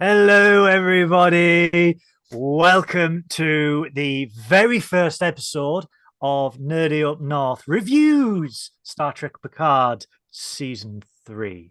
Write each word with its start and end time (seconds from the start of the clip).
Hello, 0.00 0.64
everybody. 0.66 2.00
Welcome 2.32 3.24
to 3.30 3.88
the 3.94 4.30
very 4.34 4.80
first 4.80 5.22
episode 5.22 5.86
of 6.20 6.58
Nerdy 6.58 7.08
Up 7.08 7.20
North 7.20 7.62
Reviews 7.68 8.72
Star 8.82 9.12
Trek 9.12 9.40
Picard 9.40 10.06
Season 10.30 11.02
3. 11.26 11.70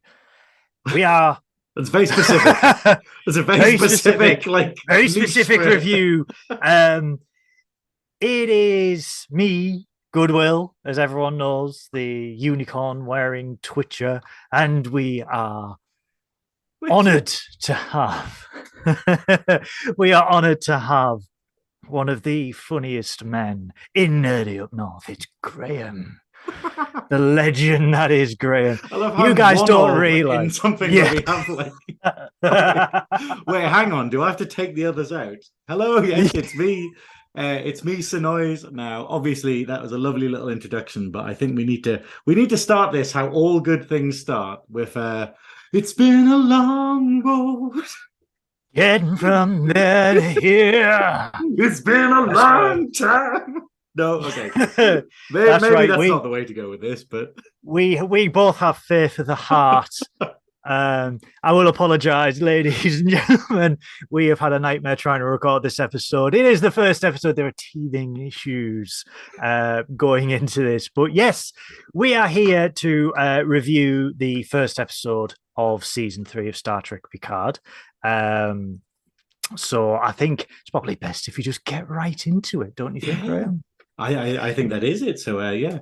We 0.94 1.04
are 1.04 1.42
That's 1.76 1.90
very 1.90 2.06
specific. 2.06 2.56
It's 3.28 3.36
a 3.36 3.44
very, 3.44 3.60
Very 3.60 3.78
specific, 3.78 4.42
specific. 4.44 4.48
like 4.48 4.78
very 4.88 5.08
specific 5.10 5.60
review. 5.62 6.26
Um, 6.62 7.20
it 8.22 8.50
is 8.50 9.26
me, 9.32 9.88
Goodwill, 10.14 10.76
as 10.86 11.00
everyone 11.00 11.38
knows, 11.38 11.90
the 11.92 12.06
unicorn 12.06 13.06
wearing 13.06 13.58
Twitcher, 13.64 14.22
and 14.52 14.86
we 14.88 15.24
are 15.24 15.78
honored 16.92 17.28
to 17.62 17.74
have 17.74 18.46
we 19.98 20.12
are 20.14 20.28
honored 20.30 20.62
to 20.62 20.78
have 20.80 21.20
one 21.88 22.10
of 22.10 22.24
the 22.24 22.52
funniest 22.52 23.24
men 23.24 23.72
in 23.94 24.22
nerdy 24.22 24.62
up 24.62 24.74
north 24.74 25.08
it's 25.10 25.28
Graeme 25.42 26.20
the 27.10 27.20
legend 27.20 27.94
that 27.94 28.12
is 28.12 28.36
Graeme 28.36 28.80
I 28.92 28.98
love 28.98 29.20
you 29.20 29.34
guys 29.34 29.62
don't 29.64 29.98
realise. 29.98 30.58
something 30.58 30.92
Yeah. 30.92 31.14
that 31.14 31.28
we 31.28 31.34
have 31.34 31.50
like. 32.44 33.44
Wait, 33.48 33.64
hang 33.64 33.94
on. 33.94 34.10
Do 34.10 34.22
I 34.22 34.28
have 34.28 34.38
to 34.38 34.46
take 34.46 34.76
the 34.76 34.86
others 34.86 35.14
out? 35.14 35.38
Hello, 35.70 36.02
yes, 36.02 36.34
it's 36.34 36.54
me. 36.56 36.92
Uh, 37.38 37.60
it's 37.64 37.84
me, 37.86 37.98
Synoiz. 37.98 38.70
Now, 38.74 39.08
obviously, 39.08 39.64
that 39.64 39.82
was 39.82 39.94
a 39.94 39.98
lovely 39.98 40.28
little 40.28 40.50
introduction, 40.50 41.12
but 41.12 41.26
I 41.26 41.34
think 41.34 41.56
we 41.56 41.64
need 41.64 41.84
to 41.86 42.04
we 42.26 42.36
need 42.36 42.50
to 42.50 42.58
start 42.58 42.92
this 42.92 43.12
how 43.14 43.30
all 43.30 43.62
good 43.62 43.88
things 43.88 44.20
start 44.20 44.60
with. 44.70 44.98
uh 44.98 45.32
It's 45.74 45.94
been 45.94 46.28
a 46.28 46.38
long 46.38 47.22
road. 47.24 47.84
getting 48.76 49.16
from 49.18 49.68
there 49.70 50.14
to 50.14 50.22
here. 50.22 51.32
It's 51.58 51.82
been 51.82 52.12
a 52.12 52.26
That's 52.28 52.36
long 52.38 52.92
time. 52.92 53.62
No, 53.96 54.14
okay. 54.22 54.50
Maybe 54.56 54.68
That's 55.32 55.62
maybe 55.62 55.74
right, 55.76 55.88
that's 55.90 56.00
we- 56.00 56.10
not 56.10 56.24
the 56.24 56.30
way 56.30 56.46
to 56.46 56.54
go 56.54 56.70
with 56.70 56.82
this, 56.82 57.04
but 57.04 57.36
we 57.64 58.02
we 58.02 58.28
both 58.28 58.58
have 58.58 58.78
faith 58.78 59.20
of 59.20 59.28
the 59.28 59.36
heart. 59.36 59.90
Um 60.66 61.20
i 61.44 61.52
will 61.52 61.68
apologize 61.68 62.42
ladies 62.42 63.02
and 63.02 63.10
gentlemen. 63.10 63.78
We 64.10 64.28
have 64.28 64.40
had 64.40 64.54
a 64.54 64.60
nightmare 64.60 64.96
trying 64.96 65.20
to 65.20 65.26
record 65.26 65.62
this 65.62 65.78
episode. 65.78 66.34
It 66.34 66.46
is 66.46 66.62
the 66.62 66.72
first 66.72 67.04
episode. 67.04 67.36
There 67.36 67.48
are 67.48 67.54
teething 67.58 68.16
issues 68.26 69.04
uh 69.42 69.84
going 69.98 70.30
into 70.30 70.62
this. 70.64 70.88
But 70.88 71.14
yes 71.14 71.52
we 71.94 72.16
are 72.16 72.30
here 72.30 72.70
to 72.70 73.14
uh 73.18 73.44
review 73.46 74.14
the 74.16 74.44
first 74.44 74.80
episode 74.80 75.34
of 75.56 75.86
season 75.86 76.26
three 76.26 76.50
of 76.50 76.58
star 76.58 76.82
trek 76.82 77.02
picard 77.12 77.60
um 78.04 78.80
so 79.56 79.96
i 79.96 80.12
think 80.12 80.42
it's 80.62 80.70
probably 80.72 80.96
best 80.96 81.28
if 81.28 81.38
you 81.38 81.44
just 81.44 81.64
get 81.66 81.90
right 81.90 82.26
into 82.28 82.62
it 82.62 82.76
don't 82.76 82.96
you 82.96 83.02
think 83.02 83.20
Yeah. 83.20 83.26
Graeme? 83.28 83.64
I, 83.98 84.16
I 84.16 84.48
I 84.48 84.54
think 84.56 84.72
that 84.72 84.84
is 84.84 85.04
it. 85.04 85.20
So 85.20 85.40
uh, 85.40 85.52
yeah, 85.52 85.78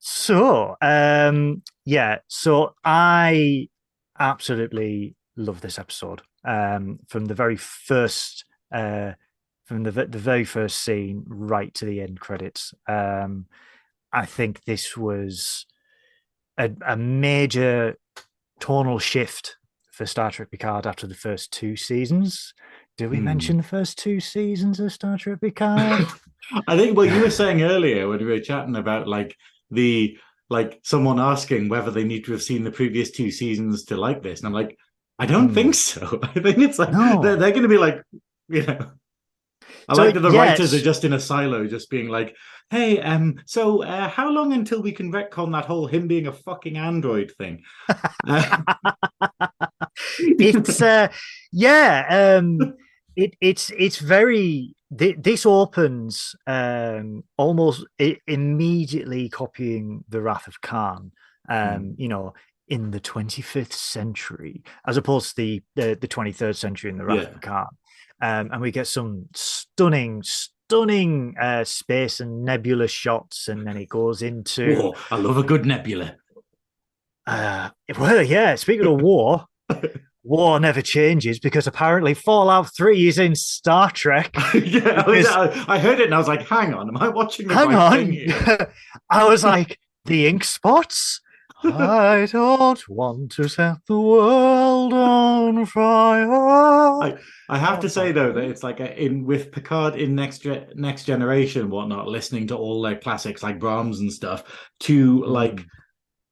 So, 0.00 0.76
um, 0.80 1.62
yeah, 1.84 2.18
so 2.26 2.74
I 2.84 3.68
absolutely 4.18 5.14
love 5.36 5.60
this 5.60 5.78
episode. 5.78 6.22
Um, 6.44 6.98
from 7.08 7.26
the 7.26 7.34
very 7.34 7.56
first, 7.56 8.44
uh, 8.74 9.12
from 9.66 9.84
the 9.84 9.92
the 9.92 10.18
very 10.18 10.44
first 10.44 10.82
scene 10.82 11.24
right 11.28 11.72
to 11.74 11.84
the 11.84 12.00
end 12.00 12.18
credits. 12.18 12.74
Um, 12.88 13.46
I 14.12 14.26
think 14.26 14.64
this 14.64 14.96
was 14.96 15.64
a, 16.58 16.70
a 16.86 16.96
major 16.96 17.96
tonal 18.60 18.98
shift 18.98 19.56
for 19.90 20.06
Star 20.06 20.30
Trek 20.30 20.50
Picard 20.50 20.86
after 20.86 21.06
the 21.06 21.14
first 21.14 21.52
two 21.52 21.76
seasons. 21.76 22.54
Did 22.96 23.10
we 23.10 23.18
Hmm. 23.18 23.24
mention 23.24 23.56
the 23.56 23.62
first 23.62 23.98
two 23.98 24.20
seasons 24.20 24.80
of 24.80 24.92
Star 24.92 25.16
Trek 25.18 25.40
Picard? 25.40 26.06
I 26.66 26.76
think 26.76 26.96
what 26.96 27.12
you 27.12 27.20
were 27.20 27.30
saying 27.30 27.62
earlier 27.62 28.08
when 28.08 28.18
we 28.18 28.24
were 28.24 28.40
chatting 28.40 28.76
about 28.76 29.06
like 29.08 29.36
the 29.70 30.16
like 30.50 30.80
someone 30.82 31.20
asking 31.20 31.68
whether 31.68 31.90
they 31.90 32.04
need 32.04 32.24
to 32.24 32.32
have 32.32 32.42
seen 32.42 32.64
the 32.64 32.70
previous 32.70 33.10
two 33.10 33.30
seasons 33.30 33.84
to 33.84 33.96
like 33.96 34.22
this, 34.22 34.40
and 34.40 34.46
I'm 34.46 34.54
like, 34.54 34.78
I 35.18 35.26
don't 35.26 35.48
Hmm. 35.48 35.54
think 35.54 35.74
so. 35.74 36.20
I 36.22 36.40
think 36.40 36.58
it's 36.58 36.78
like 36.78 36.92
No. 36.92 37.20
they're, 37.22 37.36
they're 37.36 37.50
going 37.50 37.62
to 37.64 37.68
be 37.68 37.76
like, 37.78 38.02
you 38.48 38.64
know. 38.64 38.92
I 39.88 39.94
So, 39.94 40.04
like 40.04 40.14
that 40.14 40.20
the 40.20 40.30
writers 40.30 40.74
are 40.74 40.80
just 40.80 41.04
in 41.04 41.12
a 41.14 41.20
silo, 41.20 41.66
just 41.66 41.88
being 41.90 42.08
like, 42.08 42.36
"Hey, 42.70 43.00
um, 43.00 43.36
so 43.46 43.82
uh, 43.82 44.08
how 44.08 44.30
long 44.30 44.52
until 44.52 44.82
we 44.82 44.92
can 44.92 45.10
retcon 45.12 45.52
that 45.52 45.64
whole 45.64 45.86
him 45.86 46.06
being 46.08 46.26
a 46.26 46.32
fucking 46.32 46.76
android 46.76 47.32
thing?" 47.38 47.62
Uh, 48.26 48.58
it's 50.18 50.80
uh 50.82 51.08
yeah 51.52 52.36
um 52.38 52.58
it 53.16 53.34
it's 53.40 53.70
it's 53.78 53.98
very 53.98 54.74
thi- 54.96 55.16
this 55.18 55.44
opens 55.46 56.34
um 56.46 57.22
almost 57.36 57.84
immediately 58.26 59.28
copying 59.28 60.04
the 60.08 60.20
wrath 60.20 60.46
of 60.46 60.60
khan 60.60 61.10
um 61.48 61.94
you 61.96 62.08
know 62.08 62.34
in 62.68 62.90
the 62.90 63.00
25th 63.00 63.72
century 63.72 64.62
as 64.86 64.96
opposed 64.96 65.30
to 65.30 65.36
the 65.36 65.62
the, 65.74 65.98
the 66.00 66.08
23rd 66.08 66.54
century 66.56 66.90
in 66.90 66.98
the 66.98 67.04
wrath 67.04 67.16
Yeah. 67.22 67.34
of 67.34 67.40
khan 67.40 67.66
um 68.20 68.50
and 68.52 68.60
we 68.60 68.70
get 68.70 68.86
some 68.86 69.26
stunning 69.34 70.22
stunning 70.22 71.34
uh 71.40 71.64
space 71.64 72.20
and 72.20 72.44
nebula 72.44 72.86
shots 72.88 73.48
and 73.48 73.66
then 73.66 73.76
it 73.76 73.88
goes 73.88 74.22
into 74.22 74.76
whoa, 74.76 74.94
I 75.10 75.16
love 75.16 75.36
a 75.38 75.42
good 75.42 75.64
nebula. 75.66 76.16
uh, 77.26 77.70
well, 77.98 78.22
yeah. 78.22 78.54
Speaking 78.54 78.86
of 78.86 79.00
war, 79.00 79.46
war 80.24 80.58
never 80.60 80.82
changes 80.82 81.38
because 81.38 81.66
apparently 81.66 82.14
Fallout 82.14 82.74
Three 82.76 83.06
is 83.08 83.18
in 83.18 83.34
Star 83.34 83.90
Trek. 83.90 84.30
yeah, 84.54 85.02
I, 85.06 85.10
Because- 85.10 85.66
I, 85.68 85.78
heard 85.78 86.00
it 86.00 86.06
and 86.06 86.14
I 86.14 86.18
was 86.18 86.28
like, 86.28 86.46
"Hang 86.46 86.74
on, 86.74 86.88
am 86.88 86.96
I 86.96 87.08
watching 87.08 87.48
the 87.48 87.54
Hang 87.54 87.74
on, 87.74 88.10
here?" 88.12 88.72
I 89.10 89.26
was 89.28 89.44
like, 89.44 89.78
the 90.06 90.26
ink 90.26 90.44
spots. 90.44 91.20
I 91.64 92.28
don't 92.30 92.88
want 92.88 93.32
to 93.32 93.48
set 93.48 93.78
the 93.86 93.98
world 93.98 94.92
on 94.92 95.66
fire. 95.66 97.18
I 97.50 97.58
have 97.58 97.80
to 97.80 97.88
say 97.88 98.12
though 98.12 98.32
that 98.32 98.44
it's 98.44 98.62
like 98.62 98.80
a, 98.80 99.02
in 99.02 99.24
with 99.24 99.50
Picard 99.50 99.96
in 99.96 100.14
next 100.14 100.46
next 100.74 101.04
generation 101.04 101.70
whatnot, 101.70 102.06
listening 102.08 102.46
to 102.48 102.56
all 102.56 102.82
their 102.82 102.96
classics 102.98 103.42
like 103.42 103.58
Brahms 103.58 104.00
and 104.00 104.12
stuff, 104.12 104.44
to 104.80 105.24
like 105.24 105.56
Mm. 105.56 105.66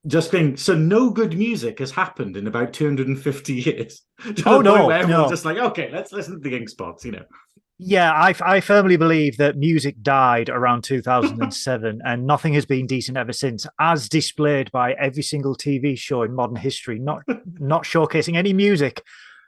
just 0.06 0.30
being 0.30 0.56
so 0.56 0.74
no 0.76 1.10
good 1.10 1.36
music 1.36 1.80
has 1.80 1.90
happened 1.90 2.36
in 2.36 2.46
about 2.46 2.72
250 2.72 3.52
years. 3.54 4.02
Oh, 4.46 4.60
no, 4.60 4.88
everyone's 4.90 5.24
no. 5.24 5.28
just 5.28 5.44
like, 5.44 5.58
okay, 5.58 5.90
let's 5.92 6.12
listen 6.12 6.34
to 6.40 6.48
the 6.48 6.56
ink 6.56 6.68
spots, 6.68 7.04
you 7.04 7.12
know. 7.12 7.24
Yeah, 7.78 8.10
I, 8.12 8.34
I 8.40 8.60
firmly 8.60 8.96
believe 8.96 9.36
that 9.36 9.56
music 9.58 10.00
died 10.02 10.48
around 10.48 10.82
2007 10.84 12.00
and 12.04 12.26
nothing 12.26 12.54
has 12.54 12.64
been 12.64 12.86
decent 12.86 13.18
ever 13.18 13.32
since, 13.32 13.66
as 13.78 14.08
displayed 14.08 14.72
by 14.72 14.92
every 14.94 15.22
single 15.22 15.54
TV 15.54 15.98
show 15.98 16.22
in 16.22 16.34
modern 16.34 16.56
history, 16.56 16.98
not 16.98 17.22
not 17.58 17.82
showcasing 17.84 18.36
any 18.36 18.52
music 18.54 19.02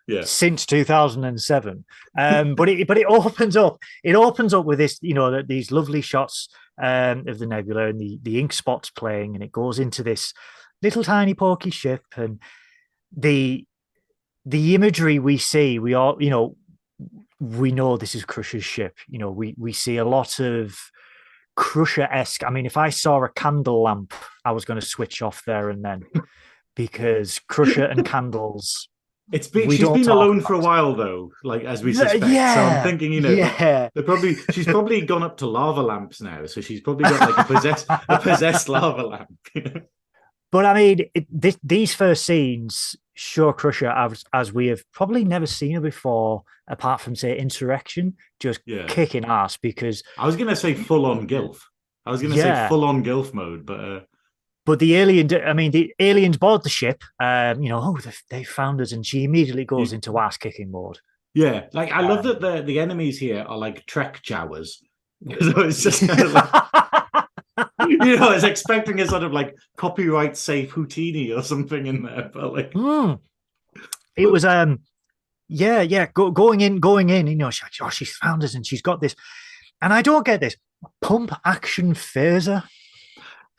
Yeah. 0.06 0.24
since 0.24 0.66
2007. 0.66 1.84
Um, 2.18 2.54
but 2.54 2.68
it 2.68 2.86
but 2.86 2.98
it 2.98 3.06
opens 3.08 3.56
up. 3.56 3.78
It 4.04 4.14
opens 4.14 4.52
up 4.52 4.66
with 4.66 4.78
this, 4.78 4.98
you 5.00 5.14
know, 5.14 5.30
that 5.30 5.48
these 5.48 5.70
lovely 5.70 6.02
shots 6.02 6.48
um, 6.82 7.26
of 7.28 7.38
the 7.38 7.46
nebula 7.46 7.86
and 7.88 7.98
the 7.98 8.18
the 8.22 8.38
ink 8.38 8.52
spots 8.52 8.90
playing, 8.90 9.34
and 9.36 9.42
it 9.42 9.52
goes 9.52 9.78
into 9.78 10.02
this 10.02 10.34
little 10.82 11.02
tiny 11.02 11.34
porky 11.34 11.70
ship 11.70 12.02
and 12.14 12.40
the 13.16 13.64
the 14.44 14.74
imagery 14.74 15.18
we 15.18 15.38
see. 15.38 15.78
We 15.78 15.94
all, 15.94 16.16
you 16.22 16.30
know, 16.30 16.56
we 17.40 17.72
know 17.72 17.96
this 17.96 18.14
is 18.14 18.24
Crusher's 18.24 18.64
ship. 18.64 18.96
You 19.08 19.18
know, 19.18 19.30
we 19.30 19.54
we 19.58 19.72
see 19.72 19.96
a 19.96 20.04
lot 20.04 20.40
of 20.40 20.78
Crusher 21.56 22.02
esque. 22.02 22.44
I 22.44 22.50
mean, 22.50 22.66
if 22.66 22.76
I 22.76 22.90
saw 22.90 23.22
a 23.24 23.28
candle 23.28 23.82
lamp, 23.82 24.14
I 24.44 24.52
was 24.52 24.64
going 24.64 24.80
to 24.80 24.86
switch 24.86 25.22
off 25.22 25.42
there 25.44 25.70
and 25.70 25.84
then 25.84 26.04
because 26.76 27.40
Crusher 27.48 27.84
and 27.84 28.04
candles. 28.06 28.88
It's 29.30 29.48
been 29.48 29.70
she's 29.70 29.90
been 29.90 30.08
alone 30.08 30.40
for 30.40 30.54
a 30.54 30.58
while 30.58 30.94
though, 30.94 31.32
like 31.44 31.64
as 31.64 31.84
we 31.84 31.92
Yeah, 31.92 31.98
suspect. 31.98 32.22
So 32.22 32.28
yeah, 32.28 32.78
I'm 32.78 32.82
thinking, 32.82 33.12
you 33.12 33.20
know, 33.20 33.30
yeah, 33.30 33.90
they're 33.92 34.02
probably 34.02 34.36
she's 34.52 34.64
probably 34.64 35.02
gone 35.02 35.22
up 35.22 35.36
to 35.38 35.46
lava 35.46 35.82
lamps 35.82 36.22
now, 36.22 36.46
so 36.46 36.62
she's 36.62 36.80
probably 36.80 37.04
got 37.04 37.20
like 37.28 37.38
a 37.38 37.44
possessed 37.44 37.86
a 38.08 38.18
possessed 38.18 38.68
lava 38.70 39.02
lamp. 39.02 39.38
but 40.50 40.64
I 40.64 40.72
mean, 40.72 41.10
it, 41.12 41.26
this, 41.30 41.58
these 41.62 41.94
first 41.94 42.24
scenes 42.24 42.96
show 43.20 43.52
Crusher 43.52 43.88
as, 43.88 44.24
as 44.32 44.52
we 44.52 44.68
have 44.68 44.80
probably 44.92 45.24
never 45.24 45.44
seen 45.46 45.74
her 45.74 45.80
before, 45.80 46.44
apart 46.68 47.00
from 47.00 47.16
say 47.16 47.36
Insurrection, 47.36 48.14
just 48.38 48.60
Yeah. 48.64 48.86
kicking 48.86 49.24
ass 49.24 49.56
because 49.56 50.04
I 50.16 50.24
was 50.24 50.36
gonna 50.36 50.54
say 50.54 50.74
full 50.74 51.04
on 51.04 51.26
gilf. 51.26 51.58
I 52.06 52.12
was 52.12 52.22
gonna 52.22 52.36
Yeah. 52.36 52.66
say 52.66 52.68
full 52.68 52.84
on 52.84 53.02
gilf 53.04 53.34
mode, 53.34 53.66
but 53.66 53.80
uh, 53.80 54.00
But 54.64 54.78
the 54.78 54.94
alien, 54.96 55.28
I 55.44 55.52
mean, 55.52 55.72
the 55.72 55.92
aliens 55.98 56.36
board 56.36 56.62
the 56.62 56.68
ship. 56.68 57.02
Um, 57.18 57.60
you 57.62 57.70
know, 57.70 57.80
oh, 57.82 57.98
they, 58.04 58.12
they 58.30 58.44
found 58.44 58.80
us, 58.80 58.92
and 58.92 59.04
she 59.04 59.24
immediately 59.24 59.64
goes 59.64 59.92
into 59.92 60.16
ass 60.18 60.36
kicking 60.36 60.70
mode. 60.70 60.98
yeah, 61.34 61.66
like 61.72 61.90
I 61.90 62.00
love 62.02 62.18
Um, 62.20 62.26
that 62.26 62.40
the 62.40 62.62
the 62.62 62.78
enemies 62.78 63.18
here 63.18 63.44
are 63.48 63.58
like 63.58 63.84
Trek 63.86 64.22
Jawas. 64.22 64.68
so 65.40 65.60
it's 65.62 65.82
just 65.82 66.00
kind 66.06 66.20
of 66.20 66.32
like, 66.32 66.50
you 68.06 68.16
know, 68.16 68.28
I 68.28 68.34
was 68.34 68.44
expecting 68.52 69.00
a 69.00 69.06
sort 69.06 69.22
of 69.22 69.32
like 69.32 69.56
copyright 69.76 70.36
safe 70.36 70.70
Houdini 70.70 71.32
or 71.32 71.42
something 71.42 71.86
in 71.86 72.02
there, 72.02 72.30
but 72.32 72.52
like 72.52 72.72
Hmm. 72.72 73.14
It 74.16 74.30
was 74.30 74.44
um, 74.44 74.80
Yeah, 75.48 75.80
yeah, 75.80 76.06
go, 76.12 76.30
going 76.30 76.60
in, 76.60 76.80
going 76.80 77.10
in. 77.10 77.26
You 77.28 77.36
know, 77.36 77.50
she, 77.50 77.64
oh, 77.80 77.88
she's 77.88 78.14
found 78.16 78.42
us 78.42 78.54
and 78.54 78.66
she's 78.66 78.82
got 78.82 79.00
this, 79.00 79.14
and 79.80 79.92
I 79.92 80.02
don't 80.02 80.26
get 80.26 80.40
this 80.40 80.56
pump 81.00 81.32
action 81.44 81.94
phaser. 81.94 82.64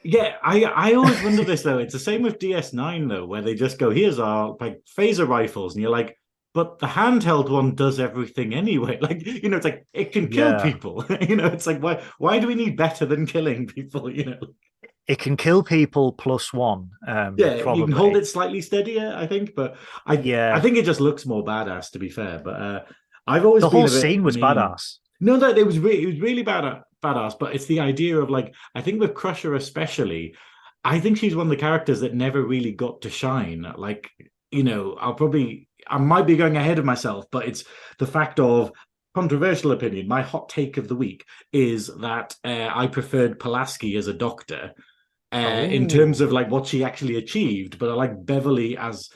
Yeah, 0.04 0.36
I 0.42 0.64
I 0.64 0.94
always 0.94 1.22
wonder 1.24 1.44
this 1.44 1.64
though. 1.64 1.80
It's 1.80 1.94
the 1.94 2.00
same 2.00 2.22
with 2.22 2.40
DS9 2.40 3.10
though, 3.10 3.26
where 3.26 3.42
they 3.42 3.56
just 3.56 3.80
go, 3.80 3.90
"Here's 3.90 4.20
our 4.20 4.56
like 4.60 4.82
phaser 4.98 5.28
rifles," 5.28 5.76
and 5.76 5.82
you're 5.82 5.92
like, 5.92 6.18
"But 6.54 6.80
the 6.80 6.88
handheld 6.88 7.50
one 7.50 7.76
does 7.76 8.00
everything 8.00 8.54
anyway." 8.54 8.98
Like 9.02 9.26
you 9.26 9.50
know, 9.50 9.58
it's 9.58 9.66
like 9.66 9.86
it 9.94 10.12
can 10.12 10.28
kill 10.28 10.52
Yeah. 10.52 10.64
people. 10.64 11.06
you 11.30 11.36
know, 11.36 11.48
it's 11.48 11.68
like 11.68 11.82
why 11.82 12.02
why 12.18 12.40
do 12.40 12.48
we 12.48 12.56
need 12.56 12.76
better 12.78 13.06
than 13.06 13.26
killing 13.26 13.68
people? 13.68 14.10
You 14.20 14.26
know, 14.26 14.40
It 15.08 15.20
can 15.20 15.38
kill 15.38 15.64
people 15.64 16.14
plus 16.14 16.54
one. 16.54 16.90
Um, 17.08 17.36
yeah, 17.38 17.62
probably. 17.62 17.80
you 17.82 17.86
can 17.88 17.96
hold 17.96 18.16
it 18.18 18.28
slightly 18.28 18.62
steadier, 18.62 19.14
I 19.16 19.26
think, 19.28 19.56
but 19.56 19.76
I 20.06 20.14
Yeah. 20.14 20.56
I 20.56 20.60
think 20.62 20.78
it 20.78 20.86
just 20.86 21.00
looks 21.02 21.26
more 21.26 21.44
badass 21.44 21.92
to 21.92 22.00
be 22.00 22.10
fair. 22.10 22.40
But 22.44 22.62
uh, 22.62 22.80
I've 23.28 23.46
always 23.46 23.62
The 23.62 23.70
whole 23.70 23.88
scene 23.88 24.24
was 24.24 24.36
mean- 24.36 24.46
badass. 24.46 24.98
No, 25.22 25.38
that 25.38 25.58
it 25.58 25.66
was 25.66 25.78
really 25.80 26.04
it 26.04 26.06
was 26.08 26.20
really 26.22 26.44
bad 26.44 26.82
badass, 27.04 27.34
but 27.40 27.54
it's 27.56 27.66
the 27.66 27.80
idea 27.80 28.18
of 28.20 28.30
like 28.30 28.54
I 28.76 28.82
think 28.82 29.00
with 29.02 29.14
Crusher 29.14 29.56
especially, 29.56 30.36
I 30.84 31.00
think 31.00 31.18
she's 31.18 31.36
one 31.36 31.48
of 31.48 31.52
the 31.52 31.58
characters 31.68 32.00
that 32.02 32.14
never 32.14 32.42
really 32.42 32.72
got 32.72 33.02
to 33.02 33.10
shine. 33.10 33.66
Like, 33.78 34.10
you 34.52 34.64
know, 34.64 34.96
I'll 35.00 35.14
probably 35.16 35.68
I 35.90 35.98
might 35.98 36.28
be 36.28 36.36
going 36.38 36.58
ahead 36.58 36.80
of 36.80 36.86
myself, 36.86 37.26
but 37.32 37.48
it's 37.48 37.64
the 37.98 38.08
fact 38.08 38.40
of 38.40 38.72
controversial 39.16 39.72
opinion. 39.72 40.08
My 40.08 40.22
hot 40.22 40.50
take 40.50 40.78
of 40.78 40.88
the 40.88 40.96
week 40.96 41.26
is 41.52 41.88
that 42.02 42.36
uh, 42.46 42.70
I 42.74 42.88
preferred 42.88 43.40
Pulaski 43.40 43.96
as 43.98 44.08
a 44.08 44.14
doctor. 44.14 44.74
Uh, 45.32 45.68
in 45.70 45.84
Oh. 45.84 45.88
terms 45.88 46.22
of 46.22 46.32
like 46.32 46.50
what 46.50 46.66
she 46.66 46.84
actually 46.84 47.16
achieved, 47.18 47.78
but 47.78 47.90
I 47.90 47.94
like 47.94 48.26
Beverly 48.26 48.76
as 48.78 49.10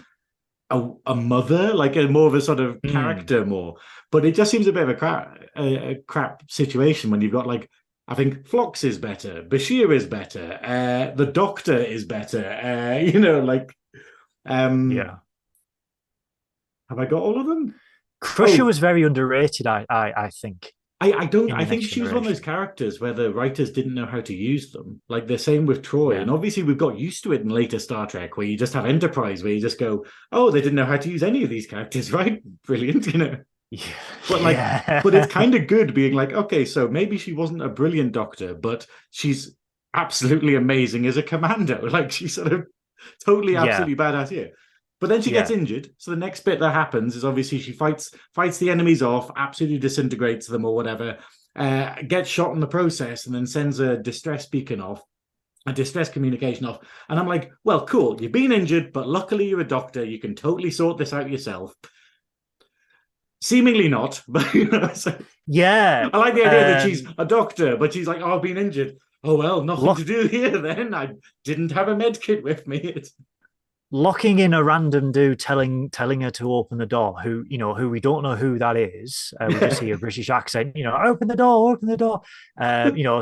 a, 0.70 0.90
a 1.08 1.16
mother, 1.16 1.74
like 1.74 1.96
a 1.96 2.08
more 2.08 2.28
of 2.28 2.36
a 2.36 2.42
sort 2.42 2.60
of 2.60 2.78
Hmm. 2.84 2.92
character 2.92 3.46
more. 3.46 3.78
But 4.12 4.24
it 4.26 4.36
just 4.36 4.52
seems 4.52 4.68
a 4.68 4.72
bit 4.74 4.84
of 4.84 4.90
a 4.90 4.94
crap, 4.96 5.38
a, 5.58 5.92
a 5.92 5.96
crap 6.08 6.44
situation 6.52 7.10
when 7.10 7.22
you've 7.22 7.32
got 7.32 7.48
like, 7.48 7.68
I 8.08 8.14
think 8.16 8.48
Phlox 8.48 8.84
is 8.84 8.98
better, 9.00 9.42
Bashir 9.44 9.92
is 9.96 10.06
better, 10.06 10.60
uh, 10.62 11.16
the 11.16 11.26
Doctor 11.32 11.78
is 11.78 12.06
better. 12.06 12.44
Uh, 12.46 13.00
you 13.12 13.20
know, 13.20 13.40
like, 13.40 13.76
um, 14.46 14.92
Yeah. 14.92 15.16
Have 16.94 17.00
I 17.06 17.10
got 17.10 17.22
all 17.22 17.40
of 17.40 17.48
them? 17.48 17.76
Crusher 18.22 18.64
Oh. 18.64 18.66
was 18.68 18.80
very 18.80 19.04
underrated, 19.04 19.68
I, 19.68 19.86
I, 19.90 20.14
I 20.26 20.30
think. 20.30 20.72
I, 21.02 21.12
I 21.12 21.26
don't. 21.26 21.52
I 21.52 21.66
think 21.66 21.84
she 21.84 22.02
was 22.02 22.12
one 22.14 22.20
of 22.24 22.30
those 22.30 22.40
characters 22.40 23.02
where 23.02 23.12
the 23.12 23.34
writers 23.34 23.72
didn't 23.72 23.94
know 23.96 24.06
how 24.06 24.22
to 24.22 24.34
use 24.34 24.72
them. 24.72 25.02
Like 25.10 25.28
the 25.28 25.38
same 25.38 25.66
with 25.66 25.82
Troi, 25.82 26.14
Yeah. 26.14 26.22
and 26.22 26.32
obviously 26.32 26.64
we've 26.64 26.78
got 26.78 26.98
used 26.98 27.24
to 27.24 27.34
it 27.34 27.42
in 27.42 27.50
later 27.50 27.78
Star 27.80 28.08
Trek, 28.08 28.38
where 28.38 28.48
you 28.48 28.58
just 28.58 28.74
have 28.74 28.86
Enterprise, 28.86 29.44
where 29.44 29.52
you 29.52 29.60
just 29.60 29.80
go, 29.80 30.06
"Oh, 30.32 30.50
they 30.50 30.62
didn't 30.62 30.76
know 30.76 30.86
how 30.86 30.96
to 30.96 31.10
use 31.10 31.22
any 31.24 31.44
of 31.44 31.50
these 31.50 31.68
characters, 31.68 32.14
right? 32.20 32.42
Brilliant, 32.66 33.08
you 33.08 33.20
know." 33.20 33.36
Yeah. 33.70 33.82
But, 34.30 34.42
like, 34.44 34.56
Yeah. 34.56 35.02
but 35.04 35.14
it's 35.16 35.34
kind 35.40 35.56
of 35.56 35.68
good 35.68 35.94
being 35.94 36.14
like, 36.14 36.32
okay, 36.32 36.64
so 36.64 36.88
maybe 36.88 37.18
she 37.18 37.34
wasn't 37.34 37.64
a 37.64 37.70
brilliant 37.70 38.14
doctor, 38.14 38.54
but 38.54 38.86
she's 39.12 39.58
absolutely 39.94 40.56
amazing 40.56 41.06
as 41.06 41.18
a 41.18 41.24
commando. 41.24 41.86
Like 41.90 42.12
she's 42.14 42.36
sort 42.36 42.54
of 42.54 42.68
totally, 43.26 43.54
Yeah. 43.54 43.64
absolutely 43.66 43.96
badass 43.96 44.30
here. 44.30 44.52
But 45.04 45.10
then 45.10 45.22
she 45.22 45.32
Yeah. 45.32 45.40
gets 45.40 45.52
injured. 45.52 45.90
So 45.98 46.12
the 46.12 46.18
next 46.18 46.46
bit 46.46 46.62
that 46.62 46.72
happens 46.74 47.18
is 47.18 47.26
obviously 47.26 47.60
she 47.60 47.74
fights 47.74 48.12
fights 48.34 48.58
the 48.58 48.70
enemies 48.70 49.02
off, 49.02 49.30
absolutely 49.36 49.78
disintegrates 49.80 50.48
them 50.48 50.64
or 50.64 50.74
whatever, 50.74 51.18
uh, 51.58 51.96
gets 52.08 52.30
shot 52.30 52.54
in 52.54 52.62
the 52.62 52.68
process, 52.68 53.26
and 53.26 53.36
then 53.36 53.46
sends 53.46 53.82
a 53.82 53.98
distress 53.98 54.46
beacon 54.46 54.80
off. 54.80 55.04
A 55.66 55.74
distress 55.74 56.08
communication 56.08 56.66
off, 56.66 56.80
and 57.10 57.20
I'm 57.20 57.28
like, 57.28 57.52
well, 57.66 57.86
cool. 57.86 58.22
You've 58.22 58.32
been 58.32 58.54
injured, 58.54 58.94
but 58.94 59.10
luckily 59.10 59.50
you're 59.50 59.60
a 59.60 59.68
doctor. 59.68 60.06
You 60.06 60.20
can 60.20 60.36
totally 60.36 60.72
sort 60.72 60.98
this 60.98 61.12
out 61.12 61.30
yourself. 61.30 61.74
Seemingly 63.42 63.90
not, 63.90 64.22
but 64.28 64.54
you 64.54 64.66
know, 64.70 64.90
so 64.94 65.18
yeah. 65.48 66.10
I 66.14 66.18
like 66.18 66.36
the 66.36 66.46
idea 66.46 66.60
that 66.62 66.82
Um, 66.84 66.88
she's 66.90 67.06
a 67.18 67.26
doctor, 67.26 67.76
but 67.76 67.92
she's 67.92 68.08
like, 68.08 68.22
"Oh, 68.22 68.36
I've 68.38 68.42
been 68.42 68.58
injured." 68.58 68.98
Oh 69.24 69.36
well, 69.36 69.64
nothing 69.64 69.86
Look- 69.86 69.98
to 69.98 70.06
do 70.06 70.28
here 70.38 70.58
then. 70.60 70.94
I 70.94 71.12
didn't 71.44 71.72
have 71.74 71.90
a 71.90 71.96
med 71.96 72.22
kit 72.22 72.42
with 72.44 72.66
me. 72.68 72.78
It's 72.78 73.14
locking 73.94 74.40
in 74.40 74.56
a 74.56 74.64
random 74.64 75.12
dude 75.12 75.40
telling 75.40 75.88
telling 75.92 76.22
her 76.22 76.32
to 76.32 76.52
open 76.52 76.80
the 76.80 76.86
door 76.86 77.16
who 77.22 77.46
you 77.48 77.60
know 77.60 77.76
who 77.76 77.90
we 77.90 78.00
don't 78.00 78.24
know 78.24 78.36
who 78.36 78.58
that 78.58 78.76
is. 78.76 79.32
Uh, 79.40 79.46
we 79.48 79.60
just 79.60 79.80
see 79.80 79.92
a 79.92 79.98
british 79.98 80.32
accent 80.32 80.76
you 80.76 80.84
know 80.84 80.98
open 81.06 81.28
the 81.28 81.36
door 81.36 81.72
open 81.72 81.88
the 81.88 81.96
door. 81.96 82.22
Uh, 82.60 82.92
you 82.96 83.04
know 83.04 83.22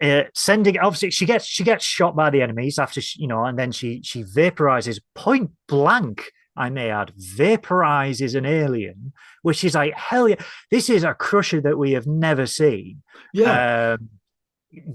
uh, 0.00 0.22
sending 0.34 0.78
obviously 0.78 1.10
she 1.10 1.26
gets 1.26 1.44
she 1.44 1.62
gets 1.62 1.84
shot 1.84 2.16
by 2.16 2.30
the 2.30 2.40
enemies 2.40 2.78
after 2.78 3.02
she, 3.02 3.20
you 3.20 3.28
know 3.28 3.44
and 3.44 3.58
then 3.58 3.70
she 3.70 4.00
she 4.02 4.24
vaporizes 4.24 4.98
point 5.14 5.50
blank 5.66 6.30
i 6.56 6.70
may 6.70 6.90
add 6.90 7.12
vaporizes 7.36 8.34
an 8.34 8.46
alien 8.46 9.12
which 9.42 9.62
is 9.62 9.74
like 9.74 9.92
hell 9.94 10.26
yeah 10.26 10.36
this 10.70 10.88
is 10.88 11.04
a 11.04 11.12
crusher 11.12 11.60
that 11.60 11.78
we 11.78 11.92
have 11.92 12.06
never 12.06 12.46
seen. 12.46 13.02
Yeah, 13.34 13.96
um, 13.98 14.08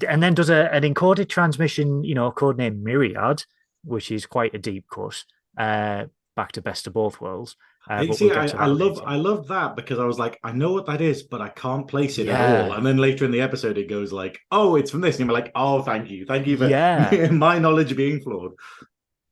and 0.07 0.21
then 0.21 0.33
does 0.33 0.49
a, 0.49 0.73
an 0.73 0.83
encoded 0.83 1.29
transmission, 1.29 2.03
you 2.03 2.15
know, 2.15 2.31
code 2.31 2.57
codename 2.57 2.81
Myriad, 2.83 3.43
which 3.83 4.11
is 4.11 4.25
quite 4.25 4.53
a 4.55 4.59
deep 4.59 4.85
cut. 4.91 5.23
Uh, 5.57 6.05
back 6.35 6.51
to 6.53 6.61
best 6.61 6.87
of 6.87 6.93
both 6.93 7.21
worlds. 7.21 7.55
Uh, 7.89 7.93
I 7.95 8.09
see. 8.11 8.25
we'll 8.27 8.39
I, 8.39 8.45
I 8.57 8.65
love, 8.65 8.95
later. 8.97 9.07
I 9.07 9.15
love 9.17 9.47
that 9.49 9.75
because 9.75 9.99
I 9.99 10.05
was 10.05 10.17
like, 10.17 10.39
I 10.43 10.51
know 10.51 10.71
what 10.73 10.85
that 10.87 11.01
is, 11.01 11.21
but 11.23 11.41
I 11.41 11.49
can't 11.49 11.87
place 11.87 12.17
it 12.17 12.25
Yeah. 12.27 12.39
at 12.41 12.65
all. 12.65 12.73
And 12.73 12.85
then 12.85 12.97
later 12.97 13.25
in 13.25 13.31
the 13.31 13.41
episode, 13.41 13.77
it 13.77 13.89
goes 13.89 14.11
like, 14.11 14.39
"Oh, 14.51 14.75
it's 14.77 14.89
from 14.89 15.01
this," 15.01 15.19
and 15.19 15.27
you're 15.27 15.33
like, 15.37 15.51
"Oh, 15.53 15.81
thank 15.83 16.09
you, 16.09 16.25
thank 16.25 16.47
you 16.47 16.57
for 16.57 16.67
Yeah. 16.67 17.27
my 17.31 17.59
knowledge 17.59 17.95
being 17.95 18.19
flawed." 18.21 18.53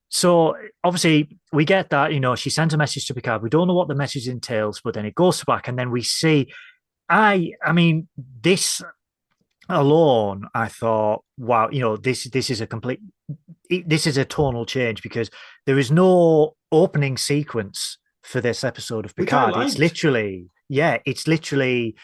So 0.10 0.56
obviously 0.84 1.38
we 1.54 1.64
get 1.64 1.90
that, 1.92 2.14
you 2.14 2.20
know, 2.20 2.36
she 2.36 2.50
sent 2.50 2.74
a 2.74 2.78
message 2.78 3.06
to 3.06 3.14
Picard. 3.14 3.42
We 3.42 3.50
don't 3.50 3.68
know 3.68 3.74
what 3.74 3.88
the 3.88 3.96
message 3.96 4.28
entails, 4.28 4.82
but 4.84 4.94
then 4.94 5.06
it 5.06 5.16
goes 5.16 5.44
back, 5.44 5.68
and 5.68 5.80
then 5.80 5.90
we 5.90 6.02
see. 6.04 6.52
I, 7.10 7.54
I 7.66 7.72
mean, 7.74 8.08
this 8.42 8.82
alone, 9.70 10.48
I 10.54 10.68
thought, 10.68 11.24
wow, 11.38 11.70
you 11.72 11.80
know, 11.80 11.98
this 11.98 12.30
this 12.30 12.50
is 12.50 12.62
a 12.62 12.68
complete, 12.68 13.00
this 13.70 14.08
is 14.08 14.18
a 14.18 14.26
tonal 14.26 14.66
change 14.66 15.02
because 15.02 15.30
there 15.66 15.78
is 15.80 15.92
no 15.92 16.56
opening 16.72 17.18
sequence 17.18 17.98
for 18.24 18.42
this 18.42 18.64
episode 18.64 19.06
of 19.06 19.16
Picard. 19.16 19.56
It's 19.58 19.78
literally, 19.78 20.50
yeah, 20.70 20.98
it's 21.06 21.28
literally 21.28 21.96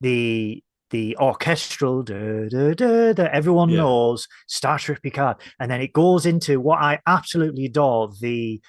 the 0.00 0.62
the 0.90 1.16
orchestral 1.16 2.04
da, 2.04 2.48
da, 2.48 2.72
da, 2.74 3.12
that 3.12 3.32
everyone 3.32 3.70
Yeah. 3.70 3.78
knows 3.78 4.28
Star 4.46 4.78
Trek 4.78 5.02
Picard, 5.02 5.36
and 5.58 5.70
then 5.70 5.80
it 5.80 5.92
goes 5.92 6.26
into 6.26 6.60
what 6.60 6.80
I 6.80 7.00
absolutely 7.06 7.66
adore 7.66 8.12
the 8.20 8.60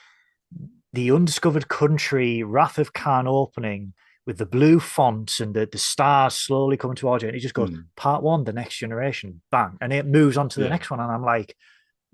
the 0.94 1.12
undiscovered 1.12 1.68
country 1.68 2.42
Wrath 2.44 2.80
of 2.80 2.94
Khan 2.94 3.28
opening 3.28 3.94
with 4.28 4.38
the 4.38 4.46
blue 4.46 4.80
font 4.80 5.40
and 5.40 5.56
the, 5.56 5.66
the 5.72 5.78
stars 5.78 6.36
slowly 6.36 6.76
coming 6.78 6.96
towards 6.98 7.24
you, 7.24 7.30
and 7.30 7.36
it 7.38 7.40
just 7.40 7.56
goes 7.56 7.70
Hmm. 7.70 7.80
part 7.96 8.22
one, 8.22 8.44
the 8.44 8.54
next 8.54 8.78
generation, 8.78 9.42
bang, 9.50 9.78
and 9.82 9.92
it 9.94 10.06
moves 10.06 10.38
on 10.38 10.50
to 10.50 10.60
the 10.60 10.66
Yeah. 10.66 10.72
next 10.72 10.92
one, 10.92 11.00
and 11.00 11.10
I'm 11.10 11.24
like, 11.24 11.56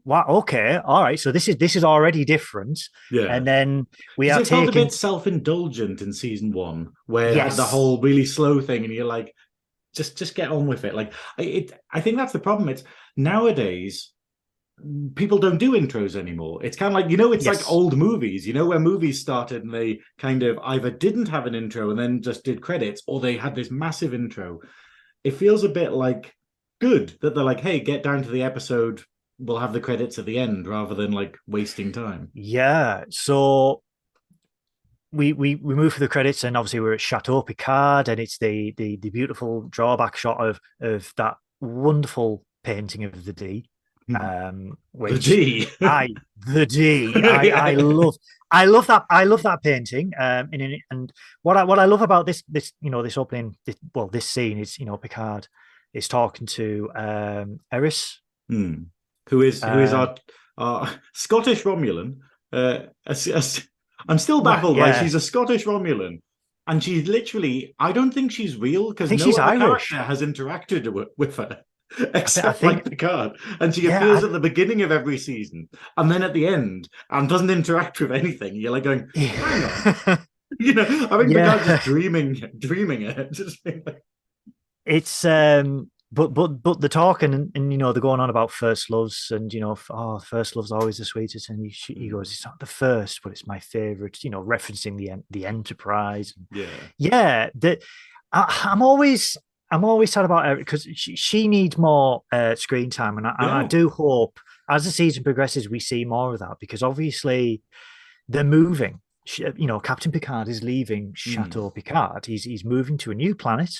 wow, 0.06 0.24
okay, 0.28 0.78
all 0.78 1.02
right, 1.04 1.20
so 1.20 1.32
this 1.32 1.48
is 1.48 1.58
this 1.58 1.76
is 1.76 1.84
already 1.84 2.24
different, 2.24 2.80
Yeah, 3.12 3.34
and 3.36 3.48
then 3.48 3.88
we 4.18 4.30
are 4.30 4.42
it 4.42 4.48
felt 4.48 4.70
a 4.70 4.72
bit 4.72 4.94
self-indulgent 4.94 6.02
in 6.02 6.14
season 6.14 6.52
one, 6.54 6.92
where 7.08 7.34
had 7.34 7.54
the 7.54 7.64
whole 7.66 8.00
really 8.00 8.26
slow 8.26 8.62
thing, 8.62 8.86
and 8.86 8.94
you're 8.94 9.06
like, 9.06 9.34
just 9.96 10.16
just 10.18 10.36
get 10.36 10.52
on 10.52 10.68
with 10.68 10.86
it. 10.86 10.94
Like 10.94 11.14
I- 11.38 11.42
it, 11.44 11.72
I 11.92 12.00
think 12.02 12.18
that's 12.18 12.34
the 12.34 12.40
problem. 12.40 12.70
It's 12.70 12.84
nowadays 13.18 14.12
people 15.16 15.38
don't 15.38 15.58
do 15.60 15.74
intros 15.74 16.16
anymore. 16.16 16.64
It's 16.64 16.78
kind 16.78 16.94
of 16.94 17.00
like 17.00 17.10
you 17.12 17.18
know, 17.18 17.32
it's 17.32 17.46
Yes. 17.46 17.58
like 17.58 17.72
old 17.72 17.96
movies. 17.98 18.48
You 18.48 18.54
know, 18.54 18.66
where 18.66 18.80
movies 18.80 19.22
started 19.22 19.64
and 19.64 19.74
they 19.74 20.00
kind 20.18 20.44
of 20.44 20.58
either 20.64 20.92
didn't 20.92 21.28
have 21.28 21.46
an 21.46 21.56
intro 21.56 21.90
and 21.90 22.00
then 22.00 22.22
just 22.22 22.44
did 22.44 22.62
credits, 22.62 23.02
or 23.08 23.20
they 23.20 23.38
had 23.38 23.56
this 23.56 23.72
massive 23.72 24.14
intro. 24.14 24.60
It 25.24 25.32
feels 25.36 25.64
a 25.64 25.70
bit 25.70 25.94
like 25.94 26.34
good 26.82 27.14
that 27.22 27.34
they're 27.36 27.44
like, 27.44 27.62
hey, 27.62 27.80
get 27.80 28.04
down 28.04 28.24
to 28.24 28.30
the 28.30 28.44
episode. 28.44 29.04
We'll 29.40 29.60
have 29.60 29.74
the 29.74 29.80
credits 29.80 30.20
at 30.20 30.26
the 30.26 30.38
end 30.38 30.68
rather 30.68 30.96
than 30.96 31.12
like 31.12 31.38
wasting 31.48 31.92
time. 31.92 32.30
Yeah. 32.34 33.06
So 33.10 33.82
we 35.12 35.32
we 35.34 35.56
we 35.56 35.76
move 35.76 35.94
for 35.94 36.00
the 36.00 36.08
credits, 36.08 36.44
and 36.44 36.58
obviously 36.58 36.80
we're 36.80 36.94
at 36.94 37.02
Chateau 37.02 37.42
Picard, 37.44 38.10
and 38.10 38.20
it's 38.20 38.38
the 38.38 38.74
the 38.78 38.98
the 38.98 39.10
beautiful 39.12 39.68
drawback 39.70 40.16
shot 40.16 40.44
of 40.46 40.60
of 40.82 41.14
that 41.18 41.36
wonderful 41.62 42.44
painting 42.64 43.04
of 43.04 43.24
the 43.26 43.34
D. 43.34 43.70
Hmm. 44.08 44.16
Um, 44.16 44.78
The 44.94 45.00
which 45.00 45.26
D. 45.26 45.68
I 45.82 46.10
the 46.48 46.66
D. 46.66 47.12
I, 47.16 47.50
I 47.72 47.74
love 47.76 48.16
I 48.52 48.66
love 48.66 48.88
that 48.88 49.06
I 49.10 49.24
love 49.24 49.44
that 49.44 49.64
painting. 49.64 50.12
Um, 50.20 50.50
and 50.54 50.76
and 50.92 51.14
what 51.42 51.58
I 51.58 51.64
what 51.64 51.80
I 51.80 51.86
love 51.86 52.02
about 52.02 52.26
this 52.26 52.44
this 52.48 52.74
you 52.82 52.90
know 52.90 53.02
this 53.02 53.18
opening 53.18 53.56
this, 53.66 53.76
well 53.96 54.08
this 54.08 54.26
scene 54.28 54.60
is 54.60 54.78
you 54.80 54.86
know 54.86 54.98
Picard 54.98 55.48
is 55.94 56.08
talking 56.08 56.48
to 56.48 56.90
um 56.96 57.60
Laris. 57.72 58.16
Hmm. 58.50 58.84
Who 59.30 59.42
is 59.42 59.64
who 59.64 59.80
is 59.80 59.94
Uh, 59.94 59.98
our 59.98 60.16
our 60.58 60.90
Scottish 61.14 61.64
Romulan? 61.64 62.18
Uh, 62.52 62.80
as- 63.08 63.28
as- 63.28 63.68
I'm 64.10 64.20
still 64.20 64.44
Well, 64.44 64.54
baffled. 64.56 64.78
Like 64.78 64.96
yeah. 64.96 65.02
she's 65.02 65.16
a 65.16 65.20
Scottish 65.22 65.64
Romulan, 65.66 66.20
and 66.68 66.84
she's 66.84 67.08
literally. 67.08 67.74
I 67.80 67.94
don't 67.94 68.12
think 68.14 68.32
she's 68.34 68.58
real 68.58 68.90
because 68.90 69.10
no 69.12 69.32
other 69.42 69.66
Irish. 69.66 69.90
character 69.90 70.04
has 70.08 70.22
interacted 70.22 70.92
with, 70.92 71.08
with 71.18 71.38
her 71.38 71.62
except 72.14 72.60
think- 72.60 72.74
like 72.74 72.86
Picard, 72.90 73.38
and 73.60 73.74
she 73.74 73.84
Yeah, 73.84 73.98
appears 73.98 74.24
I- 74.24 74.28
at 74.28 74.34
the 74.34 74.40
beginning 74.40 74.82
of 74.82 74.92
every 74.92 75.18
season, 75.18 75.70
and 75.98 76.10
then 76.12 76.24
at 76.24 76.34
the 76.34 76.48
end, 76.48 76.90
and 77.10 77.28
doesn't 77.30 77.50
interact 77.50 78.00
with 78.00 78.12
anything. 78.12 78.56
You're 78.56 78.72
like 78.72 78.84
going, 78.84 79.10
hang 79.16 79.64
on. 80.08 80.20
you 80.60 80.74
know, 80.74 80.84
I 80.84 81.18
think 81.18 81.32
Yeah. 81.32 81.52
Picard's 81.54 81.66
just 81.68 81.84
dreaming, 81.86 82.52
dreaming 82.60 83.02
it. 83.04 83.32
Just 83.32 83.60
it's 84.86 85.24
um 85.26 85.90
but 86.12 86.34
but 86.34 86.62
but 86.62 86.82
the 86.82 86.90
talking 86.90 87.34
and, 87.34 87.52
and 87.56 87.72
you 87.72 87.78
know 87.78 87.92
they're 87.94 88.02
going 88.02 88.20
on 88.20 88.30
about 88.30 88.52
first 88.52 88.90
loves 88.90 89.32
and 89.32 89.54
you 89.54 89.60
know 89.62 89.78
oh 89.90 90.20
first 90.20 90.56
love's 90.56 90.72
always 90.72 90.98
the 90.98 91.06
sweetest 91.06 91.50
and 91.50 91.66
he, 91.66 91.94
he 91.94 92.10
goes 92.10 92.32
it's 92.32 92.46
not 92.46 92.60
the 92.60 92.66
first 92.66 93.22
but 93.24 93.32
it's 93.32 93.48
my 93.48 93.60
favorite 93.60 94.24
you 94.24 94.30
know 94.30 94.44
referencing 94.44 94.98
the 94.98 95.10
the 95.32 95.46
enterprise 95.46 96.34
yeah, 96.52 96.68
yeah 96.98 97.50
the, 97.56 97.82
I, 98.32 98.62
i'm 98.66 98.82
always 98.82 99.38
i'm 99.74 99.84
always 99.84 100.12
sad 100.12 100.26
about 100.26 100.46
her 100.46 100.56
because 100.56 100.88
she, 100.94 101.16
she 101.16 101.48
needs 101.48 101.78
more 101.78 102.24
uh, 102.32 102.56
screen 102.56 102.90
time 102.90 103.18
and 103.18 103.28
I, 103.28 103.36
and 103.40 103.52
I 103.52 103.64
do 103.66 103.90
hope 103.90 104.40
as 104.70 104.86
the 104.86 104.92
season 104.92 105.24
progresses 105.24 105.70
we 105.70 105.80
see 105.80 106.06
more 106.06 106.34
of 106.34 106.40
that 106.40 106.58
because 106.60 106.84
obviously 106.84 107.62
they're 108.28 108.44
moving. 108.44 109.00
You 109.38 109.68
know 109.68 109.80
captain 109.80 110.12
picard 110.12 110.50
is 110.50 110.64
leaving 110.64 111.14
chateau 111.16 111.70
picard. 111.70 112.26
He's 112.26 112.44
he's 112.44 112.66
moving 112.66 112.98
to 113.00 113.12
a 113.12 113.16
new 113.16 113.34
planet 113.34 113.72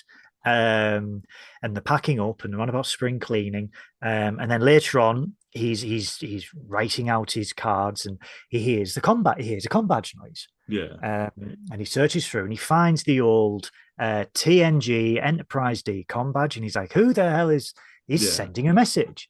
um 0.46 1.24
and 1.62 1.74
they're 1.76 1.82
packing 1.82 2.20
up 2.20 2.44
and 2.44 2.54
on 2.60 2.70
about 2.70 2.86
spring 2.86 3.20
cleaning 3.20 3.72
um 4.02 4.40
and 4.40 4.52
then 4.52 4.62
later 4.62 5.00
on 5.00 5.34
he's 5.52 5.82
he's 5.82 6.18
he's 6.18 6.50
writing 6.68 7.08
out 7.10 7.32
his 7.32 7.54
cards 7.54 8.06
and 8.06 8.18
he 8.50 8.60
hears 8.60 8.94
the 8.94 9.02
combat 9.02 9.40
he 9.40 9.48
hears 9.48 9.66
a 9.66 9.70
combat 9.70 10.10
noise 10.22 10.48
yeah, 10.68 10.94
um, 11.04 11.58
and 11.72 11.80
he 11.80 11.86
searches 11.86 12.26
through 12.28 12.44
and 12.44 12.54
he 12.54 12.58
finds 12.58 13.04
the 13.04 13.20
old 13.20 13.70
uh, 14.00 14.26
TNG 14.34 15.22
Enterprise 15.22 15.84
D 15.84 16.06
com 16.08 16.32
badge, 16.32 16.56
and 16.56 16.64
he's 16.64 16.76
like, 16.76 16.94
"Who 16.94 17.14
the 17.14 17.30
hell 17.30 17.50
is 17.50 17.74
he's 18.08 18.24
Yeah. 18.24 18.30
sending 18.30 18.68
a 18.70 18.74
message?" 18.74 19.28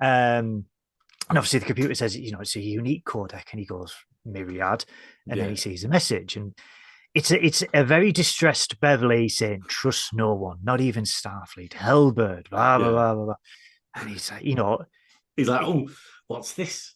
Um, 0.00 0.66
and 1.30 1.38
obviously 1.38 1.60
the 1.60 1.66
computer 1.66 1.94
says, 1.94 2.16
"You 2.16 2.32
know, 2.32 2.40
it's 2.40 2.56
a 2.56 2.60
unique 2.60 3.04
codec," 3.04 3.44
and 3.52 3.60
he 3.60 3.64
goes 3.64 3.94
Myriad, 4.26 4.84
and 5.28 5.36
Yeah. 5.38 5.44
then 5.44 5.50
he 5.50 5.56
sees 5.56 5.84
a 5.84 5.88
message, 5.88 6.36
and 6.36 6.52
it's 7.14 7.30
a 7.30 7.44
it's 7.44 7.62
a 7.74 7.84
very 7.84 8.10
distressed 8.12 8.80
Beverly 8.80 9.28
saying, 9.28 9.62
"Trust 9.68 10.14
no 10.14 10.34
one, 10.34 10.58
not 10.62 10.80
even 10.80 11.04
Starfleet, 11.04 11.72
Hellbird, 11.72 12.48
blah 12.50 12.78
blah 12.78 12.86
Yeah. 12.86 12.92
blah 12.92 13.14
blah." 13.14 13.24
blah. 13.24 13.34
And 13.94 14.08
he's 14.10 14.30
like, 14.30 14.44
you 14.44 14.54
know, 14.54 14.84
He's 15.36 15.48
like, 15.48 15.62
oh, 15.62 15.88
what's 16.26 16.52
this? 16.54 16.94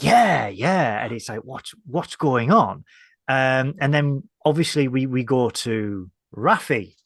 yeah 0.00 0.48
yeah 0.48 1.04
and 1.04 1.12
it's 1.12 1.28
like 1.28 1.42
what's 1.44 1.72
what's 1.86 2.16
going 2.16 2.50
on 2.50 2.82
um 3.28 3.74
and 3.80 3.94
then 3.94 4.24
obviously 4.44 4.88
we 4.88 5.06
we 5.06 5.22
go 5.22 5.50
to 5.50 6.10
Raffi 6.36 6.96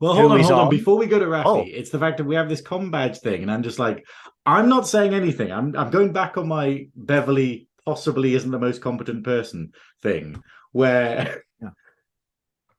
Well, 0.00 0.12
hold 0.14 0.32
on, 0.32 0.40
hold 0.40 0.52
on. 0.52 0.58
on? 0.66 0.68
Before 0.68 0.98
we 0.98 1.06
go 1.06 1.18
to 1.18 1.24
Raffi, 1.24 1.44
Oh. 1.46 1.64
it's 1.66 1.88
the 1.88 1.98
fact 1.98 2.18
that 2.18 2.24
we 2.24 2.34
have 2.34 2.50
this 2.50 2.60
com 2.60 2.90
badge 2.90 3.20
thing, 3.20 3.40
and 3.40 3.50
I'm 3.50 3.62
just 3.62 3.78
like, 3.78 4.04
I'm 4.44 4.68
not 4.68 4.86
saying 4.86 5.14
anything. 5.14 5.50
I'm 5.50 5.74
I'm 5.76 5.90
going 5.90 6.12
back 6.12 6.36
on 6.36 6.46
my 6.46 6.88
Beverly 6.94 7.68
possibly 7.86 8.34
isn't 8.34 8.50
the 8.50 8.58
most 8.58 8.82
competent 8.82 9.24
person 9.24 9.72
thing, 10.02 10.42
where. 10.72 11.42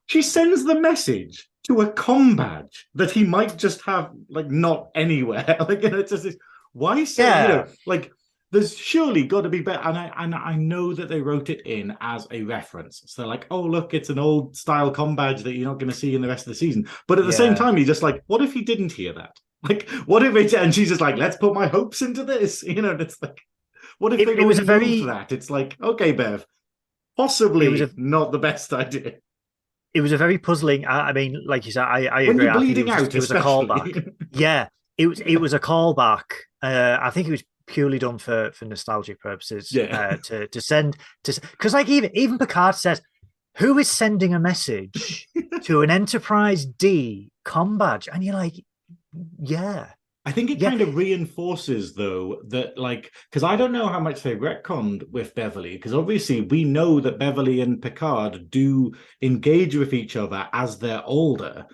She 0.06 0.22
sends 0.22 0.64
the 0.64 0.80
message 0.80 1.48
to 1.66 1.80
a 1.80 1.88
com 1.92 2.36
badge 2.36 2.86
that 2.94 3.10
he 3.10 3.24
might 3.24 3.56
just 3.56 3.82
have 3.82 4.10
like 4.28 4.50
not 4.50 4.88
anywhere. 4.94 5.56
like 5.68 5.82
you 5.82 5.90
know, 5.90 5.98
it's 5.98 6.10
just 6.12 6.22
this, 6.24 6.36
why 6.72 7.04
say 7.04 7.24
you 7.24 7.28
Yeah. 7.28 7.46
know, 7.48 7.66
like 7.86 8.12
there's 8.52 8.76
surely 8.76 9.24
got 9.26 9.40
to 9.42 9.48
be 9.48 9.60
better. 9.62 9.82
And 9.82 9.98
I 9.98 10.12
and 10.16 10.34
I 10.34 10.54
know 10.54 10.94
that 10.94 11.08
they 11.08 11.20
wrote 11.20 11.50
it 11.50 11.62
in 11.66 11.96
as 12.00 12.28
a 12.30 12.42
reference. 12.42 13.02
So 13.06 13.22
they're 13.22 13.28
like, 13.28 13.46
oh 13.50 13.60
look, 13.62 13.92
it's 13.94 14.08
an 14.10 14.18
old 14.20 14.56
style 14.56 14.90
com 14.92 15.16
badge 15.16 15.42
that 15.42 15.54
you're 15.54 15.68
not 15.68 15.80
going 15.80 15.90
to 15.90 15.96
see 15.96 16.14
in 16.14 16.22
the 16.22 16.28
rest 16.28 16.46
of 16.46 16.52
the 16.52 16.58
season. 16.58 16.88
But 17.08 17.18
at 17.18 17.26
the 17.26 17.32
same 17.32 17.54
time, 17.56 17.76
you're 17.76 17.86
just 17.86 18.02
like, 18.04 18.22
what 18.28 18.42
if 18.42 18.52
he 18.52 18.62
didn't 18.62 18.92
hear 18.92 19.12
that? 19.14 19.36
Like, 19.62 19.88
what 20.06 20.22
if 20.22 20.36
it? 20.36 20.54
And 20.54 20.72
she's 20.72 20.90
just 20.90 21.00
like, 21.00 21.16
let's 21.16 21.36
put 21.38 21.52
my 21.54 21.66
hopes 21.66 22.00
into 22.02 22.22
this. 22.22 22.62
You 22.66 22.82
know, 22.82 22.92
it's 23.00 23.20
like, 23.20 23.40
what 23.98 24.12
if 24.12 24.20
It- 24.20 24.26
they 24.26 24.42
it 24.42 24.46
was 24.46 24.60
a 24.60 24.64
very- 24.64 25.00
that? 25.06 25.32
It's 25.32 25.50
like, 25.50 25.76
okay, 25.82 26.12
Bev, 26.12 26.46
possibly 27.16 27.66
It 27.66 27.70
was 27.70 27.80
a- 27.80 27.90
not 27.96 28.30
the 28.30 28.38
best 28.38 28.72
idea. 28.84 29.14
It 29.96 30.00
was 30.02 30.12
a 30.12 30.16
very 30.24 30.38
puzzling 30.38 30.84
I, 30.86 31.08
I 31.08 31.12
mean 31.12 31.32
like 31.46 31.66
you 31.66 31.72
said 31.72 31.84
I, 31.84 32.00
I 32.06 32.20
When 32.26 32.30
agree 32.36 32.44
you're 32.44 32.54
I 32.54 32.58
bleeding 32.58 32.88
it 32.88 32.94
was, 32.94 33.02
out, 33.04 33.14
it 33.14 33.20
was 33.22 33.30
a 33.30 33.36
especially. 33.36 33.66
callback 33.92 34.12
yeah 34.32 34.68
it 35.02 35.06
was 35.06 35.20
it 35.20 35.36
was 35.44 35.52
a 35.54 35.58
callback 35.68 36.26
uh 36.62 36.98
I 37.00 37.10
think 37.10 37.28
it 37.28 37.32
was 37.36 37.44
purely 37.66 37.98
done 37.98 38.18
for 38.18 38.52
for 38.52 38.64
nostalgic 38.66 39.18
purposes 39.20 39.72
Yeah. 39.72 39.98
uh, 39.98 40.16
to 40.28 40.46
to 40.54 40.60
send 40.60 40.96
to 41.24 41.30
because 41.52 41.72
like 41.74 41.88
even 41.88 42.10
even 42.14 42.38
Picard 42.38 42.74
says 42.76 43.00
who 43.60 43.78
is 43.78 43.88
sending 43.90 44.34
a 44.34 44.38
message 44.50 45.26
to 45.68 45.82
an 45.82 45.90
Enterprise 45.90 46.66
D 46.66 47.30
com 47.44 47.78
badge 47.78 48.08
and 48.12 48.22
you're 48.24 48.34
like 48.44 48.54
yeah 49.40 49.86
I 50.26 50.32
think 50.32 50.50
it 50.50 50.58
Yeah. 50.60 50.70
kind 50.70 50.80
of 50.80 50.96
reinforces, 50.96 51.94
though, 51.94 52.42
that 52.48 52.76
like 52.76 53.12
because 53.30 53.44
I 53.44 53.54
don't 53.56 53.72
know 53.72 53.86
how 53.86 54.00
much 54.00 54.22
they 54.22 54.34
retconned 54.34 55.08
with 55.10 55.34
Beverly, 55.36 55.74
because 55.76 55.94
obviously 55.94 56.40
we 56.40 56.64
know 56.64 56.98
that 57.00 57.18
Beverly 57.20 57.60
and 57.60 57.80
Picard 57.80 58.50
do 58.50 58.92
engage 59.22 59.76
with 59.76 59.94
each 59.94 60.16
other 60.16 60.48
as 60.52 60.78
they're 60.78 61.04
older, 61.06 61.66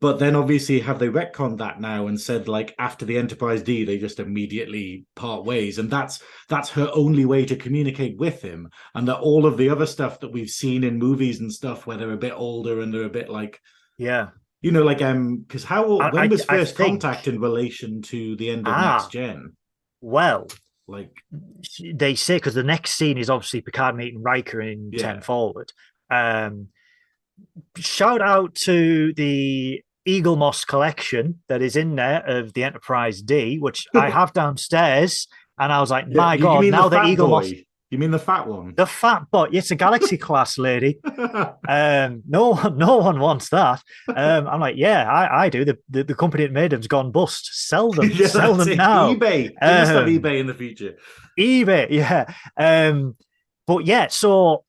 but 0.00 0.18
then 0.18 0.34
obviously 0.36 0.80
have 0.80 0.98
they 0.98 1.08
retconned 1.08 1.58
that 1.58 1.80
now 1.82 2.06
and 2.06 2.18
said 2.18 2.48
like 2.48 2.74
after 2.78 3.04
the 3.04 3.18
Enterprise 3.18 3.62
D 3.62 3.84
they 3.84 3.98
just 3.98 4.20
immediately 4.20 5.04
part 5.14 5.44
ways, 5.44 5.78
and 5.78 5.90
that's 5.90 6.22
that's 6.48 6.70
her 6.70 6.90
only 6.94 7.26
way 7.26 7.44
to 7.44 7.56
communicate 7.56 8.16
with 8.16 8.40
him, 8.40 8.70
and 8.94 9.06
that 9.08 9.18
all 9.20 9.44
of 9.44 9.58
the 9.58 9.68
other 9.68 9.86
stuff 9.86 10.20
that 10.20 10.32
we've 10.32 10.48
seen 10.48 10.82
in 10.82 10.98
movies 10.98 11.40
and 11.40 11.52
stuff 11.52 11.86
where 11.86 11.98
they're 11.98 12.12
a 12.12 12.16
bit 12.16 12.32
older 12.34 12.80
and 12.80 12.92
they're 12.94 13.02
a 13.04 13.10
bit 13.10 13.28
like 13.28 13.60
yeah 13.98 14.28
you 14.60 14.70
know, 14.72 14.82
like 14.82 15.00
um, 15.02 15.38
because 15.38 15.64
how 15.64 15.98
I- 15.98 16.10
when 16.10 16.30
was 16.30 16.42
I 16.48 16.58
first 16.58 16.76
think- 16.76 17.00
contact 17.02 17.28
in 17.28 17.40
relation 17.40 18.02
to 18.02 18.36
the 18.36 18.50
end 18.50 18.66
of 18.66 18.74
Ah. 18.74 18.98
next 18.98 19.12
gen? 19.12 19.52
well 20.00 20.46
Like, 20.90 21.10
they 21.92 22.14
say 22.14 22.36
because 22.36 22.54
the 22.54 22.62
next 22.62 22.92
scene 22.92 23.18
is 23.18 23.28
obviously 23.28 23.60
Picard 23.60 23.94
meeting 23.94 24.22
Riker 24.22 24.60
in 24.60 24.90
Yeah. 24.92 25.02
10 25.14 25.20
forward. 25.20 25.70
Um, 26.10 26.68
shout 27.76 28.22
out 28.22 28.54
to 28.66 29.12
the 29.14 29.82
Eaglemoss 30.08 30.66
collection 30.66 31.42
that 31.48 31.60
is 31.60 31.76
in 31.76 31.96
there 31.96 32.24
of 32.26 32.54
the 32.54 32.64
Enterprise 32.64 33.20
D, 33.20 33.58
which 33.58 33.86
I 33.94 34.08
have 34.18 34.32
downstairs. 34.32 35.28
And 35.58 35.72
I 35.72 35.80
was 35.80 35.90
like, 35.90 36.08
my 36.08 36.34
you 36.34 36.40
God, 36.42 36.64
now 36.66 36.88
the, 36.88 37.04
Eagle? 37.04 37.28
Moss, 37.28 37.52
You 37.90 37.96
mean 37.98 38.10
the 38.10 38.18
fat 38.18 38.46
one? 38.46 38.74
the 38.76 38.84
fat 38.86 39.30
boy, 39.30 39.48
it's 39.50 39.70
a 39.70 39.74
Galaxy 39.74 40.18
class 40.26 40.58
lady. 40.58 40.98
Um, 41.66 42.22
no 42.28 42.50
one, 42.50 42.76
no 42.76 42.98
one 42.98 43.18
wants 43.18 43.48
that. 43.48 43.82
Um, 44.14 44.46
I'm 44.46 44.60
like, 44.60 44.76
yeah, 44.76 45.10
I, 45.10 45.44
I 45.44 45.48
do. 45.48 45.64
The, 45.64 45.78
the 45.88 46.04
the 46.04 46.14
company 46.14 46.44
that 46.44 46.52
made 46.52 46.72
them's 46.72 46.86
gone 46.86 47.10
bust. 47.12 47.48
Sell 47.68 47.90
them, 47.92 48.10
yeah, 48.14 48.26
sell 48.26 48.54
them 48.54 48.68
it. 48.68 48.76
now. 48.76 49.14
eBay. 49.14 49.54
Must 49.60 49.90
have 49.90 50.04
Um, 50.04 50.08
eBay 50.08 50.38
in 50.38 50.46
the 50.46 50.54
future. 50.54 50.96
eBay, 51.38 51.86
yeah. 51.90 52.26
Um, 52.58 53.16
but 53.66 53.86
yeah, 53.86 54.08
so 54.08 54.64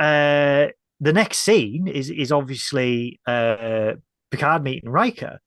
uh, 0.00 0.66
the 1.00 1.12
next 1.12 1.38
scene 1.38 1.86
is 1.86 2.10
is 2.10 2.32
obviously 2.32 3.20
uh, 3.28 3.92
Picard 4.32 4.64
meeting 4.64 4.90
Riker, 4.90 5.38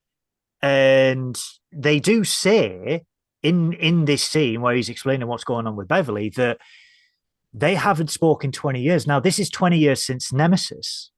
and 0.61 1.37
they 1.73 1.99
do 1.99 2.23
say 2.23 3.03
in 3.43 3.73
in 3.73 4.05
this 4.05 4.23
scene 4.23 4.61
where 4.61 4.75
he's 4.75 4.89
explaining 4.89 5.27
what's 5.27 5.43
going 5.43 5.67
on 5.67 5.75
with 5.75 5.87
Beverly 5.87 6.29
that 6.31 6.57
they 7.53 7.75
haven't 7.75 8.09
spoken 8.09 8.51
twenty 8.51 8.81
years. 8.81 9.07
Now 9.07 9.19
this 9.19 9.39
is 9.39 9.49
twenty 9.49 9.77
years 9.77 10.03
since 10.03 10.33
Nemesis, 10.33 11.11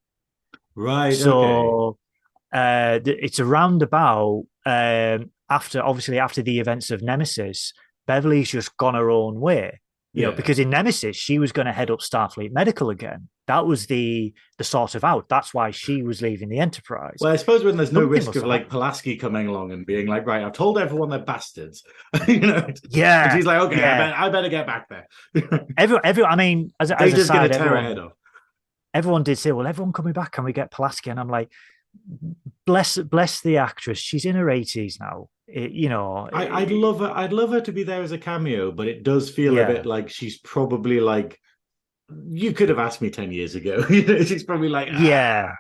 Right. 0.76 1.14
okay. 1.14 1.16
so 1.22 1.98
uh, 2.54 3.00
it's 3.06 3.40
around 3.40 3.82
about 3.82 4.44
um, 4.66 5.32
after 5.50 5.82
obviously 5.82 6.20
after 6.20 6.42
the 6.42 6.60
events 6.60 6.92
of 6.92 7.02
Nemesis. 7.02 7.74
Beverly's 8.08 8.50
just 8.50 8.76
gone 8.78 8.96
her 8.96 9.12
own 9.12 9.40
way 9.40 9.82
you 10.14 10.24
know 10.24 10.30
Yeah. 10.30 10.36
because 10.36 10.60
in 10.60 10.70
nemesis 10.70 11.16
she 11.16 11.38
was 11.40 11.52
going 11.52 11.66
to 11.68 11.72
head 11.72 11.92
up 11.92 12.00
starfleet 12.00 12.52
medical 12.52 12.90
again. 12.90 13.30
That 13.48 13.66
was 13.66 13.88
the 13.88 14.34
the 14.60 14.64
sort 14.64 14.94
of 14.96 15.04
out. 15.04 15.28
That's 15.28 15.54
why 15.56 15.72
she 15.72 16.04
was 16.04 16.22
leaving 16.22 16.50
the 16.50 16.60
enterprise. 16.60 17.18
Well, 17.20 17.32
I 17.34 17.36
suppose 17.36 17.64
when 17.64 17.78
there's 17.78 17.92
no 17.92 18.02
Something 18.02 18.12
risk 18.12 18.36
of 18.36 18.44
like 18.44 18.70
Pulaski 18.70 19.16
coming 19.18 19.48
along 19.48 19.72
and 19.72 19.86
being 19.88 20.06
like, 20.06 20.28
right, 20.28 20.44
I've 20.44 20.54
told 20.54 20.78
everyone 20.78 21.10
they're 21.10 21.20
bastards. 21.20 21.84
you 22.28 22.40
know, 22.42 22.56
and 22.58 22.80
yeah 22.90 23.36
she's 23.36 23.46
like, 23.46 23.60
okay, 23.64 23.84
I, 23.84 23.98
better, 23.98 24.16
I 24.16 24.30
better 24.30 24.50
get 24.50 24.68
back 24.68 24.88
there. 24.90 25.08
every, 25.78 25.98
every 26.04 26.24
i 26.26 26.36
mean 26.36 26.72
as, 26.80 26.90
They're 26.90 27.02
as 27.04 27.14
a 27.14 27.16
just 27.16 27.32
going 27.32 27.50
to 27.50 27.58
tear 27.58 27.66
everyone, 27.68 27.84
head 27.86 28.00
off. 28.00 28.12
everyone 28.94 29.24
did 29.24 29.38
say 29.38 29.52
well 29.52 29.66
everyone 29.68 29.94
coming 29.94 30.14
back 30.14 30.32
can 30.34 30.44
we 30.44 30.54
get 30.54 30.70
pulaski? 30.72 31.10
And 31.10 31.20
i'm 31.20 31.30
like 31.30 31.52
bless 32.68 32.98
bless 33.00 33.42
the 33.42 33.58
actress. 33.58 33.98
She's 33.98 34.26
in 34.26 34.36
her 34.36 34.46
80s 34.46 35.00
now 35.00 35.30
It- 35.52 35.72
you 35.72 35.90
know 35.90 36.30
I, 36.32 36.48
I'd 36.62 36.72
love 36.72 37.00
her. 37.00 37.12
I'd 37.12 37.34
love 37.34 37.50
her 37.52 37.62
to 37.62 37.72
be 37.72 37.84
there 37.84 38.02
as 38.04 38.12
a 38.12 38.18
cameo, 38.18 38.72
but 38.72 38.88
it 38.88 39.04
does 39.04 39.30
feel 39.30 39.56
Yeah. 39.56 39.62
a 39.64 39.68
bit 39.74 39.86
like 39.86 40.10
she's 40.10 40.38
probably 40.40 41.00
like. 41.00 41.40
You 42.32 42.54
could 42.54 42.70
have 42.70 42.80
asked 42.80 43.02
me 43.02 43.10
ten 43.12 43.32
years 43.32 43.54
ago. 43.56 43.84
she's 43.90 44.44
probably 44.44 44.70
like, 44.70 44.88
"Ah." 44.92 45.02
Yeah. 45.02 45.56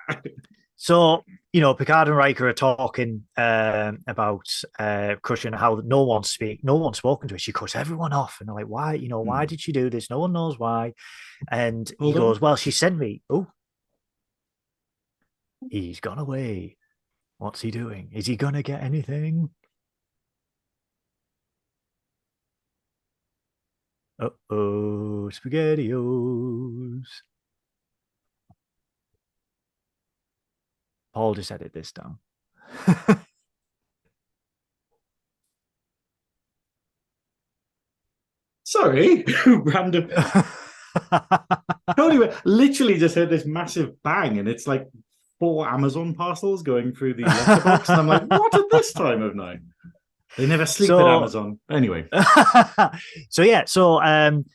So, 0.81 1.23
you 1.51 1.59
know, 1.61 1.73
Picard 1.73 2.07
and 2.07 2.15
Riker 2.15 2.47
are 2.47 2.53
talking 2.53 3.23
um, 3.35 3.99
about 4.07 4.47
uh, 4.79 5.15
and 5.43 5.53
how 5.55 5.81
no 5.83 6.03
one 6.03 6.23
speak, 6.23 6.63
no 6.63 6.75
one's 6.77 6.97
spoken 6.97 7.27
to 7.27 7.35
her. 7.35 7.39
She 7.39 7.51
cuts 7.51 7.75
everyone 7.75 8.13
off, 8.13 8.37
and 8.39 8.47
they're 8.47 8.55
like, 8.55 8.65
"Why? 8.67 8.93
You 8.93 9.09
know, 9.09 9.19
why 9.21 9.41
Hmm. 9.43 9.47
did 9.49 9.61
she 9.61 9.71
do 9.71 9.89
this? 9.89 10.09
No 10.09 10.19
one 10.19 10.31
knows 10.33 10.57
why." 10.57 10.93
And 11.51 11.91
Hold 11.99 12.13
he 12.13 12.19
on. 12.19 12.25
goes, 12.27 12.41
"Well, 12.41 12.55
she 12.55 12.71
sent 12.71 12.97
me." 12.97 13.21
Oh, 13.29 13.47
he's 15.69 15.99
gone 15.99 16.19
away. 16.19 16.77
What's 17.37 17.61
he 17.61 17.71
doing? 17.71 18.09
Is 18.13 18.25
he 18.25 18.35
gonna 18.35 18.63
get 18.63 18.81
anything? 18.81 19.49
Uh 24.19 24.29
oh, 24.49 25.29
spaghettios. 25.31 27.05
Paul, 31.13 31.35
just 31.35 31.51
edit 31.51 31.71
this 31.73 31.93
down. 31.93 32.19
Sorry, 38.63 39.23
random. 39.47 40.11
totally, 41.95 42.29
literally 42.43 42.97
just 42.99 43.15
heard 43.15 43.29
this 43.29 43.45
massive 43.45 44.03
bang, 44.03 44.37
and 44.37 44.49
it's 44.49 44.67
like 44.67 44.87
four 45.39 45.67
Amazon 45.67 46.13
parcels 46.13 46.61
going 46.61 46.93
through 46.93 47.13
the 47.15 47.23
letterbox. 47.23 47.89
and 47.89 48.01
I'm 48.01 48.07
like, 48.07 48.27
what 48.29 48.53
at 48.53 48.69
this 48.69 48.91
time 48.93 49.21
of 49.23 49.35
night? 49.35 49.59
They 50.37 50.45
never 50.45 50.65
sleep 50.65 50.87
So- 50.87 50.99
at 50.99 51.15
Amazon. 51.15 51.59
Anyway, 51.69 52.05
so 53.29 53.41
yeah, 53.41 53.65
so 53.65 54.01
um, 54.01 54.45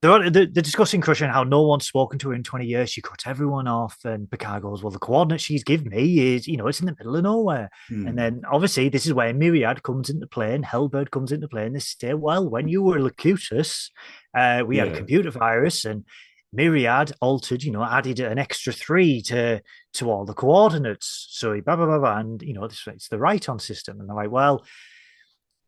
they're, 0.00 0.30
they're, 0.30 0.46
discussing 0.46 1.00
Crusher 1.00 1.24
and 1.24 1.34
how 1.34 1.42
no 1.42 1.62
one's 1.62 1.86
spoken 1.86 2.20
to 2.20 2.28
her 2.28 2.34
in 2.34 2.44
20 2.44 2.66
years. 2.66 2.90
She 2.90 3.02
cuts 3.02 3.26
everyone 3.26 3.66
off, 3.66 3.98
and 4.04 4.30
Picard 4.30 4.62
goes, 4.62 4.82
"Well, 4.82 4.92
the 4.92 4.98
coordinates 4.98 5.42
she's 5.42 5.64
given 5.64 5.88
me 5.88 6.34
is, 6.34 6.46
you 6.46 6.56
know, 6.56 6.68
it's 6.68 6.78
in 6.78 6.86
the 6.86 6.94
middle 6.96 7.16
of 7.16 7.24
nowhere." 7.24 7.68
Hmm. 7.88 8.06
And 8.06 8.18
then 8.18 8.42
obviously 8.50 8.88
this 8.88 9.06
is 9.06 9.12
where 9.12 9.34
Myriad 9.34 9.82
comes 9.82 10.08
into 10.08 10.28
play 10.28 10.54
and 10.54 10.64
Hellbird 10.64 11.10
comes 11.10 11.32
into 11.32 11.48
play. 11.48 11.66
And 11.66 11.74
they 11.74 11.80
say, 11.80 12.14
well, 12.14 12.48
when 12.48 12.68
you 12.68 12.82
were 12.82 13.00
Locutus, 13.00 13.90
uh, 14.36 14.62
we 14.64 14.76
had 14.76 14.88
a 14.88 14.96
computer 14.96 15.30
virus 15.32 15.84
and 15.84 16.04
Myriad 16.52 17.12
altered, 17.20 17.62
you 17.62 17.70
know, 17.70 17.84
added 17.84 18.20
an 18.20 18.38
extra 18.38 18.72
three 18.72 19.20
to 19.22 19.60
to 19.94 20.10
all 20.10 20.24
the 20.24 20.34
coordinates. 20.34 21.26
So 21.30 21.52
he 21.52 21.60
blah 21.60 21.76
blah 21.76 21.86
blah, 21.86 21.98
blah 21.98 22.18
and 22.18 22.40
you 22.42 22.54
know, 22.54 22.66
this 22.66 22.82
it's 22.86 23.08
the 23.08 23.16
Ryton 23.18 23.60
system. 23.60 24.00
And 24.00 24.08
they're 24.08 24.16
like, 24.16 24.30
well, 24.30 24.64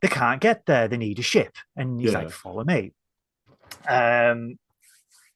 they 0.00 0.08
can't 0.08 0.40
get 0.40 0.64
there. 0.66 0.88
They 0.88 0.96
need 0.96 1.18
a 1.18 1.22
ship. 1.22 1.56
And 1.76 2.00
he's 2.00 2.12
Yeah. 2.12 2.18
like, 2.20 2.30
follow 2.30 2.64
me. 2.64 2.92
Um 3.88 4.58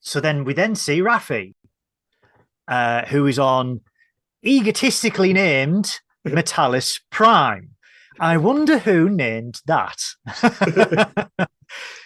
so 0.00 0.20
then 0.20 0.44
we 0.44 0.52
then 0.54 0.74
see 0.74 1.00
Raffi, 1.00 1.54
uh, 2.68 3.06
who 3.06 3.26
is 3.26 3.38
on 3.38 3.80
egotistically 4.44 5.32
named 5.32 6.00
M'Talas 6.26 7.00
Prime. 7.10 7.70
I 8.20 8.36
wonder 8.36 8.78
who 8.78 9.08
named 9.08 9.60
that. 9.66 10.02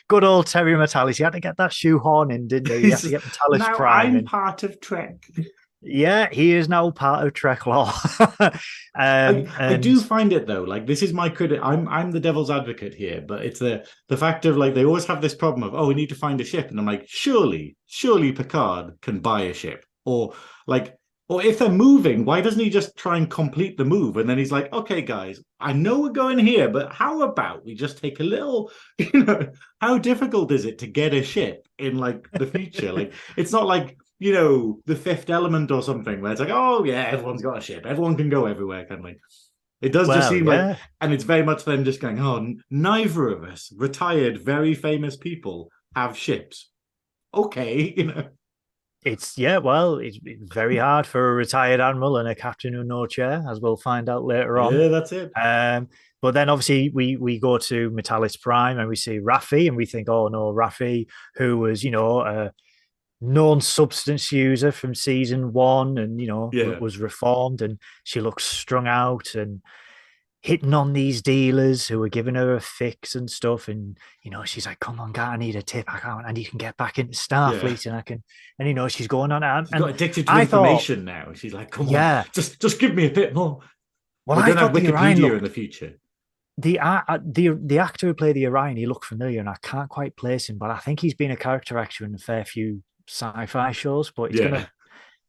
Good 0.09 0.25
old 0.25 0.47
Terry 0.47 0.73
Matalas. 0.75 1.17
He 1.19 1.23
had 1.23 1.35
to 1.35 1.41
get 1.41 1.57
that 1.59 1.73
shoehorn 1.73 2.31
in, 2.31 2.49
didn't 2.49 2.75
he? 2.75 2.83
He 2.83 2.91
had 2.91 3.01
to 3.01 3.11
get 3.11 3.23
Metalis 3.23 3.59
now 3.59 3.77
Prime. 3.77 4.07
I'm 4.07 4.17
in. 4.17 4.25
part 4.25 4.63
of 4.63 4.81
Trek. 4.81 5.17
Yeah, 5.81 6.29
he 6.33 6.55
is 6.55 6.69
now 6.69 6.91
part 6.91 7.25
of 7.25 7.35
Trek 7.35 7.67
Law. 7.67 7.93
um, 8.41 8.51
I, 8.95 9.47
I 9.61 9.77
do 9.77 10.01
find 10.01 10.33
it 10.33 10.47
though, 10.47 10.63
like 10.63 10.87
this 10.87 11.03
is 11.03 11.13
my 11.13 11.29
critic. 11.29 11.61
I'm 11.63 11.87
I'm 11.89 12.11
the 12.11 12.19
devil's 12.19 12.51
advocate 12.51 12.95
here, 12.95 13.23
but 13.27 13.45
it's 13.45 13.61
the 13.61 13.87
the 14.09 14.17
fact 14.17 14.45
of 14.45 14.57
like 14.57 14.75
they 14.75 14.85
always 14.85 15.05
have 15.07 15.21
this 15.23 15.37
problem 15.37 15.63
of 15.63 15.75
oh 15.75 15.87
we 15.87 15.95
need 15.95 16.09
to 16.09 16.17
find 16.17 16.41
a 16.41 16.45
ship, 16.45 16.71
and 16.71 16.81
I'm 16.81 16.87
like 16.87 17.05
surely 17.07 17.77
surely 17.87 18.33
Picard 18.33 19.01
can 19.03 19.21
buy 19.21 19.43
a 19.43 19.55
ship 19.55 19.85
or 20.05 20.35
like 20.67 20.98
or 21.29 21.43
if 21.43 21.59
they're 21.59 21.69
moving, 21.69 22.25
why 22.25 22.41
doesn't 22.41 22.63
he 22.63 22.71
just 22.71 22.97
try 22.97 23.19
and 23.19 23.31
complete 23.31 23.77
the 23.77 23.85
move? 23.85 24.17
And 24.17 24.29
then 24.29 24.39
he's 24.39 24.53
like, 24.53 24.73
okay 24.73 25.03
guys, 25.03 25.41
I 25.61 25.75
know 25.75 26.01
we're 26.01 26.11
going 26.11 26.39
here, 26.39 26.71
but 26.71 26.91
how 26.93 27.23
about 27.23 27.67
we 27.67 27.75
just 27.75 27.99
take 27.99 28.19
a 28.21 28.25
little, 28.25 28.71
you 28.99 29.25
know, 29.25 29.49
how 29.81 29.99
difficult 29.99 30.51
is 30.53 30.65
it 30.65 30.79
to 30.79 30.87
get 30.87 31.13
a 31.13 31.23
ship 31.23 31.69
in 31.79 31.99
like 31.99 32.31
the 32.33 32.47
future? 32.47 32.93
like 32.93 33.13
it's 33.37 33.53
not 33.53 33.67
like 33.67 33.99
you 34.19 34.33
know 34.33 34.81
the 34.87 34.97
fifth 34.97 35.31
element 35.31 35.71
or 35.71 35.83
something 35.83 36.21
where 36.21 36.33
it's 36.33 36.41
like 36.41 36.51
oh 36.51 36.83
yeah 36.83 37.05
everyone's 37.05 37.43
got 37.43 37.59
a 37.59 37.61
ship. 37.61 37.85
Everyone 37.87 38.17
can 38.17 38.31
go 38.31 38.47
everywhere 38.47 38.87
kind 38.87 39.01
of 39.01 39.05
like 39.05 39.21
it 39.81 39.93
does 39.93 40.09
just 40.09 40.19
well, 40.19 40.31
seem 40.31 40.45
like 40.47 40.77
and 41.01 41.13
it's 41.13 41.25
very 41.25 41.45
much 41.45 41.65
them 41.65 41.85
just 41.85 42.01
going 42.01 42.19
oh 42.19 42.55
neither 42.71 43.29
of 43.29 43.45
us 43.45 43.73
retired 43.77 44.43
very 44.43 44.75
famous 44.75 45.17
people 45.17 45.71
have 45.95 46.17
ships. 46.17 46.71
Okay 47.35 47.95
you 47.97 48.05
know 48.07 48.29
It's 49.05 49.39
yeah, 49.39 49.59
well, 49.59 49.97
it's, 49.99 50.19
it's 50.25 50.53
very 50.53 50.77
hard 50.77 51.07
for 51.07 51.31
a 51.31 51.35
retired 51.35 51.81
admiral 51.81 52.17
and 52.17 52.29
a 52.29 52.35
captain 52.35 52.73
who 52.75 52.83
no 52.83 53.07
chair, 53.07 53.45
as 53.49 53.61
we'll 53.61 53.77
find 53.77 54.09
out 54.09 54.25
later 54.25 54.59
on. 54.59 54.75
yeah 54.75 54.89
that's 54.89 55.13
it 55.13 55.31
Um, 55.37 55.89
but 56.21 56.35
then 56.35 56.49
obviously 56.49 56.91
we 56.91 57.17
we 57.17 57.39
go 57.39 57.59
to 57.59 57.91
M'Talas 57.91 58.41
Prime 58.41 58.79
and 58.79 58.89
we 58.89 58.97
see 58.97 59.21
Raffi 59.21 59.69
and 59.69 59.77
we 59.77 59.87
think, 59.87 60.09
oh 60.09 60.27
no, 60.29 60.53
Raffi, 60.53 61.07
who 61.37 61.59
was 61.59 61.85
you 61.85 61.93
know 61.93 62.21
a 62.23 62.53
known 63.21 63.61
substance 63.61 64.31
user 64.33 64.71
from 64.73 64.95
season 64.95 65.53
one 65.53 65.99
and 65.99 66.21
you 66.21 66.27
know 66.27 66.51
Yeah. 66.53 66.79
was 66.79 66.99
reformed 66.99 67.63
and 67.63 67.79
she 68.05 68.21
looks 68.21 68.45
strung 68.45 68.87
out 68.89 69.35
and 69.35 69.61
hitting 70.41 70.73
on 70.73 70.93
these 70.93 71.21
dealers 71.21 71.89
who 71.89 71.99
were 71.99 72.09
giving 72.09 72.37
her 72.37 72.55
a 72.55 72.61
fix 72.61 73.15
and 73.17 73.29
stuff 73.29 73.67
and 73.67 73.99
you 74.23 74.31
know 74.31 74.45
she's 74.45 74.67
like 74.67 74.79
come 74.79 75.01
on 75.01 75.11
guy 75.13 75.33
i 75.33 75.37
need 75.37 75.57
a 75.57 75.63
tip 75.63 75.93
i 75.93 75.99
can't 75.99 76.25
and 76.29 76.39
you 76.39 76.45
can 76.45 76.59
get 76.59 76.77
back 76.77 76.97
into 76.97 77.13
starfleet 77.19 77.87
and 77.87 77.97
i 77.97 78.01
can 78.03 78.23
and 78.59 78.69
you 78.69 78.75
know 78.75 78.87
she's 78.87 79.09
going 79.09 79.33
on 79.33 79.43
and, 79.43 79.67
she's 79.67 79.81
got 79.81 79.91
addicted 79.91 80.27
to 80.27 80.33
I 80.33 80.45
thought- 80.45 80.65
information 80.65 81.05
now 81.05 81.33
she's 81.35 81.53
like 81.53 81.73
come 81.73 81.87
on 81.87 81.93
yeah 81.93 82.23
just 82.33 82.61
just 82.61 82.79
give 82.79 82.95
me 82.95 83.07
a 83.07 83.11
bit 83.11 83.35
more 83.35 83.59
well 84.27 84.39
i 84.39 84.49
thought 84.53 84.59
have 84.59 84.73
the 84.73 84.93
Orion 84.93 85.19
wikipedia 85.19 85.39
in 85.39 85.43
the 85.45 85.51
future 85.51 85.95
the 86.57 86.79
uh, 86.81 87.03
uh, 87.09 87.19
the 87.25 87.51
the 87.61 87.79
actor 87.79 88.09
who 88.09 88.15
played 88.15 88.35
the 88.35 88.47
Orion, 88.49 88.77
he 88.77 88.85
looked 88.85 89.05
familiar, 89.05 89.39
and 89.39 89.49
I 89.49 89.55
can't 89.63 89.89
quite 89.89 90.17
place 90.17 90.49
him. 90.49 90.59
But 90.59 90.71
I 90.73 90.79
think 90.79 90.99
he's 90.99 91.15
been 91.15 91.31
a 91.31 91.37
character 91.37 91.79
actor 91.79 92.05
in 92.05 92.17
a 92.17 92.19
fair 92.19 92.45
few 92.45 92.83
sci-fi 93.09 93.71
shows. 93.71 94.11
But 94.11 94.33
he's 94.33 94.41
Yeah. 94.41 94.49
gonna, 94.49 94.71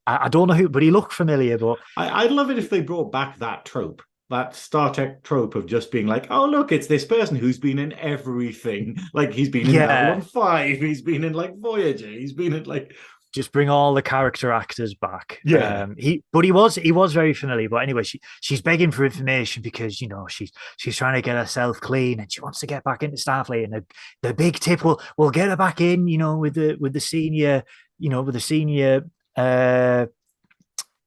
I, 0.08 0.26
I 0.26 0.30
don't 0.30 0.48
know 0.48 0.56
who, 0.56 0.70
but 0.70 0.82
he 0.82 0.90
looked 0.90 1.14
familiar. 1.14 1.60
But 1.60 1.78
I, 1.96 2.24
I'd 2.24 2.32
love 2.32 2.50
it 2.50 2.58
if 2.58 2.72
they 2.72 2.82
brought 2.82 3.12
back 3.12 3.38
that 3.38 3.64
trope, 3.64 4.02
that 4.30 4.56
Star 4.56 4.94
Trek 4.94 5.24
trope 5.24 5.56
of 5.56 5.66
just 5.66 5.92
being 5.92 6.08
like, 6.08 6.28
oh, 6.30 6.46
look, 6.46 6.72
it's 6.72 6.88
this 6.88 7.06
person 7.06 7.36
who's 7.36 7.58
been 7.58 7.80
in 7.80 7.94
everything. 7.94 8.98
Like 9.14 9.34
he's 9.34 9.50
been 9.50 9.68
in 9.68 9.74
Yeah. 9.74 9.88
Babylon 9.88 10.22
5, 10.22 10.78
he's 10.80 11.02
been 11.02 11.24
in 11.24 11.34
like 11.34 11.58
Voyager, 11.58 12.08
he's 12.08 12.34
been 12.34 12.54
in 12.54 12.64
like, 12.66 12.94
just 13.32 13.52
bring 13.52 13.70
all 13.70 13.94
the 13.94 14.02
character 14.02 14.52
actors 14.52 14.96
back. 14.96 15.40
Yeah. 15.46 15.84
um, 15.84 15.96
he, 15.98 16.24
but 16.34 16.44
he 16.46 16.52
was 16.52 16.76
he 16.76 16.92
was 16.92 17.14
very 17.14 17.34
familiar. 17.36 17.70
But 17.70 17.84
anyway, 17.84 18.02
she 18.02 18.20
she's 18.42 18.62
begging 18.62 18.90
for 18.90 19.06
information 19.06 19.62
because 19.62 20.02
you 20.02 20.08
know 20.08 20.26
she's 20.28 20.52
she's 20.78 20.98
trying 20.98 21.14
to 21.14 21.22
get 21.22 21.36
herself 21.36 21.80
clean 21.80 22.20
and 22.20 22.32
she 22.32 22.42
wants 22.42 22.60
to 22.62 22.66
get 22.68 22.84
back 22.84 23.04
into 23.04 23.18
Starfleet. 23.18 23.66
And 23.66 23.74
the, 23.74 23.86
the 24.24 24.34
big 24.34 24.60
tip 24.60 24.84
will 24.84 25.00
will 25.16 25.30
get 25.30 25.50
her 25.50 25.56
back 25.56 25.80
in. 25.80 26.08
You 26.08 26.18
know, 26.18 26.38
with 26.38 26.56
the 26.56 26.76
with 26.80 26.94
the 26.94 27.00
senior, 27.00 27.64
you 28.00 28.10
know, 28.10 28.24
with 28.24 28.34
the 28.34 28.40
senior. 28.42 29.06
uh 29.36 30.08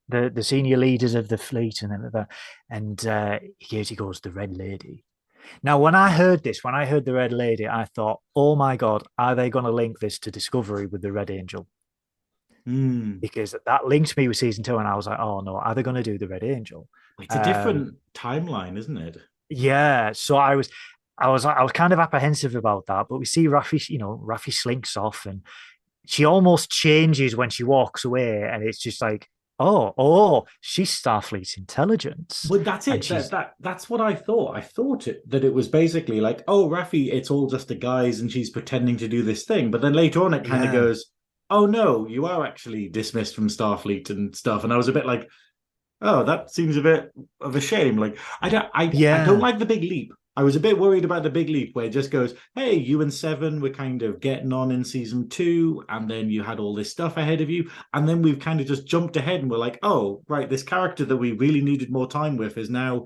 the 0.08 0.30
the 0.34 0.42
senior 0.42 0.76
leaders 0.76 1.14
of 1.14 1.28
the 1.28 1.38
fleet 1.38 1.82
and 1.82 1.92
everything. 1.92 2.26
And 2.70 3.06
uh, 3.06 3.38
he 3.58 3.76
goes, 3.76 3.88
he 3.88 3.96
goes, 3.96 4.20
the 4.20 4.30
Red 4.32 4.56
Lady. 4.56 5.04
Now, 5.62 5.78
when 5.78 5.94
I 5.94 6.10
heard 6.10 6.44
this, 6.44 6.62
when 6.62 6.74
I 6.74 6.86
heard 6.86 7.04
the 7.04 7.14
Red 7.14 7.32
Lady, 7.32 7.66
I 7.68 7.84
thought, 7.84 8.20
oh 8.36 8.54
my 8.56 8.76
god, 8.76 9.02
are 9.18 9.34
they 9.34 9.50
going 9.50 9.64
to 9.64 9.72
link 9.72 9.98
this 9.98 10.18
to 10.20 10.30
Discovery 10.30 10.86
with 10.86 11.02
the 11.02 11.12
Red 11.12 11.30
Angel? 11.30 11.66
hmm, 12.64 13.18
Because 13.18 13.54
that 13.66 13.86
linked 13.86 14.16
me 14.16 14.28
with 14.28 14.36
season 14.36 14.64
two, 14.64 14.78
and 14.78 14.88
I 14.88 14.94
was 14.94 15.06
like, 15.06 15.18
oh 15.18 15.40
no, 15.40 15.56
are 15.56 15.74
they 15.74 15.82
going 15.82 15.96
to 15.96 16.02
do 16.02 16.18
the 16.18 16.28
Red 16.28 16.44
Angel? 16.44 16.88
it's 17.20 17.34
a 17.34 17.38
Um, 17.38 17.44
different 17.44 17.94
timeline, 18.14 18.76
isn't 18.78 18.96
it? 18.96 19.18
Yeah. 19.48 20.12
So 20.12 20.36
I 20.36 20.56
was, 20.56 20.70
I 21.18 21.28
was, 21.28 21.44
I 21.44 21.62
was 21.62 21.72
kind 21.72 21.92
of 21.92 21.98
apprehensive 21.98 22.54
about 22.54 22.86
that. 22.86 23.06
But 23.08 23.18
we 23.18 23.24
see 23.26 23.46
Raffi, 23.46 23.88
you 23.88 23.98
know, 23.98 24.20
Raffi 24.24 24.52
slinks 24.52 24.96
off, 24.96 25.26
and 25.26 25.42
she 26.06 26.24
almost 26.24 26.70
changes 26.70 27.36
when 27.36 27.50
she 27.50 27.64
walks 27.64 28.04
away, 28.04 28.42
and 28.42 28.62
it's 28.62 28.78
just 28.78 29.00
like, 29.02 29.28
oh, 29.62 29.94
oh, 29.96 30.44
she's 30.60 30.90
Starfleet 30.90 31.56
intelligence. 31.56 32.46
Well, 32.50 32.60
that's 32.60 32.88
it. 32.88 33.06
That, 33.08 33.30
that 33.30 33.52
that's 33.60 33.88
what 33.88 34.00
I 34.00 34.14
thought. 34.14 34.56
I 34.56 34.60
thought 34.60 35.08
it, 35.08 35.28
that 35.30 35.44
it 35.44 35.54
was 35.54 35.68
basically 35.68 36.20
like, 36.20 36.42
oh, 36.48 36.68
Raffi, 36.68 37.12
it's 37.12 37.30
all 37.30 37.48
just 37.48 37.70
a 37.70 37.74
guise, 37.74 38.20
and 38.20 38.30
she's 38.30 38.50
pretending 38.50 38.96
to 38.98 39.08
do 39.08 39.22
this 39.22 39.44
thing. 39.44 39.70
But 39.70 39.80
then 39.80 39.92
later 39.92 40.22
on, 40.22 40.34
it 40.34 40.44
kind 40.44 40.64
of 40.64 40.72
Yeah. 40.72 40.80
goes, 40.80 41.06
oh 41.50 41.66
no, 41.66 42.06
you 42.08 42.26
are 42.26 42.46
actually 42.46 42.88
dismissed 42.88 43.34
from 43.34 43.48
Starfleet 43.48 44.10
and 44.10 44.34
stuff. 44.34 44.64
And 44.64 44.72
I 44.72 44.76
was 44.76 44.88
a 44.88 44.92
bit 44.92 45.06
like, 45.06 45.28
oh, 46.00 46.24
that 46.24 46.50
seems 46.50 46.76
a 46.76 46.82
bit 46.82 47.12
of 47.40 47.54
a 47.54 47.60
shame. 47.60 47.96
Like, 47.98 48.18
I 48.40 48.48
don't, 48.48 48.66
I, 48.74 48.84
yeah. 48.84 49.22
I 49.22 49.26
don't 49.26 49.38
like 49.38 49.58
the 49.58 49.66
big 49.66 49.82
leap. 49.82 50.12
I 50.34 50.42
was 50.44 50.56
a 50.56 50.60
bit 50.60 50.78
worried 50.78 51.04
about 51.04 51.22
the 51.24 51.30
big 51.30 51.50
leap 51.50 51.74
where 51.74 51.84
it 51.84 51.90
just 51.90 52.10
goes, 52.10 52.34
hey, 52.54 52.74
you 52.74 53.02
and 53.02 53.12
Seven 53.12 53.60
were 53.60 53.70
kind 53.70 54.02
of 54.02 54.20
getting 54.20 54.52
on 54.52 54.70
in 54.70 54.82
season 54.84 55.28
two, 55.28 55.84
and 55.90 56.10
then 56.10 56.30
you 56.30 56.42
had 56.42 56.58
all 56.58 56.74
this 56.74 56.90
stuff 56.90 57.18
ahead 57.18 57.42
of 57.42 57.50
you. 57.50 57.70
And 57.92 58.08
then 58.08 58.22
we've 58.22 58.38
kind 58.38 58.60
of 58.60 58.66
just 58.66 58.86
jumped 58.86 59.16
ahead 59.16 59.40
and 59.40 59.50
we're 59.50 59.58
like, 59.58 59.78
oh, 59.82 60.22
right, 60.28 60.48
this 60.48 60.62
character 60.62 61.04
that 61.04 61.16
we 61.16 61.32
really 61.32 61.60
needed 61.60 61.92
more 61.92 62.08
time 62.08 62.38
with 62.38 62.56
is 62.56 62.70
now 62.70 63.04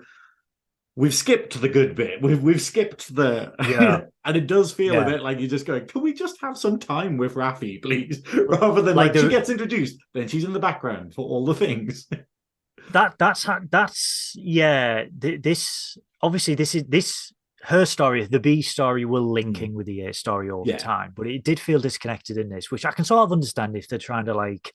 we've 0.95 1.15
skipped 1.15 1.61
the 1.61 1.69
good 1.69 1.97
bit. 1.97 2.23
We've 2.23 2.41
we've 2.43 2.63
skipped 2.63 3.15
the 3.15 3.53
Yeah. 3.61 4.03
and 4.25 4.37
it 4.37 4.47
does 4.47 4.73
feel 4.73 4.95
Yeah. 4.95 5.03
a 5.03 5.11
bit 5.11 5.21
like 5.23 5.41
you're 5.41 5.49
just 5.49 5.67
going, 5.67 5.87
can 5.89 6.03
we 6.03 6.15
just 6.15 6.41
have 6.41 6.57
some 6.57 6.79
time 6.79 7.17
with 7.17 7.35
Raffi, 7.35 7.83
please? 7.83 8.23
Rather 8.35 8.83
than 8.83 8.95
Like 8.95 9.15
like, 9.15 9.25
she 9.25 9.29
gets 9.29 9.51
introduced, 9.51 9.99
then 10.15 10.29
she's 10.29 10.45
in 10.45 10.53
the 10.53 10.61
background 10.61 11.13
for 11.13 11.27
all 11.27 11.45
the 11.45 11.55
things. 11.55 12.09
that 12.93 13.17
that's 13.19 13.43
how 13.43 13.59
that's 13.69 14.33
yeah 14.37 15.07
th- 15.21 15.43
this 15.43 15.99
obviously 16.23 16.55
this 16.55 16.75
is 16.75 16.85
this 16.85 17.33
her 17.63 17.85
story 17.85 18.25
the 18.27 18.41
b 18.41 18.63
story 18.63 19.05
will 19.05 19.31
linking 19.33 19.75
with 19.75 19.87
the 19.87 20.01
a 20.03 20.13
story 20.13 20.51
all 20.51 20.63
Hmm. 20.65 20.71
Yeah. 20.71 20.77
the 20.77 20.83
time 20.83 21.13
but 21.17 21.27
it 21.27 21.43
did 21.45 21.59
feel 21.61 21.81
disconnected 21.81 22.37
in 22.39 22.49
this 22.49 22.71
which 22.71 22.85
i 22.85 22.91
can 22.93 23.05
sort 23.05 23.21
of 23.25 23.33
understand 23.33 23.77
if 23.77 23.89
they're 23.89 23.99
trying 23.99 24.27
to 24.27 24.35
like 24.35 24.73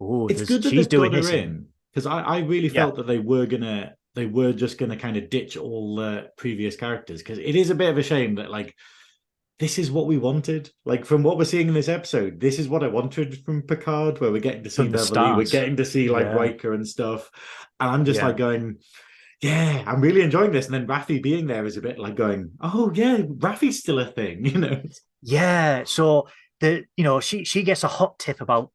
oh 0.00 0.26
it's 0.28 0.44
good 0.44 0.62
that 0.62 0.70
she's 0.70 0.86
doing 0.86 1.12
her 1.12 1.20
this 1.20 1.30
in 1.30 1.66
because 1.92 2.06
I, 2.06 2.20
I 2.20 2.38
really 2.40 2.68
Yeah. 2.68 2.82
felt 2.84 2.96
that 2.96 3.06
they 3.06 3.18
were 3.18 3.46
gonna 3.46 3.94
they 4.14 4.26
were 4.26 4.52
just 4.52 4.78
gonna 4.78 4.96
kind 4.96 5.16
of 5.16 5.28
ditch 5.30 5.56
all 5.56 5.96
the 5.96 6.30
previous 6.36 6.76
characters 6.76 7.20
because 7.20 7.38
it 7.38 7.54
is 7.56 7.70
a 7.70 7.74
bit 7.74 7.90
of 7.90 7.98
a 7.98 8.02
shame 8.02 8.36
that 8.36 8.50
like 8.50 8.74
this 9.58 9.78
is 9.78 9.90
what 9.90 10.06
we 10.06 10.16
wanted. 10.16 10.70
Like 10.86 11.04
from 11.04 11.22
what 11.22 11.36
we're 11.36 11.44
seeing 11.44 11.68
in 11.68 11.74
this 11.74 11.88
episode, 11.90 12.40
this 12.40 12.58
is 12.58 12.66
what 12.66 12.82
I 12.82 12.88
wanted 12.88 13.44
from 13.44 13.60
Picard, 13.60 14.18
where 14.18 14.32
we're 14.32 14.40
getting 14.40 14.64
to 14.64 14.70
see 14.70 14.88
Beverly, 14.88 15.36
we're 15.36 15.44
getting 15.44 15.76
to 15.76 15.84
see 15.84 16.08
like 16.08 16.24
Yeah. 16.24 16.32
Riker 16.32 16.72
and 16.72 16.88
stuff. 16.88 17.30
And 17.78 17.90
I'm 17.90 18.06
just 18.06 18.20
Yeah. 18.20 18.28
like 18.28 18.38
going, 18.38 18.78
yeah, 19.40 19.82
I'm 19.86 20.00
really 20.00 20.20
enjoying 20.20 20.52
this. 20.52 20.66
And 20.66 20.74
then 20.74 20.86
Raffi 20.86 21.22
being 21.22 21.46
there 21.46 21.64
is 21.64 21.76
a 21.76 21.80
bit 21.80 21.98
like 21.98 22.14
going, 22.14 22.52
oh 22.60 22.92
yeah, 22.94 23.18
Raffi's 23.18 23.78
still 23.78 23.98
a 23.98 24.06
thing, 24.06 24.44
you 24.44 24.58
know? 24.58 24.82
Yeah. 25.22 25.84
So 25.84 26.28
the 26.60 26.84
you 26.96 27.04
know 27.04 27.20
she 27.20 27.44
she 27.44 27.62
gets 27.62 27.84
a 27.84 27.88
hot 27.88 28.18
tip 28.18 28.40
about 28.40 28.70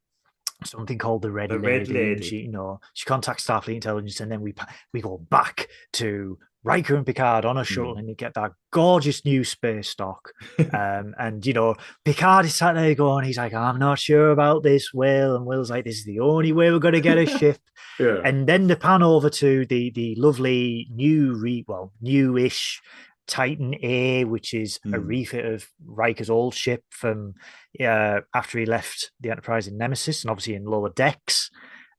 something 0.64 0.98
called 0.98 1.22
the 1.22 1.30
Red 1.30 1.50
The 1.50 1.58
Lady. 1.58 1.66
Red 1.66 1.88
Lady. 1.88 2.22
She 2.22 2.36
you 2.38 2.50
know 2.50 2.80
she 2.94 3.04
contacts 3.04 3.46
Starfleet 3.46 3.76
Intelligence, 3.76 4.20
and 4.20 4.30
then 4.30 4.40
we 4.40 4.54
we 4.92 5.00
go 5.00 5.18
back 5.18 5.68
to 5.94 6.38
Riker 6.66 6.96
and 6.96 7.06
Picard 7.06 7.44
on 7.44 7.56
a 7.56 7.64
shuttle, 7.64 7.94
Mm. 7.94 7.98
and 8.00 8.08
you 8.08 8.14
get 8.16 8.34
that 8.34 8.52
gorgeous 8.72 9.24
new 9.24 9.44
space 9.44 9.94
dock. 9.94 10.32
um, 10.72 11.14
and 11.18 11.46
you 11.46 11.52
know 11.52 11.76
Picard 12.04 12.44
is 12.46 12.54
sat 12.56 12.74
there 12.74 12.94
going, 12.94 13.24
he's 13.24 13.38
like, 13.38 13.54
I'm 13.54 13.78
not 13.78 13.98
sure 14.00 14.30
about 14.32 14.62
this, 14.64 14.92
Will, 14.92 15.36
and 15.36 15.46
Will's 15.46 15.70
like, 15.70 15.84
this 15.84 15.98
is 15.98 16.04
the 16.04 16.20
only 16.20 16.52
way 16.52 16.70
we're 16.70 16.80
going 16.80 16.94
to 16.94 17.00
get 17.00 17.18
a 17.18 17.26
ship. 17.38 17.58
Yeah. 18.00 18.20
and 18.24 18.46
then 18.46 18.66
the 18.66 18.76
pan 18.76 19.02
over 19.02 19.30
to 19.30 19.64
the 19.66 19.90
the 19.90 20.14
lovely 20.16 20.86
new 20.92 21.34
re 21.34 21.64
well 21.66 21.92
newish 22.02 22.82
Titan 23.28 23.74
A, 23.82 24.24
which 24.24 24.52
is 24.54 24.78
a 24.84 24.98
Hmm. 24.98 25.06
refit 25.06 25.44
of 25.46 25.66
Riker's 25.84 26.30
old 26.30 26.54
ship 26.54 26.82
from 26.90 27.34
uh, 27.80 28.20
after 28.34 28.58
he 28.58 28.66
left 28.66 29.10
the 29.20 29.30
Enterprise 29.30 29.66
in 29.66 29.78
Nemesis, 29.78 30.22
and 30.22 30.30
obviously 30.30 30.54
in 30.56 30.64
lower 30.64 30.90
decks. 30.90 31.50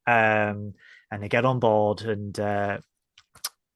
Um, 0.06 0.74
and 1.12 1.22
they 1.24 1.30
get 1.30 1.46
on 1.46 1.60
board, 1.60 2.02
and 2.02 2.38
uh, 2.40 2.78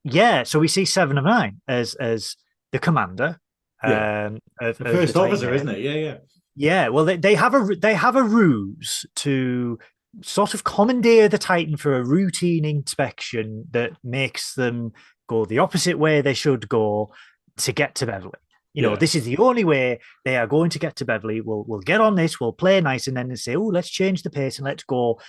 yeah, 0.04 0.44
so 0.44 0.60
we 0.60 0.68
see 0.68 0.86
Seven 0.86 1.18
of 1.18 1.24
Nine 1.26 1.62
as 1.68 1.96
as 1.96 2.36
the 2.72 2.80
commander. 2.80 3.40
Yeah. 3.84 4.28
Um, 4.28 4.40
of, 4.60 4.78
the 4.78 4.86
of 4.86 4.92
first 4.96 5.14
Titan 5.14 5.32
officer, 5.32 5.54
isn't 5.54 5.70
it? 5.70 5.80
Yeah, 5.80 5.94
yeah. 5.94 6.18
Yeah, 6.56 6.88
well, 6.90 7.06
they, 7.06 7.18
they 7.18 7.36
have 7.36 7.54
a 7.56 7.76
they 7.76 7.94
have 7.94 8.16
a 8.16 8.24
ruse 8.24 9.06
to 9.18 9.80
sort 10.22 10.54
of 10.54 10.64
commandeer 10.64 11.28
the 11.30 11.38
Titan 11.38 11.78
for 11.78 11.96
a 11.96 12.04
routine 12.04 12.66
inspection 12.66 13.66
that 13.72 13.94
makes 14.04 14.54
them 14.56 14.92
go 15.28 15.46
the 15.46 15.60
opposite 15.60 15.98
way 15.98 16.22
they 16.22 16.34
should 16.34 16.68
go 16.68 17.14
to 17.58 17.72
get 17.72 17.96
to 17.96 18.06
Beverly. 18.06 18.34
You 18.74 18.82
know, 18.82 18.92
Yeah. 18.92 18.98
this 18.98 19.16
is 19.16 19.24
the 19.26 19.38
only 19.38 19.64
way 19.64 20.00
they 20.26 20.38
are 20.38 20.48
going 20.48 20.70
to 20.72 20.80
get 20.80 20.96
to 20.98 21.06
Beverly. 21.06 21.42
We'll 21.42 21.64
we'll 21.68 21.80
get 21.80 22.02
on 22.02 22.16
this, 22.16 22.40
we'll 22.40 22.54
play 22.54 22.80
nice, 22.82 23.08
and 23.08 23.16
then 23.16 23.30
they 23.30 23.36
say, 23.36 23.56
"Oh, 23.56 23.66
let's 23.68 23.90
change 23.90 24.24
the 24.24 24.30
pace 24.30 24.58
and 24.58 24.66
let's 24.66 24.84
go 24.84 25.20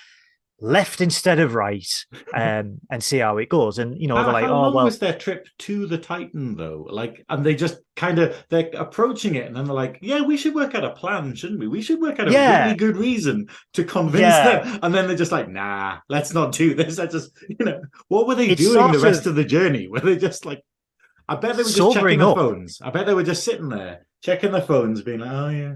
left 0.63 1.01
instead 1.03 1.39
of 1.41 1.55
right, 1.55 1.87
um, 2.35 2.79
and 2.91 3.03
see 3.03 3.19
how 3.19 3.37
it 3.39 3.49
goes." 3.51 3.79
And 3.79 4.01
you 4.01 4.07
know, 4.09 4.17
How, 4.17 4.23
they're 4.25 4.33
like, 4.33 4.45
how 4.45 4.53
"Oh, 4.55 4.61
long 4.63 4.75
well, 4.75 4.85
was 4.87 4.99
their 4.99 5.13
trip 5.19 5.47
to 5.61 5.87
the 5.87 5.99
Titan 5.99 6.57
though? 6.57 6.87
Like, 6.89 7.25
and 7.29 7.45
they 7.45 7.55
just 7.55 7.79
kind 7.97 8.19
of 8.19 8.35
they're 8.49 8.71
approaching 8.75 9.35
it, 9.35 9.47
and 9.47 9.55
then 9.57 9.65
they're 9.67 9.75
like, 9.75 9.99
"Yeah, 10.01 10.23
we 10.23 10.37
should 10.37 10.55
work 10.55 10.75
out 10.75 10.85
a 10.85 10.91
plan, 10.91 11.35
shouldn't 11.35 11.61
we? 11.61 11.69
We 11.69 11.83
should 11.83 12.01
work 12.01 12.19
out 12.21 12.29
a 12.29 12.33
Yeah. 12.33 12.65
really 12.65 12.77
good 12.77 12.97
reason 12.97 13.49
to 13.75 13.85
convince 13.85 14.23
Yeah. 14.23 14.61
them." 14.65 14.79
And 14.83 14.95
then 14.95 15.09
they're 15.09 15.17
just 15.17 15.33
like, 15.33 15.49
"Nah, 15.49 15.99
let's 16.09 16.33
not 16.33 16.53
do 16.53 16.75
this." 16.75 16.99
I 16.99 17.07
just, 17.07 17.33
you 17.49 17.65
know, 17.67 17.83
what 18.09 18.27
were 18.27 18.35
they 18.37 18.47
It's 18.49 18.63
doing 18.63 18.93
the 18.93 18.99
rest 19.01 19.27
of- 19.27 19.33
of 19.33 19.35
the 19.37 19.45
journey? 19.45 19.89
Were 19.89 20.01
they 20.01 20.17
just 20.17 20.47
like? 20.47 20.63
I 21.29 21.37
bet 21.37 21.57
they 21.57 21.63
were 21.63 21.69
just 21.71 21.93
checking 21.95 22.19
their 22.19 22.29
up. 22.29 22.37
phones. 22.37 22.81
I 22.83 22.91
bet 22.91 23.07
they 23.07 23.15
were 23.15 23.23
just 23.23 23.45
sitting 23.45 23.69
there 23.69 24.07
checking 24.23 24.53
their 24.53 24.61
phones, 24.63 25.03
being 25.03 25.21
like, 25.21 25.31
"Oh 25.31 25.49
yeah, 25.49 25.75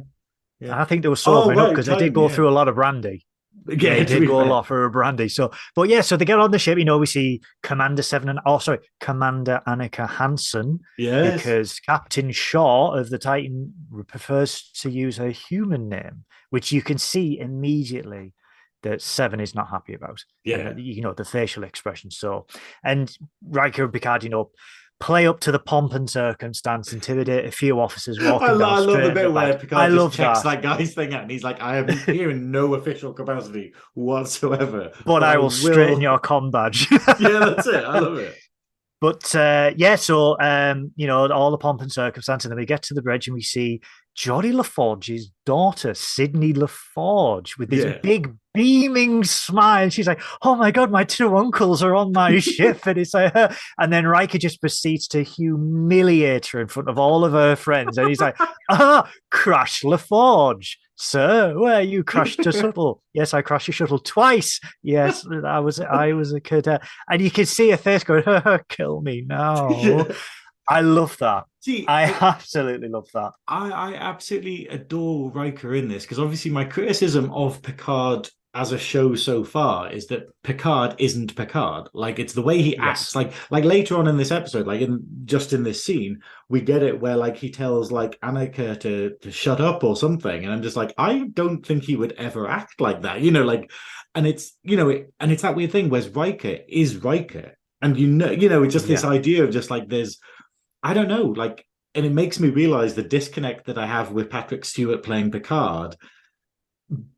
yeah. 0.60 0.80
I 0.80 0.84
think 0.84 1.02
they 1.02 1.08
were 1.08 1.16
sobering 1.16 1.58
up 1.58 1.64
right, 1.66 1.70
because 1.70 1.86
they 1.86 1.96
did 1.96 2.12
go 2.14 2.28
yeah. 2.28 2.34
through 2.34 2.48
a 2.48 2.50
lot 2.50 2.68
of 2.68 2.74
brandy." 2.74 3.24
Yeah." 3.68 3.96
to 3.96 4.04
did 4.04 4.26
go 4.26 4.42
a 4.42 4.44
lot 4.44 4.66
for 4.66 4.84
a 4.84 4.90
brandy. 4.90 5.28
So, 5.28 5.50
but 5.74 5.88
yeah, 5.88 6.00
so 6.00 6.16
they 6.16 6.24
get 6.24 6.38
on 6.38 6.50
the 6.50 6.58
ship. 6.58 6.78
You 6.78 6.84
know, 6.84 6.98
we 6.98 7.06
see 7.06 7.40
Commander 7.62 8.02
Seven 8.02 8.28
and 8.28 8.40
oh, 8.46 8.58
sorry, 8.58 8.78
Commander 9.00 9.60
Annika 9.66 10.08
Hansen, 10.08 10.80
Yes. 10.98 11.36
because 11.36 11.80
Captain 11.80 12.30
Shaw 12.32 12.94
of 12.94 13.10
the 13.10 13.18
Titan 13.18 13.72
prefers 14.06 14.70
to 14.80 14.90
use 14.90 15.16
her 15.16 15.30
human 15.30 15.88
name, 15.88 16.24
which 16.50 16.72
you 16.72 16.82
can 16.82 16.98
see 16.98 17.38
immediately 17.38 18.34
that 18.82 19.02
Seven 19.02 19.40
is 19.40 19.54
not 19.54 19.70
happy 19.70 19.94
about. 19.94 20.20
Uh, 20.20 20.32
yeah. 20.44 20.56
And, 20.58 20.80
you 20.80 21.02
know, 21.02 21.12
the 21.12 21.24
facial 21.24 21.64
expression. 21.64 22.10
So, 22.10 22.46
and 22.84 23.14
Riker 23.48 23.84
and 23.84 23.92
Picard, 23.92 24.22
you 24.24 24.30
know. 24.30 24.50
Play 24.98 25.26
up 25.26 25.40
to 25.40 25.52
the 25.52 25.58
pomp 25.58 25.92
and 25.92 26.08
circumstance, 26.08 26.92
intimidate 26.92 27.44
a 27.44 27.50
few 27.50 27.78
officers 27.78 28.18
walking 28.22 28.48
I, 28.48 28.50
down 28.52 28.62
I 28.62 28.78
love 28.78 29.02
the 29.02 29.10
bit 29.12 29.32
where 29.32 29.52
back. 29.52 29.60
Picard 29.60 29.82
I 29.82 29.88
love 29.88 30.14
checks 30.14 30.40
that. 30.42 30.62
that. 30.62 30.78
guy's 30.78 30.94
thing 30.94 31.12
out, 31.12 31.22
and 31.22 31.30
he's 31.30 31.44
like, 31.44 31.60
"I 31.60 31.76
am 31.76 31.88
here 32.06 32.30
in 32.30 32.50
no 32.50 32.74
official 32.74 33.12
capacity 33.12 33.74
whatsoever, 33.94 34.92
but 35.04 35.22
I 35.22 35.36
will 35.36 35.50
straighten 35.50 36.00
your 36.00 36.18
com 36.18 36.50
badge. 36.50 36.90
yeah, 36.90 37.06
that's 37.18 37.66
it. 37.66 37.84
I 37.84 37.98
love 37.98 38.18
it. 38.18 38.36
But 39.00 39.34
uh, 39.34 39.72
yeah, 39.76 39.96
so 39.96 40.40
um, 40.40 40.92
you 40.96 41.06
know, 41.06 41.30
all 41.30 41.50
the 41.50 41.58
pomp 41.58 41.82
and 41.82 41.92
circumstance, 41.92 42.44
and 42.44 42.50
then 42.50 42.58
we 42.58 42.64
get 42.64 42.82
to 42.84 42.94
the 42.94 43.02
bridge 43.02 43.28
and 43.28 43.34
we 43.34 43.42
see 43.42 43.82
Geordi 44.16 44.52
LaForge's 44.52 45.30
daughter, 45.44 45.92
Sidney 45.94 46.52
LaForge, 46.54 47.58
with 47.58 47.68
this 47.70 47.84
Yeah. 47.84 47.98
big 48.02 48.32
beaming 48.54 49.22
smile. 49.24 49.90
She's 49.90 50.06
like, 50.06 50.22
"Oh 50.42 50.54
my 50.54 50.70
god, 50.70 50.90
my 50.90 51.04
two 51.04 51.36
uncles 51.36 51.82
are 51.82 51.94
on 51.94 52.12
my 52.12 52.38
ship," 52.38 52.86
and 52.86 52.96
it's 52.98 53.12
like, 53.12 53.34
and 53.78 53.92
then 53.92 54.06
Riker 54.06 54.38
just 54.38 54.60
proceeds 54.60 55.06
to 55.08 55.22
humiliate 55.22 56.46
her 56.48 56.60
in 56.60 56.68
front 56.68 56.88
of 56.88 56.98
all 56.98 57.24
of 57.24 57.32
her 57.32 57.56
friends, 57.56 57.98
and 57.98 58.08
he's 58.08 58.20
like, 58.20 58.36
"Ah, 58.70 59.10
Crash 59.30 59.82
LaForge." 59.82 60.76
Sir, 60.98 61.52
where 61.58 61.82
you 61.82 62.02
crashed 62.02 62.42
your 62.42 62.52
shuttle? 62.52 63.02
Yes, 63.12 63.34
I 63.34 63.42
crashed 63.42 63.68
your 63.68 63.74
shuttle 63.74 63.98
twice. 63.98 64.58
Yes, 64.82 65.26
I 65.44 65.58
was 65.60 65.78
I 65.78 66.14
was 66.14 66.32
a 66.32 66.40
cadet, 66.40 66.82
and 67.10 67.20
you 67.20 67.30
can 67.30 67.44
see 67.44 67.68
her 67.70 67.76
face 67.76 68.02
going, 68.02 68.24
"Kill 68.70 69.02
me 69.02 69.22
now." 69.26 69.68
Yeah. 69.78 70.04
I 70.68 70.80
love 70.80 71.16
that. 71.18 71.44
See, 71.66 71.84
I 71.88 72.04
absolutely 72.20 72.88
love 72.88 73.08
that. 73.12 73.32
I, 73.48 73.70
I 73.70 73.94
absolutely 73.94 74.68
adore 74.68 75.32
Riker 75.32 75.74
in 75.74 75.88
this 75.88 76.04
because 76.04 76.20
obviously 76.20 76.52
my 76.52 76.64
criticism 76.64 77.32
of 77.32 77.60
Picard 77.60 78.30
as 78.54 78.70
a 78.70 78.78
show 78.78 79.16
so 79.16 79.42
far 79.42 79.90
is 79.90 80.06
that 80.06 80.28
Picard 80.44 80.94
isn't 80.98 81.34
Picard. 81.34 81.88
Like 81.92 82.20
it's 82.20 82.34
the 82.34 82.42
way 82.42 82.62
he 82.62 82.76
Yes. 82.76 82.80
acts. 82.80 83.16
Like 83.16 83.32
like 83.50 83.64
later 83.64 83.96
on 83.96 84.06
in 84.06 84.16
this 84.16 84.30
episode, 84.30 84.66
like 84.68 84.80
in 84.80 85.04
just 85.24 85.52
in 85.52 85.64
this 85.64 85.82
scene, 85.84 86.20
we 86.48 86.60
get 86.60 86.84
it 86.84 87.00
where 87.00 87.16
like 87.16 87.36
he 87.36 87.50
tells 87.50 87.90
like 87.90 88.18
Annika 88.20 88.78
to 88.80 89.16
to 89.20 89.30
shut 89.32 89.60
up 89.60 89.82
or 89.82 89.96
something, 89.96 90.44
and 90.44 90.52
I'm 90.52 90.62
just 90.62 90.76
like, 90.76 90.94
I 90.96 91.28
don't 91.34 91.66
think 91.66 91.82
he 91.82 91.96
would 91.96 92.12
ever 92.12 92.48
act 92.48 92.80
like 92.80 93.02
that. 93.02 93.20
You 93.22 93.32
know, 93.32 93.42
like, 93.44 93.70
and 94.14 94.24
it's 94.24 94.56
you 94.62 94.76
know, 94.76 94.88
it, 94.88 95.12
and 95.18 95.32
it's 95.32 95.42
that 95.42 95.56
weird 95.56 95.72
thing. 95.72 95.90
Whereas 95.90 96.08
Riker 96.08 96.58
is 96.68 96.96
Riker, 96.96 97.58
and 97.82 97.98
you 97.98 98.06
know, 98.06 98.30
you 98.30 98.48
know, 98.48 98.62
it's 98.62 98.72
just 98.72 98.86
this 98.88 99.04
idea 99.04 99.44
of 99.44 99.50
just 99.50 99.68
like 99.70 99.88
there's, 99.88 100.18
I 100.86 100.94
don't 100.94 101.08
know, 101.08 101.24
like 101.24 101.66
and 101.96 102.06
it 102.06 102.12
makes 102.12 102.38
me 102.38 102.48
realize 102.48 102.94
the 102.94 103.02
disconnect 103.02 103.66
that 103.66 103.76
I 103.76 103.86
have 103.86 104.12
with 104.12 104.30
Patrick 104.30 104.64
Stewart 104.64 105.02
playing 105.02 105.32
Picard 105.32 105.96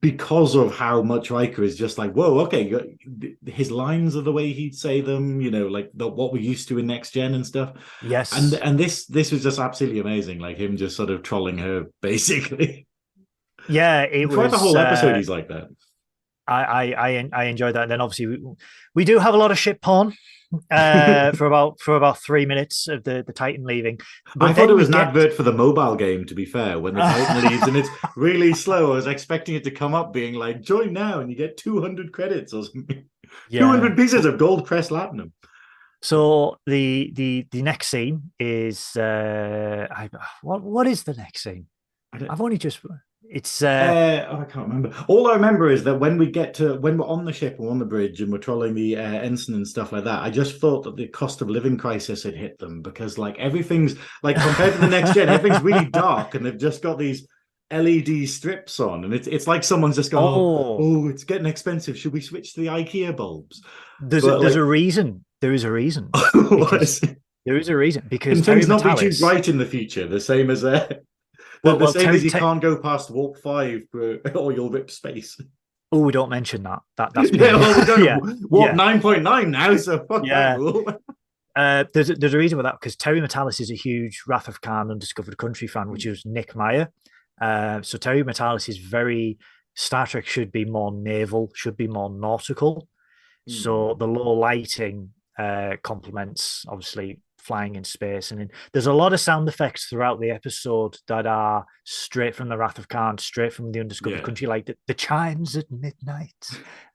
because 0.00 0.54
of 0.54 0.74
how 0.74 1.02
much 1.02 1.30
Riker 1.30 1.62
is 1.62 1.76
just 1.76 1.98
like, 1.98 2.12
whoa, 2.12 2.38
okay, 2.46 2.96
his 3.44 3.70
lines 3.70 4.16
are 4.16 4.22
the 4.22 4.32
way 4.32 4.52
he'd 4.52 4.74
say 4.74 5.02
them, 5.02 5.42
you 5.42 5.50
know, 5.50 5.66
like 5.66 5.90
the, 5.92 6.08
what 6.08 6.32
we're 6.32 6.40
used 6.40 6.68
to 6.68 6.78
in 6.78 6.86
Next 6.86 7.10
Gen 7.10 7.34
and 7.34 7.46
stuff. 7.46 7.74
Yes, 8.02 8.32
And 8.32 8.54
and 8.62 8.78
this 8.78 9.04
this 9.04 9.30
was 9.30 9.42
just 9.42 9.58
absolutely 9.58 10.00
amazing, 10.00 10.38
like 10.38 10.56
him 10.56 10.78
just 10.78 10.96
sort 10.96 11.10
of 11.10 11.22
trolling 11.22 11.58
her 11.58 11.88
basically. 12.00 12.86
yeah, 13.68 14.04
it 14.04 14.30
was 14.30 14.50
the 14.50 14.56
whole 14.56 14.78
episode, 14.78 15.12
uh, 15.12 15.16
he's 15.18 15.28
like 15.28 15.48
that. 15.48 15.68
I, 16.46 16.64
I 16.64 17.08
I 17.08 17.28
I 17.34 17.44
enjoyed 17.44 17.74
that. 17.74 17.82
And 17.82 17.90
then 17.90 18.00
obviously 18.00 18.28
we, 18.28 18.38
we 18.94 19.04
do 19.04 19.18
have 19.18 19.34
a 19.34 19.36
lot 19.36 19.50
of 19.50 19.58
shit 19.58 19.82
porn 19.82 20.14
uh, 20.70 21.32
for 21.32 21.46
about 21.46 21.80
for 21.80 21.96
about 21.96 22.18
three 22.18 22.46
minutes 22.46 22.88
of 22.88 23.04
the 23.04 23.22
the 23.26 23.32
Titan 23.32 23.64
leaving. 23.64 23.98
But 24.36 24.50
I 24.50 24.52
thought 24.52 24.70
it 24.70 24.74
was 24.74 24.88
an 24.88 24.92
get- 24.92 25.08
advert 25.08 25.32
for 25.34 25.42
the 25.42 25.52
mobile 25.52 25.96
game, 25.96 26.24
to 26.26 26.34
be 26.34 26.44
fair, 26.44 26.78
when 26.78 26.94
the 26.94 27.00
Titan 27.00 27.48
leaves 27.50 27.66
and 27.66 27.76
it's 27.76 27.90
really 28.16 28.54
slow. 28.54 28.92
I 28.92 28.96
was 28.96 29.06
expecting 29.06 29.54
it 29.54 29.64
to 29.64 29.70
come 29.70 29.94
up 29.94 30.12
being 30.12 30.34
like, 30.34 30.62
join 30.62 30.92
now 30.92 31.20
and 31.20 31.30
you 31.30 31.36
get 31.36 31.56
200 31.56 32.12
credits 32.12 32.52
or 32.52 32.64
something. 32.64 33.04
Yeah. 33.50 33.60
200 33.60 33.96
pieces 33.96 34.24
of 34.24 34.38
gold 34.38 34.66
press 34.66 34.88
latinum. 34.88 35.32
So 36.00 36.56
the 36.66 37.12
the 37.14 37.46
the 37.50 37.62
next 37.62 37.88
scene 37.88 38.30
is 38.38 38.96
uh 38.96 39.86
I 39.90 40.08
what 40.42 40.62
what 40.62 40.86
is 40.86 41.02
the 41.02 41.14
next 41.14 41.42
scene? 41.42 41.66
I've 42.12 42.40
only 42.40 42.56
just 42.56 42.80
it's 43.30 43.62
uh, 43.62 43.68
Uh, 43.68 44.32
oh, 44.32 44.40
I 44.40 44.44
can't 44.44 44.68
remember. 44.68 44.94
All 45.06 45.28
I 45.28 45.34
remember 45.34 45.70
is 45.70 45.84
that 45.84 45.96
when 45.98 46.18
we 46.18 46.30
get 46.30 46.54
to 46.54 46.76
when 46.80 46.98
we're 46.98 47.06
on 47.06 47.24
the 47.24 47.32
ship 47.32 47.58
and 47.58 47.68
on 47.68 47.78
the 47.78 47.84
bridge 47.84 48.20
and 48.20 48.32
we're 48.32 48.38
trolling 48.38 48.74
the 48.74 48.96
uh, 48.96 49.00
ensign 49.00 49.56
and 49.56 49.68
stuff 49.68 49.92
like 49.92 50.04
that, 50.04 50.22
I 50.22 50.30
just 50.30 50.60
thought 50.60 50.84
that 50.84 50.96
the 50.96 51.08
cost 51.08 51.42
of 51.42 51.50
living 51.50 51.76
crisis 51.76 52.22
had 52.22 52.34
hit 52.34 52.58
them 52.58 52.82
because 52.82 53.18
like 53.18 53.38
everything's 53.38 53.96
like 54.22 54.36
compared 54.36 54.74
to 54.74 54.80
the 54.80 54.88
next 54.88 55.14
gen, 55.14 55.28
everything's 55.28 55.62
really 55.62 55.84
dark 55.90 56.34
and 56.34 56.44
they've 56.44 56.58
just 56.58 56.82
got 56.82 56.98
these 56.98 57.26
LED 57.70 58.28
strips 58.28 58.80
on, 58.80 59.04
and 59.04 59.12
it's 59.12 59.26
it's 59.26 59.46
like 59.46 59.62
someone's 59.62 59.96
just 59.96 60.10
gone. 60.10 60.22
Oh, 60.22 60.36
oh, 60.36 60.78
oh 60.80 61.08
it's 61.08 61.24
getting 61.24 61.46
expensive. 61.46 61.98
Should 61.98 62.14
we 62.14 62.20
switch 62.22 62.54
to 62.54 62.60
the 62.60 62.68
IKEA 62.68 63.14
bulbs? 63.14 63.62
there's 64.00 64.24
but, 64.24 64.36
a, 64.36 64.38
there's 64.40 64.54
like- 64.54 64.60
a 64.60 64.64
reason. 64.64 65.24
There 65.40 65.52
is 65.52 65.64
a 65.64 65.70
reason. 65.70 66.10
What 66.34 66.82
is 66.82 67.02
it? 67.02 67.18
There 67.44 67.56
is 67.56 67.68
a 67.68 67.76
reason 67.76 68.06
because 68.08 68.44
Terry 68.44 68.60
things 68.60 68.68
not 68.68 68.82
be 68.82 69.10
too 69.10 69.18
bright 69.20 69.48
in 69.48 69.58
the 69.58 69.64
future? 69.64 70.06
The 70.06 70.20
same 70.20 70.50
as 70.50 70.64
uh, 70.64 70.88
the, 71.62 71.70
Well- 71.70 71.78
the 71.78 71.84
well, 71.84 71.92
same 71.92 72.08
as 72.10 72.24
you 72.24 72.30
can't 72.30 72.60
go 72.60 72.76
past 72.78 73.10
warp 73.10 73.38
five 73.38 73.82
or 74.34 74.52
you'll 74.52 74.70
rip 74.70 74.90
space. 74.90 75.40
Oh, 75.90 76.00
we 76.00 76.12
don't 76.12 76.28
mention 76.28 76.62
that. 76.64 76.80
That 76.96 77.12
that's 77.14 77.30
yeah, 77.32 77.56
well, 77.56 77.78
we 77.78 77.86
don't 77.86 78.04
yeah. 78.50 78.66
yeah. 78.66 78.72
nine 78.72 79.00
point 79.00 79.22
nine 79.22 79.50
now, 79.50 79.76
so 79.76 80.04
fuck 80.06 80.24
Yeah. 80.24 80.50
that 80.52 80.58
rule. 80.58 80.84
Uh, 81.56 81.84
there's 81.92 82.10
a, 82.10 82.14
there's 82.14 82.34
a 82.34 82.38
reason 82.38 82.58
for 82.58 82.62
that 82.62 82.76
because 82.78 82.94
Terry 82.94 83.20
Matalas 83.20 83.60
is 83.60 83.70
a 83.70 83.74
huge 83.74 84.22
Wrath 84.28 84.46
of 84.48 84.60
Khan 84.60 84.90
Undiscovered 84.90 85.36
Country 85.38 85.66
fan, 85.66 85.90
which 85.90 86.06
is 86.06 86.24
Nick 86.24 86.54
Meyer. 86.54 86.88
Uh, 87.40 87.82
so 87.82 87.98
Terry 87.98 88.22
Matalas 88.22 88.68
is 88.68 88.76
very 88.76 89.38
Star 89.74 90.06
Trek 90.06 90.26
should 90.26 90.52
be 90.52 90.64
more 90.64 90.92
naval, 90.92 91.50
should 91.54 91.76
be 91.76 91.88
more 91.88 92.10
nautical. 92.10 92.86
Mm. 93.48 93.52
So 93.62 93.96
the 93.98 94.06
low 94.06 94.32
lighting 94.32 95.10
uh, 95.38 95.76
complements 95.82 96.64
obviously 96.68 97.20
flying 97.48 97.74
in 97.76 97.84
space, 97.84 98.30
and 98.30 98.42
in, 98.42 98.50
there's 98.72 98.86
a 98.86 98.92
lot 98.92 99.14
of 99.14 99.20
sound 99.20 99.48
effects 99.48 99.86
throughout 99.86 100.20
the 100.20 100.30
episode 100.30 100.96
that 101.08 101.26
are 101.26 101.64
straight 101.84 102.34
from 102.34 102.50
the 102.50 102.56
Wrath 102.58 102.78
of 102.78 102.88
Khan, 102.88 103.16
straight 103.16 103.54
from 103.54 103.72
the 103.72 103.80
Undiscovered 103.80 104.18
yeah. 104.18 104.24
Country, 104.24 104.46
like 104.46 104.66
the, 104.66 104.76
the, 104.86 104.94
chimes 104.94 105.56
at 105.56 105.70
midnight 105.70 106.50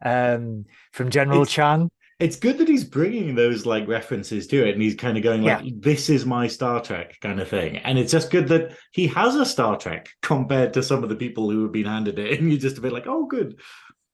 um, 0.05 0.65
from 0.91 1.09
General 1.09 1.41
it's, 1.41 1.51
Chan. 1.51 1.89
it's 2.19 2.35
good 2.35 2.59
that 2.59 2.67
he's 2.67 2.83
bringing 2.83 3.33
those 3.33 3.65
like 3.65 3.87
references 3.87 4.45
to 4.47 4.67
it 4.67 4.73
and 4.73 4.81
he's 4.81 4.95
kind 4.95 5.17
of 5.17 5.23
going 5.23 5.41
like 5.41 5.65
yeah. 5.65 5.71
this 5.79 6.09
is 6.09 6.25
my 6.25 6.47
star 6.47 6.81
trek 6.81 7.19
kind 7.19 7.39
of 7.39 7.47
thing. 7.47 7.77
And 7.77 7.97
it's 7.97 8.11
just 8.11 8.29
good 8.29 8.47
that 8.49 8.77
he 8.91 9.07
has 9.07 9.35
a 9.35 9.45
star 9.45 9.77
trek 9.77 10.09
compared 10.21 10.73
to 10.75 10.83
some 10.83 11.03
of 11.03 11.09
the 11.09 11.15
people 11.15 11.49
who 11.49 11.63
have 11.63 11.71
been 11.71 11.85
handed 11.85 12.19
it 12.19 12.39
and 12.39 12.49
you're 12.49 12.59
just 12.59 12.77
a 12.77 12.81
bit 12.81 12.93
like 12.93 13.07
oh 13.07 13.25
good. 13.25 13.59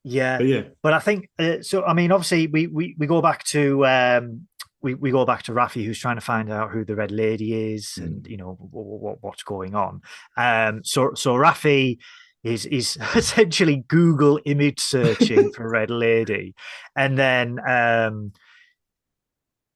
Yeah. 0.05 0.37
But 0.37 0.47
yeah. 0.47 0.63
But 0.81 0.93
i 0.93 0.99
think 0.99 1.29
uh, 1.37 1.61
so 1.61 1.83
i 1.83 1.93
mean 1.93 2.11
obviously 2.11 2.47
we 2.47 2.67
we, 2.67 2.95
we 2.97 3.05
go 3.07 3.21
back 3.21 3.43
to 3.45 3.85
um 3.85 4.47
we, 4.81 4.93
we 4.93 5.11
go 5.11 5.25
back 5.25 5.43
to 5.43 5.51
Raffi, 5.51 5.85
who's 5.85 5.99
trying 5.99 6.15
to 6.15 6.21
find 6.21 6.51
out 6.51 6.71
who 6.71 6.85
the 6.85 6.95
Red 6.95 7.11
Lady 7.11 7.73
is, 7.73 7.97
mm. 7.99 8.05
and 8.05 8.27
you 8.27 8.37
know 8.37 8.57
what, 8.59 9.01
what, 9.01 9.17
what's 9.21 9.43
going 9.43 9.75
on. 9.75 10.01
Um, 10.37 10.81
so 10.83 11.13
so 11.15 11.35
Raffi 11.35 11.97
is 12.43 12.65
is 12.65 12.97
essentially 13.15 13.83
Google 13.87 14.39
image 14.45 14.79
searching 14.79 15.51
for 15.55 15.69
Red 15.69 15.89
Lady, 15.89 16.55
and 16.95 17.17
then 17.17 17.59
um, 17.67 18.33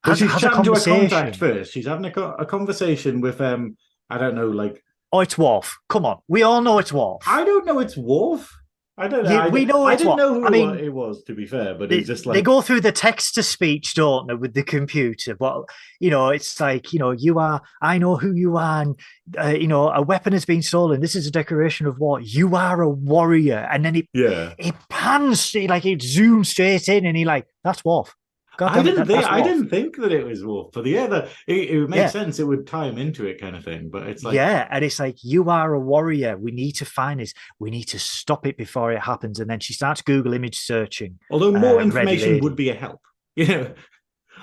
has, 0.03 0.19
she's 0.19 0.31
has 0.31 0.41
chatting 0.41 0.63
to 0.63 0.73
a 0.73 0.79
contact 0.79 1.35
first. 1.35 1.73
She's 1.73 1.87
having 1.87 2.05
a, 2.05 2.21
a 2.21 2.45
conversation 2.45 3.21
with 3.21 3.41
um, 3.41 3.77
I 4.09 4.17
don't 4.17 4.35
know, 4.35 4.49
like 4.49 4.83
oh, 5.11 5.19
it's 5.19 5.37
Worf. 5.37 5.77
Come 5.89 6.05
on, 6.05 6.19
we 6.27 6.43
all 6.43 6.61
know 6.61 6.79
it's 6.79 6.93
Worf. 6.93 7.23
I 7.27 7.43
don't 7.43 7.65
know 7.65 7.79
it's 7.79 7.97
Worf. 7.97 8.51
I 8.95 9.07
don't 9.07 9.23
know. 9.23 9.39
I 9.39 9.47
we 9.47 9.65
know. 9.65 9.85
I 9.85 9.95
didn't 9.95 10.17
know 10.17 10.35
who 10.35 10.45
I 10.45 10.49
mean, 10.51 10.75
it 10.75 10.93
was. 10.93 11.23
To 11.23 11.33
be 11.33 11.47
fair, 11.47 11.73
but 11.73 11.89
they, 11.89 11.97
it's 11.97 12.07
just 12.07 12.27
like 12.27 12.35
they 12.35 12.43
go 12.43 12.61
through 12.61 12.81
the 12.81 12.91
text 12.91 13.33
to 13.35 13.43
speech, 13.43 13.95
don't 13.95 14.27
they, 14.27 14.35
with 14.35 14.53
the 14.53 14.61
computer? 14.61 15.35
But 15.35 15.63
you 15.99 16.11
know, 16.11 16.29
it's 16.29 16.59
like 16.59 16.93
you 16.93 16.99
know, 16.99 17.09
you 17.09 17.39
are. 17.39 17.61
I 17.81 17.97
know 17.97 18.17
who 18.17 18.33
you 18.33 18.57
are. 18.57 18.83
And, 18.83 18.99
uh, 19.37 19.47
you 19.47 19.67
know, 19.67 19.89
a 19.89 20.03
weapon 20.03 20.33
has 20.33 20.45
been 20.45 20.61
stolen. 20.61 21.01
This 21.01 21.15
is 21.15 21.25
a 21.25 21.31
declaration 21.31 21.87
of 21.87 21.97
war. 21.97 22.21
You 22.21 22.55
are 22.55 22.81
a 22.81 22.89
warrior. 22.89 23.67
And 23.71 23.83
then 23.83 23.95
it, 23.95 24.07
yeah, 24.13 24.53
it 24.59 24.75
pans, 24.89 25.55
like 25.55 25.87
it 25.87 25.99
zooms 25.99 26.47
straight 26.47 26.87
in, 26.87 27.07
and 27.07 27.17
he 27.17 27.25
like, 27.25 27.47
that's 27.63 27.83
Worf. 27.83 28.15
God, 28.57 28.77
I 28.77 28.83
didn't 28.83 29.07
think 29.07 29.25
I 29.25 29.41
didn't 29.41 29.69
think 29.69 29.95
that 29.97 30.11
it 30.11 30.25
was 30.25 30.45
Worf, 30.45 30.67
but 30.73 30.85
yeah, 30.85 31.07
the, 31.07 31.29
it, 31.47 31.69
it 31.71 31.79
would 31.79 31.89
make 31.89 31.97
yeah. 31.97 32.07
sense. 32.07 32.39
It 32.39 32.43
would 32.43 32.67
tie 32.67 32.85
him 32.85 32.99
into 32.99 33.25
it, 33.25 33.41
kind 33.41 33.55
of 33.55 33.63
thing. 33.63 33.89
But 33.89 34.07
it's 34.07 34.23
like 34.23 34.35
yeah, 34.35 34.67
and 34.69 34.85
it's 34.85 34.99
like 34.99 35.23
you 35.23 35.49
are 35.49 35.73
a 35.73 35.79
warrior. 35.79 36.37
We 36.37 36.51
need 36.51 36.73
to 36.73 36.85
find 36.85 37.19
this. 37.19 37.33
We 37.57 37.71
need 37.71 37.85
to 37.85 37.99
stop 37.99 38.45
it 38.45 38.55
before 38.55 38.91
it 38.91 39.01
happens. 39.01 39.39
And 39.39 39.49
then 39.49 39.59
she 39.59 39.73
starts 39.73 40.01
Google 40.01 40.33
image 40.33 40.59
searching. 40.59 41.19
Although 41.31 41.51
more 41.51 41.79
uh, 41.79 41.83
information 41.83 42.39
would 42.41 42.55
be 42.55 42.69
a 42.69 42.75
help. 42.75 43.01
You 43.35 43.47
know, 43.47 43.73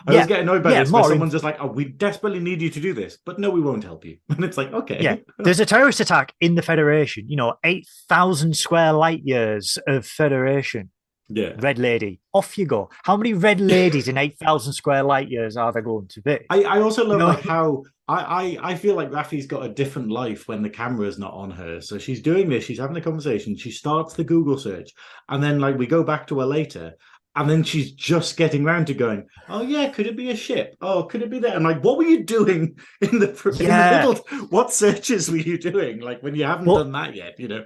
I 0.06 0.12
yeah. 0.12 0.18
always 0.18 0.26
get 0.26 0.40
annoyed 0.40 0.62
by 0.62 0.72
yeah, 0.72 0.80
this 0.80 0.90
where 0.90 1.04
someone's 1.04 1.32
just 1.32 1.44
like, 1.44 1.58
"Oh, 1.60 1.66
we 1.66 1.84
desperately 1.84 2.40
need 2.40 2.60
you 2.62 2.70
to 2.70 2.80
do 2.80 2.92
this," 2.92 3.18
but 3.24 3.38
no, 3.38 3.50
we 3.50 3.60
won't 3.60 3.84
help 3.84 4.04
you. 4.04 4.18
And 4.28 4.44
it's 4.44 4.56
like, 4.56 4.72
okay, 4.72 4.98
yeah. 5.00 5.16
There's 5.38 5.60
a 5.60 5.66
terrorist 5.66 6.00
attack 6.00 6.32
in 6.40 6.54
the 6.54 6.62
Federation. 6.62 7.28
You 7.28 7.36
know, 7.36 7.54
eight 7.64 7.86
thousand 8.08 8.56
square 8.56 8.92
light 8.92 9.22
years 9.24 9.78
of 9.86 10.06
Federation 10.06 10.90
yeah. 11.30 11.52
Red 11.58 11.78
Lady. 11.78 12.20
Off 12.34 12.58
you 12.58 12.66
go. 12.66 12.90
How 13.04 13.16
many 13.16 13.32
red 13.32 13.60
ladies 13.76 14.08
in 14.08 14.18
8,000 14.18 14.72
square 14.72 15.02
light 15.02 15.30
years 15.30 15.56
are 15.56 15.72
there 15.72 15.82
going 15.82 16.08
to 16.08 16.20
be? 16.20 16.38
I, 16.50 16.62
I 16.64 16.80
also 16.80 17.06
love 17.06 17.20
like 17.20 17.44
how 17.44 17.84
I, 18.08 18.58
I, 18.62 18.70
I 18.70 18.74
feel 18.74 18.96
like 18.96 19.10
Raffi's 19.10 19.46
got 19.46 19.64
a 19.64 19.68
different 19.68 20.10
life 20.10 20.48
when 20.48 20.62
the 20.62 20.70
camera's 20.70 21.18
not 21.18 21.32
on 21.32 21.50
her. 21.52 21.80
So 21.80 21.98
she's 21.98 22.20
doing 22.20 22.48
this, 22.48 22.64
she's 22.64 22.80
having 22.80 22.96
a 22.96 23.00
conversation, 23.00 23.56
she 23.56 23.70
starts 23.70 24.14
the 24.14 24.24
Google 24.24 24.58
search, 24.58 24.90
and 25.28 25.42
then 25.42 25.60
like 25.60 25.78
we 25.78 25.86
go 25.86 26.02
back 26.02 26.26
to 26.28 26.40
her 26.40 26.46
later, 26.46 26.94
and 27.36 27.48
then 27.48 27.62
she's 27.62 27.92
just 27.92 28.36
getting 28.36 28.66
around 28.66 28.88
to 28.88 28.94
going, 28.94 29.26
oh 29.48 29.62
yeah, 29.62 29.88
could 29.90 30.08
it 30.08 30.16
be 30.16 30.30
a 30.30 30.36
ship? 30.36 30.76
Oh, 30.80 31.04
could 31.04 31.22
it 31.22 31.30
be 31.30 31.38
that? 31.38 31.54
I'm 31.54 31.62
like, 31.62 31.84
what 31.84 31.96
were 31.96 32.04
you 32.04 32.24
doing 32.24 32.76
in 33.00 33.20
the, 33.20 33.30
in 33.60 33.66
yeah. 33.66 34.02
the 34.02 34.08
middle? 34.08 34.48
What 34.48 34.72
searches 34.72 35.30
were 35.30 35.36
you 35.36 35.56
doing? 35.56 36.00
Like 36.00 36.22
when 36.22 36.34
you 36.34 36.44
haven't 36.44 36.66
well, 36.66 36.78
done 36.78 36.92
that 36.92 37.14
yet, 37.14 37.38
you 37.38 37.46
know? 37.46 37.64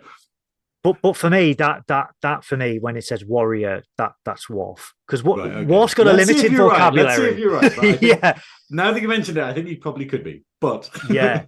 But 0.85 1.01
but 1.01 1.17
for 1.17 1.31
me, 1.31 1.55
that 1.55 1.87
that 1.89 2.11
that 2.21 2.45
for 2.45 2.59
me, 2.59 2.79
when 2.79 2.99
it 2.99 3.05
says 3.05 3.25
warrior, 3.25 3.83
that 3.97 4.13
that's 4.27 4.51
Worf 4.51 4.93
because 5.07 5.25
what 5.25 5.39
right, 5.39 5.51
okay. 5.51 5.65
Worf's 5.65 5.95
got 5.95 6.07
Let's 6.07 6.29
a 6.29 6.33
limited 6.35 6.53
vocabulary. 6.53 7.47
Right. 7.47 7.77
Right. 7.79 8.03
yeah. 8.03 8.39
Now 8.71 8.93
that 8.93 9.01
you 9.01 9.09
mentioned 9.09 9.39
it, 9.39 9.45
I 9.45 9.55
think 9.55 9.67
he 9.67 9.77
probably 9.77 10.05
could 10.05 10.23
be, 10.23 10.45
but 10.61 10.91
yeah. 11.11 11.47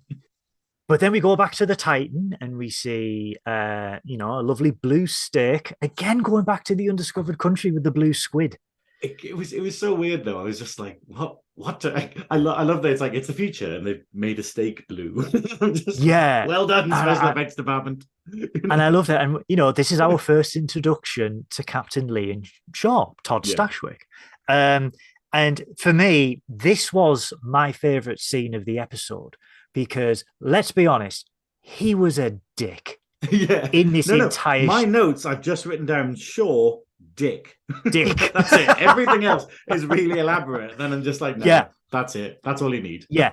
But 0.88 1.00
then 1.00 1.12
we 1.12 1.20
go 1.20 1.36
back 1.36 1.52
to 1.56 1.66
the 1.66 1.76
Titan 1.76 2.38
and 2.40 2.56
we 2.56 2.70
see, 2.70 3.36
uh, 3.44 3.98
you 4.04 4.16
know, 4.16 4.38
a 4.38 4.42
lovely 4.42 4.70
blue 4.70 5.06
steak 5.06 5.74
again, 5.82 6.18
going 6.18 6.44
back 6.44 6.64
to 6.64 6.74
the 6.74 6.88
undiscovered 6.88 7.38
country 7.38 7.72
with 7.72 7.82
the 7.82 7.90
blue 7.90 8.14
squid. 8.14 8.56
It, 9.02 9.22
it 9.22 9.36
was 9.36 9.52
it 9.52 9.60
was 9.60 9.76
so 9.76 9.92
weird 9.92 10.24
though. 10.24 10.40
I 10.40 10.44
was 10.44 10.58
just 10.58 10.80
like, 10.80 10.98
what 11.06 11.36
what 11.56 11.84
I, 11.86 12.10
I, 12.30 12.36
lo- 12.36 12.52
I 12.52 12.62
love 12.62 12.82
that 12.82 12.92
it's 12.92 13.00
like 13.00 13.14
it's 13.14 13.30
a 13.30 13.32
future 13.32 13.76
and 13.76 13.86
they've 13.86 14.04
made 14.12 14.38
a 14.38 14.42
steak 14.42 14.86
blue. 14.88 15.26
yeah, 15.94 16.46
well 16.46 16.66
done, 16.66 16.88
special 16.90 17.28
effects 17.28 17.54
department. 17.54 18.04
and 18.70 18.82
I 18.82 18.90
love 18.90 19.06
that. 19.06 19.22
And 19.22 19.42
you 19.48 19.56
know, 19.56 19.72
this 19.72 19.90
is 19.90 20.00
our 20.00 20.18
first 20.18 20.54
introduction 20.54 21.46
to 21.50 21.62
Captain 21.64 22.08
Liam 22.08 22.46
Shaw, 22.74 23.12
Todd 23.24 23.46
yeah. 23.46 23.54
Stashwick. 23.54 24.00
Um, 24.48 24.92
and 25.32 25.64
for 25.78 25.92
me, 25.92 26.42
this 26.48 26.92
was 26.92 27.32
my 27.42 27.72
favorite 27.72 28.20
scene 28.20 28.54
of 28.54 28.66
the 28.66 28.78
episode 28.78 29.36
because 29.72 30.24
let's 30.40 30.72
be 30.72 30.86
honest, 30.86 31.30
he 31.62 31.94
was 31.94 32.18
a 32.18 32.38
dick. 32.56 33.00
yeah, 33.30 33.68
in 33.72 33.92
this 33.92 34.08
no, 34.08 34.26
entire. 34.26 34.60
No. 34.60 34.66
My 34.66 34.84
notes, 34.84 35.24
I've 35.24 35.40
just 35.40 35.64
written 35.64 35.86
down 35.86 36.16
Shaw 36.16 36.80
dick. 37.14 37.56
Dick. 37.90 38.16
that's 38.34 38.52
it. 38.52 38.68
Everything 38.80 39.24
else 39.24 39.46
is 39.68 39.84
really 39.86 40.20
elaborate. 40.20 40.78
Then 40.78 40.92
I'm 40.92 41.02
just 41.02 41.20
like, 41.20 41.36
no, 41.36 41.46
yeah, 41.46 41.68
that's 41.90 42.16
it. 42.16 42.40
That's 42.42 42.62
all 42.62 42.74
you 42.74 42.82
need. 42.82 43.06
Yeah. 43.08 43.32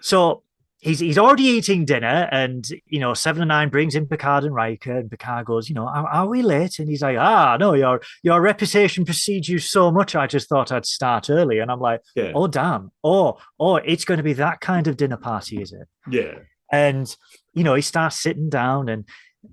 So 0.00 0.42
he's 0.84 1.00
he's 1.00 1.18
already 1.18 1.44
eating 1.44 1.84
dinner, 1.84 2.28
and 2.30 2.66
you 2.86 3.00
know, 3.00 3.14
seven 3.14 3.42
and 3.42 3.48
nine 3.48 3.70
brings 3.70 3.94
in 3.94 4.06
Picard 4.06 4.44
and 4.44 4.54
Riker, 4.54 4.98
and 4.98 5.10
Picard 5.10 5.46
goes, 5.46 5.68
you 5.68 5.74
know, 5.74 5.86
are, 5.88 6.06
are, 6.06 6.28
we 6.28 6.42
late? 6.42 6.78
And 6.78 6.88
he's 6.88 7.02
like, 7.02 7.16
ah, 7.18 7.56
no, 7.58 7.74
your 7.74 8.00
your 8.22 8.40
reputation 8.40 9.04
precedes 9.04 9.48
you 9.48 9.58
so 9.58 9.90
much. 9.90 10.14
I 10.14 10.26
just 10.26 10.48
thought 10.48 10.70
I'd 10.70 10.86
start 10.86 11.30
early, 11.30 11.58
and 11.58 11.70
I'm 11.70 11.80
like, 11.80 12.02
yeah. 12.14 12.32
oh 12.34 12.46
damn, 12.46 12.92
oh 13.02 13.38
oh, 13.58 13.76
it's 13.76 14.04
going 14.04 14.18
to 14.18 14.24
be 14.24 14.34
that 14.34 14.60
kind 14.60 14.86
of 14.86 14.96
dinner 14.96 15.16
party, 15.16 15.60
is 15.60 15.72
it? 15.72 15.88
Yeah. 16.08 16.38
And 16.70 17.14
you 17.54 17.64
know, 17.64 17.74
he 17.74 17.82
starts 17.82 18.20
sitting 18.20 18.50
down, 18.50 18.88
and 18.88 19.06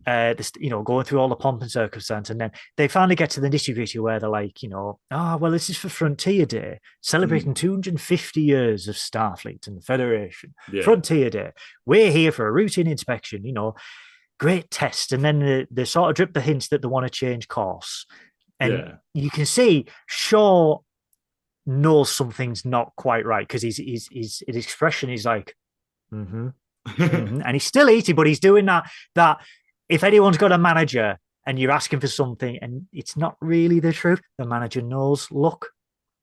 uh, 0.06 0.34
this, 0.34 0.52
you 0.60 0.70
know, 0.70 0.82
going 0.82 1.06
through 1.06 1.20
all 1.20 1.28
the 1.28 1.36
pomp 1.36 1.62
and 1.62 1.72
circumstance, 1.72 2.30
and 2.30 2.40
then 2.40 2.52
they 2.78 2.88
finally 2.88 3.16
get 3.16 3.30
to 3.32 3.42
the 3.42 3.50
nitty 3.50 3.74
gritty 3.74 4.00
where 4.00 4.20
they're 4.20 4.30
like, 4.30 4.62
you 4.64 4.70
know, 4.70 5.00
ah, 5.12 5.34
oh, 5.34 5.38
well, 5.38 5.52
this 5.52 5.70
is 5.70 5.78
for 5.78 5.90
Frontier 5.90 6.46
Day, 6.46 6.80
celebrating 7.02 7.54
mm. 7.54 7.58
250 7.58 8.42
years 8.42 8.88
of 8.88 8.96
Starfleet 8.96 9.68
and 9.68 9.78
the 9.78 9.82
Federation. 9.82 10.54
Yeah. 10.72 10.84
Frontier 10.84 11.30
Day, 11.30 11.52
we're 11.86 12.12
here 12.12 12.32
for 12.32 12.48
a 12.48 12.52
routine 12.52 12.88
inspection, 12.88 13.46
you 13.46 13.54
know, 13.54 13.76
great 14.40 14.72
test, 14.72 15.12
and 15.12 15.24
then 15.24 15.40
they, 15.40 15.68
they 15.70 15.86
sort 15.86 16.10
of 16.10 16.16
drip 16.16 16.34
the 16.34 16.42
hints 16.42 16.70
that 16.70 16.82
they 16.82 16.88
want 16.88 17.06
to 17.06 17.10
change 17.10 17.48
course, 17.48 18.06
and 18.60 18.74
yeah. 18.74 18.94
you 19.14 19.30
can 19.30 19.46
see 19.46 19.86
Shaw 20.08 20.80
knows 21.66 22.12
something's 22.12 22.66
not 22.66 22.92
quite 22.98 23.26
right 23.26 23.48
because 23.48 23.62
his 23.62 23.78
his 23.78 24.08
his, 24.12 24.44
his 24.48 24.56
expression 24.56 25.10
is 25.10 25.26
like, 25.26 25.56
mm-hmm. 26.14 26.50
mm-hmm. 26.88 27.42
and 27.46 27.56
he's 27.56 27.64
still 27.64 27.90
eating, 27.90 28.16
but 28.16 28.28
he's 28.28 28.40
doing 28.40 28.66
that 28.66 28.90
that 29.16 29.40
if 29.92 30.04
anyone's 30.04 30.38
got 30.38 30.52
a 30.52 30.58
manager 30.58 31.20
and 31.46 31.60
you're 31.60 31.72
asking 31.72 32.00
for 32.00 32.08
something 32.08 32.58
and 32.62 32.88
it's 32.94 33.18
not 33.18 33.36
really 33.42 33.80
the 33.80 33.92
truth, 33.92 34.22
the 34.38 34.46
manager 34.46 34.82
knows, 34.82 35.30
look. 35.32 35.70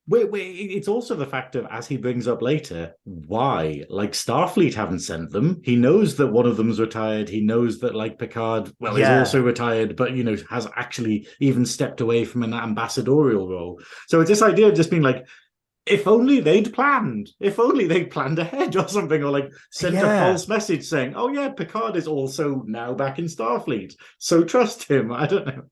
Wait, 0.07 0.31
wait, 0.31 0.40
it's 0.40 0.88
also 0.88 1.14
the 1.14 1.26
fact 1.26 1.54
of, 1.54 1.66
as 1.70 1.87
he 1.87 1.98
brings 1.98 2.26
up 2.26 2.40
later, 2.40 2.94
why? 3.04 3.85
Like, 3.90 4.12
Starfleet 4.12 4.72
haven't 4.72 5.00
sent 5.00 5.31
them. 5.33 5.61
He 5.62 5.76
knows 5.76 6.16
that 6.16 6.28
one 6.28 6.46
of 6.46 6.57
them's 6.57 6.81
retired. 6.81 7.28
He 7.28 7.42
knows 7.42 7.81
that, 7.81 7.94
like, 7.94 8.18
Picard, 8.18 8.72
well, 8.81 8.98
yeah. 8.98 9.11
he's 9.11 9.26
also 9.26 9.42
retired, 9.42 9.96
but, 9.96 10.12
you 10.12 10.24
know, 10.24 10.37
has 10.48 10.66
actually 10.76 11.28
even 11.40 11.66
stepped 11.66 12.00
away 12.00 12.24
from 12.24 12.42
an 12.42 12.54
ambassadorial 12.54 13.50
role. 13.50 13.83
So 14.07 14.22
it's 14.22 14.31
this 14.31 14.40
idea 14.40 14.68
of 14.68 14.74
just 14.74 14.90
being 14.90 15.02
like, 15.02 15.26
if 15.90 16.07
only 16.07 16.40
they'd 16.40 16.72
planned, 16.72 17.31
if 17.40 17.59
only 17.59 17.87
they'd 17.87 18.11
planned 18.11 18.38
ahead 18.38 18.77
or 18.77 18.88
something, 18.88 19.22
or 19.22 19.31
like 19.31 19.51
sent 19.70 19.94
yeah. 19.94 20.01
a 20.03 20.27
false 20.27 20.48
message 20.48 20.85
saying, 20.85 21.14
"Oh 21.16 21.29
yeah, 21.29 21.48
Picard 21.48 21.96
is 21.96 22.07
also 22.07 22.62
now 22.66 22.94
back 22.94 23.18
in 23.18 23.27
Starfleet, 23.27 23.94
so 24.18 24.44
trust 24.44 24.85
him." 24.85 25.12
I 25.12 25.27
don't 25.27 25.46
know. 25.46 25.62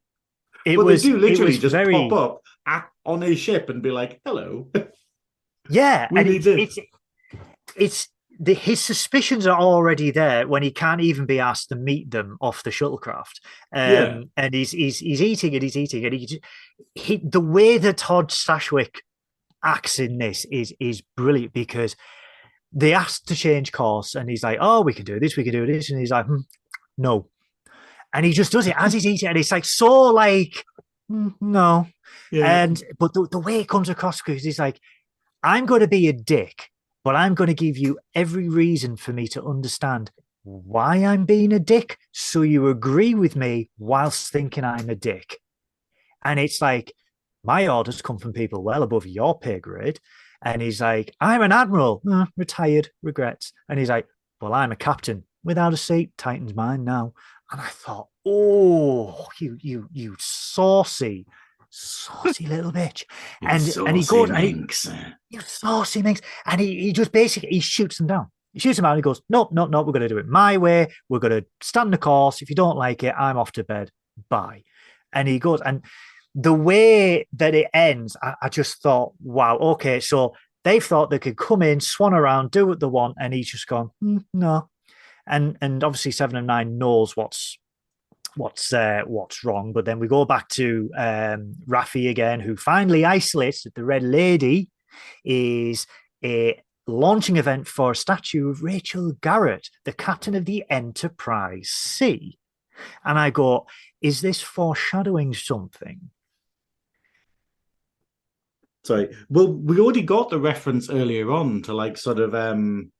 It 0.65 0.77
but 0.77 0.87
was, 0.87 1.03
they 1.03 1.11
do 1.11 1.19
literally 1.19 1.59
just 1.59 1.73
very... 1.73 1.93
pop 1.93 2.13
up 2.13 2.43
at, 2.67 2.89
on 3.05 3.23
a 3.23 3.35
ship 3.35 3.69
and 3.69 3.83
be 3.83 3.91
like, 3.91 4.21
"Hello." 4.25 4.71
Yeah, 5.69 6.07
and 6.15 6.29
it's, 6.29 6.47
it's, 6.47 6.79
it's 7.75 8.09
the, 8.39 8.55
his 8.55 8.81
suspicions 8.81 9.47
are 9.47 9.59
already 9.59 10.11
there 10.11 10.47
when 10.47 10.63
he 10.63 10.71
can't 10.71 11.01
even 11.01 11.27
be 11.27 11.41
asked 11.41 11.71
to 11.71 11.77
meet 11.77 12.11
them 12.11 12.37
off 12.41 12.63
the 12.63 12.71
shuttlecraft. 12.71 13.41
Um, 13.73 13.91
yeah. 13.91 14.21
and 14.37 14.55
he's 14.55 14.73
he's 14.73 14.99
he's 14.99 15.23
eating 15.23 15.55
and 15.55 15.63
he's 15.63 15.77
eating 15.77 16.05
and 16.05 16.15
he, 16.15 16.43
he 16.95 17.21
the 17.25 17.41
way 17.41 17.79
that 17.79 17.99
Todd 17.99 18.31
Stashwick 18.31 19.01
acts 19.67 19.99
in 19.99 20.19
this 20.19 20.47
is 20.51 20.73
is 20.81 21.03
brilliant 21.17 21.53
because 21.53 21.97
they 22.73 22.95
asked 22.95 23.27
to 23.29 23.35
change 23.35 23.73
course, 23.73 24.15
and 24.15 24.31
he's 24.31 24.43
like, 24.43 24.59
"Oh, 24.61 24.81
we 24.83 24.95
can 24.95 25.05
do 25.05 25.19
this, 25.19 25.37
we 25.37 25.45
can 25.45 25.53
do 25.53 25.67
this," 25.67 25.91
and 25.91 25.99
he's 25.99 26.11
like, 26.11 26.27
hmm, 26.27 26.41
"No," 26.97 27.29
and 28.15 28.25
he 28.25 28.33
just 28.33 28.53
does 28.53 28.67
it 28.67 28.77
as 28.79 28.93
he's 28.93 29.07
eating, 29.07 29.29
and 29.29 29.39
it's 29.39 29.53
like 29.53 29.65
so 29.65 30.03
like, 30.05 30.65
"Mm, 31.11 31.35
"No," 31.41 31.89
Yeah. 32.31 32.63
and 32.63 32.83
but 32.99 33.13
the, 33.15 33.27
the 33.31 33.39
way 33.39 33.61
it 33.61 33.69
comes 33.69 33.89
across 33.89 34.23
because 34.23 34.45
he's 34.45 34.59
like, 34.59 34.81
"I'm 35.43 35.67
going 35.67 35.81
to 35.81 35.89
be 35.89 36.09
a 36.09 36.13
dick, 36.13 36.71
but 37.05 37.17
I'm 37.17 37.35
going 37.35 37.49
to 37.49 37.55
give 37.55 37.77
you 37.77 37.99
every 38.15 38.49
reason 38.49 38.97
for 38.97 39.13
me 39.13 39.27
to 39.29 39.45
understand." 39.45 40.11
Why 40.49 41.05
I'm 41.05 41.25
being 41.25 41.53
a 41.53 41.59
dick, 41.59 41.99
so 42.13 42.43
you 42.43 42.69
agree 42.69 43.15
with 43.17 43.35
me 43.35 43.69
whilst 43.79 44.33
thinking 44.33 44.63
I'm 44.63 44.89
a 44.89 44.95
dick. 44.95 45.39
And 46.25 46.39
it's 46.39 46.63
like, 46.63 46.93
my 47.47 47.69
orders 47.69 48.03
come 48.03 48.19
from 48.19 48.33
people 48.33 48.63
well 48.63 48.83
above 48.83 49.07
your 49.07 49.39
pay 49.39 49.59
grade. 49.61 50.01
And 50.43 50.61
he's 50.61 50.81
like, 50.81 51.15
I'm 51.21 51.43
an 51.43 51.53
admiral, 51.53 52.03
"Uh, 52.11 52.27
retired, 52.37 52.91
regrets. 53.03 53.53
And 53.69 53.79
he's 53.79 53.89
like, 53.89 54.07
Well, 54.41 54.53
I'm 54.53 54.73
a 54.73 54.77
captain 54.77 55.25
without 55.45 55.73
a 55.73 55.77
seat, 55.77 56.11
Titan's 56.19 56.55
mine 56.55 56.85
now. 56.85 57.15
And 57.51 57.61
I 57.61 57.69
thought, 57.69 58.09
Oh, 58.27 59.27
you, 59.41 59.57
you, 59.61 59.89
you 59.93 60.17
saucy, 60.19 61.27
saucy 61.71 62.47
little 62.55 62.73
bitch. 62.73 63.05
You 63.41 63.49
and- 63.49 63.63
and 63.89 63.97
he 63.97 64.05
goes- 64.05 64.31
and 64.31 64.39
he- 64.39 64.97
You 65.31 65.41
saucy 65.41 66.03
minx. 66.03 66.21
And 66.45 66.61
he, 66.61 66.81
he 66.83 66.93
just 66.93 67.13
basically 67.13 67.49
he 67.51 67.61
shoots 67.61 67.99
them 67.99 68.07
down. 68.07 68.31
He 68.53 68.61
shoots 68.61 68.77
them 68.77 68.85
out 68.85 68.93
and 68.93 68.99
he 68.99 69.03
goes, 69.03 69.23
Nope, 69.29 69.51
nope, 69.53 69.71
nope, 69.71 69.87
we're 69.87 69.93
going 69.93 70.03
to 70.03 70.09
do 70.09 70.19
it 70.19 70.27
my 70.29 70.57
way. 70.59 70.89
We're 71.09 71.19
going 71.19 71.43
to 71.43 71.47
stand 71.63 71.93
the 71.93 71.99
course. 71.99 72.43
If 72.43 72.51
you 72.51 72.57
don't 72.57 72.77
like 72.77 73.03
it, 73.03 73.15
I'm 73.19 73.37
off 73.39 73.53
to 73.53 73.65
bed. 73.65 73.91
Bye. 74.29 74.65
And 75.13 75.29
he 75.29 75.39
goes, 75.39 75.61
and 75.61 75.83
the 76.37 76.53
way 76.53 77.27
that 77.33 77.55
it 77.55 77.69
ends, 77.73 78.15
I, 78.23 78.35
I 78.43 78.49
just 78.51 78.83
thought, 78.83 79.15
wow, 79.23 79.57
okay, 79.57 80.01
so 80.01 80.35
they 80.65 80.79
thought 80.79 81.09
they 81.09 81.19
could 81.19 81.39
come 81.39 81.63
in, 81.63 81.81
swan 81.81 82.13
around, 82.13 82.51
do 82.51 82.67
what 82.67 82.79
they 82.79 82.87
want, 82.87 83.17
and 83.19 83.33
he's 83.33 83.51
just 83.51 83.67
gone, 83.67 83.91
"Hmm, 84.01 84.19
no. 84.35 84.69
And 85.27 85.57
and 85.61 85.83
obviously 85.83 86.13
seven 86.13 86.37
and 86.37 86.47
nine 86.47 86.79
knows 86.79 87.17
what's 87.17 87.59
what's 88.37 88.73
uh, 88.73 89.03
what's 89.07 89.45
wrong. 89.45 89.73
But 89.73 89.87
then 89.87 89.99
we 89.99 90.09
go 90.09 90.25
back 90.25 90.49
to 90.51 90.91
um, 90.97 91.55
Raffi 91.67 92.11
again, 92.11 92.41
who 92.41 92.57
finally 92.57 93.05
isolates 93.05 93.63
that 93.63 93.75
the 93.75 93.85
Red 93.85 94.03
Lady 94.03 94.69
is 95.25 95.87
a 96.23 96.61
launching 96.87 97.37
event 97.37 97.67
for 97.67 97.93
a 97.93 97.97
statue 97.97 98.51
of 98.51 98.63
Rachel 98.63 99.13
Garrett, 99.21 99.71
the 99.85 99.93
captain 99.93 100.35
of 100.35 100.45
the 100.45 100.65
Enterprise 100.69 101.71
C. 101.71 102.39
And 103.05 103.19
I 103.19 103.31
go, 103.31 103.67
is 104.03 104.21
this 104.21 104.43
foreshadowing 104.43 105.33
something? 105.33 106.11
Sorry. 108.87 109.15
Well, 109.29 109.53
we 109.53 109.81
already 109.81 110.03
got 110.03 110.31
the 110.31 110.39
reference 110.41 110.89
earlier 110.91 111.31
on 111.33 111.63
to 111.63 111.75
like 111.75 111.97
sort 111.99 112.19
of 112.19 112.35
um 112.35 112.91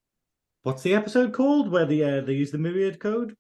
what's 0.63 0.83
the 0.83 0.95
episode 0.95 1.33
called 1.33 1.71
where 1.71 1.87
the 1.87 2.03
uh, 2.05 2.21
they 2.23 2.33
use 2.35 2.51
the 2.51 2.59
myriad 2.59 2.99
code? 3.01 3.35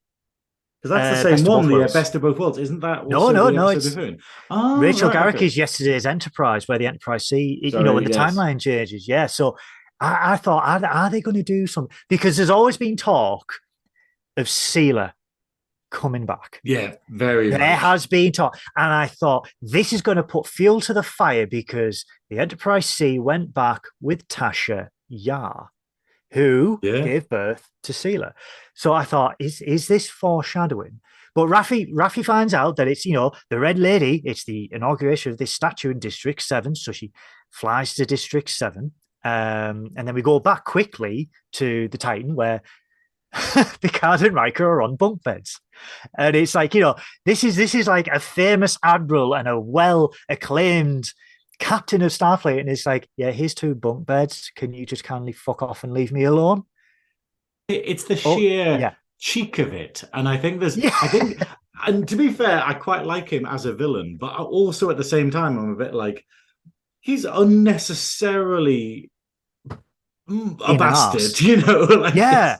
Because 0.83 0.97
that's 0.97 1.19
Uh, 1.21 1.23
the 1.23 1.31
Best 1.31 1.45
same 1.45 1.53
one, 1.53 1.69
the 1.69 1.83
uh, 1.85 1.93
best 1.93 2.15
of 2.15 2.23
both 2.23 2.39
worlds. 2.39 2.59
Isn't 2.59 2.81
that 2.81 3.09
No, 3.09 3.31
no, 3.31 3.49
no, 3.51 3.71
it's- 3.71 3.97
Oh, 4.51 4.79
Rachel 4.79 5.09
right, 5.09 5.13
Garrett 5.15 5.35
okay. 5.37 5.47
is 5.47 5.57
yesterday's 5.57 6.07
Enterprise, 6.07 6.69
where 6.69 6.79
the 6.79 6.87
Enterprise 6.87 7.27
C, 7.27 7.59
you 7.63 7.71
know, 7.73 7.79
Sorry, 7.79 7.95
when 7.95 8.05
the 8.05 8.11
yes. 8.11 8.19
timeline 8.35 8.61
changes. 8.61 9.09
Yeah. 9.09 9.27
So 9.27 9.57
I, 10.01 10.35
I 10.35 10.37
thought, 10.37 10.63
are, 10.65 10.79
they- 10.79 10.87
are 10.87 11.11
they 11.11 11.21
going 11.23 11.37
to 11.37 11.43
do 11.43 11.67
something? 11.67 11.97
Because 12.09 12.37
there's 12.37 12.51
always 12.51 12.77
been 12.77 12.97
talk 12.97 13.55
of 14.37 14.47
Sela 14.47 15.13
coming 15.97 16.27
back. 16.27 16.61
Yeah, 16.63 16.95
very 17.09 17.49
There 17.51 17.59
has 17.77 18.07
been 18.07 18.31
talk. 18.33 18.57
And 18.77 18.93
I 18.93 19.07
thought 19.07 19.49
this 19.63 19.93
is 19.93 20.03
going 20.03 20.19
to 20.19 20.23
put 20.23 20.47
fuel 20.47 20.81
to 20.83 20.93
the 20.93 21.03
fire 21.03 21.47
because 21.47 22.05
the 22.31 22.39
Enterprise 22.39 22.87
C 22.87 23.19
went 23.19 23.55
back 23.55 23.83
with 24.01 24.29
Tasha 24.29 24.89
Yar, 25.09 25.71
who 26.33 26.79
Yeah. 26.83 27.01
gave 27.01 27.29
birth 27.29 27.65
to 27.85 27.93
Sela. 27.93 28.33
So 28.75 28.93
I 28.93 29.05
thought, 29.05 29.37
is 29.39 29.61
is 29.63 29.89
this 29.89 30.09
foreshadowing? 30.09 31.01
But 31.35 31.49
Raffi 31.49 31.81
Raffi 31.93 32.25
finds 32.25 32.55
out 32.55 32.77
that 32.77 32.89
it's, 32.89 33.05
you 33.07 33.13
know, 33.15 33.33
the 33.51 33.59
Red 33.59 33.79
Lady, 33.79 34.23
it's 34.25 34.45
the 34.45 34.69
inauguration 34.73 35.33
of 35.33 35.39
this 35.39 35.53
statue 35.53 35.91
in 35.91 35.99
District 35.99 36.41
7. 36.43 36.75
So 36.75 36.93
she 36.93 37.13
flies 37.51 37.95
to 37.95 38.05
District 38.07 38.49
7. 38.49 38.93
Um, 39.25 39.91
and 39.97 40.07
then 40.07 40.15
we 40.15 40.23
go 40.23 40.39
back 40.41 40.65
quickly 40.65 41.29
to 41.53 41.89
the 41.89 41.99
Titan 41.99 42.35
where 42.37 42.61
Picard 43.81 44.23
and 44.23 44.35
Riker 44.35 44.65
are 44.67 44.83
on 44.83 44.97
bunk 44.97 45.23
beds. 45.23 45.61
And 46.19 46.35
it's 46.35 46.55
like, 46.55 46.75
you 46.75 46.81
know, 46.81 46.97
this 47.25 47.45
is 47.45 47.57
this 47.57 47.75
is 47.75 47.87
like 47.87 48.09
a 48.09 48.21
famous 48.21 48.79
admiral 48.83 49.35
and 49.35 49.47
a 49.49 49.59
well 49.61 50.15
acclaimed 50.29 51.13
captain 51.59 52.03
of 52.03 52.13
Starfleet. 52.13 52.61
And 52.61 52.69
it's 52.69 52.87
like, 52.87 53.09
yeah, 53.17 53.31
here's 53.31 53.55
two 53.55 53.75
bunk 53.75 54.07
beds. 54.07 54.51
Can 54.57 54.73
you 54.73 54.87
just 54.87 55.05
kindly 55.05 55.33
fuck 55.33 55.63
off 55.63 55.85
and 55.85 55.93
leave 55.93 56.13
me 56.13 56.25
alone? 56.25 56.65
It's 57.69 58.05
the 58.05 58.21
Oh, 58.25 58.37
sheer 58.39 58.79
yeah. 58.79 58.95
cheek 59.19 59.59
of 59.59 59.73
it, 59.75 60.05
and 60.13 60.29
I 60.29 60.37
think 60.37 60.61
there's. 60.61 60.77
Yeah. 60.77 60.95
I 61.03 61.09
think, 61.09 61.43
and 61.85 62.07
to 62.09 62.15
be 62.17 62.31
fair, 62.33 62.63
I 62.65 62.75
quite 62.75 63.05
like 63.05 63.29
him 63.29 63.45
as 63.45 63.67
a 63.67 63.75
villain, 63.75 64.17
but 64.21 64.35
also 64.37 64.89
at 64.89 64.97
the 64.97 65.05
same 65.05 65.31
time, 65.33 65.59
I'm 65.59 65.71
a 65.71 65.77
bit 65.77 65.93
like 65.93 66.25
he's 67.01 67.25
unnecessarily 67.25 69.11
mm, 70.29 70.61
a 70.61 70.71
In 70.73 70.77
bastard, 70.79 71.41
you 71.47 71.57
know? 71.57 71.81
Like, 71.85 72.15
Yeah. 72.15 72.59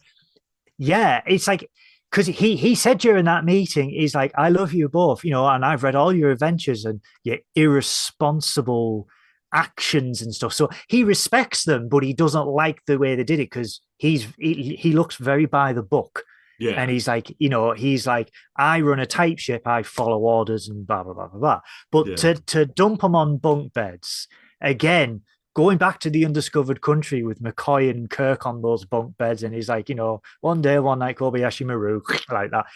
Yeah. 0.79 1.23
It's 1.27 1.47
like 1.47 1.69
because 2.11 2.27
he 2.27 2.57
he 2.57 2.75
said 2.75 2.99
during 2.99 3.25
that 3.25 3.45
meeting, 3.45 3.91
he's 3.91 4.15
like, 4.15 4.33
I 4.37 4.49
love 4.49 4.73
you 4.73 4.89
both, 4.89 5.25
you 5.25 5.31
know, 5.31 5.47
and 5.49 5.65
I've 5.65 5.83
read 5.83 5.95
all 5.97 6.13
your 6.13 6.31
adventures 6.31 6.85
and 6.85 7.01
your 7.25 7.39
irresponsible 7.55 9.09
actions 9.53 10.23
and 10.23 10.35
stuff. 10.35 10.53
So 10.53 10.69
he 10.89 11.05
respects 11.05 11.65
them, 11.65 11.89
but 11.89 12.03
he 12.03 12.13
doesn't 12.13 12.47
like 12.47 12.81
the 12.87 12.99
way 12.99 13.15
they 13.15 13.25
did 13.25 13.41
it 13.41 13.51
because 13.51 13.81
he's 13.99 14.27
he, 14.39 14.77
he 14.79 14.93
looks 14.93 15.17
very 15.17 15.47
by 15.47 15.73
the 15.73 15.83
book. 15.83 16.25
yeah, 16.59 16.73
And 16.73 16.91
he's 16.91 17.07
like, 17.09 17.35
you 17.39 17.49
know, 17.49 17.73
he's 17.73 18.07
like, 18.07 18.31
I 18.57 18.81
run 18.81 19.01
a 19.01 19.07
type 19.07 19.39
ship, 19.39 19.67
I 19.67 19.83
follow 19.83 20.19
orders 20.19 20.69
and 20.69 20.87
blah 20.87 21.03
blah 21.03 21.15
blah 21.15 21.29
blah 21.29 21.41
blah. 21.41 21.61
But 21.91 22.07
Yeah. 22.09 22.17
to 22.17 22.35
to 22.35 22.67
dump 22.67 23.01
them 23.01 23.15
on 23.15 23.39
bunk 23.39 23.73
beds 23.73 24.29
again, 24.61 25.23
going 25.57 25.79
back 25.79 25.99
to 26.01 26.11
the 26.11 26.27
undiscovered 26.27 26.83
country 26.83 27.23
with 27.23 27.43
McCoy 27.43 27.89
and 27.89 28.11
Kirk 28.11 28.45
on 28.45 28.61
those 28.61 28.85
bunk 28.85 29.17
beds, 29.17 29.43
and 29.43 29.55
he's 29.55 29.71
like, 29.71 29.89
you 29.89 29.95
know, 29.95 30.21
one 30.43 30.61
day, 30.61 30.79
one 30.79 30.99
night, 30.99 31.17
Kobayashi 31.17 31.65
Maru, 31.65 32.03
like 32.31 32.51
that. 32.51 32.67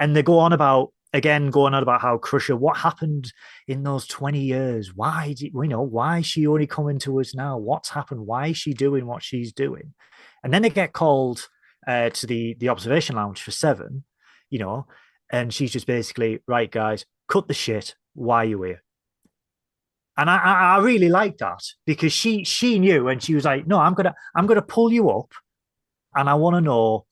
And 0.00 0.16
they 0.16 0.22
go 0.22 0.38
on 0.38 0.54
about 0.54 0.94
again, 1.12 1.50
going 1.50 1.74
on 1.74 1.82
about 1.82 2.00
how 2.00 2.16
Crusher, 2.16 2.56
what 2.56 2.78
happened 2.78 3.30
in 3.68 3.82
those 3.82 4.06
20 4.06 4.40
years? 4.40 4.94
Why 4.94 5.34
did 5.36 5.52
you 5.52 5.66
know 5.66 5.82
why 5.82 6.20
is 6.20 6.26
she 6.26 6.46
only 6.46 6.66
coming 6.66 6.98
to 7.00 7.20
us 7.20 7.34
now? 7.34 7.58
What's 7.58 7.90
happened? 7.90 8.26
Why 8.26 8.48
is 8.48 8.56
she 8.56 8.72
doing 8.72 9.06
what 9.06 9.22
she's 9.22 9.52
doing? 9.52 9.92
And 10.42 10.54
then 10.54 10.62
they 10.62 10.70
get 10.70 10.94
called 10.94 11.46
uh, 11.86 12.08
to 12.08 12.26
the 12.26 12.54
the 12.58 12.70
observation 12.70 13.16
lounge 13.16 13.42
for 13.42 13.50
seven, 13.50 14.04
you 14.48 14.60
know, 14.60 14.86
and 15.30 15.52
she's 15.52 15.72
just 15.72 15.86
basically 15.86 16.40
right, 16.46 16.70
guys, 16.70 17.04
cut 17.28 17.48
the 17.48 17.54
shit. 17.54 17.96
Why 18.14 18.44
are 18.44 18.48
you 18.48 18.62
here? 18.62 18.82
And 20.20 20.28
I, 20.28 20.36
I, 20.36 20.52
I 20.76 20.78
really 20.80 21.08
like 21.08 21.38
that 21.38 21.62
because 21.86 22.12
she 22.12 22.44
she 22.44 22.78
knew 22.78 23.08
and 23.08 23.22
she 23.22 23.34
was 23.34 23.46
like, 23.46 23.66
no, 23.66 23.78
I'm 23.78 23.94
gonna 23.94 24.14
I'm 24.36 24.46
gonna 24.46 24.60
pull 24.60 24.92
you 24.92 25.08
up, 25.08 25.32
and 26.14 26.28
I 26.28 26.34
want 26.34 26.56
to 26.56 26.60
know 26.60 27.06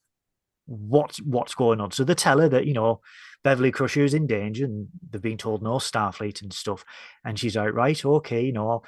what's 0.67 1.17
what's 1.23 1.55
going 1.55 1.81
on. 1.81 1.91
So 1.91 2.05
they 2.05 2.13
tell 2.15 2.39
her 2.39 2.51
that 2.51 2.67
you 2.67 2.75
know 2.75 3.01
Beverly 3.43 3.73
Crusher 3.73 4.05
is 4.05 4.13
in 4.13 4.27
danger 4.27 4.67
and 4.67 4.89
they've 5.09 5.23
been 5.23 5.39
told 5.39 5.63
no 5.63 5.77
Starfleet 5.77 6.43
and 6.43 6.53
stuff, 6.53 6.85
and 7.25 7.39
she's 7.39 7.57
like, 7.57 7.73
right, 7.73 8.05
okay, 8.05 8.45
you 8.45 8.53
know. 8.53 8.83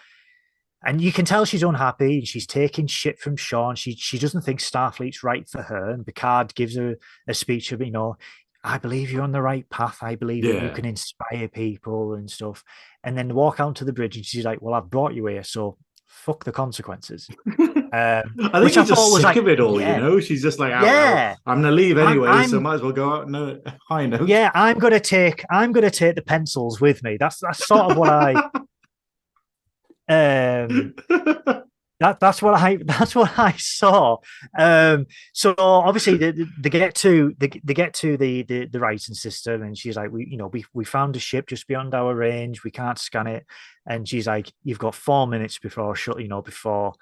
And 0.84 1.00
you 1.00 1.12
can 1.12 1.24
tell 1.24 1.46
she's 1.46 1.62
unhappy 1.62 2.18
and 2.18 2.28
she's 2.28 2.46
taking 2.46 2.86
shit 2.88 3.18
from 3.18 3.36
Sean. 3.36 3.74
She 3.74 3.94
she 3.94 4.18
doesn't 4.18 4.42
think 4.42 4.60
Starfleet's 4.60 5.22
right 5.22 5.48
for 5.48 5.62
her. 5.62 5.88
And 5.88 6.04
Picard 6.04 6.54
gives 6.54 6.76
her 6.76 6.96
a 7.26 7.32
speech 7.32 7.72
of, 7.72 7.80
you 7.80 7.90
know, 7.90 8.16
I 8.62 8.78
believe 8.78 9.10
you're 9.10 9.22
on 9.22 9.32
the 9.32 9.40
right 9.42 9.68
path. 9.70 9.98
I 10.02 10.16
believe 10.16 10.44
that 10.44 10.62
you 10.62 10.70
can 10.70 10.84
inspire 10.84 11.48
people 11.48 12.14
and 12.14 12.30
stuff. 12.30 12.62
And 13.04 13.16
then 13.16 13.34
walk 13.34 13.58
out 13.60 13.76
to 13.76 13.84
the 13.84 13.92
bridge 13.92 14.16
and 14.16 14.24
she's 14.26 14.44
like, 14.44 14.60
Well, 14.60 14.74
I've 14.74 14.90
brought 14.90 15.14
you 15.14 15.26
here, 15.26 15.42
so 15.44 15.78
fuck 16.06 16.44
the 16.44 16.52
consequences. 16.52 17.28
Um, 17.92 18.22
I 18.38 18.60
think 18.60 18.64
which 18.66 18.76
I 18.78 18.82
she's 18.84 18.88
just 18.90 19.14
sick 19.16 19.24
like- 19.24 19.36
of 19.36 19.48
it 19.48 19.58
all. 19.58 19.80
yeah. 19.80 19.96
You 19.96 20.00
know, 20.02 20.20
she's 20.20 20.42
just 20.42 20.60
like, 20.60 20.72
"Ah, 20.72 20.80
well, 20.80 20.94
yeah. 20.94 21.34
I'm 21.44 21.60
gonna 21.60 21.74
leave 21.74 21.98
I'm- 21.98 22.06
anyway, 22.06 22.44
so 22.46 22.60
might 22.60 22.74
as 22.74 22.82
well 22.82 22.92
go 22.92 23.12
out 23.14 23.28
no 23.28 23.58
high 23.88 24.06
note. 24.06 24.28
Yeah, 24.28 24.52
I'm 24.54 24.78
gonna 24.78 25.00
take 25.00 25.42
I'm 25.50 25.72
gonna 25.72 25.90
take 25.90 26.14
the 26.14 26.22
pencils 26.22 26.80
with 26.80 27.02
me. 27.02 27.16
That's 27.18 27.40
that's 27.40 27.66
sort 27.66 27.90
of 27.90 27.96
what 27.96 28.08
I 28.10 28.34
um 30.08 30.94
that 32.00 32.18
that's 32.18 32.42
what 32.42 32.54
I 32.54 32.76
that's 32.84 33.14
what 33.14 33.38
I 33.38 33.52
saw. 33.52 34.16
Um, 34.58 35.06
so 35.32 35.54
obviously 35.58 36.16
they, 36.16 36.32
they 36.58 36.70
get 36.70 36.94
to 36.96 37.34
they, 37.38 37.48
they 37.62 37.74
get 37.74 37.94
to 37.94 38.16
the, 38.16 38.42
the 38.42 38.66
the 38.66 38.78
Ryton 38.78 39.14
system, 39.14 39.62
and 39.62 39.76
she's 39.78 39.96
like, 39.96 40.10
we 40.10 40.26
you 40.28 40.36
know 40.36 40.48
we 40.48 40.64
we 40.74 40.84
found 40.84 41.14
a 41.16 41.20
ship 41.20 41.46
just 41.46 41.66
beyond 41.68 41.94
our 41.94 42.14
range. 42.14 42.64
We 42.64 42.70
can't 42.70 42.98
scan 42.98 43.26
it, 43.26 43.46
and 43.86 44.08
she's 44.08 44.26
like, 44.26 44.52
you've 44.64 44.78
got 44.78 44.94
four 44.94 45.26
minutes 45.26 45.58
before 45.58 45.94
shut 45.94 46.20
you 46.20 46.28
know 46.28 46.42
before. 46.42 46.94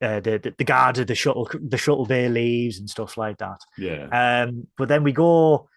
Uh, 0.00 0.20
the, 0.20 0.38
the 0.38 0.54
the 0.58 0.64
guard 0.64 0.98
of 0.98 1.06
the 1.06 1.14
shuttle 1.14 1.48
the 1.58 1.78
shuttle 1.78 2.04
bay 2.06 2.28
leaves 2.28 2.78
and 2.78 2.88
stuff 2.88 3.16
like 3.16 3.38
that. 3.38 3.60
yeah. 3.78 4.44
Um, 4.44 4.66
but 4.76 4.88
then 4.88 5.02
we 5.02 5.12
go 5.12 5.68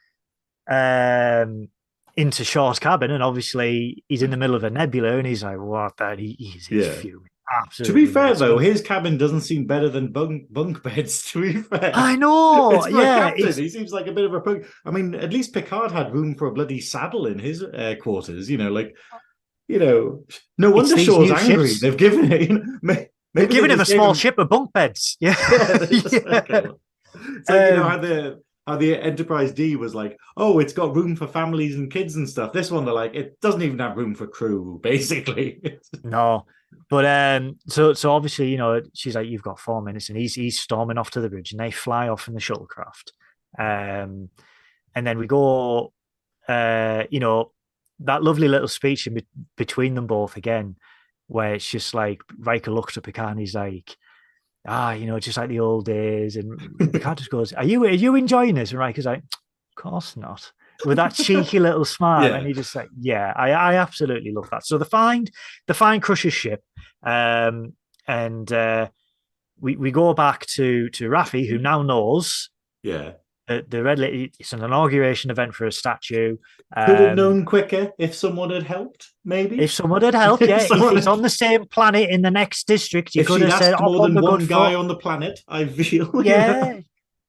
um, 0.70 1.68
into 2.16 2.44
Shaw's 2.44 2.80
cabin, 2.80 3.12
and 3.12 3.24
obviously 3.24 4.04
he's 4.08 4.22
in 4.22 4.32
the 4.32 4.38
middle 4.38 4.56
of 4.56 4.64
a 4.64 4.70
nebula, 4.70 5.18
and 5.18 5.28
he's 5.28 5.44
like, 5.44 5.58
"What? 5.60 5.98
That 5.98 6.20
he, 6.20 6.36
he's, 6.40 6.68
he's 6.68 6.86
Yeah. 6.86 6.94
fuming, 6.94 7.30
To 7.84 7.94
be 7.94 8.06
fair, 8.06 8.34
though, 8.36 8.58
his 8.58 8.82
cabin 8.82 9.18
doesn't 9.18 9.42
seem 9.42 9.66
better 9.66 9.90
than 9.90 10.12
bunk 10.12 10.52
bunk 10.52 10.84
beds. 10.84 11.24
To 11.32 11.42
be 11.42 11.54
fair, 11.62 11.92
I 11.94 12.16
know. 12.16 12.72
It's 12.76 12.86
for 12.88 12.92
yeah, 13.02 13.30
captain. 13.32 13.54
he 13.54 13.70
seems 13.70 13.92
like 13.92 14.08
a 14.08 14.12
bit 14.12 14.26
of 14.26 14.34
a 14.34 14.42
punk. 14.42 14.66
I 14.86 14.92
mean, 14.92 15.16
at 15.16 15.32
least 15.34 15.54
Picard 15.54 15.92
had 15.92 16.14
room 16.14 16.36
for 16.36 16.48
a 16.48 16.52
bloody 16.54 16.80
saddle 16.82 17.26
in 17.28 17.40
his 17.40 17.64
uh, 17.64 17.96
quarters. 18.02 18.50
You 18.50 18.58
know, 18.58 18.70
like 18.72 18.96
you 19.68 19.80
know, 19.80 20.26
no 20.58 20.72
wonder 20.72 20.96
these 20.96 21.06
Shaw's 21.06 21.32
angry. 21.32 21.68
ships. 21.70 21.82
They've 21.82 21.98
given 21.98 22.32
it. 22.32 22.50
You 22.50 22.60
know, 22.60 22.64
may- 22.82 23.10
they're 23.34 23.44
maybe 23.44 23.54
giving 23.54 23.68
they 23.70 23.74
him 23.76 23.80
a 23.80 23.84
just 23.84 23.92
gave 23.92 23.98
small 24.00 24.14
ship 24.16 24.38
of 24.40 24.50
bunk 24.50 24.74
beds. 24.74 25.18
Yeah, 25.22 25.36
Yeah, 25.52 25.86
Yeah. 25.92 26.20
like, 26.26 26.50
uh, 26.50 26.62
it's 27.38 27.50
like 27.50 27.72
you 27.72 27.78
know 27.78 27.84
Um, 27.84 27.90
how 27.90 27.98
the 27.98 28.42
how 28.68 28.76
the 28.78 28.96
Enterprise 28.96 29.52
D 29.52 29.76
was 29.76 29.96
like, 29.96 30.18
oh, 30.38 30.60
it's 30.60 30.74
got 30.74 30.96
room 30.96 31.16
for 31.16 31.26
families 31.28 31.76
and 31.76 31.92
kids 31.92 32.16
and 32.16 32.30
stuff. 32.30 32.54
This 32.54 32.70
one, 32.70 32.86
they're 32.86 32.94
like, 32.94 33.16
it 33.16 33.40
doesn't 33.42 33.62
even 33.64 33.80
have 33.80 33.98
room 33.98 34.14
for 34.14 34.28
crew, 34.28 34.80
basically. 34.84 35.60
No, 36.04 36.46
but 36.90 37.06
um, 37.06 37.60
so 37.68 37.94
so 37.94 38.12
obviously, 38.12 38.50
you 38.50 38.58
know, 38.58 38.82
she's 38.94 39.16
like, 39.16 39.28
"You've 39.28 39.44
got 39.44 39.60
four 39.60 39.82
minutes," 39.82 40.10
and 40.10 40.18
he's 40.18 40.36
he's 40.36 40.60
storming 40.60 40.98
off 40.98 41.12
to 41.12 41.22
the 41.22 41.30
bridge, 41.30 41.52
and 41.52 41.60
they 41.60 41.72
fly 41.72 42.08
off 42.10 42.28
in 42.28 42.34
the 42.34 42.40
shuttlecraft. 42.40 43.12
Um, 43.58 44.30
and 44.96 45.06
then 45.06 45.18
we 45.18 45.28
go, 45.28 45.94
uh, 46.48 47.04
you 47.10 47.20
know, 47.20 47.52
that 48.00 48.24
lovely 48.24 48.48
little 48.48 48.68
speech 48.68 49.08
in 49.08 49.16
be- 49.16 49.28
between 49.58 49.96
them 49.96 50.08
both 50.08 50.38
again, 50.38 50.76
where 51.28 51.56
it's 51.56 51.70
just 51.70 51.94
like 51.94 52.22
Riker 52.40 52.72
looks 52.72 52.98
at 52.98 53.04
Picard 53.04 53.32
and 53.32 53.40
he's 53.40 53.56
like, 53.56 53.96
"Ah, 54.68 54.94
you 54.94 55.06
know, 55.06 55.20
just 55.20 55.38
like 55.38 55.50
the 55.50 55.60
old 55.60 55.86
days," 55.86 56.36
and 56.36 56.60
Picard 56.92 57.20
just 57.20 57.32
goes, 57.32 57.54
"Are 57.54 57.66
you 57.66 57.84
are 57.86 57.90
you 57.90 58.16
enjoying 58.16 58.56
this?" 58.56 58.72
And 58.72 58.80
Riker's 58.80 59.06
like, 59.06 59.20
"Of 59.20 59.84
course 59.84 60.18
not." 60.18 60.52
With 60.86 60.96
that 60.98 61.14
cheeky 61.14 61.60
little 61.60 61.84
smile, 61.86 62.24
Yeah. 62.30 62.36
and 62.38 62.48
he 62.48 62.54
just 62.54 62.74
like, 62.76 62.90
"Yeah, 63.00 63.34
I, 63.36 63.52
I 63.52 63.76
absolutely 63.76 64.32
love 64.32 64.50
that." 64.52 64.66
So 64.66 64.78
the 64.78 64.86
find 64.86 65.30
the 65.68 65.74
find 65.74 66.02
Crusher's 66.02 66.34
ship, 66.34 66.64
um, 67.04 67.74
and 68.08 68.52
uh, 68.52 68.88
we 69.60 69.76
we 69.76 69.92
go 69.92 70.14
back 70.14 70.46
to 70.56 70.90
to 70.92 71.10
Raffi, 71.10 71.48
who 71.50 71.58
now 71.58 71.82
knows 71.82 72.50
yeah, 72.82 73.12
the 73.48 73.84
red 73.84 74.00
lady. 74.00 74.32
It's 74.40 74.54
an 74.54 74.64
inauguration 74.64 75.32
event 75.32 75.54
for 75.54 75.66
a 75.66 75.72
statue. 75.72 76.38
could 76.86 77.00
have 77.00 77.10
Um, 77.10 77.16
known 77.16 77.46
quicker 77.46 77.92
if 77.98 78.16
someone 78.16 78.52
had 78.52 78.64
helped. 78.64 79.10
Maybe 79.26 79.60
If 79.60 79.74
someone 79.74 80.02
had 80.02 80.14
helped, 80.16 80.44
yeah, 80.48 80.58
if 80.62 80.68
someone 80.68 80.96
it's 80.96 81.08
had- 81.08 81.12
on 81.12 81.22
the 81.24 81.30
same 81.30 81.66
planet 81.66 82.10
in 82.10 82.22
the 82.22 82.32
next 82.32 82.68
district, 82.68 83.16
you 83.16 83.22
if 83.22 83.28
could 83.28 83.42
have 83.42 83.62
said, 83.62 83.76
"Oh, 83.80 83.92
more 83.94 84.08
than 84.08 84.16
the 84.16 84.22
one 84.22 84.46
guy 84.46 84.72
folk." 84.72 84.80
on 84.80 84.88
the 84.88 84.96
planet, 84.96 85.42
I 85.48 85.66
feel. 85.66 86.10
yeah 86.24 86.80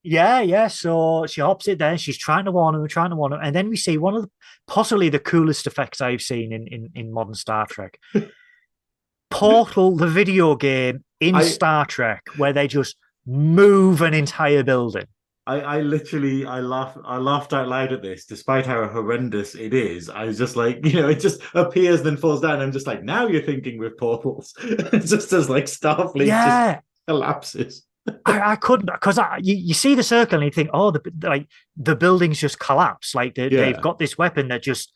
yeah 0.03 0.41
yeah 0.41 0.67
so 0.67 1.25
she 1.27 1.41
hops 1.41 1.67
it 1.67 1.77
there 1.77 1.97
she's 1.97 2.17
trying 2.17 2.45
to 2.45 2.51
warn 2.51 2.73
him 2.73 2.87
trying 2.87 3.09
to 3.09 3.15
warn 3.15 3.33
him 3.33 3.39
and 3.43 3.55
then 3.55 3.69
we 3.69 3.75
see 3.75 3.97
one 3.97 4.15
of 4.15 4.23
the 4.23 4.29
possibly 4.67 5.09
the 5.09 5.19
coolest 5.19 5.67
effects 5.67 6.01
i've 6.01 6.21
seen 6.21 6.51
in 6.51 6.67
in, 6.67 6.89
in 6.95 7.11
modern 7.11 7.35
star 7.35 7.67
trek 7.67 7.99
portal 9.29 9.95
the 9.95 10.07
video 10.07 10.55
game 10.55 11.03
in 11.19 11.35
I- 11.35 11.43
star 11.43 11.85
trek 11.85 12.23
where 12.37 12.53
they 12.53 12.67
just 12.67 12.95
move 13.25 14.01
an 14.01 14.13
entire 14.13 14.63
building 14.63 15.05
I, 15.47 15.59
I 15.59 15.81
literally 15.81 16.45
I 16.45 16.59
laugh 16.59 16.95
I 17.03 17.17
laughed 17.17 17.51
out 17.51 17.67
loud 17.67 17.91
at 17.91 18.03
this, 18.03 18.25
despite 18.25 18.65
how 18.65 18.87
horrendous 18.87 19.55
it 19.55 19.73
is. 19.73 20.07
I 20.07 20.25
was 20.25 20.37
just 20.37 20.55
like, 20.55 20.79
you 20.85 21.01
know, 21.01 21.09
it 21.09 21.19
just 21.19 21.41
appears 21.55 22.03
then 22.03 22.15
falls 22.15 22.41
down. 22.41 22.61
I'm 22.61 22.71
just 22.71 22.85
like, 22.85 23.03
now 23.03 23.27
you're 23.27 23.41
thinking 23.41 23.79
with 23.79 23.97
portals. 23.97 24.53
just 24.91 25.33
as 25.33 25.49
like 25.49 25.65
Starfleet 25.65 26.27
just 26.27 26.83
collapses. 27.07 27.85
I, 28.25 28.51
I 28.51 28.55
couldn't 28.55 28.87
because 28.87 29.19
you, 29.41 29.55
you 29.55 29.73
see 29.73 29.93
the 29.95 30.03
circle 30.03 30.37
and 30.39 30.45
you 30.45 30.51
think, 30.51 30.69
oh, 30.73 30.91
the 30.91 31.01
like 31.21 31.47
the 31.77 31.95
buildings 31.95 32.39
just 32.39 32.59
collapse. 32.59 33.13
Like 33.13 33.35
they, 33.35 33.49
Yeah. 33.49 33.65
they've 33.65 33.81
got 33.81 33.99
this 33.99 34.17
weapon 34.17 34.47
that 34.49 34.63
just 34.63 34.91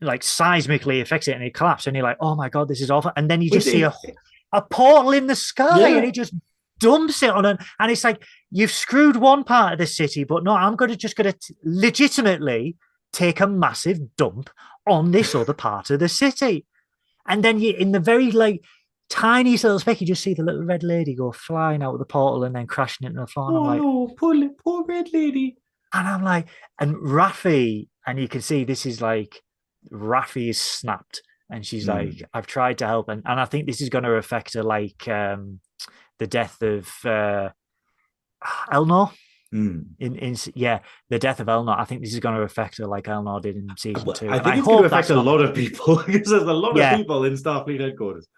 like 0.00 0.22
seismically 0.22 1.00
affects 1.00 1.28
it 1.28 1.32
and 1.34 1.42
it 1.44 1.54
collapses. 1.54 1.88
And 1.88 1.96
you're 1.96 2.04
like, 2.04 2.18
oh 2.20 2.34
my 2.36 2.48
god, 2.48 2.68
this 2.68 2.80
is 2.80 2.90
awful. 2.90 3.12
And 3.16 3.30
then 3.30 3.42
you 3.42 3.50
just 3.50 3.68
see 3.68 3.82
a 3.82 3.92
a 4.52 4.62
portal 4.62 5.12
in 5.12 5.26
the 5.28 5.36
sky 5.36 5.78
Yeah. 5.88 5.96
and 5.98 6.04
it 6.06 6.14
just 6.14 6.34
dumps 6.80 7.22
it 7.22 7.30
on 7.30 7.44
an 7.44 7.58
and 7.78 7.90
it's 7.92 8.02
like 8.04 8.22
you've 8.50 8.70
screwed 8.72 9.16
one 9.16 9.44
part 9.44 9.74
of 9.74 9.78
the 9.78 9.86
city, 9.86 10.24
but 10.24 10.42
no, 10.44 10.52
I'm 10.52 10.76
gonna 10.76 10.96
just 10.96 11.16
gonna 11.16 11.32
t- 11.32 11.54
legitimately 11.64 12.76
take 13.12 13.40
a 13.40 13.46
massive 13.46 14.16
dump 14.16 14.50
on 14.86 15.10
this 15.10 15.34
other 15.34 15.52
part 15.52 15.90
of 15.90 16.00
the 16.00 16.08
city. 16.08 16.64
And 17.26 17.44
then 17.44 17.60
you 17.60 17.72
in 17.74 17.92
the 17.92 18.00
very 18.00 18.30
like 18.30 18.64
tiniest 19.10 19.64
little 19.64 19.78
speck, 19.78 20.00
you 20.00 20.06
just 20.06 20.22
see 20.22 20.32
the 20.34 20.42
little 20.42 20.64
red 20.64 20.82
lady 20.82 21.14
go 21.14 21.30
flying 21.32 21.82
out 21.82 21.92
of 21.92 21.98
the 21.98 22.06
portal 22.06 22.44
and 22.44 22.54
then 22.56 22.66
crashing 22.66 23.06
into 23.06 23.20
the 23.20 23.26
floor. 23.26 23.48
And 23.48 23.56
I'm 23.58 23.62
Oh 23.62 23.66
like, 23.66 23.78
no, 23.82 24.14
poor 24.16 24.50
poor 24.64 24.84
red 24.86 25.08
lady. 25.12 25.58
and 25.92 26.08
I'm 26.08 26.22
like, 26.24 26.46
and 26.80 26.94
Raffi, 26.96 27.88
and 28.06 28.18
you 28.18 28.28
can 28.28 28.40
see 28.40 28.64
this 28.64 28.86
is 28.86 29.02
like 29.02 29.42
Raffi 29.92 30.48
is 30.50 30.58
snapped, 30.60 31.22
and 31.50 31.66
she's 31.66 31.86
Mm. 31.86 31.88
like, 31.88 32.28
I've 32.32 32.46
tried 32.46 32.78
to 32.78 32.86
help, 32.86 33.08
and, 33.08 33.22
and 33.26 33.38
I 33.40 33.44
think 33.44 33.66
this 33.66 33.80
is 33.80 33.88
going 33.90 34.04
to 34.04 34.12
affect 34.12 34.54
her 34.54 34.62
like 34.62 35.06
um 35.08 35.60
the 36.18 36.26
death 36.26 36.62
of 36.62 36.88
uh 37.04 37.50
Elnor 38.72 39.10
Hmm. 39.52 39.80
in 39.98 40.14
in 40.14 40.36
yeah 40.54 40.78
the 41.08 41.18
death 41.18 41.40
of 41.40 41.48
Elnor. 41.48 41.76
I 41.76 41.84
think 41.84 42.02
this 42.02 42.12
is 42.12 42.20
going 42.20 42.36
to 42.36 42.42
affect 42.42 42.78
her 42.78 42.86
like 42.86 43.06
Elnor 43.06 43.42
did 43.42 43.56
in 43.56 43.68
season 43.76 44.04
Well, 44.06 44.14
two. 44.14 44.30
I 44.30 44.36
and 44.36 44.44
think 44.44 44.56
it's 44.58 44.66
going 44.66 44.78
to 44.82 44.86
affect 44.86 45.10
a 45.10 45.20
lot 45.20 45.40
of 45.40 45.56
people 45.56 45.96
because 46.06 46.30
there's 46.30 46.42
a 46.44 46.52
lot 46.52 46.76
Yeah. 46.76 46.92
of 46.92 46.98
people 46.98 47.24
in 47.24 47.32
Starfleet 47.34 47.80
headquarters. 47.80 48.28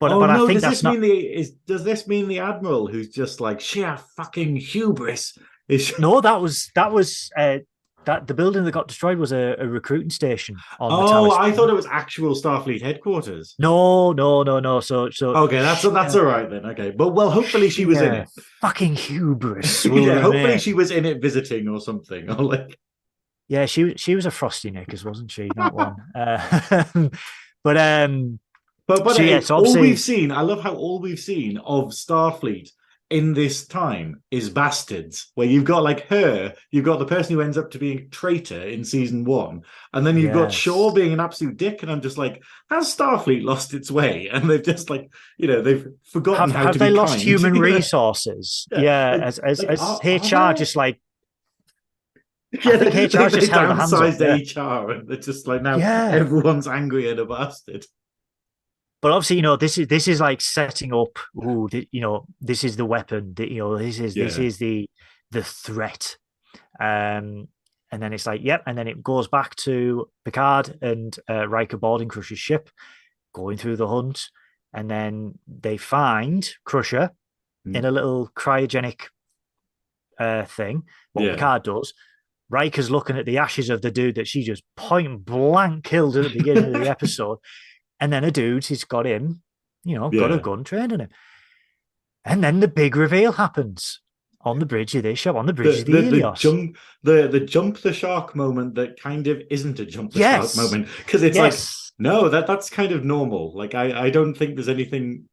But 0.00 0.12
oh 0.12 0.20
but 0.20 0.26
no, 0.28 0.44
I 0.44 0.46
think 0.46 0.52
does 0.60 0.62
that's 0.62 0.74
this 0.76 0.82
not. 0.82 0.92
mean 0.92 1.00
the 1.02 1.16
is 1.18 1.50
does 1.66 1.84
this 1.84 2.06
mean 2.06 2.28
the 2.28 2.38
admiral 2.40 2.86
who's 2.86 3.08
just 3.08 3.40
like 3.40 3.60
sheer 3.60 3.96
fucking 4.16 4.56
hubris 4.56 5.36
is 5.68 5.94
No, 5.98 6.20
that 6.20 6.40
was 6.40 6.70
that 6.74 6.92
was 6.92 7.30
uh, 7.36 7.58
that 8.04 8.26
the 8.26 8.34
building 8.34 8.64
that 8.64 8.72
got 8.72 8.86
destroyed 8.86 9.16
was 9.16 9.32
a, 9.32 9.56
a 9.58 9.66
recruiting 9.66 10.10
station. 10.10 10.56
On 10.78 10.90
Oh. 10.92 11.30
I 11.32 11.52
thought 11.52 11.70
it 11.70 11.74
was 11.74 11.86
actual 11.86 12.34
Starfleet 12.34 12.82
headquarters. 12.82 13.54
No, 13.58 14.12
no, 14.12 14.42
no, 14.42 14.60
no. 14.60 14.80
So, 14.80 15.08
so 15.08 15.34
Okay, 15.34 15.60
that's 15.62 15.80
that's 15.82 16.14
all 16.14 16.24
right 16.24 16.50
then. 16.50 16.66
Okay, 16.66 16.90
but 16.90 17.14
well, 17.14 17.30
hopefully 17.30 17.70
she 17.70 17.86
was 17.86 18.02
in 18.02 18.12
Yeah. 18.12 18.22
it. 18.22 18.28
fucking 18.60 18.94
hubris. 18.96 19.84
yeah, 19.86 20.20
hopefully 20.20 20.58
she 20.58 20.74
was 20.74 20.90
in 20.90 21.06
it 21.06 21.22
visiting 21.22 21.66
or 21.68 21.80
something. 21.80 22.28
Or 22.30 22.44
like, 22.44 22.78
Yeah, 23.48 23.64
she 23.64 23.94
she 23.96 24.14
was 24.14 24.26
a 24.26 24.30
frosty 24.30 24.70
knickers, 24.70 25.02
wasn't 25.02 25.30
she? 25.30 25.48
Not 25.56 25.72
one. 25.72 25.96
Uh, 26.14 26.84
but 27.64 27.76
um, 27.78 28.38
but 28.86 29.04
but 29.04 29.16
So, 29.16 29.40
so 29.40 29.56
all 29.56 29.78
we've 29.80 29.98
seen, 30.00 30.30
I 30.30 30.42
love 30.42 30.62
how 30.62 30.74
all 30.74 31.00
we've 31.00 31.18
seen 31.18 31.58
of 31.58 31.86
Starfleet 31.90 32.70
in 33.10 33.34
this 33.34 33.66
time 33.66 34.22
is 34.30 34.48
bastards. 34.50 35.30
Where 35.34 35.46
you've 35.46 35.64
got 35.64 35.82
like 35.82 36.08
her, 36.08 36.54
you've 36.70 36.84
got 36.84 36.98
the 36.98 37.06
person 37.06 37.34
who 37.34 37.42
ends 37.42 37.56
up 37.58 37.70
to 37.72 37.78
being 37.78 37.98
a 37.98 38.06
traitor 38.08 38.60
in 38.62 38.84
season 38.84 39.24
one, 39.24 39.62
and 39.92 40.06
then 40.06 40.16
you've 40.18 40.32
got 40.32 40.52
Shaw 40.52 40.90
being 40.92 41.12
an 41.12 41.20
absolute 41.20 41.56
dick. 41.56 41.82
And 41.82 41.92
I'm 41.92 42.00
just 42.00 42.18
like, 42.18 42.42
has 42.70 42.94
Starfleet 42.94 43.44
lost 43.44 43.74
its 43.74 43.90
way? 43.90 44.28
And 44.32 44.48
they've 44.50 44.62
just 44.62 44.90
like, 44.90 45.10
you 45.38 45.48
know, 45.48 45.60
they've 45.62 45.86
forgotten 46.04 46.50
have, 46.50 46.56
how 46.58 46.64
have 46.64 46.72
to 46.72 46.78
they 46.78 46.88
be 46.88 46.94
lost 46.94 47.12
kind, 47.14 47.22
human 47.22 47.52
resources? 47.58 48.66
Yeah, 48.72 48.80
Yeah, 48.80 49.10
like- 49.12 49.22
as 49.22 49.38
as, 49.38 49.58
like, 49.60 49.68
as 49.70 49.80
are- 49.80 50.00
are 50.02 50.50
HR 50.50 50.52
they- 50.54 50.58
just 50.58 50.76
like 50.76 51.00
Yeah, 52.64 52.76
they, 52.76 52.86
HR 52.86 52.90
they, 52.90 53.08
just 53.08 53.32
they 53.34 53.50
up, 53.50 53.76
downsized 53.78 54.56
HR, 54.56 54.90
and 54.92 55.08
they're 55.08 55.16
just 55.16 55.46
like 55.48 55.62
now 55.62 55.76
Yeah. 55.76 56.10
everyone's 56.12 56.68
angry 56.68 57.10
and 57.10 57.18
a 57.20 57.26
bastard. 57.26 57.84
But 59.04 59.12
obviously 59.12 59.36
you 59.36 59.42
know 59.42 59.56
this 59.56 59.76
is 59.78 59.86
this 59.88 60.08
is 60.08 60.18
like 60.20 60.40
setting 60.40 60.92
up 60.94 61.18
ooh, 61.44 61.68
th- 61.70 61.88
you 61.92 62.00
know 62.00 62.26
this 62.40 62.64
is 62.64 62.76
the 62.76 62.84
weapon 62.86 63.34
that 63.34 63.50
you 63.50 63.58
know 63.58 63.76
this 63.76 63.98
is 64.00 64.14
this 64.14 64.38
is 64.38 64.56
the 64.58 64.88
the 65.30 65.42
threat 65.44 66.16
um 66.80 67.46
and 67.92 68.02
then 68.02 68.12
it's 68.14 68.26
like 68.26 68.40
yep 68.42 68.62
and 68.66 68.76
then 68.78 68.88
it 68.88 69.02
goes 69.02 69.28
back 69.28 69.54
to 69.56 70.08
picard 70.24 70.78
and 70.80 71.16
uh, 71.28 71.46
Riker 71.46 71.76
boarding 71.76 72.08
crusher's 72.08 72.38
ship 72.38 72.70
going 73.34 73.58
through 73.58 73.76
the 73.76 73.88
hunt 73.88 74.30
and 74.72 74.90
then 74.90 75.38
they 75.46 75.76
find 75.76 76.48
crusher 76.64 77.10
Hmm. 77.66 77.76
in 77.76 77.84
a 77.84 77.90
little 77.90 78.30
cryogenic 78.36 79.00
uh 80.20 80.44
thing 80.44 80.82
what 81.12 81.24
Yeah. 81.24 81.32
picard 81.34 81.62
does 81.64 81.92
Riker's 82.50 82.90
looking 82.90 83.16
at 83.18 83.24
the 83.26 83.38
ashes 83.38 83.70
of 83.70 83.80
the 83.82 83.90
dude 83.90 84.16
that 84.16 84.28
she 84.28 84.42
just 84.44 84.62
point 84.76 85.24
blank 85.24 85.84
killed 85.84 86.16
at 86.16 86.24
the 86.24 86.38
beginning 86.38 86.74
of 86.74 86.80
the 86.82 86.90
episode. 86.96 87.38
And 88.00 88.12
then 88.12 88.24
a 88.24 88.30
dude, 88.30 88.66
he's 88.66 88.84
got 88.84 89.06
him, 89.06 89.42
you 89.84 89.96
know, 89.98 90.10
got 90.10 90.32
a 90.32 90.38
gun 90.38 90.64
trained 90.64 90.92
on 90.92 91.00
him. 91.00 91.08
And 92.24 92.42
then 92.42 92.60
the 92.60 92.68
big 92.68 92.96
reveal 92.96 93.32
happens 93.32 94.00
on 94.40 94.58
the 94.58 94.66
bridge 94.66 94.94
of 94.94 95.02
this 95.02 95.18
show, 95.18 95.36
on 95.36 95.46
the 95.46 95.52
bridge 95.52 95.84
The, 95.84 95.98
of 95.98 96.04
the, 96.06 96.10
the, 96.10 96.20
the 96.22 96.32
jump, 96.32 96.76
the 97.02 97.28
the 97.28 97.40
jump 97.40 97.78
the 97.78 97.92
shark 97.92 98.34
moment 98.36 98.74
that 98.74 99.00
kind 99.00 99.26
of 99.26 99.40
isn't 99.50 99.78
a 99.80 99.86
jump 99.86 100.12
the 100.12 100.18
Yes. 100.20 100.54
shark 100.54 100.64
moment 100.72 100.88
because 100.98 101.22
it's 101.22 101.38
like 101.38 101.54
no, 101.98 102.28
that 102.28 102.46
that's 102.46 102.68
kind 102.70 102.92
of 102.92 103.04
normal. 103.04 103.52
Like 103.56 103.74
I 103.74 104.06
I 104.06 104.10
don't 104.10 104.34
think 104.34 104.56
there's 104.56 104.68
anything 104.68 105.28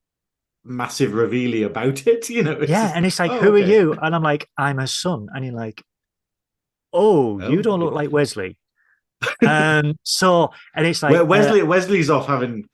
massive 0.64 1.14
revealy 1.14 1.64
about 1.64 2.06
it. 2.08 2.30
You 2.30 2.44
know, 2.44 2.60
yeah. 2.60 2.66
just- 2.68 2.96
And 2.96 3.06
it's 3.06 3.20
like, 3.20 3.32
oh, 3.32 3.40
who 3.40 3.56
okay. 3.58 3.64
are 3.64 3.68
you? 3.68 3.94
And 4.02 4.14
I'm 4.16 4.22
like, 4.24 4.48
I'm 4.58 4.80
a 4.80 4.88
son. 4.88 5.28
And 5.34 5.44
you're 5.44 5.56
like, 5.56 5.82
oh, 6.94 7.42
Oh, 7.42 7.50
you 7.50 7.62
don't 7.62 7.80
look 7.80 7.92
yeah. 7.94 7.96
like 8.00 8.12
Wesley. 8.12 8.58
Um, 9.48 9.98
so, 10.04 10.52
and 10.76 10.86
it's 10.86 11.04
like, 11.04 11.16
uh, 11.16 11.26
Wesley 11.26 11.64
Wesley's 11.64 12.10
off 12.10 12.28
having 12.28 12.68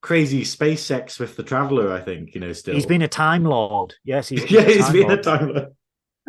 crazy 0.00 0.44
space 0.44 0.82
sex 0.82 1.18
with 1.18 1.36
the 1.36 1.42
traveler. 1.42 1.92
I 1.92 2.00
think 2.00 2.34
you 2.34 2.40
know 2.40 2.52
still. 2.52 2.74
he's 2.74 2.86
been 2.86 3.02
a 3.02 3.08
time 3.08 3.44
lord. 3.44 3.94
Yes. 4.04 4.28
He's 4.28 4.50
yeah, 4.50 4.62
he's 4.62 4.90
been 4.90 5.10
a 5.10 5.22
time 5.22 5.48
Lord. 5.52 5.68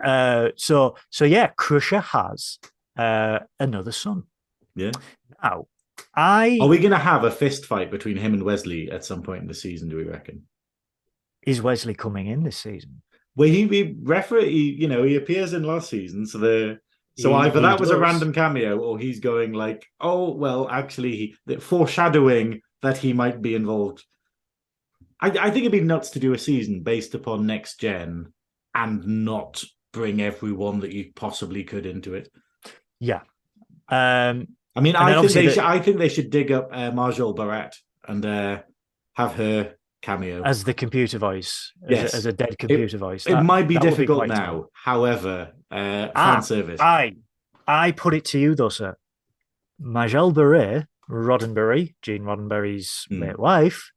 Uh, 0.04 0.50
so 0.56 0.96
so 1.10 1.26
yeah, 1.26 1.48
Crusher 1.56 2.02
has 2.02 2.60
uh, 2.98 3.40
another 3.60 3.92
son. 3.92 4.24
Yeah. 4.76 4.92
Now, 5.42 5.68
I 6.16 6.58
Are 6.62 6.68
we 6.68 6.80
going 6.80 6.92
to 6.92 6.98
have 6.98 7.24
a 7.24 7.32
fist 7.32 7.66
fight 7.66 7.92
between 7.92 8.18
him 8.18 8.34
and 8.34 8.44
Wesley 8.44 8.90
at 8.92 9.06
some 9.06 9.22
point 9.22 9.42
in 9.42 9.48
the 9.48 9.54
season? 9.54 9.90
Do 9.90 9.98
we 9.98 10.04
reckon? 10.04 10.44
is 11.46 11.62
Wesley 11.62 11.94
coming 11.94 12.28
in 12.28 12.44
this 12.44 12.58
season? 12.58 13.02
Well, 13.36 13.50
he, 13.50 13.68
he 13.68 13.96
refer 14.02 14.42
he, 14.42 14.72
you 14.72 14.88
know, 14.88 15.04
he 15.04 15.16
appears 15.16 15.54
in 15.54 15.64
last 15.64 15.90
season, 15.90 16.26
so 16.26 16.38
the 16.38 16.80
so 17.18 17.30
He- 17.30 17.36
either 17.36 17.60
he 17.60 17.66
that 17.66 17.80
was 17.80 17.90
a 17.92 17.98
random 17.98 18.34
cameo, 18.34 18.78
or 18.80 18.98
he's 19.00 19.20
going 19.20 19.54
like, 19.54 19.86
oh 20.02 20.32
well, 20.32 20.68
actually, 20.70 21.36
the 21.46 21.60
foreshadowing 21.60 22.62
that 22.82 22.98
he 22.98 23.14
might 23.14 23.42
be 23.42 23.56
involved. 23.56 24.04
I, 25.22 25.28
I 25.30 25.50
think 25.52 25.58
it'd 25.66 25.72
be 25.72 25.80
nuts 25.82 26.12
to 26.12 26.20
do 26.20 26.34
a 26.34 26.38
season 26.38 26.82
based 26.84 27.16
upon 27.16 27.46
next 27.46 27.80
gen 27.80 28.34
and 28.76 29.06
not 29.26 29.64
bring 29.94 30.22
everyone 30.22 30.80
that 30.82 30.92
you 30.92 31.12
possibly 31.16 31.64
could 31.64 31.86
into 31.86 32.16
it. 32.16 32.30
Yeah. 33.00 33.22
Um, 33.88 34.48
I 34.76 34.82
mean, 34.82 34.96
I 34.96 35.22
think 35.22 35.32
they 35.34 35.46
the- 35.46 35.54
should, 35.54 35.64
I 35.64 35.80
think 35.80 35.98
they 35.98 36.10
should 36.10 36.30
dig 36.32 36.52
up 36.52 36.70
uh, 36.74 36.92
Majel 36.92 37.34
Barrett 37.34 37.76
and 38.08 38.26
uh, 38.26 38.62
have 39.14 39.36
her 39.36 39.76
cameo. 40.04 40.44
as 40.44 40.64
the 40.66 40.74
computer 40.74 41.18
voice, 41.18 41.72
as, 41.90 42.14
a, 42.14 42.18
as 42.18 42.26
a 42.28 42.34
dead 42.34 42.60
computer 42.60 42.98
voice. 42.98 43.26
it 43.26 43.42
might 43.42 43.68
be 43.68 43.78
difficult 43.78 44.20
quite 44.20 44.30
now, 44.30 44.52
tough. 44.54 44.66
however, 44.74 45.36
uh, 45.72 46.10
Ah, 46.16 46.34
fan 46.34 46.44
service. 46.44 46.80
I, 46.80 47.14
I 47.68 47.92
put 47.94 48.14
it 48.14 48.26
to 48.26 48.38
you 48.40 48.54
though, 48.54 48.70
sir. 48.70 48.96
Majel 49.80 50.32
Barrett, 50.32 50.86
Roddenberry, 51.10 51.96
Gene 52.02 52.24
Roddenberry's 52.24 53.06
Hmm. 53.10 53.22
late 53.24 53.40
wife, 53.40 53.92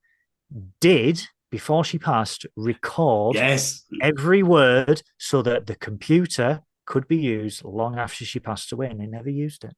did 0.80 1.16
before 1.50 1.84
she 1.84 1.98
passed 1.98 2.46
record 2.57 3.34
yes, 3.36 3.84
every 4.00 4.42
word 4.42 5.02
so 5.18 5.42
that 5.42 5.66
the 5.66 5.74
computer 5.76 6.62
could 6.86 7.07
be 7.09 7.16
used 7.16 7.64
long 7.64 7.98
after 7.98 8.24
she 8.24 8.38
passed 8.40 8.70
away, 8.72 8.86
and 8.88 9.00
they 9.00 9.07
never 9.07 9.30
used 9.30 9.64
it. 9.64 9.74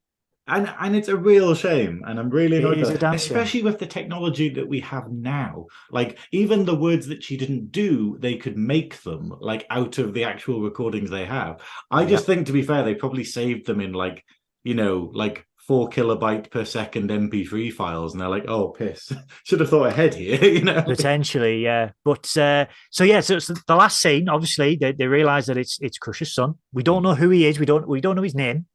And 0.49 0.73
and 0.81 0.97
it's 0.97 1.09
a 1.09 1.17
real 1.17 1.55
shame, 1.55 2.03
and 2.07 2.19
I'm 2.19 2.31
really 2.31 2.59
annoyed, 2.59 2.79
is 2.79 2.89
by 2.89 2.93
a 2.93 2.97
it, 2.97 3.01
damn 3.01 3.13
shame. 3.13 3.37
especially 3.37 3.63
with 3.63 3.79
the 3.79 3.87
technology 3.87 4.49
that 4.51 4.69
we 4.69 4.81
have 4.81 5.11
now. 5.11 5.67
Like 5.91 6.19
even 6.33 6.65
the 6.65 6.75
words 6.75 7.07
that 7.09 7.23
she 7.23 7.37
didn't 7.37 7.71
do, 7.71 8.17
they 8.19 8.37
could 8.37 8.57
make 8.57 9.03
them 9.03 9.35
like 9.41 9.67
out 9.71 9.99
of 9.99 10.15
the 10.15 10.25
actual 10.25 10.61
recordings 10.61 11.11
they 11.11 11.27
have. 11.27 11.61
I 11.91 12.05
just 12.05 12.27
think, 12.27 12.47
to 12.47 12.53
be 12.53 12.63
fair, 12.63 12.83
they 12.83 12.95
probably 12.95 13.25
saved 13.25 13.67
them 13.67 13.81
in 13.81 13.93
like 13.93 14.25
you 14.65 14.75
know 14.75 15.11
like 15.15 15.47
four 15.69 15.91
kilobyte 15.91 16.51
per 16.51 16.65
second 16.65 17.11
MP3 17.11 17.71
files, 17.71 18.15
and 18.15 18.21
they're 18.21 18.29
like, 18.29 18.49
oh 18.49 18.69
piss, 18.69 19.13
should 19.45 19.61
have 19.61 19.69
thought 19.69 19.89
ahead 19.89 20.15
here, 20.15 20.43
you 20.45 20.65
know. 20.65 20.83
Potentially, 20.83 21.63
yeah. 21.63 21.91
But 22.05 22.37
uh, 22.39 22.67
so 22.91 23.05
yeah, 23.05 23.21
so 23.21 23.37
it's 23.37 23.49
the 23.49 23.77
last 23.77 24.01
scene. 24.01 24.29
Obviously, 24.29 24.77
they, 24.77 24.93
they 24.93 25.07
realize 25.07 25.47
that 25.47 25.59
it's 25.59 25.79
it's 25.81 25.99
Crusher's 25.99 26.35
son. 26.35 26.55
We 26.73 26.83
don't 26.83 27.03
know 27.03 27.15
who 27.15 27.29
he 27.29 27.47
is. 27.47 27.59
We 27.59 27.67
don't 27.67 27.87
we 27.87 28.01
don't 28.01 28.17
know 28.17 28.23
his 28.23 28.35
name. 28.35 28.67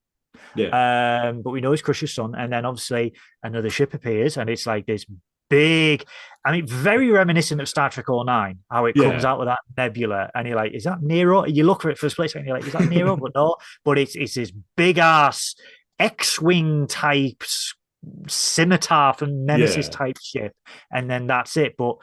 Yeah. 0.56 1.30
Um, 1.30 1.42
but 1.42 1.52
we 1.52 1.62
know 1.62 1.72
he's 1.72 1.82
Crusher's 1.82 2.14
son. 2.14 2.36
And 2.36 2.52
then 2.52 2.66
obviously 2.66 3.14
another 3.42 3.70
ship 3.70 3.94
appears, 3.94 4.38
and 4.38 4.50
it's 4.50 4.66
like 4.66 4.86
this 4.86 5.06
big. 5.50 6.06
I 6.46 6.52
mean, 6.52 6.68
very 6.68 7.10
reminiscent 7.10 7.62
of 7.62 7.70
Star 7.70 7.90
Trek 7.90 8.08
09, 8.10 8.60
how 8.70 8.86
it 8.86 8.96
comes 8.96 9.24
out 9.24 9.40
with 9.40 9.48
that 9.48 9.60
nebula, 9.78 10.30
and 10.36 10.48
you're 10.48 10.58
like, 10.58 10.74
is 10.74 10.84
that 10.84 11.02
Nero? 11.02 11.46
You 11.46 11.64
look 11.64 11.82
for 11.82 11.90
it 11.90 11.98
for 11.98 12.08
a 12.08 12.10
split 12.10 12.32
second, 12.32 12.48
you're 12.48 12.58
like, 12.58 12.68
is 12.68 12.74
that 12.74 12.90
Nero? 12.90 13.16
but 13.22 13.32
no, 13.36 13.56
but 13.86 13.98
it's 13.98 14.16
it's 14.16 14.34
this 14.34 14.52
big 14.76 14.98
ass 14.98 15.56
X-wing 16.00 16.88
type 16.88 17.44
scimitar 18.28 19.14
from 19.14 19.46
Nemesis 19.46 19.88
Yeah. 19.88 19.92
type 19.98 20.18
ship, 20.22 20.54
and 20.92 21.10
then 21.10 21.28
that's 21.28 21.56
it. 21.58 21.76
But 21.78 21.96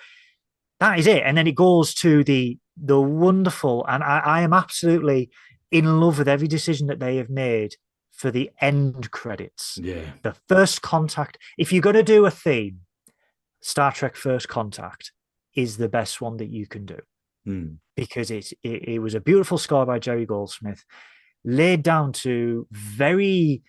that 0.78 0.98
is 0.98 1.06
it. 1.06 1.22
And 1.24 1.36
then 1.36 1.46
it 1.46 1.54
goes 1.54 1.94
to 1.96 2.24
the 2.24 2.58
the 2.82 3.00
wonderful, 3.00 3.84
and 3.86 4.02
I, 4.02 4.18
I 4.20 4.40
am 4.42 4.52
absolutely 4.52 5.30
in 5.70 6.00
love 6.00 6.18
with 6.18 6.28
every 6.28 6.48
decision 6.48 6.86
that 6.88 6.98
they 6.98 7.16
have 7.16 7.28
made 7.30 7.76
for 8.20 8.30
the 8.30 8.50
end 8.60 9.10
credits. 9.10 9.78
yeah. 9.82 10.02
The 10.22 10.34
first 10.46 10.82
contact. 10.82 11.38
If 11.56 11.72
you're 11.72 11.80
going 11.80 11.96
to 11.96 12.02
do 12.02 12.26
a 12.26 12.30
theme, 12.30 12.80
Star 13.62 13.92
Trek 13.92 14.14
First 14.14 14.46
Contact 14.48 15.12
is 15.54 15.78
the 15.78 15.88
best 15.88 16.20
one 16.20 16.36
that 16.36 16.50
you 16.50 16.66
can 16.66 16.84
do 16.86 16.98
Hmm. 17.46 17.68
because 17.96 18.30
it's 18.30 18.52
it, 18.62 18.88
it 18.94 18.98
was 18.98 19.14
a 19.14 19.20
beautiful 19.20 19.56
score 19.58 19.86
by 19.86 19.98
Jerry 19.98 20.26
Goldsmith, 20.26 20.84
laid 21.44 21.82
down 21.82 22.12
to 22.24 22.66
very 22.70 23.62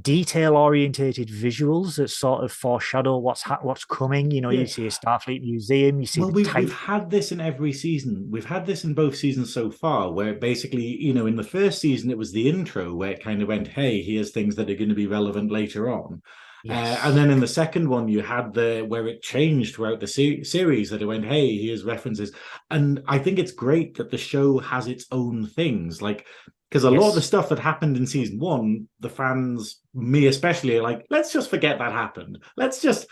detail 0.00 0.56
orientated 0.56 1.28
visuals 1.28 1.96
that 1.96 2.08
sort 2.08 2.42
of 2.42 2.50
foreshadow 2.50 3.16
what's 3.18 3.42
ha- 3.42 3.60
what's 3.62 3.84
coming. 3.84 4.30
You 4.30 4.40
know, 4.40 4.50
Yeah. 4.50 4.60
you 4.60 4.66
see 4.66 4.86
a 4.86 4.90
Starfleet 4.90 5.42
museum, 5.42 6.00
you 6.00 6.06
see 6.06 6.20
well, 6.20 6.30
we've, 6.30 6.52
we've 6.54 6.72
had 6.72 7.10
this 7.10 7.30
in 7.32 7.40
every 7.40 7.72
season. 7.72 8.26
We've 8.30 8.44
had 8.44 8.66
this 8.66 8.84
in 8.84 8.94
both 8.94 9.16
seasons 9.16 9.52
so 9.52 9.70
far, 9.70 10.10
where 10.12 10.34
basically, 10.34 10.82
you 10.84 11.14
know, 11.14 11.26
in 11.26 11.36
the 11.36 11.44
first 11.44 11.80
season, 11.80 12.10
it 12.10 12.18
was 12.18 12.32
the 12.32 12.48
intro 12.48 12.94
where 12.94 13.12
it 13.12 13.22
kind 13.22 13.40
of 13.42 13.48
went, 13.48 13.68
hey, 13.68 14.02
here's 14.02 14.32
things 14.32 14.56
that 14.56 14.68
are 14.70 14.74
going 14.74 14.88
to 14.88 14.94
be 14.94 15.06
relevant 15.06 15.52
later 15.52 15.92
on. 15.92 16.22
Yes. 16.64 16.98
Uh, 17.04 17.08
and 17.08 17.16
then 17.16 17.30
in 17.30 17.40
the 17.40 17.46
second 17.46 17.86
one, 17.88 18.08
you 18.08 18.22
had 18.22 18.54
the 18.54 18.86
where 18.88 19.06
it 19.06 19.20
changed 19.22 19.74
throughout 19.74 20.00
the 20.00 20.06
se- 20.06 20.44
series 20.44 20.88
that 20.90 21.02
it 21.02 21.06
went, 21.06 21.26
hey, 21.26 21.56
here's 21.58 21.84
references. 21.84 22.32
And 22.70 23.02
I 23.06 23.18
think 23.18 23.38
it's 23.38 23.52
great 23.52 23.98
that 23.98 24.10
the 24.10 24.16
show 24.16 24.58
has 24.60 24.86
its 24.86 25.04
own 25.12 25.46
things. 25.46 26.00
Like, 26.00 26.26
because 26.68 26.84
a 26.84 26.90
lot 26.90 27.10
of 27.10 27.14
the 27.14 27.22
stuff 27.22 27.48
that 27.50 27.58
happened 27.58 27.96
in 27.96 28.06
season 28.06 28.38
one, 28.38 28.88
the 28.98 29.08
fans, 29.08 29.80
me 29.94 30.26
especially, 30.26 30.76
are 30.76 30.82
like, 30.82 31.06
let's 31.08 31.32
just 31.32 31.48
forget 31.48 31.78
that 31.78 31.92
happened. 31.92 32.38
Let's 32.56 32.82
just 32.82 33.06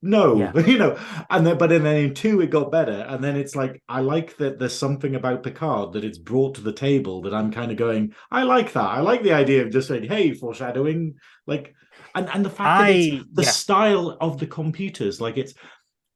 no, 0.00 0.36
Yeah. 0.36 0.58
you 0.66 0.78
know. 0.78 0.98
And 1.28 1.46
then, 1.46 1.58
but 1.58 1.72
in 1.72 1.82
then 1.82 1.96
in 1.96 2.14
two, 2.14 2.40
it 2.40 2.50
got 2.50 2.70
better. 2.70 3.04
And 3.08 3.22
then 3.22 3.36
it's 3.36 3.56
like, 3.56 3.82
I 3.88 4.00
like 4.00 4.36
that 4.36 4.58
there's 4.58 4.76
something 4.76 5.16
about 5.16 5.42
Picard 5.42 5.92
that 5.94 6.04
it's 6.04 6.18
brought 6.18 6.54
to 6.56 6.60
the 6.60 6.72
table 6.72 7.22
that 7.22 7.34
I'm 7.34 7.50
kind 7.50 7.72
of 7.72 7.76
going, 7.76 8.14
I 8.30 8.44
like 8.44 8.72
that. 8.74 8.84
I 8.84 9.00
like 9.00 9.22
the 9.22 9.32
idea 9.32 9.64
of 9.64 9.72
just 9.72 9.88
saying, 9.88 10.04
hey, 10.04 10.32
foreshadowing. 10.32 11.16
Like, 11.46 11.74
and, 12.14 12.28
and 12.32 12.44
the 12.44 12.50
fact 12.50 12.86
that 12.86 12.94
it's 12.94 13.24
the 13.32 13.42
yeah. 13.42 13.50
style 13.50 14.16
of 14.20 14.38
the 14.38 14.46
computers, 14.46 15.20
like 15.20 15.36
it's, 15.36 15.54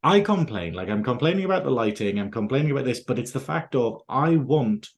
I 0.03 0.21
complain, 0.21 0.75
like 0.75 0.91
I'm 0.91 1.03
complaining 1.03 1.45
about 1.45 1.65
the 1.65 1.71
lighting, 1.71 2.19
I'm 2.21 2.31
complaining 2.31 2.71
about 2.71 2.85
this, 2.85 3.01
but 3.01 3.19
it's 3.19 3.33
the 3.33 3.41
fact 3.41 3.75
of 3.75 4.03
I 4.09 4.37
want 4.37 4.89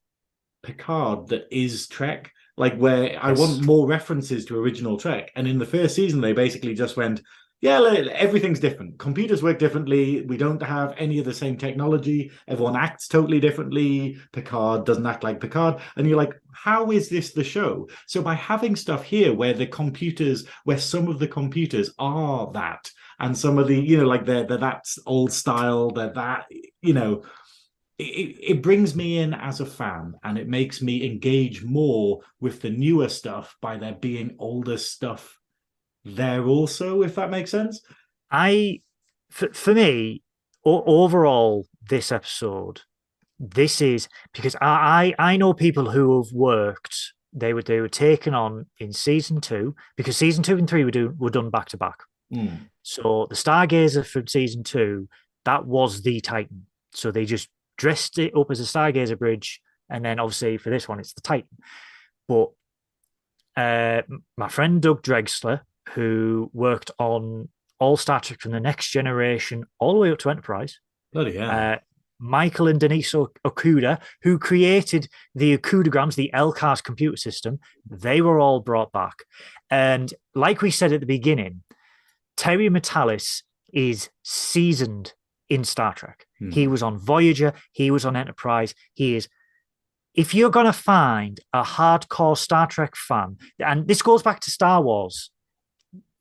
Picard 0.67 1.29
that 1.29 1.47
is 1.51 1.87
Trek, 1.87 2.33
like 2.57 2.77
where 2.77 3.19
I 3.23 3.33
want 3.33 3.65
more 3.65 3.87
references 3.87 4.45
to 4.47 4.59
original 4.59 4.99
Trek. 4.99 5.31
And 5.37 5.47
in 5.47 5.59
the 5.59 5.65
first 5.65 5.95
season, 5.95 6.21
they 6.21 6.33
basically 6.33 6.75
just 6.75 6.97
went, 6.97 7.23
yeah, 7.63 7.81
everything's 8.13 8.61
different. 8.61 8.99
Computers 8.99 9.43
work 9.43 9.59
differently. 9.59 10.23
We 10.27 10.37
don't 10.37 10.63
have 10.63 10.95
any 10.99 11.19
of 11.19 11.25
the 11.25 11.33
same 11.33 11.57
technology. 11.57 12.31
Everyone 12.47 12.77
acts 12.77 13.09
totally 13.09 13.41
differently. 13.41 14.19
Picard 14.33 14.85
doesn't 14.85 15.07
act 15.07 15.25
like 15.25 15.41
Picard. 15.41 15.81
And 15.97 16.07
you're 16.07 16.19
like, 16.19 16.35
how 16.53 16.91
is 16.91 17.09
this 17.09 17.33
the 17.33 17.45
show? 17.45 17.89
So 18.07 18.21
by 18.21 18.35
having 18.35 18.77
stuff 18.77 19.05
here 19.05 19.33
where 19.33 19.55
the 19.55 19.67
computers, 19.67 20.47
where 20.65 20.79
some 20.79 21.09
of 21.09 21.19
the 21.19 21.29
computers 21.29 21.95
are 21.99 22.51
that, 22.53 22.91
and 23.21 23.37
some 23.37 23.57
of 23.57 23.69
the, 23.69 23.81
you 23.81 23.97
know, 23.97 24.07
like 24.07 24.27
they're, 24.27 24.45
they're 24.45 24.59
that 24.59 24.85
old 25.07 25.33
style, 25.33 25.91
they're 25.91 26.13
that, 26.13 26.45
you 26.83 26.93
know, 26.93 27.23
it, 27.99 28.37
it 28.43 28.63
brings 28.63 28.95
me 28.95 29.19
in 29.19 29.33
as 29.33 29.61
a 29.61 29.67
fan 29.67 30.15
and 30.23 30.39
it 30.39 30.49
makes 30.49 30.83
me 30.83 31.07
engage 31.07 31.65
more 31.65 32.21
with 32.41 32.61
the 32.61 32.71
newer 32.71 33.09
stuff 33.09 33.57
by 33.63 33.77
there 33.77 33.95
being 33.95 34.35
older 34.39 34.77
stuff 34.77 35.39
there 36.05 36.47
also 36.47 37.03
if 37.03 37.15
that 37.15 37.31
makes 37.31 37.51
sense 37.51 37.81
I, 38.31 38.81
for, 39.31 39.53
for 39.53 39.75
me, 39.75 40.23
o- 40.65 40.85
overall, 40.85 41.67
this 41.89 42.11
episode, 42.11 42.83
this 43.39 43.81
is 43.81 44.09
because 44.33 44.57
I, 44.61 45.15
I 45.19 45.33
I 45.33 45.37
know 45.37 45.53
people 45.53 45.91
who 45.91 46.23
have 46.23 46.33
worked. 46.33 47.13
They 47.33 47.53
were 47.53 47.63
they 47.63 47.81
were 47.81 47.89
taken 47.89 48.35
on 48.35 48.67
in 48.79 48.93
season 48.93 49.41
two 49.41 49.75
because 49.97 50.17
season 50.17 50.43
two 50.43 50.57
and 50.57 50.69
three 50.69 50.85
were 50.85 50.91
do, 50.91 51.15
were 51.19 51.31
done 51.31 51.51
back 51.51 51.69
to 51.69 51.77
back. 51.77 51.99
Mm. 52.33 52.69
So 52.83 53.27
the 53.29 53.35
Stargazer 53.35 54.07
from 54.07 54.27
season 54.27 54.65
two, 54.65 55.09
that 55.45 55.67
was 55.67 56.03
the 56.03 56.21
Titan. 56.21 56.67
So 56.93 57.11
they 57.11 57.27
just 57.27 57.49
dressed 57.77 58.19
it 58.19 58.37
up 58.37 58.51
as 58.51 58.61
a 58.61 58.65
Stargazer 58.65 59.19
bridge, 59.19 59.61
and 59.91 60.05
then 60.05 60.19
obviously 60.19 60.57
for 60.59 60.71
this 60.71 60.89
one, 60.89 61.01
it's 61.01 61.13
the 61.13 61.21
Titan. 61.21 61.59
But 62.29 62.51
uh, 63.57 64.03
my 64.37 64.49
friend 64.49 64.83
Doug 64.83 65.03
Drexler, 65.03 65.61
who 65.91 66.51
worked 66.53 66.91
on 66.99 67.49
all 67.79 67.97
Star 67.97 68.21
Trek 68.21 68.41
from 68.41 68.53
the 68.53 68.61
Next 68.61 68.91
Generation 68.91 69.65
all 69.79 69.95
the 69.95 70.01
way 70.01 70.11
up 70.11 70.19
to 70.19 70.31
Enterprise, 70.31 70.79
bloody 71.13 71.33
yeah 71.33 71.75
uh, 71.75 71.79
Michael 72.19 72.69
and 72.69 72.81
Denise 72.81 73.13
Okuda, 73.13 74.01
who 74.23 74.39
created 74.39 75.09
the 75.35 75.57
Okudograms, 75.57 76.15
the 76.15 76.31
LCARS 76.33 76.83
computer 76.83 77.17
system, 77.17 77.61
they 77.89 78.21
were 78.21 78.41
all 78.41 78.61
brought 78.61 78.93
back. 78.93 79.25
And 79.71 80.13
like 80.35 80.63
we 80.63 80.71
said 80.71 80.93
at 80.93 81.01
the 81.01 81.07
beginning, 81.07 81.63
Terry 82.37 82.69
Matalas 82.71 83.43
is 83.73 84.09
seasoned 84.23 85.15
in 85.49 85.65
Star 85.65 85.95
Trek. 85.95 86.27
Hmm. 86.39 86.51
He 86.51 86.67
was 86.67 86.83
on 86.83 86.99
Voyager, 86.99 87.53
he 87.73 87.91
was 87.91 88.05
on 88.05 88.17
Enterprise. 88.17 88.75
He 88.95 89.17
is. 89.17 89.29
If 90.15 90.35
you're 90.35 90.51
going 90.51 90.67
to 90.67 90.73
find 90.73 91.39
a 91.53 91.63
hardcore 91.63 92.39
Star 92.39 92.67
Trek 92.67 92.97
fan, 92.97 93.37
and 93.59 93.87
this 93.87 94.01
goes 94.01 94.23
back 94.23 94.41
to 94.41 94.51
Star 94.51 94.81
Wars, 94.83 95.31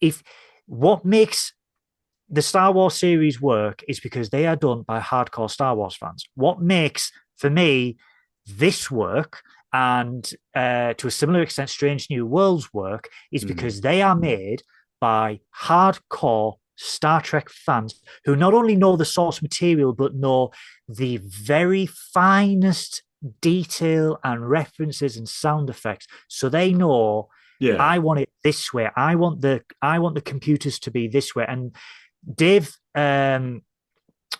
if 0.01 0.21
what 0.65 1.05
makes 1.05 1.53
the 2.27 2.41
Star 2.41 2.71
Wars 2.73 2.95
series 2.95 3.39
work 3.39 3.83
is 3.87 3.99
because 3.99 4.31
they 4.31 4.47
are 4.47 4.55
done 4.57 4.81
by 4.81 4.99
hardcore 4.99 5.49
Star 5.49 5.75
Wars 5.75 5.95
fans. 5.95 6.25
What 6.35 6.61
makes, 6.61 7.11
for 7.37 7.49
me, 7.49 7.97
this 8.45 8.91
work 8.91 9.41
and 9.71 10.29
uh, 10.55 10.93
to 10.95 11.07
a 11.07 11.11
similar 11.11 11.41
extent, 11.41 11.69
Strange 11.69 12.07
New 12.09 12.25
Worlds 12.25 12.73
work 12.73 13.09
is 13.31 13.43
Mhm. 13.43 13.47
because 13.47 13.81
they 13.81 14.01
are 14.01 14.15
made 14.15 14.63
by 14.99 15.39
hardcore 15.63 16.55
Star 16.75 17.21
Trek 17.21 17.49
fans 17.49 18.01
who 18.25 18.35
not 18.35 18.53
only 18.53 18.75
know 18.75 18.95
the 18.95 19.05
source 19.05 19.41
material 19.41 19.93
but 19.93 20.15
know 20.15 20.51
the 20.87 21.17
very 21.23 21.85
finest 21.85 23.03
detail 23.41 24.19
and 24.23 24.49
references 24.49 25.17
and 25.17 25.27
sound 25.27 25.69
effects 25.69 26.05
so 26.27 26.47
they 26.49 26.71
know 26.73 27.27
Yeah. 27.59 27.75
I 27.79 27.99
want 27.99 28.19
it 28.19 28.29
this 28.43 28.73
way. 28.73 28.89
I 28.95 29.15
want 29.15 29.41
the 29.41 29.61
I 29.81 29.99
want 29.99 30.15
the 30.15 30.21
computers 30.21 30.77
to 30.79 30.91
be 30.91 31.07
this 31.07 31.33
way. 31.35 31.45
And 31.47 31.73
Dave, 32.33 32.75
um, 32.95 33.61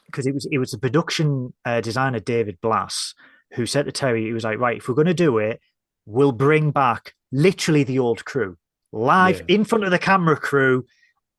because 0.08 0.28
it 0.28 0.34
was 0.34 0.46
it 0.52 0.58
was 0.58 0.72
the 0.72 0.78
production 0.78 1.54
uh, 1.64 1.80
designer 1.82 2.20
David 2.20 2.58
Blass 2.62 3.14
who 3.54 3.66
said 3.66 3.86
to 3.86 3.92
Terry, 3.92 4.26
he 4.26 4.34
was 4.34 4.44
like, 4.44 4.60
right, 4.60 4.78
if 4.78 4.88
we're 4.90 4.96
going 4.96 5.08
to 5.08 5.14
do 5.14 5.38
it, 5.38 5.62
we'll 6.06 6.34
bring 6.34 6.72
back 6.72 7.14
literally 7.32 7.84
the 7.86 8.00
old 8.00 8.26
crew 8.26 8.58
live 8.92 9.40
Yeah. 9.48 9.56
in 9.56 9.64
front 9.64 9.84
of 9.86 9.92
the 9.92 10.00
camera 10.00 10.36
crew 10.36 10.86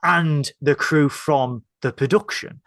and 0.06 0.52
the 0.60 0.76
crew 0.76 1.08
from 1.08 1.64
the 1.82 1.92
production. 1.92 2.60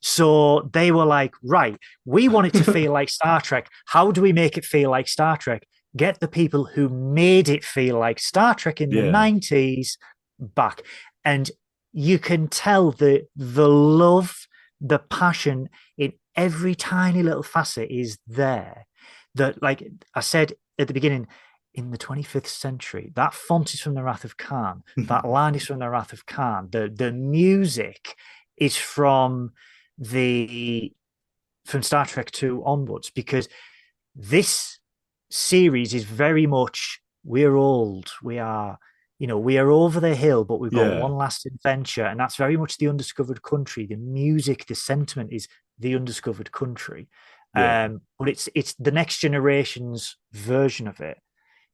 So 0.00 0.70
they 0.72 0.90
were 0.90 1.04
like, 1.04 1.34
right, 1.42 1.76
we 2.06 2.28
want 2.28 2.46
it 2.46 2.54
to 2.54 2.72
feel 2.72 2.92
like 2.92 3.10
Star 3.10 3.40
Trek. 3.40 3.68
How 3.86 4.10
do 4.10 4.22
we 4.22 4.32
make 4.32 4.56
it 4.56 4.64
feel 4.64 4.90
like 4.90 5.06
Star 5.06 5.36
Trek? 5.36 5.66
Get 5.96 6.20
the 6.20 6.28
people 6.28 6.64
who 6.64 6.88
made 6.88 7.48
it 7.48 7.64
feel 7.64 7.98
like 7.98 8.18
Star 8.18 8.54
Trek 8.54 8.80
in 8.80 8.90
the 8.90 9.02
90s 9.02 9.98
back. 10.38 10.82
And 11.24 11.50
you 11.92 12.18
can 12.18 12.48
tell 12.48 12.92
the 12.92 13.26
the 13.36 13.68
love, 13.68 14.46
the 14.80 14.98
passion 14.98 15.68
in 15.98 16.12
every 16.36 16.74
tiny 16.74 17.22
little 17.22 17.42
facet 17.42 17.90
is 17.90 18.18
there. 18.26 18.86
That, 19.34 19.62
like 19.62 19.86
I 20.14 20.20
said 20.20 20.54
at 20.78 20.88
the 20.88 20.94
beginning, 20.94 21.26
in 21.78 21.90
the 21.92 21.98
25th 21.98 22.46
century, 22.48 23.12
that 23.14 23.32
font 23.32 23.72
is 23.72 23.80
from 23.80 23.94
the 23.94 24.02
Wrath 24.02 24.24
of 24.24 24.36
Khan. 24.36 24.82
That 24.96 25.24
line 25.24 25.54
is 25.54 25.64
from 25.66 25.78
the 25.78 25.88
Wrath 25.88 26.12
of 26.12 26.26
Khan. 26.26 26.68
The 26.70 26.90
the 27.02 27.12
music 27.12 28.16
is 28.56 28.76
from 28.76 29.52
the 29.96 30.92
from 31.64 31.82
Star 31.82 32.04
Trek 32.06 32.30
2 32.30 32.64
onwards 32.64 33.10
because 33.10 33.48
this 34.16 34.78
series 35.30 35.94
is 35.94 36.04
very 36.04 36.46
much 36.46 37.00
we're 37.24 37.54
old, 37.56 38.10
we 38.22 38.38
are, 38.38 38.78
you 39.18 39.26
know, 39.26 39.38
we 39.38 39.58
are 39.58 39.70
over 39.70 40.00
the 40.00 40.14
hill, 40.16 40.44
but 40.44 40.58
we've 40.60 40.72
got 40.72 40.94
Yeah. 40.94 41.02
one 41.02 41.12
last 41.12 41.44
adventure, 41.46 42.06
and 42.06 42.18
that's 42.18 42.36
very 42.36 42.56
much 42.56 42.78
the 42.78 42.88
undiscovered 42.88 43.42
country. 43.42 43.86
The 43.86 43.96
music, 43.96 44.66
the 44.66 44.74
sentiment 44.74 45.32
is 45.32 45.46
the 45.78 45.94
undiscovered 45.94 46.50
country. 46.52 47.08
Yeah. 47.56 47.84
Um, 47.84 48.00
but 48.18 48.28
it's 48.28 48.48
it's 48.54 48.74
the 48.74 48.90
next 49.00 49.18
generation's 49.18 50.16
version 50.32 50.88
of 50.88 51.00
it. 51.00 51.18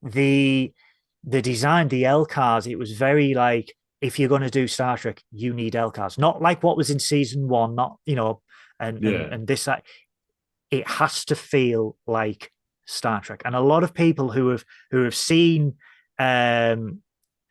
The 0.05 0.73
the 1.25 1.43
design, 1.43 1.89
the 1.89 2.03
LCARS, 2.05 2.71
it 2.71 2.77
was 2.77 2.93
very 2.93 3.35
like 3.35 3.75
if 4.01 4.19
you're 4.19 4.29
going 4.29 4.43
to 4.43 4.51
do 4.51 4.69
Star 4.69 4.99
Trek, 4.99 5.23
you 5.33 5.55
need 5.55 5.73
LCARS, 5.73 6.19
not 6.19 6.43
like 6.43 6.63
what 6.63 6.77
was 6.77 6.91
in 6.91 6.99
season 6.99 7.49
one, 7.49 7.75
not 7.75 7.97
you 8.05 8.15
know, 8.15 8.43
and 8.79 9.03
Yeah. 9.03 9.11
and, 9.11 9.33
and 9.35 9.47
this 9.47 9.65
that. 9.65 9.85
It 10.71 10.89
has 10.89 11.25
to 11.27 11.37
feel 11.37 11.97
like 12.07 12.51
Star 12.87 13.21
Trek, 13.21 13.43
and 13.45 13.55
a 13.55 13.61
lot 13.61 13.85
of 13.85 13.95
people 13.95 14.33
who 14.33 14.49
have 14.49 14.65
who 14.91 15.05
have 15.05 15.15
seen 15.15 15.75
um 16.19 17.01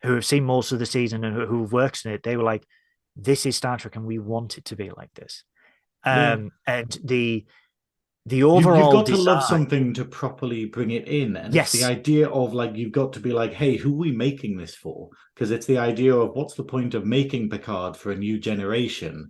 who 0.04 0.14
have 0.16 0.26
seen 0.26 0.44
most 0.44 0.72
of 0.74 0.80
the 0.80 0.86
season 0.86 1.24
and 1.24 1.34
who, 1.36 1.46
who've 1.46 1.72
worked 1.72 2.06
in 2.06 2.12
it, 2.12 2.24
they 2.24 2.36
were 2.36 2.44
like, 2.44 2.66
"This 3.16 3.46
is 3.46 3.56
Star 3.56 3.78
Trek, 3.78 3.96
and 3.96 4.06
we 4.06 4.20
want 4.20 4.58
it 4.58 4.66
to 4.66 4.76
be 4.76 4.90
like 4.90 5.14
this." 5.14 5.44
Yeah. 6.06 6.34
Um, 6.34 6.52
and 6.68 6.98
the 7.04 7.46
the 8.26 8.44
overall 8.44 8.78
you've 8.78 8.92
got 8.92 9.06
to 9.06 9.18
love 9.18 9.44
something 9.44 9.94
to 9.94 10.06
properly 10.06 10.66
bring 10.66 10.92
it 10.92 11.08
in 11.08 11.36
and 11.36 11.54
Yes. 11.54 11.74
it's 11.74 11.84
the 11.84 11.90
idea 11.90 12.30
of 12.30 12.54
like 12.54 12.76
you've 12.76 12.92
got 12.94 13.14
to 13.14 13.20
be 13.20 13.34
like 13.34 13.54
hey 13.54 13.76
who 13.76 13.94
are 13.94 13.98
we 13.98 14.12
making 14.12 14.58
this 14.58 14.76
for? 14.76 15.10
Because 15.34 15.52
it's 15.52 15.66
the 15.66 15.78
idea 15.78 16.16
of 16.16 16.32
what's 16.34 16.54
the 16.56 16.64
point 16.64 16.94
of 16.94 17.06
making 17.06 17.50
picard 17.50 17.98
for 17.98 18.12
a 18.12 18.16
new 18.18 18.40
generation 18.40 19.30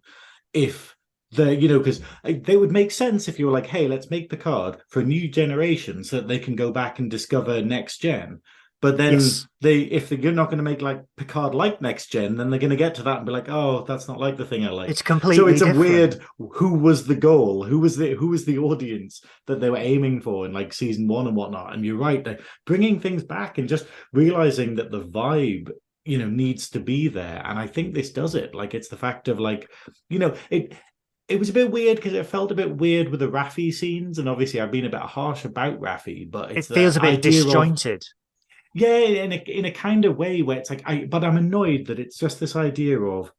if 0.54 0.96
the 1.32 1.56
you 1.56 1.68
know 1.68 1.80
because 1.80 2.02
uh, 2.24 2.34
they 2.44 2.58
would 2.58 2.72
make 2.72 2.92
sense 2.92 3.28
if 3.28 3.40
you 3.40 3.48
were 3.48 3.52
like 3.52 3.66
hey 3.66 3.88
let's 3.88 4.12
make 4.12 4.30
picard 4.30 4.78
for 4.90 5.00
a 5.00 5.06
new 5.06 5.28
generation 5.28 6.04
so 6.04 6.18
that 6.18 6.28
they 6.28 6.38
can 6.38 6.56
go 6.56 6.72
back 6.72 7.00
and 7.00 7.10
discover 7.10 7.62
next 7.62 7.98
gen 7.98 8.40
but 8.84 8.98
then 8.98 9.14
Yes. 9.14 9.48
they 9.62 9.80
if 9.80 10.10
they're 10.10 10.32
not 10.32 10.50
going 10.52 10.58
to 10.60 10.64
make 10.64 10.82
like 10.84 11.02
picard 11.18 11.56
like 11.56 11.82
next 11.82 12.12
gen 12.12 12.36
then 12.38 12.50
they're 12.52 12.60
going 12.60 12.70
to 12.70 12.76
get 12.86 12.94
to 12.96 13.04
that 13.04 13.18
and 13.18 13.26
be 13.26 13.32
like 13.32 13.50
oh 13.50 13.84
that's 13.88 14.08
not 14.08 14.20
like 14.20 14.38
the 14.38 14.46
thing 14.46 14.64
i 14.66 14.70
like. 14.70 14.90
It's 14.92 15.02
completely 15.02 15.38
so 15.38 15.48
it's 15.48 15.62
a 15.76 15.80
weird 15.80 16.22
who 16.38 16.76
was 16.76 17.08
the 17.08 17.16
goal? 17.16 17.64
Who 17.64 17.80
was 17.80 17.98
the 17.98 18.12
who 18.14 18.28
was 18.28 18.46
the 18.46 18.60
audience 18.60 19.24
that 19.48 19.60
they 19.60 19.70
were 19.72 19.78
aiming 19.94 20.22
for 20.22 20.46
in 20.46 20.54
like 20.54 20.74
season 20.74 21.08
one 21.08 21.26
and 21.28 21.36
whatnot? 21.36 21.74
And 21.74 21.84
you're 21.84 21.98
right 21.98 22.24
they're 22.24 22.40
bringing 22.68 23.00
things 23.00 23.24
back 23.24 23.58
and 23.58 23.68
just 23.68 23.88
realizing 24.12 24.76
that 24.76 24.92
the 24.92 25.02
vibe 25.02 25.72
you 26.06 26.18
know 26.20 26.30
needs 26.30 26.70
to 26.72 26.80
be 26.82 27.08
there. 27.08 27.42
And 27.46 27.58
i 27.58 27.66
think 27.68 27.94
this 27.94 28.12
does 28.12 28.36
it. 28.36 28.54
Like 28.54 28.74
it's 28.74 28.90
the 28.90 28.98
fact 28.98 29.28
of 29.30 29.40
like 29.40 29.70
you 30.10 30.20
know 30.20 30.36
it 30.50 30.74
it 31.30 31.40
was 31.40 31.48
a 31.50 31.54
bit 31.54 31.72
weird 31.72 31.96
because 31.96 32.12
it 32.14 32.26
felt 32.26 32.52
a 32.52 32.56
bit 32.56 32.76
weird 32.76 33.08
with 33.08 33.22
the 33.22 33.30
Raffi 33.32 33.74
scenes, 33.74 34.20
and 34.20 34.28
obviously 34.28 34.60
I've 34.60 34.72
been 34.74 34.86
a 34.86 34.90
bit 34.90 35.00
harsh 35.00 35.46
about 35.46 35.80
Raffi, 35.80 36.30
but 36.30 36.52
It 36.52 36.66
feels 36.66 36.98
a 36.98 37.00
bit 37.00 37.20
idea 37.20 37.40
of- 37.40 37.46
disjointed. 37.46 38.04
Yeah, 38.74 38.98
in 38.98 39.32
a 39.34 39.36
in 39.48 39.66
a 39.66 39.72
kind 39.72 40.06
of 40.06 40.18
way 40.18 40.42
where 40.42 40.58
it's 40.58 40.70
like 40.70 40.84
I 40.86 41.06
but 41.06 41.24
I'm 41.24 41.38
annoyed 41.38 41.88
that 41.88 42.00
it's 42.00 42.18
just 42.18 42.40
this 42.40 42.56
idea 42.56 43.00
of 43.00 43.32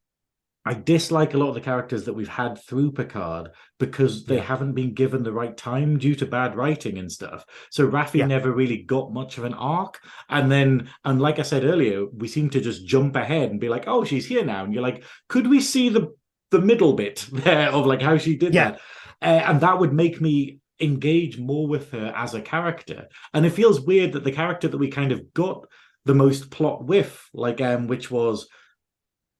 I 0.67 0.73
dislike 0.73 1.35
a 1.35 1.37
lot 1.37 1.49
of 1.49 1.53
the 1.53 1.61
characters 1.61 2.05
that 2.05 2.13
we've 2.13 2.27
had 2.27 2.57
through 2.57 2.93
Picard 2.93 3.49
because 3.77 4.25
they 4.25 4.37
Yeah. 4.37 4.41
haven't 4.41 4.73
been 4.73 4.95
given 4.95 5.21
the 5.21 5.31
right 5.31 5.55
time 5.55 5.99
due 5.99 6.15
to 6.15 6.25
bad 6.25 6.55
writing 6.55 6.97
and 6.97 7.11
stuff. 7.11 7.45
So 7.69 7.87
Raffi 7.87 8.15
Yeah. 8.15 8.25
never 8.25 8.51
really 8.51 8.81
got 8.81 9.13
much 9.13 9.37
of 9.37 9.43
an 9.43 9.53
arc. 9.53 9.99
And 10.27 10.51
then, 10.51 10.89
and 11.03 11.21
like 11.21 11.37
I 11.37 11.43
said 11.43 11.65
earlier, 11.65 12.07
we 12.07 12.27
seem 12.27 12.49
to 12.49 12.61
just 12.61 12.87
jump 12.87 13.15
ahead 13.15 13.51
and 13.51 13.59
be 13.59 13.69
like, 13.69 13.83
oh, 13.87 14.05
she's 14.05 14.25
here 14.25 14.43
now. 14.43 14.63
And 14.63 14.73
you're 14.73 14.81
like, 14.81 15.03
could 15.27 15.45
we 15.47 15.61
see 15.61 15.89
the 15.89 16.07
the 16.49 16.61
middle 16.61 16.93
bit 16.93 17.27
there 17.31 17.69
of 17.69 17.85
like 17.85 18.01
how 18.01 18.17
she 18.17 18.35
did 18.35 18.55
Yeah. 18.55 18.71
that? 18.71 18.79
Uh, 19.21 19.43
and 19.51 19.61
that 19.61 19.79
would 19.79 19.93
make 19.93 20.19
me 20.19 20.59
engage 20.79 21.37
more 21.37 21.67
with 21.67 21.91
her 21.91 22.13
as 22.15 22.33
a 22.33 22.41
character. 22.41 23.07
And 23.33 23.45
it 23.45 23.51
feels 23.51 23.81
weird 23.81 24.13
that 24.13 24.23
the 24.23 24.31
character 24.31 24.67
that 24.67 24.77
we 24.77 24.89
kind 24.89 25.11
of 25.11 25.33
got 25.33 25.65
the 26.05 26.15
most 26.15 26.51
plot 26.51 26.85
with, 26.85 27.19
like 27.33 27.61
um, 27.61 27.87
which 27.87 28.11
was 28.11 28.47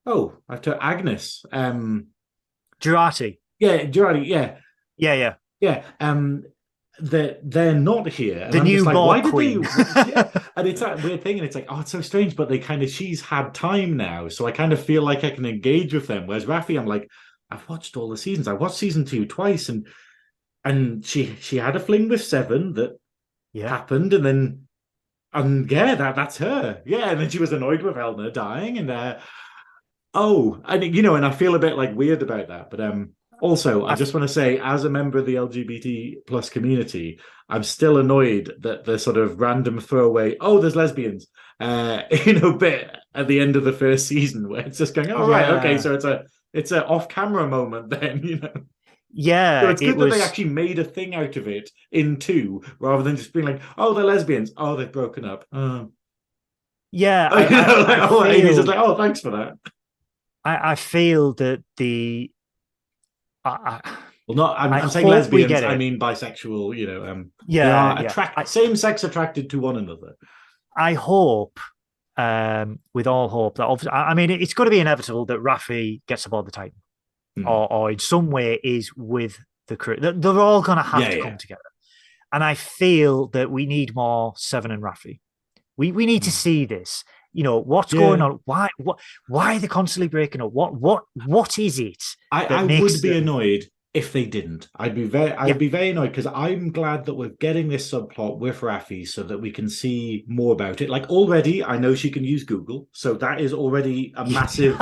oh, 0.06 0.34
I 0.48 0.58
to 0.58 0.82
Agnes. 0.84 1.44
Um 1.52 2.08
Jurati. 2.82 3.40
yeah, 3.60 3.86
Jurati, 3.86 4.26
yeah, 4.28 4.58
Yeah, 4.98 5.14
yeah. 5.14 5.34
yeah. 5.60 5.84
Um 6.00 6.44
they're 7.00 7.38
they're 7.44 7.76
not 7.76 8.08
here. 8.08 8.44
And 8.44 8.54
The 8.54 8.60
I'm 8.60 8.64
new 8.64 8.84
like, 8.84 8.96
why 8.96 9.22
did 9.22 9.32
queen. 9.32 9.62
they 9.62 9.68
yeah. 10.12 10.30
and 10.56 10.68
it's 10.68 10.80
that 10.82 11.04
weird 11.04 11.22
thing, 11.24 11.38
and 11.38 11.46
it's 11.46 11.56
like, 11.56 11.66
oh, 11.70 11.82
it's 11.82 11.92
so 11.92 12.02
strange, 12.02 12.36
but 12.36 12.48
they 12.50 12.60
kind 12.60 12.84
of 12.84 12.90
she's 12.90 13.22
had 13.22 13.54
time 13.54 13.98
now, 13.98 14.30
so 14.30 14.46
I 14.48 14.52
kind 14.52 14.72
of 14.72 14.82
feel 14.84 15.04
like 15.04 15.24
I 15.24 15.32
can 15.32 15.46
engage 15.46 15.94
with 15.94 16.08
them. 16.08 16.26
Whereas 16.28 16.46
Raffi, 16.46 16.80
I'm 16.80 16.86
like, 16.86 17.10
I've 17.52 17.68
watched 17.68 17.98
all 17.98 18.10
the 18.10 18.18
seasons. 18.18 18.48
I 18.48 18.54
watched 18.54 18.78
season 18.78 19.04
two 19.06 19.26
twice, 19.26 19.68
and 19.70 19.88
and 20.66 21.06
she 21.06 21.36
she 21.40 21.58
had 21.58 21.76
a 21.78 21.80
fling 21.80 22.10
with 22.10 22.24
Seven 22.24 22.74
that 22.74 22.98
Yeah. 23.54 23.70
happened, 23.70 24.14
and 24.14 24.26
then 24.26 24.68
and 25.34 25.72
yeah, 25.72 25.96
that 25.96 26.16
that's 26.16 26.38
her. 26.40 26.82
Yeah, 26.86 27.10
and 27.12 27.20
then 27.22 27.30
she 27.30 27.40
was 27.40 27.54
annoyed 27.54 27.82
with 27.84 27.96
Elnor 27.96 28.34
dying, 28.34 28.78
and 28.78 28.90
uh 28.92 29.20
oh, 30.14 30.62
and 30.66 30.84
you 30.96 31.02
know, 31.02 31.16
and 31.16 31.26
I 31.26 31.32
feel 31.32 31.56
a 31.56 31.60
bit 31.60 31.78
like 31.78 31.96
weird 31.96 32.22
about 32.22 32.48
that, 32.50 32.70
but 32.70 32.82
um. 32.82 33.12
Also, 33.42 33.86
I 33.86 33.96
just 33.96 34.14
want 34.14 34.24
to 34.26 34.34
say, 34.34 34.60
as 34.60 34.86
a 34.86 34.90
member 34.90 35.18
of 35.20 35.26
the 35.26 35.36
LGBT 35.36 36.26
plus 36.26 36.50
community, 36.50 37.20
I'm 37.50 37.64
still 37.64 37.98
annoyed 37.98 38.54
that 38.62 38.86
the 38.86 38.98
sort 38.98 39.18
of 39.18 39.42
random 39.42 39.82
throwaway, 39.82 40.38
oh, 40.40 40.60
there's 40.62 40.78
lesbians, 40.78 41.28
uh, 41.60 42.04
you 42.26 42.40
know, 42.40 42.54
bit 42.54 42.96
at 43.14 43.28
the 43.28 43.42
end 43.42 43.58
of 43.58 43.66
the 43.66 43.74
first 43.74 44.08
season 44.08 44.48
where 44.48 44.66
it's 44.66 44.78
just 44.78 44.94
going, 44.94 45.12
oh 45.12 45.28
right, 45.28 45.50
okay, 45.56 45.78
so 45.78 45.94
it's 45.94 46.06
a 46.06 46.24
it's 46.54 46.72
a 46.72 46.86
off 46.88 47.10
camera 47.10 47.46
moment 47.46 47.90
then, 47.90 48.22
you 48.24 48.40
know. 48.40 48.54
Yeah. 49.18 49.62
So 49.62 49.70
it's 49.70 49.82
it 49.82 49.86
good 49.86 49.94
that 50.00 50.06
was, 50.06 50.14
they 50.14 50.22
actually 50.22 50.50
made 50.50 50.78
a 50.78 50.84
thing 50.84 51.16
out 51.16 51.38
of 51.38 51.48
it 51.48 51.70
in 51.92 52.18
two, 52.18 52.62
rather 52.80 53.02
than 53.02 53.16
just 53.16 53.32
being 53.32 53.46
like, 53.46 53.62
"Oh, 53.78 53.94
they're 53.94 54.04
lesbians. 54.04 54.52
Oh, 54.58 54.76
they've 54.76 54.92
broken 54.92 55.24
up." 55.24 55.46
Oh, 55.54 55.92
yeah. 56.92 57.30
Know, 57.30 57.36
I, 57.38 57.40
like, 57.40 58.00
I, 58.00 58.08
oh, 58.10 58.20
I 58.20 58.30
Amy's 58.30 58.42
feel, 58.44 58.56
just 58.58 58.68
like, 58.68 58.78
"Oh, 58.78 58.96
thanks 58.96 59.22
for 59.22 59.32
that." 59.32 59.54
I, 60.44 60.72
I 60.72 60.76
feel 60.76 61.34
that 61.36 61.64
the 61.78 62.30
I, 63.46 63.80
I, 63.84 63.98
Well, 64.28 64.36
not. 64.36 64.60
I'm, 64.60 64.74
I 64.74 64.82
I'm 64.82 64.90
saying 64.90 65.08
lesbians. 65.08 65.52
I 65.54 65.78
mean 65.78 65.98
bisexual. 65.98 66.78
You 66.78 66.88
know, 66.88 67.08
um, 67.08 67.32
yeah, 67.48 68.02
yeah. 68.02 68.10
attract 68.10 68.48
same 68.50 68.76
sex 68.76 69.04
attracted 69.04 69.50
to 69.52 69.60
one 69.60 69.78
another. 69.78 70.16
I 70.76 70.94
hope, 70.94 71.60
um, 72.18 72.80
with 72.94 73.08
all 73.08 73.30
hope, 73.30 73.58
that 73.58 73.66
obviously, 73.66 73.92
I 73.92 74.12
I 74.12 74.14
mean, 74.14 74.30
it's 74.30 74.54
got 74.54 74.66
to 74.66 74.70
be 74.70 74.80
inevitable 74.80 75.26
that 75.28 75.40
Raffi 75.40 76.02
gets 76.08 76.26
aboard 76.26 76.48
the 76.48 76.52
Titan, 76.52 76.78
Hmm. 77.38 77.48
or, 77.48 77.72
or 77.72 77.92
in 77.92 78.00
some 78.00 78.32
way 78.32 78.60
is 78.64 78.92
with 78.96 79.40
the 79.68 79.76
crew. 79.76 79.98
They're, 80.00 80.40
all 80.40 80.62
going 80.62 80.78
to 80.78 80.84
have 80.84 81.02
Yeah, 81.02 81.10
to 81.10 81.18
yeah. 81.18 81.24
come 81.24 81.38
together, 81.38 81.62
and 82.32 82.44
I 82.44 82.54
feel 82.54 83.28
that 83.30 83.52
we 83.52 83.66
need 83.66 83.94
more 83.96 84.34
Seven 84.38 84.72
and 84.72 84.82
Raffi. 84.82 85.20
We 85.78 85.92
we 85.92 86.06
need 86.06 86.24
to 86.24 86.30
Hmm. 86.30 86.34
see 86.46 86.66
this. 86.66 87.04
You 87.34 87.44
know 87.44 87.58
what's 87.60 87.92
Yeah. 87.92 88.00
going 88.00 88.22
on? 88.22 88.40
Why 88.46 88.70
what? 88.78 89.00
Why 89.28 89.56
are 89.56 89.60
they 89.60 89.68
constantly 89.68 90.08
breaking 90.08 90.42
up? 90.42 90.54
What 90.54 90.76
what 90.80 91.04
what 91.26 91.60
is 91.60 91.80
it? 91.80 92.02
I, 92.32 92.46
I 92.46 92.64
would 92.64 93.02
be 93.02 93.10
them- 93.10 93.24
annoyed 93.24 93.66
if 93.96 94.12
they 94.12 94.26
didn't. 94.26 94.68
I'd 94.76 94.94
be 94.94 95.06
very 95.06 95.32
I'd 95.32 95.48
Yeah. 95.48 95.54
be 95.54 95.70
very 95.70 95.90
annoyed 95.90 96.10
because 96.12 96.28
I'm 96.28 96.72
glad 96.72 97.06
that 97.06 97.14
we're 97.16 97.30
getting 97.40 97.70
this 97.70 97.90
subplot 97.90 98.38
with 98.40 98.60
Raffi 98.60 99.08
so 99.08 99.24
that 99.24 99.40
we 99.40 99.52
can 99.52 99.70
see 99.70 100.26
more 100.28 100.52
about 100.54 100.82
it. 100.82 100.90
Like 100.90 101.10
already, 101.10 101.64
I 101.64 101.78
know 101.78 101.96
she 101.96 102.12
can 102.12 102.26
use 102.26 102.44
Google, 102.44 102.90
so 102.92 103.14
that 103.16 103.40
is 103.40 103.54
already 103.54 104.14
a 104.18 104.26
massive 104.40 104.80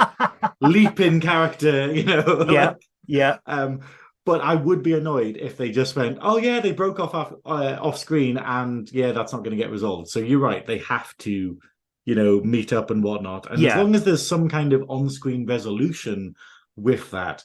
leap 0.59 0.99
in 0.99 1.22
character, 1.22 1.93
you 1.97 2.03
know. 2.03 2.45
Yeah. 2.49 2.66
like, 2.70 2.78
yeah, 3.05 3.38
um, 3.45 3.82
but 4.26 4.41
I 4.41 4.55
would 4.55 4.82
be 4.82 4.93
annoyed 4.93 5.38
if 5.38 5.57
they 5.57 5.70
just 5.70 5.95
went, 5.95 6.18
"Oh 6.22 6.38
yeah, 6.38 6.59
they 6.59 6.72
broke 6.72 6.99
off 6.99 7.14
off, 7.14 7.34
uh, 7.45 7.78
off 7.80 7.97
screen, 7.97 8.38
and 8.38 8.91
yeah, 8.91 9.11
that's 9.11 9.32
not 9.34 9.43
going 9.43 9.55
to 9.55 9.61
get 9.64 9.70
resolved." 9.72 10.07
So 10.09 10.20
you're 10.20 10.39
right; 10.39 10.66
they 10.66 10.80
have 10.80 11.16
to, 11.20 11.59
you 12.05 12.16
know, 12.16 12.41
meet 12.41 12.74
up 12.74 12.89
and 12.89 13.03
whatnot. 13.03 13.51
And 13.51 13.64
as 13.64 13.76
long 13.76 13.93
as 13.93 14.05
there's 14.05 14.26
some 14.26 14.49
kind 14.49 14.74
of 14.74 14.84
on-screen 14.89 15.45
resolution 15.45 16.34
with 16.76 17.11
that, 17.11 17.43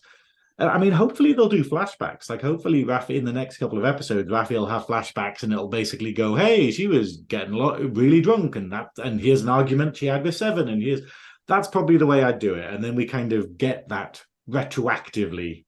I 0.59 0.77
mean, 0.79 0.91
hopefully 0.91 1.33
they'll 1.33 1.49
do 1.49 1.63
flashbacks. 1.63 2.29
Like, 2.29 2.43
hopefully, 2.43 2.85
Raffi 2.85 3.17
in 3.17 3.25
the 3.25 3.33
next 3.33 3.59
couple 3.59 3.79
of 3.79 3.85
episodes, 3.85 4.29
Raffi 4.29 4.51
will 4.51 4.67
have 4.67 4.87
flashbacks, 4.87 5.45
and 5.45 5.53
it'll 5.53 5.69
basically 5.69 6.13
go, 6.13 6.35
"Hey, 6.35 6.73
she 6.73 6.89
was 6.89 7.19
getting 7.19 7.53
lot, 7.53 7.79
really 7.97 8.21
drunk, 8.21 8.57
and 8.57 8.73
that, 8.73 8.91
and 8.99 9.21
here's 9.21 9.43
an 9.43 9.49
argument 9.49 9.97
she 9.97 10.07
had 10.07 10.25
with 10.25 10.37
Seven, 10.37 10.69
and 10.69 10.83
here's." 10.83 11.03
That's 11.47 11.69
probably 11.69 11.97
the 11.97 12.07
way 12.07 12.25
I'd 12.25 12.41
do 12.41 12.55
it, 12.55 12.73
and 12.75 12.83
then 12.83 12.95
we 12.95 13.07
kind 13.07 13.33
of 13.33 13.57
get 13.57 13.89
that 13.89 14.23
retroactively. 14.51 15.65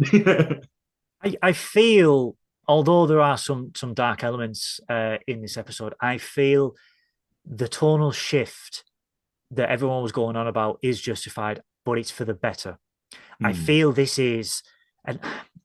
I, 1.22 1.36
I 1.40 1.52
feel 1.52 2.36
although 2.66 3.06
there 3.06 3.20
are 3.20 3.38
some 3.38 3.72
some 3.74 3.94
dark 3.94 4.24
elements 4.24 4.80
uh, 4.88 5.18
in 5.26 5.42
this 5.42 5.56
episode, 5.56 5.94
I 6.00 6.18
feel 6.18 6.74
the 7.44 7.68
tonal 7.68 8.12
shift 8.12 8.84
that 9.50 9.70
everyone 9.70 10.02
was 10.02 10.12
going 10.12 10.36
on 10.36 10.48
about 10.48 10.78
is 10.82 11.00
justified, 11.00 11.62
but 11.84 11.98
it's 11.98 12.10
for 12.10 12.24
the 12.24 12.34
better. 12.34 12.78
I 13.42 13.52
Mm. 13.52 13.56
feel 13.66 13.92
this 13.92 14.18
is, 14.18 14.62
and 15.04 15.18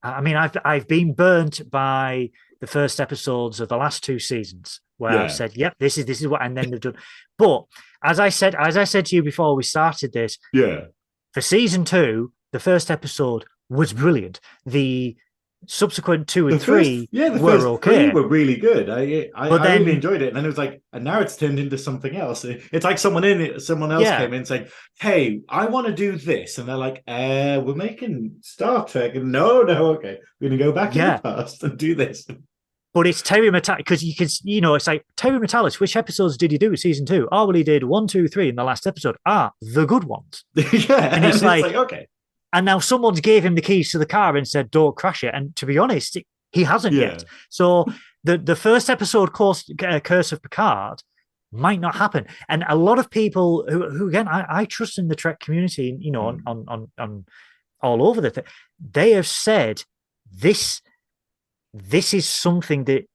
I 0.03 0.21
mean, 0.21 0.35
I've 0.35 0.55
I've 0.65 0.87
been 0.87 1.13
burnt 1.13 1.69
by 1.69 2.31
the 2.61 2.67
first 2.67 2.99
episodes 2.99 3.59
of 3.59 3.69
the 3.69 3.77
last 3.77 4.03
two 4.03 4.19
seasons 4.19 4.81
where 4.97 5.13
Yeah. 5.13 5.23
I've 5.23 5.31
said, 5.31 5.55
"Yep, 5.55 5.73
this 5.79 5.97
is 5.97 6.05
this 6.05 6.19
is 6.21 6.27
what," 6.27 6.41
and 6.41 6.55
then 6.57 6.71
they've 6.71 6.79
done. 6.79 6.97
But 7.37 7.65
as 8.03 8.19
I 8.19 8.29
said, 8.29 8.55
as 8.55 8.75
I 8.77 8.83
said 8.85 9.05
to 9.07 9.15
you 9.15 9.23
before 9.23 9.55
we 9.55 9.63
started 9.63 10.11
this, 10.13 10.37
yeah. 10.53 10.85
for 11.33 11.41
season 11.41 11.85
two, 11.85 12.33
the 12.51 12.59
first 12.59 12.89
episode 12.89 13.45
was 13.69 13.93
brilliant. 13.93 14.39
The 14.65 15.15
subsequent 15.68 16.28
two 16.28 16.47
and 16.47 16.62
three 16.62 17.07
yeah, 17.12 17.30
the 17.30 17.39
were 17.41 17.51
first 17.51 17.66
okay. 17.66 18.05
three 18.05 18.14
were 18.22 18.28
really 18.28 18.55
good. 18.55 18.89
I 18.89 19.30
I, 19.36 19.49
I 19.49 19.76
really 19.78 19.93
enjoyed 19.93 20.22
it, 20.22 20.30
and 20.30 20.38
then 20.38 20.45
it 20.45 20.47
was 20.47 20.57
like, 20.57 20.82
and 20.93 21.03
now 21.03 21.20
it's 21.20 21.36
turned 21.38 21.60
into 21.60 21.78
something 21.78 22.16
else. 22.16 22.43
It's 22.45 22.86
like 22.86 22.97
someone 22.97 23.24
in 23.24 23.41
it, 23.41 23.62
someone 23.62 23.91
else 23.91 24.03
Yeah. 24.03 24.18
came 24.20 24.34
in 24.34 24.45
saying, 24.45 24.68
"Hey, 24.99 25.41
I 25.49 25.66
want 25.68 25.88
to 25.88 25.93
do 25.93 26.18
this," 26.18 26.57
and 26.57 26.68
they're 26.68 26.78
like, 26.78 27.03
"Uh, 27.07 27.62
we're 27.64 27.76
making 27.76 28.38
Star 28.41 28.86
Trek." 28.86 29.16
And 29.16 29.32
no, 29.32 29.62
no, 29.62 29.88
okay, 29.95 30.20
we're 30.39 30.49
gonna 30.49 30.57
go 30.64 30.72
back 30.72 30.95
Yeah. 30.95 31.12
in 31.12 31.16
the 31.18 31.22
past 31.22 31.64
and 31.64 31.78
do 31.78 31.95
this. 31.95 32.26
But 32.91 33.05
it's 33.05 33.22
Terry 33.22 33.51
Matalas 33.51 33.78
because 33.78 34.03
you 34.03 34.16
can, 34.16 34.28
you 34.43 34.62
know, 34.62 34.74
it's 34.74 34.88
like 34.88 35.05
Terry 35.16 35.38
Matalas. 35.39 35.80
Which 35.80 35.95
episodes 35.95 36.38
did 36.38 36.51
he 36.51 36.57
do 36.57 36.76
season 36.76 37.05
two? 37.05 37.28
Oh, 37.32 37.45
well, 37.45 37.55
he 37.55 37.62
did 37.64 37.84
one, 37.84 38.07
two, 38.07 38.28
three 38.28 38.49
in 38.49 38.55
the 38.55 38.64
last 38.64 38.88
episode. 38.88 39.16
Ah, 39.28 39.51
the 39.62 39.86
good 39.86 40.05
ones. 40.05 40.43
yeah, 40.55 41.14
And 41.16 41.24
it's 41.24 41.43
like- 41.43 41.76
okay, 41.76 42.07
And 42.51 42.65
now 42.65 42.79
someone's 42.79 43.21
gave 43.21 43.45
him 43.45 43.55
the 43.55 43.61
keys 43.61 43.91
to 43.91 43.99
the 43.99 44.05
car 44.05 44.35
and 44.35 44.47
said, 44.47 44.71
"Don't 44.71 44.95
crash 44.95 45.23
it." 45.23 45.33
And 45.33 45.55
to 45.55 45.65
be 45.65 45.77
honest, 45.77 46.17
he 46.51 46.63
hasn't 46.63 46.95
yeah, 46.95 47.11
yet. 47.11 47.25
So 47.49 47.85
the 48.23 48.37
the 48.37 48.55
first 48.55 48.89
episode, 48.89 49.33
course, 49.33 49.69
uh, 49.87 49.99
Curse 49.99 50.31
of 50.31 50.41
Picard, 50.41 51.03
might 51.51 51.79
not 51.79 51.95
happen. 51.95 52.25
And 52.47 52.63
a 52.67 52.75
lot 52.75 52.99
of 52.99 53.09
people 53.09 53.65
who, 53.69 53.89
who 53.89 54.07
again, 54.07 54.27
I, 54.27 54.45
I 54.49 54.65
trust 54.65 54.97
in 54.97 55.07
the 55.07 55.15
Trek 55.15 55.39
community, 55.39 55.95
you 55.99 56.11
know, 56.11 56.23
Mm. 56.23 56.41
on, 56.45 56.65
on 56.67 56.67
on 56.67 56.87
on 56.97 57.25
all 57.81 58.07
over 58.07 58.21
the 58.21 58.29
thing, 58.29 58.43
they 58.79 59.11
have 59.11 59.27
said 59.27 59.83
this 60.31 60.81
this 61.73 62.13
is 62.13 62.27
something 62.27 62.85
that 62.85 63.05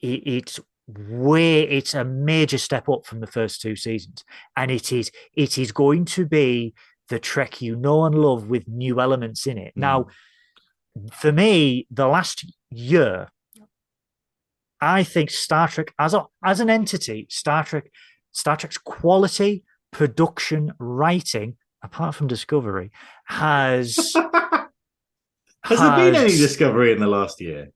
it, 0.00 0.22
it's 0.26 0.60
way 0.88 1.62
it's 1.62 1.94
a 1.94 2.04
major 2.04 2.58
step 2.58 2.88
up 2.88 3.06
from 3.06 3.20
the 3.20 3.26
first 3.26 3.60
two 3.60 3.76
seasons, 3.76 4.24
and 4.56 4.70
it 4.70 4.92
is 4.92 5.10
it 5.34 5.56
is 5.58 5.72
going 5.72 6.04
to 6.04 6.26
be 6.26 6.74
the 7.08 7.18
Trek 7.18 7.60
you 7.60 7.76
know 7.76 8.04
and 8.04 8.14
love 8.14 8.48
with 8.48 8.66
new 8.68 9.00
elements 9.00 9.46
in 9.46 9.58
it. 9.58 9.72
Now, 9.76 10.06
for 11.12 11.32
me, 11.32 11.86
the 11.90 12.06
last 12.06 12.44
year, 12.70 13.28
I 14.80 15.02
think 15.04 15.30
Star 15.30 15.68
Trek 15.68 15.92
as 15.98 16.14
a 16.14 16.24
as 16.44 16.60
an 16.60 16.70
entity, 16.70 17.26
Star 17.30 17.64
Trek, 17.64 17.90
Star 18.32 18.56
Trek's 18.56 18.78
quality, 18.78 19.64
production, 19.92 20.72
writing, 20.78 21.56
apart 21.82 22.14
from 22.14 22.26
Discovery, 22.26 22.90
has 23.26 23.96
Has 25.64 25.78
there 25.78 25.96
been 25.96 26.16
any 26.16 26.36
discovery 26.36 26.92
in 26.92 26.98
the 26.98 27.06
last 27.06 27.40
year? 27.40 27.68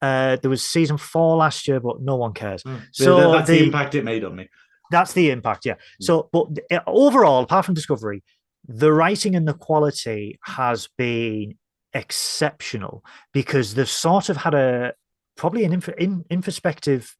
uh, 0.00 0.36
there 0.36 0.50
was 0.50 0.62
season 0.64 0.96
four 0.98 1.36
last 1.36 1.66
year, 1.68 1.80
but 1.80 2.00
no 2.02 2.16
one 2.16 2.32
cares. 2.34 2.62
So 2.62 2.78
So 2.92 3.32
that's 3.32 3.46
the 3.48 3.58
the- 3.58 3.64
impact 3.64 3.94
it 3.94 4.04
made 4.04 4.22
on 4.24 4.36
me. 4.36 4.48
That's 4.90 5.12
the 5.14 5.30
impact, 5.30 5.64
yeah. 5.66 5.74
So, 6.00 6.28
but 6.32 6.46
uh, 6.70 6.80
overall, 6.86 7.42
apart 7.42 7.64
from 7.64 7.74
Discovery, 7.74 8.22
the 8.66 8.92
writing 8.92 9.34
and 9.34 9.46
the 9.48 9.54
quality 9.54 10.38
has 10.44 10.88
been 10.96 11.56
exceptional 11.92 13.04
because 13.32 13.74
they've 13.74 13.88
sort 13.88 14.28
of 14.28 14.36
had 14.36 14.54
a 14.54 14.92
probably 15.36 15.64
an 15.64 15.72
inf- 15.72 15.88
in, 15.98 16.24
introspective 16.30 17.16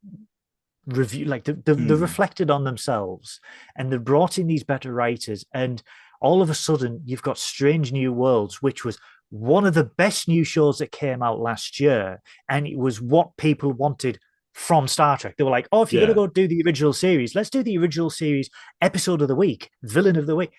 review, 0.86 1.24
like 1.24 1.44
they've, 1.44 1.64
they've, 1.64 1.76
they've 1.88 1.98
Mm. 1.98 2.02
reflected 2.02 2.50
on 2.50 2.64
themselves 2.64 3.40
and 3.76 3.90
they've 3.90 4.04
brought 4.04 4.38
in 4.38 4.46
these 4.46 4.64
better 4.64 4.92
writers. 4.92 5.44
And 5.52 5.82
all 6.20 6.42
of 6.42 6.50
a 6.50 6.54
sudden, 6.54 7.02
you've 7.04 7.22
got 7.22 7.38
Strange 7.38 7.92
New 7.92 8.12
Worlds, 8.12 8.62
which 8.62 8.84
was 8.84 8.98
one 9.30 9.66
of 9.66 9.74
the 9.74 9.84
best 9.84 10.28
new 10.28 10.44
shows 10.44 10.78
that 10.78 10.92
came 10.92 11.22
out 11.22 11.40
last 11.40 11.80
year. 11.80 12.20
And 12.48 12.66
it 12.66 12.78
was 12.78 13.00
what 13.00 13.36
people 13.36 13.72
wanted 13.72 14.18
from 14.54 14.88
Star 14.88 15.18
Trek. 15.18 15.36
They 15.36 15.44
were 15.44 15.50
like, 15.50 15.68
oh, 15.72 15.82
if 15.82 15.92
you're 15.92 16.00
Yeah. 16.02 16.06
going 16.14 16.16
to 16.16 16.20
go 16.28 16.32
do 16.32 16.48
the 16.48 16.62
original 16.64 16.92
series, 16.92 17.34
let's 17.34 17.50
do 17.50 17.62
the 17.62 17.76
original 17.76 18.08
series 18.10 18.48
episode 18.80 19.20
of 19.20 19.28
the 19.28 19.34
week, 19.34 19.70
villain 19.82 20.16
of 20.16 20.26
the 20.26 20.36
week. 20.36 20.52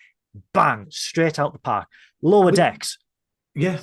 Bang, 0.53 0.87
straight 0.89 1.39
out 1.39 1.53
the 1.53 1.59
park. 1.59 1.87
Lower 2.21 2.45
But- 2.51 2.55
decks. 2.55 2.97
Yeah, 3.57 3.79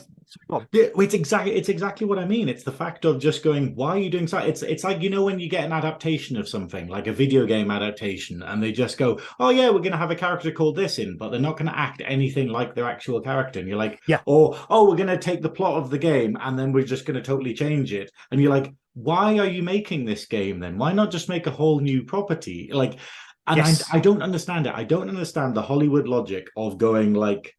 Yeah, 0.72 0.88
it's 0.98 1.14
exactly 1.14 1.54
it's 1.54 1.70
exactly 1.70 2.06
what 2.06 2.18
I 2.18 2.26
mean. 2.26 2.48
It's 2.50 2.62
the 2.62 2.72
fact 2.72 3.06
of 3.06 3.18
just 3.20 3.42
going, 3.42 3.74
why 3.74 3.90
are 3.92 3.98
you 3.98 4.10
doing 4.10 4.26
so? 4.26 4.36
It's 4.38 4.62
it's 4.62 4.84
like 4.84 5.00
you 5.02 5.08
know 5.08 5.24
when 5.24 5.38
you 5.40 5.48
get 5.48 5.64
an 5.64 5.72
adaptation 5.72 6.36
of 6.36 6.46
something, 6.46 6.88
like 6.88 7.06
a 7.06 7.12
video 7.12 7.46
game 7.46 7.70
adaptation, 7.70 8.42
and 8.42 8.62
they 8.62 8.70
just 8.72 8.98
go, 8.98 9.18
oh 9.40 9.48
yeah, 9.48 9.70
we're 9.70 9.80
gonna 9.80 9.96
have 9.96 10.10
a 10.10 10.14
character 10.14 10.50
called 10.50 10.76
this 10.76 10.98
in, 10.98 11.16
but 11.16 11.30
they're 11.30 11.40
not 11.40 11.56
gonna 11.56 11.72
act 11.74 12.02
anything 12.04 12.48
like 12.48 12.74
their 12.74 12.84
actual 12.86 13.20
character. 13.22 13.60
And 13.60 13.68
you're 13.68 13.78
like, 13.78 13.98
Yeah. 14.06 14.20
or 14.26 14.58
oh, 14.68 14.88
we're 14.90 14.96
gonna 14.96 15.16
take 15.18 15.40
the 15.40 15.48
plot 15.50 15.76
of 15.82 15.88
the 15.88 15.98
game 15.98 16.36
and 16.40 16.58
then 16.58 16.72
we're 16.72 16.84
just 16.84 17.06
gonna 17.06 17.22
totally 17.22 17.54
change 17.54 17.94
it. 17.94 18.10
And 18.30 18.42
you're 18.42 18.50
like, 18.52 18.72
why 18.94 19.38
are 19.38 19.46
you 19.46 19.62
making 19.62 20.04
this 20.04 20.26
game 20.26 20.60
then? 20.60 20.78
Why 20.78 20.92
not 20.92 21.10
just 21.10 21.28
make 21.28 21.46
a 21.46 21.50
whole 21.50 21.80
new 21.80 22.02
property? 22.04 22.70
Like, 22.72 22.98
and 23.46 23.56
Yes. 23.56 23.90
I 23.92 23.96
I 23.96 24.00
don't 24.00 24.22
understand 24.22 24.66
it. 24.66 24.74
I 24.74 24.84
don't 24.84 25.08
understand 25.08 25.54
the 25.54 25.62
Hollywood 25.62 26.06
logic 26.06 26.48
of 26.56 26.78
going 26.78 27.14
like 27.14 27.54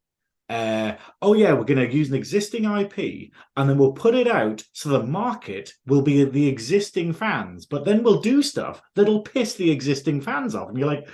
uh, 0.49 0.95
oh 1.21 1.33
yeah, 1.33 1.53
we're 1.53 1.63
going 1.63 1.89
to 1.89 1.95
use 1.95 2.09
an 2.09 2.15
existing 2.15 2.65
IP 2.65 3.31
and 3.55 3.67
then 3.69 3.77
we'll 3.77 3.93
put 3.93 4.13
it 4.13 4.27
out 4.27 4.61
so 4.73 4.89
the 4.89 5.01
market 5.03 5.71
will 5.87 6.01
be 6.01 6.25
the 6.25 6.47
existing 6.47 7.11
fans, 7.13 7.65
but 7.65 7.85
then 7.85 8.03
we'll 8.03 8.19
do 8.21 8.43
stuff 8.43 8.81
that'll 8.93 9.21
piss 9.21 9.55
the 9.55 9.71
existing 9.71 10.21
fans 10.21 10.53
off. 10.53 10.69
And 10.69 10.77
you're 10.77 10.87
like, 10.87 11.07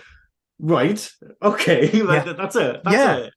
right, 0.59 1.09
okay, 1.41 1.89
like, 2.01 2.25
Yeah. 2.25 2.33
that's 2.33 2.55
it. 2.55 2.81
that's 2.83 2.95
Yeah. 2.95 3.17
a, 3.17 3.29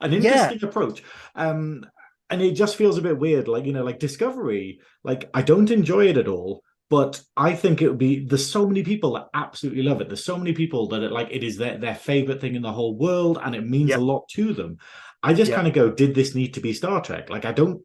an 0.00 0.12
interesting 0.14 0.64
approach. 0.68 1.02
Um, 1.34 1.84
and 2.30 2.42
it 2.42 2.52
just 2.52 2.76
feels 2.76 2.98
a 2.98 3.02
bit 3.02 3.18
weird, 3.18 3.48
like 3.48 3.64
you 3.64 3.72
know, 3.72 3.84
like 3.84 3.98
Discovery. 3.98 4.80
Like 5.04 5.30
I 5.34 5.42
don't 5.42 5.70
enjoy 5.70 6.06
it 6.08 6.16
at 6.18 6.28
all. 6.28 6.62
But 6.88 7.20
I 7.36 7.54
think 7.54 7.82
it 7.82 7.88
would 7.88 7.98
be 7.98 8.24
there's 8.24 8.48
so 8.48 8.64
many 8.66 8.84
people 8.84 9.14
that 9.14 9.26
absolutely 9.34 9.82
love 9.82 10.00
it. 10.00 10.08
There's 10.08 10.24
so 10.24 10.38
many 10.38 10.52
people 10.52 10.86
that 10.88 11.02
it 11.02 11.10
like 11.10 11.28
it 11.32 11.42
is 11.42 11.56
their, 11.56 11.78
their 11.78 11.96
favorite 11.96 12.40
thing 12.40 12.54
in 12.54 12.62
the 12.62 12.72
whole 12.72 12.96
world 12.96 13.38
and 13.42 13.56
it 13.56 13.68
means 13.68 13.90
Yep. 13.90 13.98
a 13.98 14.02
lot 14.02 14.28
to 14.34 14.52
them. 14.52 14.76
I 15.20 15.34
just 15.34 15.48
Yep. 15.48 15.56
kind 15.56 15.66
of 15.68 15.74
go, 15.74 15.90
did 15.90 16.14
this 16.14 16.36
need 16.36 16.54
to 16.54 16.60
be 16.60 16.72
Star 16.72 17.02
Trek? 17.02 17.28
Like 17.28 17.44
I 17.44 17.50
don't 17.52 17.82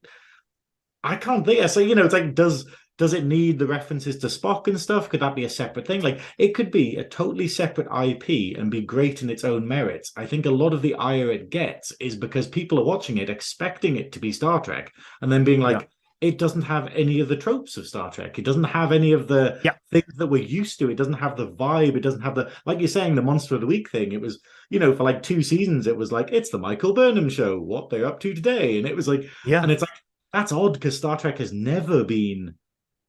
I 1.03 1.15
can't 1.15 1.45
think. 1.45 1.67
So 1.69 1.79
you 1.79 1.95
know, 1.95 2.05
it's 2.05 2.13
like 2.13 2.35
does 2.35 2.67
does 3.01 3.13
it 3.13 3.25
need 3.25 3.57
the 3.57 3.65
references 3.65 4.19
to 4.19 4.27
Spock 4.27 4.67
and 4.67 4.79
stuff? 4.79 5.09
Could 5.09 5.21
that 5.21 5.33
be 5.33 5.43
a 5.45 5.49
separate 5.49 5.87
thing? 5.87 6.01
Like 6.03 6.19
it 6.37 6.53
could 6.53 6.69
be 6.69 6.97
a 6.97 7.03
totally 7.03 7.47
separate 7.47 7.87
IP 7.91 8.55
and 8.59 8.69
be 8.69 8.81
great 8.81 9.23
in 9.23 9.29
its 9.31 9.43
own 9.43 9.67
merits. 9.67 10.11
I 10.15 10.27
think 10.27 10.45
a 10.45 10.51
lot 10.51 10.71
of 10.71 10.83
the 10.83 10.93
ire 10.93 11.31
it 11.31 11.49
gets 11.49 11.91
is 11.99 12.15
because 12.15 12.47
people 12.47 12.77
are 12.79 12.85
watching 12.85 13.17
it 13.17 13.27
expecting 13.27 13.95
it 13.95 14.11
to 14.11 14.19
be 14.19 14.31
Star 14.31 14.61
Trek 14.61 14.91
and 15.19 15.31
then 15.31 15.43
being 15.43 15.61
like, 15.61 15.79
Yeah. 15.81 16.27
it 16.29 16.37
doesn't 16.37 16.61
have 16.61 16.91
any 16.93 17.21
of 17.21 17.27
the 17.27 17.35
tropes 17.35 17.75
of 17.75 17.87
Star 17.87 18.11
Trek. 18.11 18.37
It 18.37 18.45
doesn't 18.45 18.65
have 18.65 18.91
any 18.91 19.13
of 19.13 19.27
the 19.27 19.59
Yeah. 19.65 19.73
things 19.89 20.13
that 20.17 20.27
we're 20.27 20.43
used 20.43 20.77
to. 20.77 20.91
It 20.91 20.95
doesn't 20.97 21.13
have 21.13 21.35
the 21.37 21.47
vibe. 21.47 21.95
It 21.95 22.01
doesn't 22.03 22.21
have 22.21 22.35
the 22.35 22.51
like 22.67 22.77
you're 22.77 22.87
saying 22.87 23.15
the 23.15 23.23
monster 23.23 23.55
of 23.55 23.61
the 23.61 23.67
week 23.75 23.89
thing. 23.89 24.11
It 24.11 24.21
was 24.21 24.39
you 24.69 24.77
know 24.77 24.93
for 24.93 25.05
like 25.05 25.23
two 25.23 25.41
seasons 25.41 25.87
it 25.87 25.97
was 25.97 26.11
like 26.11 26.29
it's 26.31 26.51
the 26.51 26.59
Michael 26.59 26.93
Burnham 26.93 27.29
show. 27.29 27.59
What 27.59 27.89
they're 27.89 28.05
up 28.05 28.19
to 28.19 28.35
today, 28.35 28.77
and 28.77 28.85
it 28.87 28.95
was 28.95 29.07
like 29.07 29.23
Yeah. 29.43 29.63
and 29.63 29.71
it's 29.71 29.81
like 29.81 29.89
that's 30.31 30.51
odd 30.51 30.73
because 30.73 30.95
Star 30.95 31.17
Trek 31.17 31.39
has 31.39 31.51
never 31.51 32.03
been 32.03 32.53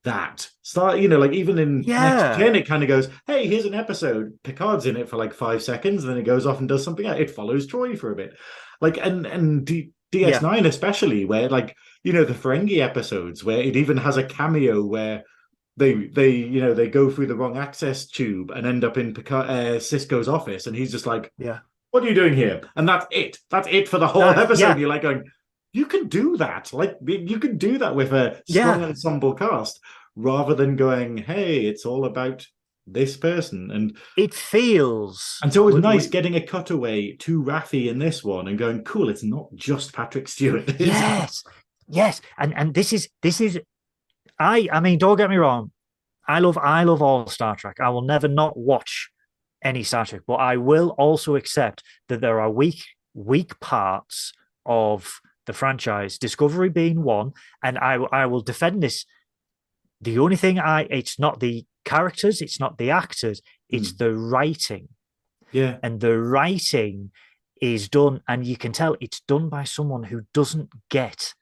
that. 0.05 0.49
start 0.63 0.99
you 0.99 1.09
know, 1.09 1.19
like 1.19 1.33
even 1.33 1.59
in 1.59 1.83
Yeah. 1.83 2.15
Next 2.15 2.39
Gen, 2.39 2.55
it 2.57 2.67
kind 2.69 2.83
of 2.83 2.89
goes, 2.89 3.09
"Hey, 3.27 3.47
here's 3.47 3.65
an 3.65 3.75
episode. 3.75 4.33
Picard's 4.43 4.87
in 4.87 4.97
it 4.97 5.09
for 5.09 5.17
like 5.17 5.33
five 5.35 5.63
seconds, 5.63 6.03
and 6.05 6.11
then 6.11 6.19
it 6.19 6.25
goes 6.25 6.47
off 6.47 6.61
and 6.61 6.69
does 6.69 6.83
something 6.85 7.07
else. 7.07 7.21
It 7.21 7.31
follows 7.31 7.67
Troi 7.67 7.97
for 7.99 8.11
a 8.13 8.17
bit, 8.17 8.35
like 8.81 8.97
and 8.99 9.27
and 9.27 9.65
do 9.65 9.85
DS9 10.13 10.67
especially, 10.67 11.25
where 11.25 11.49
like 11.49 11.77
you 12.05 12.13
know 12.13 12.25
the 12.25 12.35
Ferengi 12.35 12.79
episodes, 12.79 13.45
where 13.45 13.59
it 13.61 13.77
even 13.77 13.97
has 13.97 14.17
a 14.17 14.25
cameo 14.25 14.85
where 14.85 15.23
they 15.77 15.95
they 16.09 16.31
you 16.31 16.61
know 16.61 16.75
they 16.75 16.89
go 16.89 17.11
through 17.11 17.27
the 17.27 17.37
wrong 17.37 17.57
access 17.57 18.07
tube 18.07 18.51
and 18.51 18.67
end 18.67 18.85
up 18.85 18.99
in 18.99 19.15
Picard, 19.15 19.49
uh, 19.49 19.77
Sisko's 19.79 20.29
office, 20.29 20.67
and 20.67 20.77
he's 20.77 20.91
just 20.93 21.07
like, 21.07 21.31
Yeah. 21.39 21.61
what 21.93 22.03
are 22.03 22.09
you 22.09 22.15
doing 22.15 22.35
here?" 22.35 22.61
And 22.77 22.89
that's 22.89 23.07
it. 23.11 23.39
That's 23.51 23.69
it 23.71 23.89
for 23.89 23.99
the 23.99 24.09
whole 24.09 24.23
That- 24.23 24.39
episode. 24.39 24.65
yeah. 24.65 24.77
You're 24.77 24.89
like 24.89 25.03
going, 25.03 25.25
"You 25.73 25.87
can 25.87 26.09
do 26.09 26.37
that. 26.39 26.73
Like 26.73 26.97
you 27.07 27.39
can 27.39 27.57
do 27.59 27.79
that 27.79 27.95
with 27.95 28.13
a 28.13 28.43
Yeah. 28.47 28.73
strong 28.75 28.85
ensemble 28.85 29.35
cast, 29.35 29.81
rather 30.17 30.55
than 30.55 30.77
going, 30.77 31.19
hey, 31.19 31.67
it's 31.67 31.85
all 31.87 32.05
about." 32.05 32.47
This 32.85 33.17
person 33.17 33.71
and 33.71 33.97
It 34.17 34.35
feels 34.35 35.39
and 35.41 35.53
so 35.53 35.69
it 35.69 35.75
was 35.75 35.83
nice 35.83 36.07
we- 36.07 36.11
getting 36.11 36.35
a 36.35 36.45
cutaway 36.45 37.13
to 37.19 37.41
Raffi 37.41 37.89
in 37.89 38.01
this 38.01 38.25
one 38.25 38.49
and 38.49 38.59
going, 38.59 38.83
cool, 38.83 39.09
it's 39.09 39.23
not 39.23 39.47
just 39.55 39.93
Patrick 39.93 40.27
Stewart. 40.27 40.69
Yes 40.81 41.45
yes 41.87 42.21
and 42.39 42.53
and 42.57 42.75
this 42.75 42.93
is 42.93 43.09
this 43.23 43.41
is 43.41 43.61
i 44.41 44.69
i 44.73 44.81
mean 44.81 44.99
don't 44.99 45.17
get 45.17 45.31
me 45.31 45.37
wrong 45.37 45.71
i 46.27 46.41
love 46.41 46.59
i 46.59 46.83
love 46.83 47.03
all 47.03 47.27
star 47.29 47.55
trek 47.55 47.77
i 47.81 47.89
will 47.89 48.03
never 48.03 48.27
not 48.29 48.57
watch 48.57 49.11
any 49.65 49.83
star 49.85 50.05
trek 50.05 50.23
but 50.27 50.35
i 50.51 50.57
will 50.57 50.91
also 50.99 51.37
accept 51.37 51.85
that 52.09 52.21
there 52.21 52.41
are 52.41 52.51
weak 52.51 52.83
weak 53.15 53.59
parts 53.61 54.33
of 54.67 55.21
the 55.47 55.53
franchise 55.53 56.19
discovery 56.19 56.69
being 56.69 57.03
one 57.03 57.33
and 57.63 57.79
i 57.79 57.95
i 57.95 58.27
will 58.27 58.43
defend 58.43 58.83
this. 58.83 59.05
The 60.01 60.19
only 60.19 60.37
thing 60.37 60.59
i 60.59 60.83
it's 60.91 61.19
not 61.19 61.41
the 61.41 61.65
characters 61.85 62.41
it's 62.41 62.61
not 62.61 62.79
the 62.79 62.91
actors 62.91 63.41
it's 63.69 63.91
hmm. 63.91 63.97
the 63.99 64.15
writing. 64.15 64.89
Yeah. 65.51 65.77
and 65.83 66.01
the 66.01 66.19
writing 66.19 67.11
is 67.61 67.91
done 67.91 68.23
and 68.27 68.47
you 68.47 68.57
can 68.57 68.73
tell 68.73 68.97
it's 69.01 69.21
done 69.21 69.51
by 69.51 69.65
someone 69.65 70.05
who 70.05 70.23
doesn't 70.33 70.71
get 70.89 71.35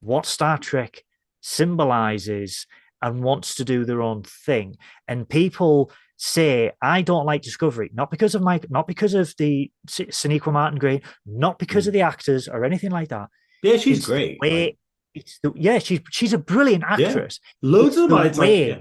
what 0.00 0.26
star 0.26 0.58
trek 0.58 1.04
symbolizes 1.40 2.66
and 3.00 3.22
wants 3.22 3.54
to 3.54 3.64
do 3.64 3.84
their 3.84 4.02
own 4.02 4.22
thing. 4.22 4.76
And 5.06 5.28
people 5.28 5.92
say 6.16 6.70
i 6.80 7.02
don't 7.02 7.26
like 7.26 7.42
discovery 7.42 7.90
not 7.94 8.10
because 8.10 8.34
of 8.34 8.42
my 8.42 8.60
not 8.70 8.86
because 8.86 9.14
of 9.14 9.34
the 9.38 9.70
Sonequa 9.88 10.52
martin 10.52 10.78
green 10.78 11.02
not 11.26 11.58
because 11.58 11.86
of 11.86 11.92
the 11.92 12.02
actors 12.02 12.46
or 12.48 12.64
anything 12.64 12.90
like 12.90 13.08
that 13.08 13.28
Yeah, 13.62 13.76
she's 13.78 13.98
It's 13.98 14.06
great. 14.06 14.38
way- 14.40 14.64
Like, 14.64 14.78
it's 15.14 15.38
the, 15.42 15.52
yeah 15.56 15.78
she's 15.78 16.00
she's 16.10 16.32
a 16.32 16.38
brilliant 16.38 16.84
Yeah. 16.98 17.08
actress 17.08 17.40
loads 17.62 17.96
it's 17.96 18.04
of 18.04 18.10
them. 18.10 18.18
the 18.18 18.24
It's 18.28 18.38
like, 18.38 18.48
way- 18.48 18.68
yeah. 18.68 18.78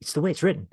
it's 0.00 0.12
the 0.12 0.20
way 0.20 0.30
it's 0.32 0.42
written 0.42 0.68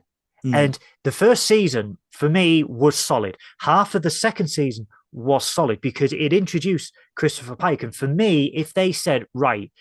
Mm. 0.45 0.55
and 0.55 0.79
the 1.03 1.11
first 1.11 1.47
season 1.47 1.97
for 2.11 2.29
me 2.29 2.63
was 2.63 2.95
solid. 2.95 3.37
Half 3.61 3.95
of 3.95 4.03
the 4.03 4.11
second 4.11 4.49
season 4.49 4.85
was 5.11 5.43
solid 5.43 5.81
because 5.81 6.13
it 6.13 6.31
introduced 6.31 6.93
Christopher 7.15 7.55
Pike. 7.55 7.81
And 7.81 7.95
for 7.95 8.07
me, 8.07 8.45
if 8.53 8.71
they 8.71 8.91
said, 8.91 9.25
right, 9.33 9.71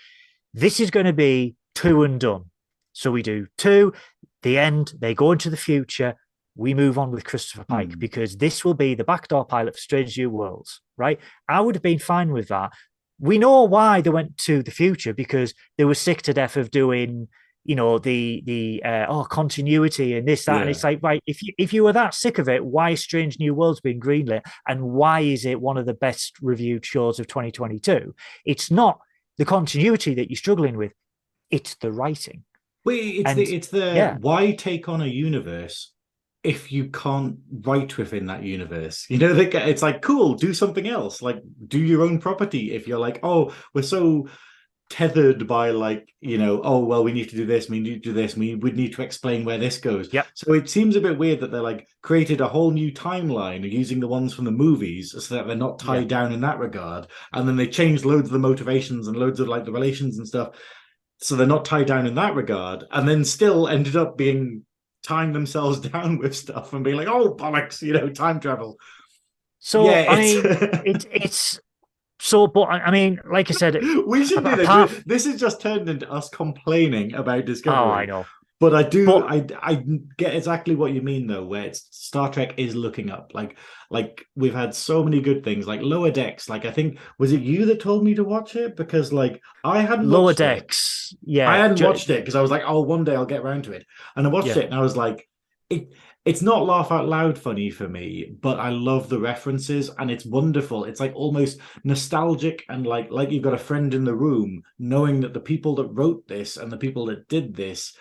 this 0.55 0.81
is 0.81 0.91
going 0.91 1.05
to 1.05 1.13
be 1.13 1.57
two 1.75 2.05
and 2.05 2.19
done. 2.19 2.45
So 2.95 3.11
we 3.11 3.23
do 3.23 3.49
two, 3.59 3.93
the 4.47 4.59
end, 4.59 4.95
they 4.99 5.15
go 5.15 5.33
into 5.33 5.51
the 5.51 5.57
future, 5.57 6.15
we 6.55 6.73
move 6.73 6.97
on 6.99 7.11
with 7.11 7.25
Christopher 7.25 7.65
Pike 7.65 7.93
Hmm. 7.93 7.99
because 7.99 8.37
this 8.37 8.65
will 8.65 8.75
be 8.75 8.95
the 8.95 9.05
backdoor 9.05 9.45
pilot 9.45 9.75
for 9.75 9.81
Strange 9.81 10.17
New 10.17 10.31
Worlds, 10.31 10.81
right? 10.97 11.19
I 11.49 11.61
would 11.61 11.75
have 11.75 11.83
been 11.83 11.99
fine 11.99 12.31
with 12.33 12.49
that. 12.49 12.73
We 13.19 13.39
know 13.39 13.65
why 13.65 14.01
they 14.01 14.11
went 14.11 14.39
to 14.49 14.63
the 14.63 14.71
future 14.71 15.13
because 15.13 15.53
they 15.77 15.85
were 15.85 15.95
sick 16.07 16.23
to 16.23 16.33
death 16.33 16.57
of 16.57 16.71
doing 16.71 17.29
you 17.69 17.75
know 17.75 17.99
the 17.99 18.43
the 18.47 18.81
uh, 18.85 19.07
oh 19.09 19.25
continuity 19.25 20.17
and 20.17 20.29
this 20.29 20.45
that 20.45 20.61
and 20.61 20.71
it's 20.71 20.85
like 20.85 21.01
right 21.03 21.21
if 21.27 21.43
you 21.43 21.53
if 21.59 21.73
you 21.73 21.83
were 21.83 21.93
that 21.93 22.15
sick 22.15 22.39
of 22.39 22.49
it 22.49 22.65
why 22.65 22.91
is 22.91 23.01
strange 23.03 23.41
new 23.41 23.53
worlds 23.55 23.81
being 23.81 23.99
greenlit 23.99 24.43
and 24.69 24.81
why 24.83 25.19
is 25.21 25.45
it 25.45 25.61
one 25.61 25.77
of 25.77 25.85
the 25.85 25.99
best 26.07 26.37
reviewed 26.41 26.87
shows 26.87 27.19
of 27.19 27.27
2022 27.27 28.15
it's 28.45 28.71
not 28.71 29.01
the 29.37 29.45
continuity 29.45 30.15
that 30.15 30.31
you're 30.31 30.37
struggling 30.37 30.77
with 30.77 30.93
it's 31.51 31.75
the 31.77 31.91
writing 31.91 32.45
Wait, 32.87 33.17
it's 33.21 33.29
And- 33.31 33.39
the 33.39 33.55
it's 33.55 33.69
the 33.69 33.87
yeah. 33.95 34.17
why 34.21 34.53
take 34.53 34.89
on 34.89 35.03
a 35.03 35.07
universe 35.07 35.93
if 36.43 36.71
you 36.71 36.89
can't 36.91 37.37
write 37.67 37.99
within 37.99 38.27
that 38.27 38.45
universe? 38.45 39.05
You 39.11 39.19
know, 39.19 39.35
they, 39.35 39.49
it's 39.51 39.83
like 39.83 40.01
cool, 40.01 40.35
do 40.35 40.55
something 40.55 40.87
else. 40.89 41.21
Like 41.21 41.41
do 41.67 41.79
your 41.79 42.03
own 42.03 42.21
property. 42.21 42.73
If 42.73 42.87
you're 42.89 43.01
like, 43.01 43.19
oh, 43.23 43.53
we're 43.75 43.83
so 43.83 44.29
tethered 44.89 45.49
by 45.49 45.71
like 45.71 46.15
you 46.21 46.39
know 46.39 46.61
oh 46.63 46.79
well 46.79 47.03
we 47.03 47.11
need 47.13 47.29
to 47.29 47.35
do 47.35 47.45
this 47.45 47.69
we 47.69 47.81
need 47.81 47.95
to 48.05 48.11
do 48.11 48.13
this 48.13 48.37
we 48.37 48.55
would 48.55 48.77
need 48.77 48.93
to 48.95 49.03
explain 49.03 49.45
where 49.45 49.59
this 49.59 49.79
goes 49.79 50.13
yeah 50.13 50.23
so 50.35 50.53
it 50.53 50.71
seems 50.71 50.95
a 50.95 51.01
bit 51.01 51.19
weird 51.19 51.41
that 51.41 51.51
they're 51.51 51.61
like 51.61 51.89
created 52.03 52.41
a 52.41 52.47
whole 52.47 52.71
new 52.71 52.93
timeline 52.93 53.69
using 53.69 53.99
the 53.99 54.07
ones 54.07 54.33
from 54.33 54.45
the 54.45 54.51
movies 54.53 55.13
so 55.19 55.35
that 55.35 55.49
they're 55.49 55.57
not 55.57 55.81
tied 55.81 56.03
Yeah. 56.03 56.21
down 56.21 56.33
in 56.33 56.41
that 56.43 56.61
regard 56.61 57.09
and 57.33 57.49
then 57.49 57.57
they 57.57 57.67
changed 57.67 58.05
loads 58.05 58.29
of 58.29 58.33
the 58.33 58.39
motivations 58.39 59.09
and 59.09 59.17
loads 59.17 59.41
of 59.41 59.49
like 59.49 59.65
the 59.65 59.73
relations 59.73 60.19
and 60.19 60.29
stuff 60.29 60.51
so 61.19 61.35
they're 61.37 61.47
not 61.47 61.65
tied 61.65 61.87
down 61.87 62.07
in 62.07 62.15
that 62.15 62.35
regard 62.35 62.85
and 62.91 63.09
then 63.09 63.25
still 63.25 63.69
ended 63.69 63.97
up 63.97 64.17
being 64.19 64.65
tying 65.03 65.33
themselves 65.33 65.81
down 65.91 66.19
with 66.19 66.35
stuff 66.37 66.73
and 66.73 66.85
being 66.85 66.97
like 66.97 67.09
oh 67.09 67.35
bollocks 67.35 67.81
you 67.83 67.93
know 67.93 68.09
time 68.09 68.39
travel 68.41 68.77
so 69.59 69.89
yeah 69.89 70.07
i 70.11 70.17
mean 70.17 70.45
it's- 70.85 71.07
it's 71.13 71.61
so 72.19 72.47
but 72.47 72.63
i 72.63 72.79
I 72.81 72.91
mean 72.91 73.21
like 73.31 73.51
i 73.51 73.55
said 73.55 73.75
we 74.07 74.25
should 74.25 74.43
do 74.45 74.57
this. 74.57 75.03
This 75.05 75.27
has 75.27 75.39
just 75.39 75.61
turned 75.61 75.89
into 75.89 76.11
us 76.11 76.29
complaining 76.31 77.15
about 77.15 77.45
Discovery. 77.45 77.79
oh 77.79 77.91
i 77.91 78.07
know 78.07 78.27
But 78.59 78.75
I 78.75 78.83
do, 78.85 79.05
But- 79.05 79.31
I, 79.31 79.47
I 79.61 79.85
get 80.17 80.35
exactly 80.35 80.75
what 80.75 80.93
you 80.93 81.03
mean 81.03 81.27
though. 81.27 81.45
Where 81.45 81.65
it's 81.65 81.87
Star 81.91 82.31
Trek 82.33 82.55
is 82.57 82.75
looking 82.75 83.11
up, 83.11 83.33
like, 83.35 83.59
like 83.91 84.25
we've 84.35 84.55
had 84.55 84.75
so 84.75 85.05
many 85.05 85.21
good 85.21 85.45
things, 85.45 85.67
like 85.67 85.83
Lower 85.83 86.11
Decks. 86.11 86.49
Like 86.49 86.65
I 86.65 86.71
think 86.71 86.99
was 87.19 87.33
it 87.33 87.43
you 87.43 87.67
that 87.67 87.81
told 87.81 88.03
me 88.03 88.15
to 88.15 88.25
watch 88.25 88.57
it 88.57 88.75
because 88.77 89.13
like 89.13 89.43
I 89.63 89.83
hadn't 89.83 90.09
lower 90.09 90.25
watched 90.25 90.41
it. 90.41 90.45
decks 90.45 91.15
yeah 91.23 91.49
I 91.51 91.59
hadn't 91.59 91.81
watched 91.83 92.09
it 92.11 92.21
because 92.21 92.35
I 92.35 92.41
was 92.41 92.51
like, 92.51 92.63
oh, 92.67 92.81
one 92.81 93.05
day 93.05 93.15
I'll 93.15 93.27
get 93.27 93.43
around 93.43 93.65
to 93.65 93.73
it, 93.73 93.85
and 94.17 94.27
I 94.27 94.31
watched 94.31 94.49
Yeah. 94.49 94.59
it 94.61 94.65
and 94.67 94.75
I 94.75 94.81
was 94.81 94.97
like, 94.97 95.29
it. 95.71 95.89
It's 96.25 96.43
not 96.43 96.67
laugh 96.67 96.91
out 96.91 97.07
loud 97.07 97.39
funny 97.39 97.71
for 97.71 97.89
me, 97.89 98.35
but 98.41 98.59
I 98.59 98.71
love 98.71 99.09
the 99.09 99.21
references 99.21 99.91
and 99.97 100.11
it's 100.11 100.27
wonderful. 100.27 100.83
It's 100.83 100.99
like 100.99 101.13
almost 101.15 101.61
nostalgic 101.85 102.65
and 102.69 102.85
like 102.85 103.13
like 103.13 103.31
you've 103.31 103.45
got 103.45 103.55
a 103.55 103.59
friend 103.59 103.95
in 103.95 104.03
the 104.03 104.15
room, 104.17 104.63
knowing 104.81 105.21
that 105.21 105.35
the 105.35 105.41
people 105.41 105.77
that 105.77 105.87
wrote 105.87 106.27
this 106.27 106.57
and 106.57 106.73
the 106.73 106.77
people 106.79 107.07
that 107.07 107.29
did 107.29 107.55
this 107.55 107.95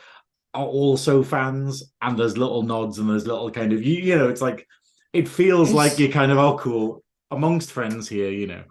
are 0.56 0.66
also 0.66 1.22
fans, 1.24 1.84
and 2.01 2.18
there's 2.18 2.38
little 2.38 2.64
nods 2.64 2.97
and 2.99 3.10
there's 3.10 3.28
little 3.28 3.51
kind 3.51 3.74
of 3.74 3.84
you 3.84 3.95
you 4.01 4.16
know, 4.18 4.30
it's 4.30 4.41
like 4.41 4.68
it 5.14 5.28
feels 5.28 5.70
It's- 5.70 5.76
like 5.76 5.99
you're 5.99 6.12
kind 6.12 6.32
of 6.32 6.38
oh 6.38 6.58
cool 6.58 7.03
amongst 7.32 7.72
friends 7.72 8.08
here, 8.10 8.30
you 8.32 8.47
know. 8.47 8.64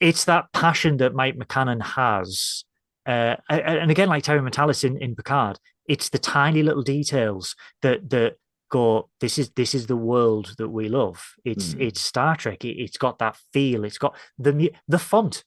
it's 0.00 0.24
that 0.24 0.44
passion 0.52 0.96
that 0.98 1.14
Mike 1.14 1.36
McMahan 1.36 1.82
has. 1.82 2.64
Uh, 3.06 3.36
and 3.50 3.90
again, 3.90 4.08
like 4.08 4.22
Terry 4.24 4.40
Matalas 4.40 4.84
in, 4.84 4.96
in 4.98 5.14
Picard, 5.16 5.58
it's 5.88 6.08
the 6.10 6.18
tiny 6.18 6.62
little 6.62 6.82
details 6.82 7.56
that 7.82 8.08
that 8.10 8.34
go. 8.70 9.08
This 9.20 9.38
is 9.38 9.50
this 9.56 9.74
is 9.74 9.86
the 9.86 9.96
world 9.96 10.54
that 10.58 10.68
we 10.68 10.88
love. 10.88 11.18
It's 11.44 11.72
Hmm. 11.72 11.82
it's 11.82 12.00
Star 12.00 12.36
Trek. 12.36 12.64
It, 12.64 12.80
has 12.80 12.96
got 12.96 13.18
that 13.18 13.36
feel. 13.52 13.82
It's 13.84 13.98
got 13.98 14.14
the 14.38 14.70
the 14.86 14.98
font. 15.00 15.44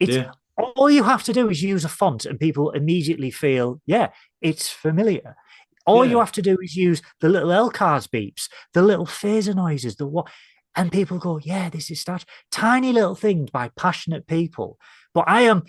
It's 0.00 0.16
yeah. 0.16 0.30
All 0.56 0.90
you 0.90 1.04
have 1.04 1.22
to 1.24 1.32
do 1.32 1.48
is 1.50 1.62
use 1.62 1.84
a 1.84 1.88
font, 1.88 2.24
and 2.24 2.40
people 2.40 2.70
immediately 2.70 3.30
feel, 3.30 3.80
yeah, 3.86 4.08
it's 4.40 4.68
familiar. 4.68 5.36
All 5.84 6.04
you 6.04 6.18
have 6.18 6.32
to 6.32 6.42
do 6.42 6.58
is 6.60 6.74
use 6.74 7.00
the 7.20 7.28
little 7.28 7.50
LCARS 7.50 8.08
beeps, 8.08 8.48
the 8.74 8.82
little 8.82 9.06
phaser 9.06 9.54
noises, 9.54 9.94
the 9.96 10.06
what, 10.06 10.26
and 10.74 10.90
people 10.90 11.18
go, 11.18 11.38
yeah, 11.38 11.68
this 11.68 11.90
is 11.90 12.02
Trek. 12.02 12.24
Tiny 12.50 12.92
little 12.92 13.14
things 13.14 13.50
by 13.50 13.70
passionate 13.76 14.26
people. 14.26 14.78
But 15.14 15.24
I 15.28 15.42
am 15.42 15.62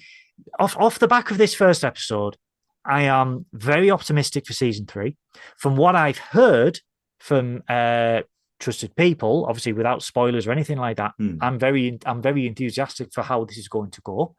off 0.60 0.76
off 0.78 1.00
the 1.00 1.08
back 1.08 1.30
of 1.30 1.38
this 1.38 1.54
first 1.54 1.86
episode. 1.86 2.36
I 2.84 3.04
am 3.04 3.46
very 3.54 3.92
optimistic 3.92 4.48
for 4.48 4.54
season 4.54 4.86
three. 4.86 5.16
From 5.58 5.76
what 5.78 5.96
I've 5.96 6.18
heard 6.18 6.80
from 7.20 7.62
uh, 7.70 8.22
trusted 8.60 8.96
people, 8.96 9.46
obviously 9.48 9.74
without 9.74 10.02
spoilers 10.02 10.48
or 10.48 10.52
anything 10.52 10.78
like 10.78 10.98
that, 10.98 11.14
Hmm. 11.20 11.38
I'm 11.42 11.60
very 11.60 12.00
I'm 12.06 12.22
very 12.22 12.48
enthusiastic 12.48 13.14
for 13.14 13.22
how 13.22 13.46
this 13.46 13.58
is 13.58 13.68
going 13.68 13.92
to 13.92 14.02
go. 14.02 14.36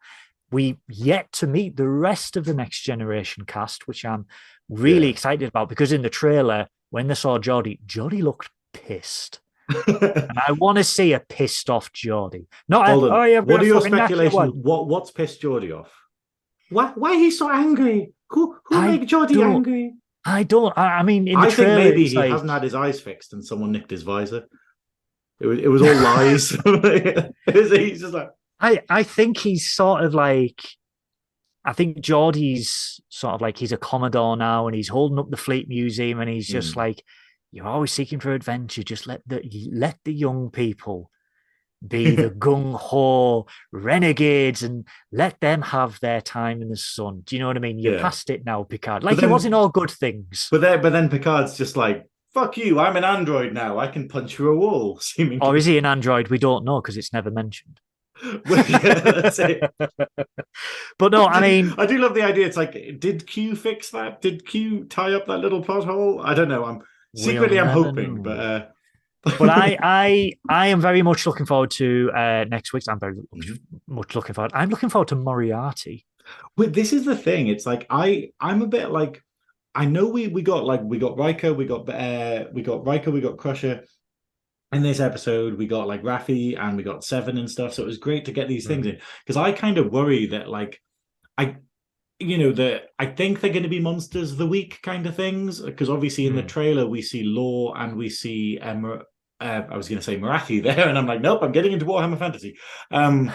We 0.50 0.78
yet 0.88 1.30
to 1.32 1.46
meet 1.46 1.76
the 1.76 1.88
rest 1.88 2.36
of 2.36 2.44
the 2.44 2.54
next 2.54 2.80
generation 2.82 3.44
cast, 3.44 3.86
which 3.86 4.04
I'm 4.04 4.26
really 4.68 5.06
Yeah. 5.08 5.12
excited 5.12 5.48
about 5.48 5.68
because 5.68 5.92
in 5.92 6.02
the 6.02 6.10
trailer, 6.10 6.68
when 6.90 7.06
they 7.08 7.14
saw 7.14 7.38
Geordi, 7.38 7.80
Geordi 7.86 8.22
looked 8.22 8.50
pissed. 8.72 9.40
And 9.86 10.38
I 10.48 10.52
want 10.52 10.78
to 10.78 10.84
see 10.84 11.12
a 11.12 11.20
pissed 11.20 11.68
off 11.68 11.92
Geordi. 11.92 12.46
Not 12.68 12.88
a, 12.88 12.92
Hold 12.92 13.04
on. 13.04 13.12
oh, 13.20 13.24
yeah, 13.24 13.40
what 13.40 13.60
are 13.60 13.66
your 13.66 13.76
fucking 13.80 13.92
knack 13.92 14.08
you 14.10 14.16
speculations? 14.16 14.54
What 14.64 14.88
what's 14.88 15.10
pissed 15.10 15.42
Geordi 15.42 15.78
off? 15.78 15.92
Why 16.70 16.92
why 16.94 17.16
he's 17.16 17.38
so 17.38 17.50
angry? 17.50 18.12
Who 18.30 18.56
who 18.64 18.76
I 18.76 18.96
made 18.96 19.08
Geordi 19.08 19.42
angry? 19.42 19.94
I 20.24 20.42
don't. 20.42 20.76
I, 20.76 20.98
I 20.98 21.02
mean, 21.02 21.28
in 21.28 21.38
the 21.40 21.46
I 21.46 21.50
think 21.50 21.68
maybe 21.68 22.08
he 22.08 22.16
like, 22.16 22.30
hasn't 22.30 22.50
had 22.50 22.62
his 22.62 22.74
eyes 22.74 23.00
fixed 23.00 23.32
and 23.34 23.44
someone 23.44 23.72
nicked 23.72 23.90
his 23.90 24.02
visor. 24.02 24.46
It 25.40 25.46
was 25.46 25.58
it 25.58 25.68
was 25.68 25.82
all 25.82 25.94
lies. 26.10 26.50
he's 27.52 28.00
just 28.00 28.14
like 28.14 28.30
I 28.60 28.82
I 28.88 29.02
think 29.02 29.38
he's 29.38 29.68
sort 29.68 30.04
of 30.04 30.14
like 30.14 30.62
I 31.64 31.72
think 31.72 31.98
Geordi's 32.00 33.00
sort 33.08 33.34
of 33.34 33.40
like 33.40 33.58
he's 33.58 33.72
a 33.72 33.76
commodore 33.76 34.36
now 34.36 34.66
and 34.66 34.74
he's 34.76 34.88
holding 34.88 35.18
up 35.18 35.30
the 35.30 35.36
Fleet 35.36 35.68
Museum 35.68 36.20
and 36.20 36.30
he's 36.30 36.48
just 36.48 36.72
Mm. 36.74 36.76
like 36.76 37.04
you're 37.52 37.66
always 37.66 37.92
seeking 37.92 38.20
for 38.20 38.32
adventure. 38.32 38.82
Just 38.82 39.06
let 39.06 39.22
the 39.26 39.40
let 39.72 39.98
the 40.04 40.12
young 40.12 40.50
people 40.50 41.10
be 41.86 42.10
the 42.16 42.30
gung 42.46 42.74
ho 42.74 43.46
renegades 43.72 44.62
and 44.62 44.86
let 45.12 45.38
them 45.40 45.62
have 45.62 45.98
their 46.00 46.20
time 46.20 46.60
in 46.62 46.68
the 46.68 46.76
sun. 46.76 47.22
Do 47.24 47.36
you 47.36 47.40
know 47.40 47.46
what 47.48 47.56
I 47.56 47.60
mean? 47.60 47.78
You're 47.78 47.94
Yeah. 47.94 48.02
past 48.02 48.30
it 48.30 48.44
now, 48.44 48.64
Picard. 48.64 49.04
Like 49.04 49.16
then- 49.16 49.28
it 49.28 49.32
wasn't 49.32 49.54
all 49.54 49.68
good 49.68 49.90
things. 49.90 50.48
But 50.50 50.60
then, 50.60 50.82
but 50.82 50.90
then 50.90 51.08
Picard's 51.08 51.56
just 51.56 51.76
like, 51.76 52.04
"Fuck 52.34 52.56
you! 52.56 52.80
I'm 52.80 52.96
an 52.96 53.04
android 53.04 53.52
now. 53.52 53.78
I 53.78 53.86
can 53.88 54.08
punch 54.08 54.34
through 54.34 54.54
a 54.54 54.56
wall." 54.58 54.98
Seemingly, 55.00 55.46
Or 55.46 55.56
is 55.56 55.66
he 55.66 55.78
an 55.78 55.86
android? 55.86 56.28
We 56.28 56.38
don't 56.38 56.64
know 56.64 56.80
because 56.80 56.96
it's 56.96 57.12
never 57.12 57.30
mentioned. 57.30 57.80
Well, 58.22 58.64
yeah, 58.68 58.78
that's 59.00 59.38
it. 59.38 59.62
But 60.98 61.12
no, 61.12 61.26
I 61.26 61.40
mean, 61.40 61.74
I 61.78 61.86
do 61.86 61.98
love 61.98 62.14
the 62.14 62.22
idea. 62.22 62.46
It's 62.46 62.56
like, 62.56 62.72
did 62.98 63.26
Q 63.26 63.54
fix 63.54 63.90
that? 63.90 64.20
Did 64.20 64.46
Q 64.46 64.84
tie 64.84 65.12
up 65.12 65.26
that 65.26 65.38
little 65.38 65.62
plot 65.62 65.84
hole? 65.84 66.20
I 66.20 66.34
don't 66.34 66.48
know. 66.48 66.64
I'm 66.64 66.82
secretly, 67.14 67.60
I'm 67.60 67.68
hoping, 67.68 68.22
but 68.22 68.40
uh, 68.40 68.66
but 69.22 69.50
I, 69.50 69.78
I, 69.82 70.32
I 70.48 70.68
am 70.68 70.80
very 70.80 71.02
much 71.02 71.26
looking 71.26 71.46
forward 71.46 71.70
to 71.72 72.10
uh, 72.14 72.44
next 72.48 72.72
week's. 72.72 72.88
I'm 72.88 72.98
very 72.98 73.16
much 73.86 74.14
looking 74.14 74.34
forward. 74.34 74.52
I'm 74.54 74.70
looking 74.70 74.88
forward 74.88 75.08
to 75.08 75.16
Moriarty. 75.16 76.06
Well, 76.56 76.70
this 76.70 76.92
is 76.92 77.04
the 77.04 77.16
thing. 77.16 77.48
It's 77.48 77.66
like 77.66 77.86
I 77.90 78.30
I'm 78.40 78.62
a 78.62 78.66
bit 78.66 78.90
like 78.90 79.22
I 79.74 79.86
know 79.86 80.06
we 80.06 80.28
we 80.28 80.42
got 80.42 80.64
like 80.64 80.82
we 80.82 80.98
got 80.98 81.16
Riker, 81.16 81.54
we 81.54 81.66
got 81.66 81.88
uh 81.88 82.44
we 82.52 82.62
got 82.62 82.84
Riker, 82.84 83.10
we 83.10 83.20
got 83.20 83.38
Crusher. 83.38 83.84
In 84.70 84.82
this 84.82 85.00
episode, 85.00 85.56
we 85.56 85.66
got 85.66 85.88
like 85.88 86.02
Raffi 86.02 86.58
and 86.58 86.76
we 86.76 86.82
got 86.82 87.02
Seven 87.02 87.38
and 87.38 87.50
stuff. 87.50 87.72
So 87.72 87.82
it 87.82 87.86
was 87.86 87.96
great 87.96 88.26
to 88.26 88.32
get 88.32 88.48
these 88.48 88.66
things 88.66 88.86
in 88.86 88.98
because 89.24 89.36
I 89.38 89.52
kind 89.52 89.78
of 89.78 89.90
worry 89.92 90.26
that 90.26 90.48
like 90.48 90.78
I 91.38 91.56
you 92.18 92.36
know 92.36 92.52
the 92.52 92.82
I 92.98 93.06
think 93.06 93.40
they're 93.40 93.52
going 93.52 93.62
to 93.62 93.68
be 93.70 93.80
monsters 93.80 94.32
of 94.32 94.38
the 94.38 94.46
week 94.46 94.80
kind 94.82 95.06
of 95.06 95.16
things 95.16 95.60
because 95.60 95.88
obviously 95.88 96.26
in 96.26 96.34
the 96.36 96.42
Hmm. 96.42 96.48
trailer 96.48 96.86
we 96.86 97.00
see 97.00 97.22
Lore 97.24 97.78
and 97.78 97.96
we 97.96 98.10
see 98.10 98.58
um, 98.58 98.84
uh, 99.40 99.62
I 99.70 99.76
was 99.76 99.88
going 99.88 100.00
to 100.00 100.04
say 100.04 100.18
Morathi 100.18 100.62
there 100.68 100.86
and 100.88 100.98
I'm 100.98 101.06
like 101.06 101.22
nope 101.22 101.42
I'm 101.42 101.52
getting 101.52 101.72
into 101.72 101.86
Warhammer 101.86 102.18
Fantasy. 102.18 102.58
Um, 102.90 103.32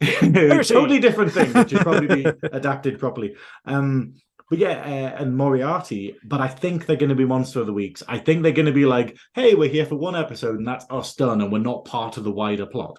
totally 0.02 0.98
different 0.98 1.32
thing, 1.32 1.52
which 1.52 1.70
should 1.70 1.80
probably 1.80 2.24
be 2.24 2.30
adapted 2.52 2.98
properly. 2.98 3.36
Um, 3.64 4.14
but 4.50 4.58
yeah, 4.58 4.72
uh, 5.16 5.22
and 5.22 5.36
Moriarty. 5.36 6.16
But 6.24 6.40
I 6.40 6.48
think 6.48 6.86
they're 6.86 6.96
going 6.96 7.08
to 7.10 7.14
be 7.14 7.24
monster 7.24 7.60
of 7.60 7.66
the 7.66 7.72
weeks. 7.72 8.02
I 8.06 8.18
think 8.18 8.42
they're 8.42 8.52
going 8.52 8.66
to 8.66 8.72
be 8.72 8.86
like, 8.86 9.16
"Hey, 9.34 9.54
we're 9.54 9.70
here 9.70 9.86
for 9.86 9.96
one 9.96 10.16
episode, 10.16 10.58
and 10.58 10.66
that's 10.66 10.86
us 10.90 11.14
done, 11.14 11.40
and 11.40 11.50
we're 11.52 11.58
not 11.58 11.84
part 11.84 12.16
of 12.16 12.24
the 12.24 12.32
wider 12.32 12.66
plot." 12.66 12.98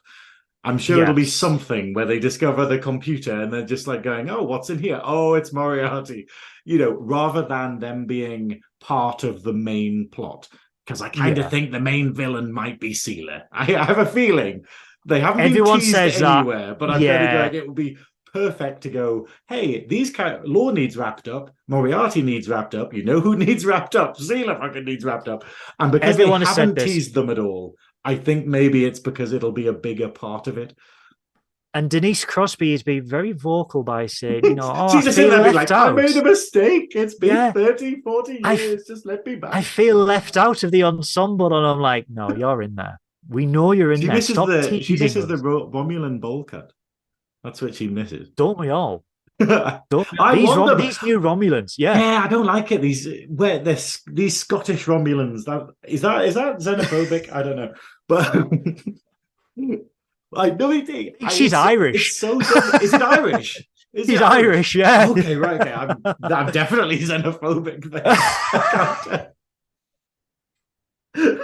I'm 0.64 0.80
sure 0.80 1.04
it'll 1.04 1.14
be 1.14 1.26
something 1.26 1.94
where 1.94 2.08
they 2.08 2.18
discover 2.18 2.66
the 2.66 2.80
computer 2.80 3.40
and 3.40 3.54
they're 3.54 3.66
just 3.66 3.86
like 3.86 4.02
going, 4.02 4.30
"Oh, 4.32 4.42
what's 4.44 4.72
in 4.72 4.80
here? 4.80 5.00
Oh, 5.04 5.36
it's 5.36 5.54
Moriarty," 5.54 6.28
you 6.66 6.80
know, 6.80 6.92
rather 6.92 7.44
than 7.44 7.78
them 7.80 8.06
being 8.08 8.62
part 8.80 9.24
of 9.24 9.44
the 9.44 9.54
main 9.54 10.10
plot. 10.12 10.48
Because 10.86 11.02
I 11.02 11.10
kind 11.10 11.38
of 11.38 11.46
Yeah. 11.46 11.50
think 11.50 11.72
the 11.72 11.80
main 11.80 12.14
villain 12.16 12.52
might 12.52 12.80
be 12.80 12.94
Sela. 12.94 13.44
I, 13.52 13.76
I 13.76 13.84
have 13.84 14.00
a 14.00 14.06
feeling 14.08 14.66
they 15.08 15.20
haven't 15.20 15.42
Everyone 15.42 15.74
been 15.74 15.80
teased 15.82 15.92
says 15.92 16.20
that. 16.20 16.40
anywhere, 16.40 16.74
but 16.74 16.90
I'm 16.90 17.02
Yeah. 17.02 17.44
like 17.44 17.54
it 17.54 17.68
would 17.68 17.76
be 17.76 17.98
perfect 18.36 18.82
to 18.84 18.90
go. 18.90 19.28
Hey, 19.48 19.86
these 19.88 20.12
kind 20.12 20.46
Lore 20.46 20.74
needs 20.74 20.98
wrapped 20.98 21.28
up. 21.28 21.52
Moriarty 21.68 22.22
needs 22.22 22.50
wrapped 22.50 22.76
up. 22.76 22.94
You 22.94 23.04
know 23.04 23.20
who 23.20 23.36
needs 23.46 23.66
wrapped 23.66 23.96
up? 23.96 24.18
Sela 24.18 24.60
fucking 24.60 24.86
needs 24.86 25.06
wrapped 25.06 25.28
up. 25.28 25.44
And 25.80 25.92
because 25.92 26.16
Everyone 26.16 26.42
they 26.42 26.48
haven't 26.48 26.76
teased 26.80 27.14
them 27.14 27.30
at 27.30 27.40
all, 27.40 27.76
I 28.04 28.16
think 28.16 28.46
maybe 28.46 28.86
it's 28.86 29.00
because 29.00 29.32
it'll 29.34 29.52
be 29.64 29.68
a 29.68 29.74
bigger 29.74 30.10
part 30.10 30.48
of 30.48 30.58
it. 30.58 30.76
And 31.74 31.90
Denise 31.90 32.24
Crosby 32.24 32.72
has 32.72 32.84
been 32.84 33.06
very 33.06 33.34
vocal 33.34 33.84
by 33.84 34.06
saying, 34.06 34.46
you 34.46 34.56
know, 34.56 34.72
oh, 34.76 34.88
She's 34.90 35.02
I 35.02 35.06
just 35.06 35.18
feel 35.18 35.30
sitting 35.30 35.30
there 35.32 35.52
left 35.54 35.56
like, 35.56 35.72
I 35.72 35.92
made 35.92 36.16
a 36.16 36.24
mistake. 36.24 36.94
It's 36.96 37.16
been 37.16 37.30
Yeah. 37.36 37.52
30, 37.52 38.02
40 38.02 38.40
I- 38.44 38.54
years. 38.54 38.86
Just 38.88 39.06
let 39.06 39.26
me 39.26 39.36
back. 39.36 39.54
I 39.54 39.62
feel 39.62 39.98
left 39.98 40.38
out 40.38 40.64
of 40.64 40.72
the 40.72 40.84
ensemble, 40.84 41.54
and 41.56 41.66
I'm 41.66 41.80
like, 41.80 42.06
no, 42.10 42.32
you're 42.34 42.62
in 42.62 42.76
there. 42.76 43.00
We 43.28 43.46
know 43.46 43.72
you're 43.74 43.92
in 43.92 44.00
she 44.02 44.06
there. 44.08 44.16
misses 44.16 44.36
Stop 44.36 44.48
the 44.48 44.82
she 44.84 44.94
misses 44.98 45.28
the 45.28 45.34
us. 45.34 45.42
Ro- 45.42 45.70
Romulan 45.70 46.22
bowl 46.22 46.44
cut. 46.44 46.72
That's 47.46 47.62
what 47.62 47.76
she 47.76 47.88
misses. 47.88 48.30
Don't 48.36 48.58
we 48.58 48.70
all? 48.70 49.04
Don't? 49.38 50.08
I 50.20 50.36
these, 50.36 50.50
Rom- 50.50 50.78
these 50.78 51.02
new 51.04 51.20
Romulans, 51.20 51.74
yeah. 51.78 52.00
Yeah, 52.00 52.24
I 52.24 52.28
don't 52.30 52.46
like 52.46 52.72
it. 52.72 52.80
These 52.82 53.06
where 53.28 53.60
this 53.60 54.02
these 54.08 54.40
Scottish 54.40 54.86
Romulans. 54.86 55.44
That 55.44 55.68
is 55.86 56.02
that 56.02 56.24
is 56.24 56.36
that 56.36 56.60
xenophobic? 56.60 57.30
I 57.34 57.44
don't 57.44 57.58
know, 57.58 57.74
but 58.08 58.34
I 60.38 60.50
know 60.52 60.72
it. 60.72 61.18
I- 61.22 61.28
She's 61.30 61.52
it's- 61.52 61.66
Irish. 61.68 62.12
It's 62.12 62.18
so. 62.18 62.40
Is 62.82 62.94
it 62.94 63.02
Irish? 63.02 63.68
Is 63.94 64.08
He's 64.08 64.20
it 64.20 64.24
Irish, 64.24 64.76
yeah. 64.76 65.08
Okay, 65.10 65.36
right. 65.38 65.60
Okay, 65.62 65.72
I'm, 65.74 66.02
I'm 66.24 66.52
definitely 66.52 67.00
xenophobic. 67.00 67.84
Then. 71.14 71.40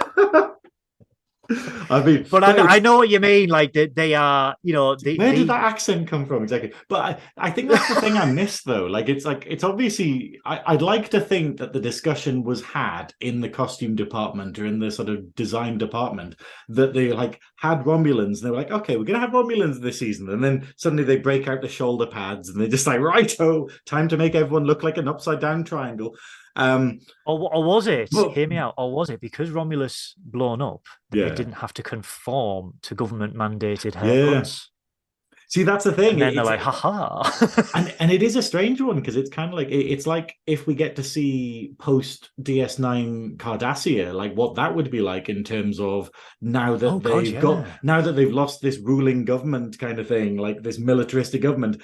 I 1.50 2.02
mean, 2.04 2.26
But 2.30 2.44
I, 2.44 2.76
I 2.76 2.78
know 2.78 2.96
what 2.98 3.08
you 3.08 3.20
mean. 3.20 3.48
Like 3.48 3.72
they, 3.72 3.88
they 3.88 4.14
are, 4.14 4.54
you 4.62 4.72
know, 4.72 4.94
they, 4.94 5.16
where 5.16 5.30
they- 5.30 5.38
did 5.38 5.48
that 5.48 5.64
accent 5.64 6.08
come 6.08 6.24
from 6.24 6.42
exactly? 6.44 6.72
But 6.88 7.00
I, 7.00 7.46
I 7.48 7.50
think 7.50 7.68
that's 7.68 7.88
the 7.92 8.00
thing 8.00 8.16
I 8.16 8.24
miss 8.32 8.62
though. 8.62 8.86
Like 8.86 9.08
it's 9.08 9.24
like 9.24 9.44
it's 9.48 9.64
obviously 9.64 10.40
I, 10.44 10.60
I'd 10.66 10.82
like 10.82 11.08
to 11.10 11.20
think 11.20 11.58
that 11.58 11.72
the 11.72 11.80
discussion 11.80 12.42
was 12.44 12.62
had 12.62 13.12
in 13.20 13.40
the 13.40 13.48
costume 13.48 13.94
department 13.96 14.58
or 14.58 14.66
in 14.66 14.78
the 14.78 14.90
sort 14.90 15.08
of 15.08 15.34
design 15.34 15.78
department 15.78 16.36
that 16.68 16.94
they 16.94 17.12
like 17.12 17.40
had 17.56 17.84
Romulans 17.84 18.38
and 18.38 18.42
they 18.42 18.50
were 18.50 18.56
like, 18.56 18.70
okay, 18.70 18.96
we're 18.96 19.04
gonna 19.04 19.18
have 19.20 19.30
Romulans 19.30 19.80
this 19.80 19.98
season, 19.98 20.28
and 20.30 20.42
then 20.42 20.66
suddenly 20.76 21.04
they 21.04 21.16
break 21.16 21.48
out 21.48 21.60
the 21.60 21.68
shoulder 21.68 22.06
pads 22.06 22.48
and 22.48 22.60
they're 22.60 22.68
just 22.68 22.86
like, 22.86 23.00
righto, 23.00 23.68
time 23.86 24.08
to 24.08 24.16
make 24.16 24.34
everyone 24.34 24.64
look 24.64 24.82
like 24.82 24.96
an 24.96 25.08
upside 25.08 25.40
down 25.40 25.64
triangle. 25.64 26.14
Um, 26.56 27.00
or, 27.26 27.54
or 27.54 27.64
was 27.64 27.86
it? 27.86 28.08
Well- 28.12 28.30
hear 28.30 28.46
me 28.46 28.56
out. 28.56 28.74
Or 28.76 28.92
was 28.92 29.10
it 29.10 29.20
because 29.20 29.50
Romulus 29.50 30.14
blown 30.18 30.60
up? 30.62 30.82
Yeah. 31.12 31.28
They 31.28 31.34
didn't 31.34 31.54
have 31.54 31.72
to 31.74 31.82
conform 31.82 32.74
to 32.82 32.94
government 32.94 33.34
mandated 33.34 33.94
Yeah. 33.94 34.02
haircuts. 34.02 34.66
see, 35.48 35.64
that's 35.64 35.84
the 35.84 35.92
thing. 35.92 36.12
And 36.12 36.22
then 36.22 36.34
they're 36.36 36.44
like, 36.44 36.60
haha. 36.60 37.22
and 37.74 37.94
and 38.00 38.10
it 38.10 38.22
is 38.22 38.36
a 38.36 38.42
strange 38.42 38.80
one 38.80 38.96
because 38.96 39.16
it's 39.16 39.28
kind 39.30 39.50
of 39.50 39.54
like 39.54 39.68
it- 39.68 39.86
it's 39.92 40.06
like 40.06 40.34
if 40.46 40.66
we 40.66 40.74
get 40.74 40.96
to 40.96 41.02
see 41.02 41.74
post 41.78 42.30
DS9 42.42 43.36
Cardassia, 43.36 44.12
like 44.14 44.34
what 44.34 44.54
that 44.56 44.74
would 44.74 44.90
be 44.90 45.00
like 45.02 45.28
in 45.28 45.44
terms 45.44 45.78
of 45.80 46.10
now 46.40 46.76
that 46.76 46.86
Oh, 46.88 46.98
they've 46.98 47.40
got 47.40 47.66
yeah. 47.66 47.72
now 47.82 48.00
that 48.00 48.12
they've 48.12 48.32
lost 48.32 48.60
this 48.62 48.78
ruling 48.78 49.24
government 49.26 49.78
kind 49.78 49.98
of 49.98 50.08
thing, 50.08 50.36
like 50.36 50.62
this 50.62 50.78
militaristic 50.78 51.42
government. 51.42 51.82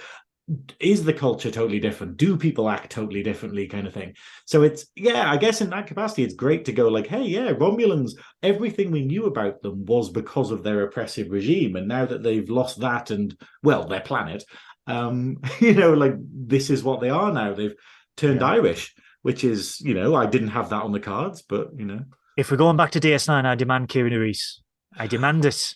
Is 0.80 1.05
the 1.05 1.12
culture 1.12 1.51
totally 1.51 1.78
different? 1.78 2.16
Do 2.16 2.36
people 2.36 2.70
act 2.70 2.90
totally 2.90 3.22
differently, 3.22 3.66
kind 3.66 3.86
of 3.86 3.92
thing? 3.92 4.14
So 4.46 4.62
it's 4.62 4.86
yeah, 4.96 5.30
I 5.30 5.36
guess 5.36 5.61
in 5.61 5.68
that 5.70 5.86
capacity, 5.86 6.24
it's 6.24 6.34
great 6.34 6.64
to 6.64 6.72
go 6.72 6.88
like, 6.88 7.07
hey, 7.07 7.22
yeah, 7.24 7.53
Romulans. 7.53 8.12
Everything 8.42 8.90
we 8.90 9.05
knew 9.05 9.26
about 9.26 9.61
them 9.61 9.84
was 9.84 10.09
because 10.09 10.51
of 10.51 10.62
their 10.62 10.84
oppressive 10.84 11.30
regime, 11.30 11.76
and 11.76 11.86
now 11.86 12.07
that 12.07 12.22
they've 12.22 12.49
lost 12.49 12.80
that 12.80 13.11
and 13.11 13.36
well, 13.62 13.86
their 13.86 14.01
planet, 14.01 14.42
um, 14.86 15.36
you 15.61 15.74
know, 15.74 15.92
like 15.92 16.14
this 16.18 16.70
is 16.70 16.82
what 16.82 17.01
they 17.01 17.11
are 17.11 17.30
now. 17.32 17.53
They've 17.53 17.74
turned 18.16 18.40
Yeah. 18.40 18.49
Irish, 18.53 18.94
which 19.22 19.44
is, 19.44 19.80
you 19.80 19.92
know, 19.94 20.14
I 20.14 20.24
didn't 20.26 20.49
have 20.49 20.70
that 20.70 20.82
on 20.82 20.92
the 20.92 21.01
cards, 21.01 21.42
but 21.42 21.68
you 21.76 21.84
know, 21.84 22.01
if 22.38 22.51
we're 22.51 22.57
going 22.57 22.76
back 22.76 22.92
to 22.92 23.01
DS9, 23.01 23.44
I 23.44 23.55
demand 23.55 23.88
Kira 23.88 24.11
Nerys. 24.11 24.61
I 24.96 25.07
demand 25.07 25.44
it. 25.44 25.74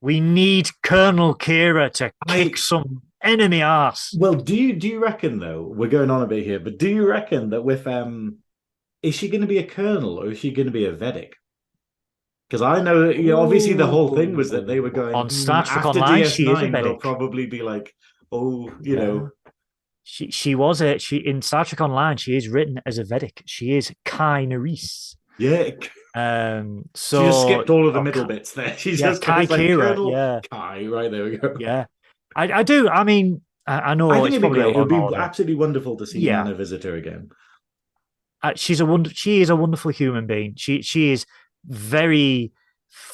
We 0.00 0.20
need 0.20 0.70
Colonel 0.82 1.34
Kira 1.34 1.92
to 1.94 2.12
I- 2.26 2.44
kick 2.44 2.56
some 2.56 3.02
enemy 3.24 3.62
ass. 3.62 4.14
well, 4.18 4.34
do 4.34 4.54
you 4.56 4.74
do 4.74 4.88
you 4.88 4.98
reckon 5.00 5.38
though? 5.38 5.62
We're 5.62 5.88
going 5.88 6.10
on 6.10 6.22
a 6.22 6.26
bit 6.26 6.44
here, 6.44 6.60
but 6.60 6.78
do 6.78 6.88
you 6.88 7.06
reckon 7.06 7.50
that 7.50 7.62
with 7.62 7.86
um, 7.86 8.38
is 9.02 9.14
she 9.14 9.28
going 9.28 9.40
to 9.40 9.46
be 9.46 9.58
a 9.58 9.66
colonel 9.66 10.20
or 10.20 10.30
is 10.30 10.38
she 10.38 10.50
going 10.50 10.66
to 10.66 10.72
be 10.72 10.86
a 10.86 10.92
Vedek? 10.94 11.32
Because 12.48 12.62
I 12.62 12.80
know, 12.82 13.08
you 13.10 13.30
know, 13.32 13.40
obviously 13.40 13.72
the 13.72 13.86
whole 13.86 14.14
thing 14.14 14.36
was 14.36 14.50
that 14.50 14.66
they 14.66 14.78
were 14.78 14.90
going 14.90 15.14
On 15.14 15.26
"Hmm, 15.26 15.30
Star 15.30 15.64
Trek 15.64 15.84
Online, 15.86 16.24
she 16.26 16.44
is 16.48 16.58
a 16.58 16.62
DS9, 16.66 16.82
They'll 16.82 16.96
probably 16.96 17.46
be 17.46 17.62
like, 17.62 17.94
oh, 18.30 18.70
you 18.82 18.96
know, 18.96 19.30
She 20.02 20.30
she 20.30 20.54
was 20.54 20.80
a 20.82 20.98
she 20.98 21.16
in 21.16 21.40
Star 21.42 21.64
Trek 21.64 21.80
Online. 21.80 22.16
She 22.18 22.36
is 22.36 22.48
written 22.48 22.80
as 22.86 22.98
a 22.98 23.04
Vedek. 23.04 23.42
She 23.46 23.76
is 23.76 23.92
Kai 24.04 24.46
Nerys. 24.46 25.16
yeah. 25.38 25.70
Um, 26.16 26.84
so 26.94 27.22
she 27.22 27.26
just 27.26 27.42
skipped 27.42 27.70
all 27.70 27.88
of 27.88 27.94
the 27.94 27.98
oh, 28.00 28.02
middle 28.04 28.22
Kai- 28.22 28.28
bits 28.28 28.52
there. 28.52 28.76
She's 28.78 29.00
Yeah, 29.00 29.10
just 29.10 29.22
Kai 29.22 29.42
it's 29.42 29.50
like, 29.50 29.60
Yeah, 29.60 30.40
Kai, 30.48 30.86
right 30.86 31.10
there 31.10 31.24
we 31.24 31.38
go. 31.38 31.56
yeah. 31.58 31.86
I, 32.36 32.52
I 32.60 32.62
do. 32.62 32.88
I 32.88 33.04
mean, 33.04 33.40
I, 33.66 33.80
I 33.80 33.94
know 33.94 34.10
I 34.10 34.16
think 34.22 34.34
it'd 34.34 34.42
be 34.42 34.48
great. 34.48 34.74
It 34.74 34.76
would 34.78 34.88
be 34.88 34.94
order. 34.96 35.16
absolutely 35.16 35.54
wonderful 35.56 35.96
to 35.96 36.06
see 36.06 36.20
Yeah. 36.20 36.42
Nana 36.42 36.54
Visitor 36.54 36.94
again. 36.96 37.30
uh, 38.42 38.52
she's 38.56 38.80
a 38.80 38.86
wonder. 38.86 39.10
She 39.10 39.40
is 39.40 39.50
a 39.50 39.56
wonderful 39.56 39.90
human 39.90 40.26
being. 40.26 40.54
She 40.56 40.82
she 40.82 41.10
is 41.12 41.24
very 41.66 42.52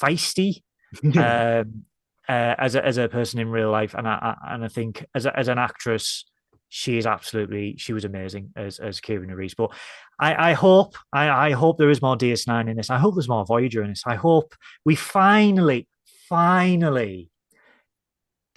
feisty 0.00 0.62
um, 1.16 1.84
uh, 2.28 2.54
as 2.58 2.74
a 2.74 2.84
as 2.84 2.98
a 2.98 3.08
person 3.08 3.38
in 3.40 3.48
real 3.48 3.70
life, 3.70 3.94
and 3.94 4.08
I, 4.08 4.34
I 4.42 4.54
and 4.54 4.64
I 4.64 4.68
think 4.68 5.04
as 5.14 5.26
a, 5.26 5.38
as 5.38 5.46
an 5.48 5.58
actress, 5.58 6.24
she 6.68 6.98
is 6.98 7.06
absolutely 7.06 7.76
she 7.78 7.92
was 7.92 8.04
amazing 8.04 8.50
as 8.56 8.78
as 8.80 9.00
Kira 9.00 9.24
Nerys. 9.26 9.54
But 9.56 9.70
I 10.18 10.50
I 10.50 10.52
hope 10.54 10.96
I 11.12 11.28
I 11.28 11.50
hope 11.52 11.78
there 11.78 11.90
is 11.90 12.02
more 12.02 12.16
DS9 12.16 12.68
in 12.68 12.76
this. 12.76 12.90
I 12.90 12.98
hope 12.98 13.14
there's 13.14 13.28
more 13.28 13.44
Voyager 13.46 13.82
in 13.84 13.90
this. 13.90 14.02
I 14.06 14.16
hope 14.16 14.54
we 14.84 14.96
finally 14.96 15.86
finally 16.28 17.29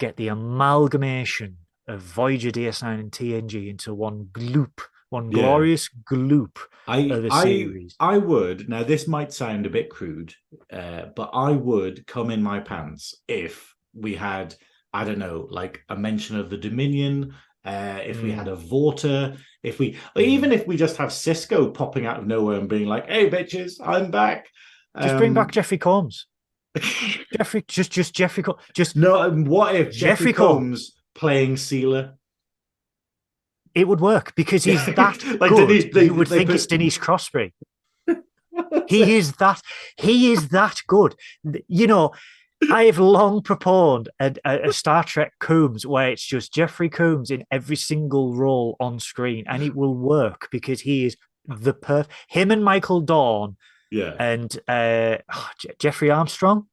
get 0.04 0.16
the 0.16 0.28
amalgamation 0.28 1.56
of 1.88 2.00
Voyager, 2.00 2.50
DS9, 2.50 3.00
and 3.00 3.10
TNG 3.12 3.68
into 3.70 3.94
one 3.94 4.28
gloop 4.32 4.80
one 5.10 5.30
Yeah. 5.30 5.42
glorious 5.42 5.88
gloop 6.10 6.56
I 6.88 6.98
of 6.98 7.24
I 7.30 7.42
series. 7.42 7.94
I 8.00 8.18
would 8.18 8.68
now. 8.68 8.82
This 8.82 9.06
might 9.06 9.32
sound 9.32 9.64
a 9.64 9.70
bit 9.70 9.88
crude, 9.88 10.34
uh, 10.72 11.06
but 11.14 11.30
I 11.32 11.52
would 11.52 12.06
come 12.06 12.30
in 12.30 12.42
my 12.42 12.58
pants 12.60 13.14
if 13.28 13.74
we 13.94 14.14
had 14.14 14.54
I 14.92 15.04
don't 15.04 15.18
know, 15.18 15.46
like 15.50 15.82
a 15.88 15.96
mention 15.96 16.38
of 16.38 16.50
the 16.50 16.56
Dominion. 16.56 17.34
Uh, 17.64 17.98
if 18.04 18.22
we 18.22 18.30
Mm. 18.30 18.34
had 18.34 18.48
a 18.48 18.56
Vorta, 18.56 19.36
if 19.62 19.78
we, 19.80 19.96
or 20.14 20.22
even 20.22 20.52
if 20.52 20.66
we 20.68 20.76
just 20.76 20.96
have 20.98 21.10
Sisko 21.10 21.72
popping 21.72 22.04
out 22.06 22.18
of 22.20 22.26
nowhere 22.26 22.58
and 22.60 22.68
being 22.68 22.86
like, 22.86 23.06
"Hey, 23.08 23.28
bitches, 23.30 23.72
I'm 23.82 24.10
back." 24.10 24.46
Just 25.00 25.16
bring 25.16 25.30
Um, 25.30 25.34
back 25.34 25.50
Jeffrey 25.50 25.78
Combs. 25.78 26.26
Jeffrey, 27.36 27.64
just 27.68 27.92
just 27.92 28.14
Jeffrey, 28.14 28.42
Co- 28.42 28.58
just 28.74 28.96
no, 28.96 29.20
and 29.22 29.46
what 29.46 29.74
if 29.76 29.92
Jeffrey 29.92 30.32
Jeffrey 30.32 30.32
Combs. 30.32 30.92
Playing 31.14 31.54
Sela? 31.54 32.14
it 33.74 33.86
would 33.88 34.00
work 34.00 34.34
because 34.36 34.64
he's 34.64 34.84
that 34.96 35.24
Like 35.40 35.50
good. 35.50 35.68
Denise- 35.68 35.92
they- 35.94 36.04
you 36.06 36.14
would 36.14 36.28
think 36.28 36.46
put- 36.46 36.54
it's 36.56 36.66
Denise 36.66 36.98
Crosby. 36.98 37.52
he 38.88 39.16
is 39.16 39.32
that 39.36 39.60
he 39.96 40.32
is 40.32 40.48
that 40.48 40.80
good. 40.86 41.14
You 41.68 41.86
know, 41.86 42.12
I 42.70 42.84
have 42.84 42.98
long 42.98 43.42
proponed 43.42 44.08
a, 44.20 44.34
a, 44.44 44.72
Star 44.72 45.04
Trek 45.04 45.32
Combs 45.40 45.86
where 45.86 46.10
it's 46.10 46.24
just 46.24 46.52
Jeffrey 46.54 46.88
Combs 46.88 47.30
in 47.30 47.44
every 47.50 47.76
single 47.76 48.34
role 48.34 48.76
on 48.80 48.98
screen, 49.00 49.44
and 49.48 49.62
it 49.62 49.74
will 49.74 49.94
work 49.96 50.48
because 50.50 50.80
he 50.82 51.04
is 51.06 51.16
the 51.46 51.74
perf. 51.74 52.06
Him 52.28 52.50
and 52.50 52.64
Michael 52.64 53.00
Dawn 53.00 53.56
Yeah, 53.98 54.12
and 54.18 54.50
uh, 54.68 55.18
oh, 55.32 55.48
Je- 55.60 55.76
Jeffrey 55.78 56.10
Armstrong, 56.10 56.66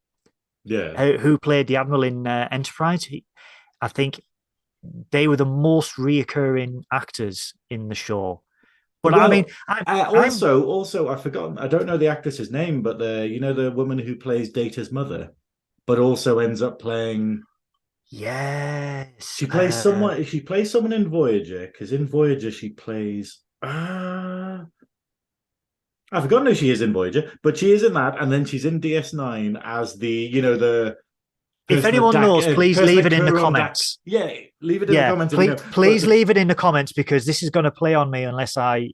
yeah. 0.65 0.89
who, 1.01 1.17
who 1.24 1.38
played 1.38 1.67
the 1.67 1.76
admiral 1.82 2.03
in 2.03 2.26
uh, 2.26 2.47
Enterprise. 2.51 3.03
He, 3.11 3.26
I 3.82 3.88
think 3.89 4.22
they 5.11 5.28
were 5.28 5.38
the 5.38 5.45
most 5.69 5.95
reoccurring 5.97 6.84
actors 6.91 7.53
in 7.69 7.89
the 7.89 7.95
show. 7.95 8.41
But 9.03 9.13
I 9.15 9.28
mean, 9.34 9.45
I, 9.67 9.80
Uh, 9.82 10.11
I'm- 10.13 10.24
also, 10.26 10.51
also, 10.65 10.99
I 11.09 11.15
forgot. 11.26 11.59
I 11.65 11.67
don't 11.67 11.86
know 11.89 11.97
the 11.97 12.07
actress's 12.15 12.51
name, 12.51 12.82
but 12.82 12.97
the 13.03 13.28
you 13.34 13.39
know 13.43 13.53
the 13.53 13.72
woman 13.80 13.99
who 14.05 14.15
plays 14.15 14.49
Data's 14.51 14.91
mother, 14.91 15.24
but 15.88 15.97
also 15.99 16.32
ends 16.39 16.61
up 16.67 16.76
playing. 16.80 17.43
yes, 18.09 19.07
She 19.38 19.45
plays 19.55 19.76
uh, 19.76 19.82
someone. 19.86 20.24
She 20.32 20.41
plays 20.41 20.72
someone 20.72 20.93
in 20.93 21.07
Voyager 21.09 21.63
because 21.67 21.91
in 21.97 22.05
Voyager 22.07 22.51
she 22.51 22.69
plays. 22.86 23.28
Uh, 23.63 24.01
I've 26.12 26.24
forgotten 26.24 26.47
who 26.47 26.55
she 26.55 26.70
is 26.70 26.82
in 26.82 26.91
Voyager, 26.93 27.32
but 27.41 27.57
she 27.57 27.72
is 27.72 27.84
in 27.84 27.93
that, 27.93 28.22
and 28.22 28.32
then 28.32 28.45
she's 28.45 28.66
in 28.66 28.82
DS9 28.82 29.62
as 29.64 29.95
the 29.97 30.09
you 30.09 30.41
know 30.41 30.55
the. 30.57 30.97
If 31.70 31.86
anyone 31.86 32.14
Dak- 32.14 32.24
knows, 32.24 32.45
uh, 32.47 32.53
please 32.53 32.80
leave 32.82 33.05
it 33.05 33.14
in 33.14 33.24
the 33.24 33.32
Dak- 33.32 33.39
comments. 33.39 33.99
Yeah, 34.03 34.30
leave 34.62 34.82
it 34.84 34.89
in 34.89 34.95
Yeah, 34.95 35.07
the 35.09 35.14
comments. 35.14 35.34
please, 35.34 35.47
know. 35.49 35.55
please 35.72 36.01
But- 36.03 36.09
leave 36.09 36.30
it 36.30 36.36
in 36.38 36.47
the 36.49 36.55
comments 36.55 36.91
because 36.91 37.26
this 37.26 37.41
is 37.41 37.49
going 37.49 37.64
to 37.64 37.72
play 37.72 37.93
on 37.95 38.12
me 38.12 38.24
unless 38.24 38.57
I 38.57 38.91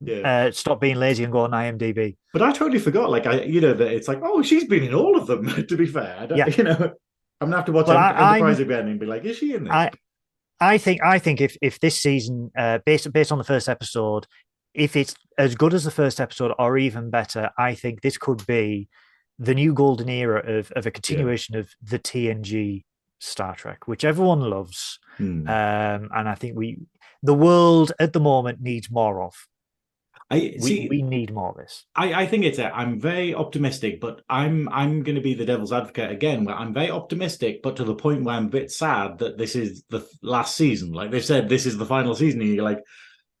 Yeah. 0.00 0.46
uh, 0.46 0.50
stop 0.52 0.80
being 0.80 0.96
lazy 0.96 1.24
and 1.24 1.32
go 1.32 1.40
on 1.40 1.50
IMDb. 1.50 2.16
But 2.32 2.42
I 2.42 2.52
totally 2.52 2.78
forgot. 2.78 3.10
Like 3.10 3.26
I, 3.26 3.42
you 3.42 3.60
know, 3.60 3.74
that 3.74 3.88
it's 3.92 4.06
like, 4.06 4.20
oh, 4.22 4.42
she's 4.42 4.64
been 4.64 4.84
in 4.84 4.94
all 4.94 5.18
of 5.18 5.26
them. 5.26 5.44
to 5.66 5.76
be 5.76 5.86
fair, 5.86 6.28
I 6.30 6.34
Yeah. 6.36 6.46
you 6.46 6.62
know, 6.62 6.92
I'm 7.40 7.48
gonna 7.48 7.56
have 7.56 7.64
to 7.66 7.72
watch 7.72 7.88
Enterprise 7.88 8.60
I'm- 8.60 8.62
again 8.70 8.86
and 8.88 9.00
be 9.00 9.06
like, 9.06 9.24
is 9.24 9.38
she 9.38 9.54
in 9.54 9.64
this? 9.64 9.72
I, 9.72 9.90
I 10.60 10.78
think, 10.78 11.02
I 11.02 11.18
think 11.18 11.40
if 11.40 11.56
if 11.62 11.80
this 11.80 11.96
season, 11.98 12.52
uh, 12.56 12.78
based 12.86 13.12
based 13.12 13.32
on 13.32 13.38
the 13.38 13.44
first 13.44 13.68
episode, 13.68 14.26
if 14.74 14.96
it's 14.96 15.14
as 15.38 15.54
good 15.54 15.74
as 15.74 15.84
the 15.84 15.90
first 15.90 16.20
episode 16.20 16.52
or 16.58 16.78
even 16.78 17.10
better, 17.10 17.50
I 17.58 17.74
think 17.74 18.00
this 18.00 18.18
could 18.18 18.46
be 18.46 18.88
the 19.38 19.54
new 19.54 19.72
golden 19.72 20.08
era 20.08 20.42
of 20.58 20.70
of 20.72 20.86
a 20.86 20.90
continuation 20.90 21.56
of 21.56 21.70
the 21.82 21.98
TNG 21.98 22.84
Star 23.20 23.54
Trek, 23.54 23.86
which 23.86 24.04
everyone 24.04 24.40
loves. 24.40 24.98
Hmm. 25.16 25.48
Um, 25.48 26.10
and 26.14 26.28
I 26.28 26.34
think 26.34 26.56
we, 26.56 26.78
the 27.22 27.34
world 27.34 27.92
at 27.98 28.12
the 28.12 28.20
moment 28.20 28.60
needs 28.60 28.90
more 28.90 29.22
of. 29.22 29.34
I 30.32 30.54
We, 30.60 30.60
see. 30.60 30.88
we 30.88 31.02
need 31.02 31.34
more 31.34 31.50
of 31.50 31.56
this. 31.56 31.84
I, 31.96 32.22
I 32.22 32.26
think 32.26 32.44
it's. 32.44 32.58
A, 32.58 32.74
I'm 32.74 33.00
very 33.00 33.34
optimistic, 33.34 34.00
but 34.00 34.22
I'm 34.28 34.68
I'm 34.68 35.02
going 35.02 35.16
to 35.16 35.20
be 35.20 35.34
the 35.34 35.44
devil's 35.44 35.72
advocate 35.72 36.10
again. 36.10 36.44
Where 36.44 36.54
I'm 36.54 36.72
very 36.72 36.90
optimistic, 36.90 37.62
but 37.62 37.76
to 37.76 37.84
the 37.84 37.96
point 37.96 38.22
where 38.22 38.36
I'm 38.36 38.46
a 38.46 38.50
bit 38.50 38.70
sad 38.70 39.18
that 39.18 39.38
this 39.38 39.56
is 39.56 39.82
the 39.90 40.06
last 40.22 40.56
season. 40.56 40.92
Like 40.92 41.10
they've 41.10 41.24
said, 41.24 41.48
this 41.48 41.66
is 41.66 41.78
the 41.78 41.86
final 41.86 42.14
season, 42.14 42.40
and 42.42 42.54
you're 42.54 42.64
like, 42.64 42.82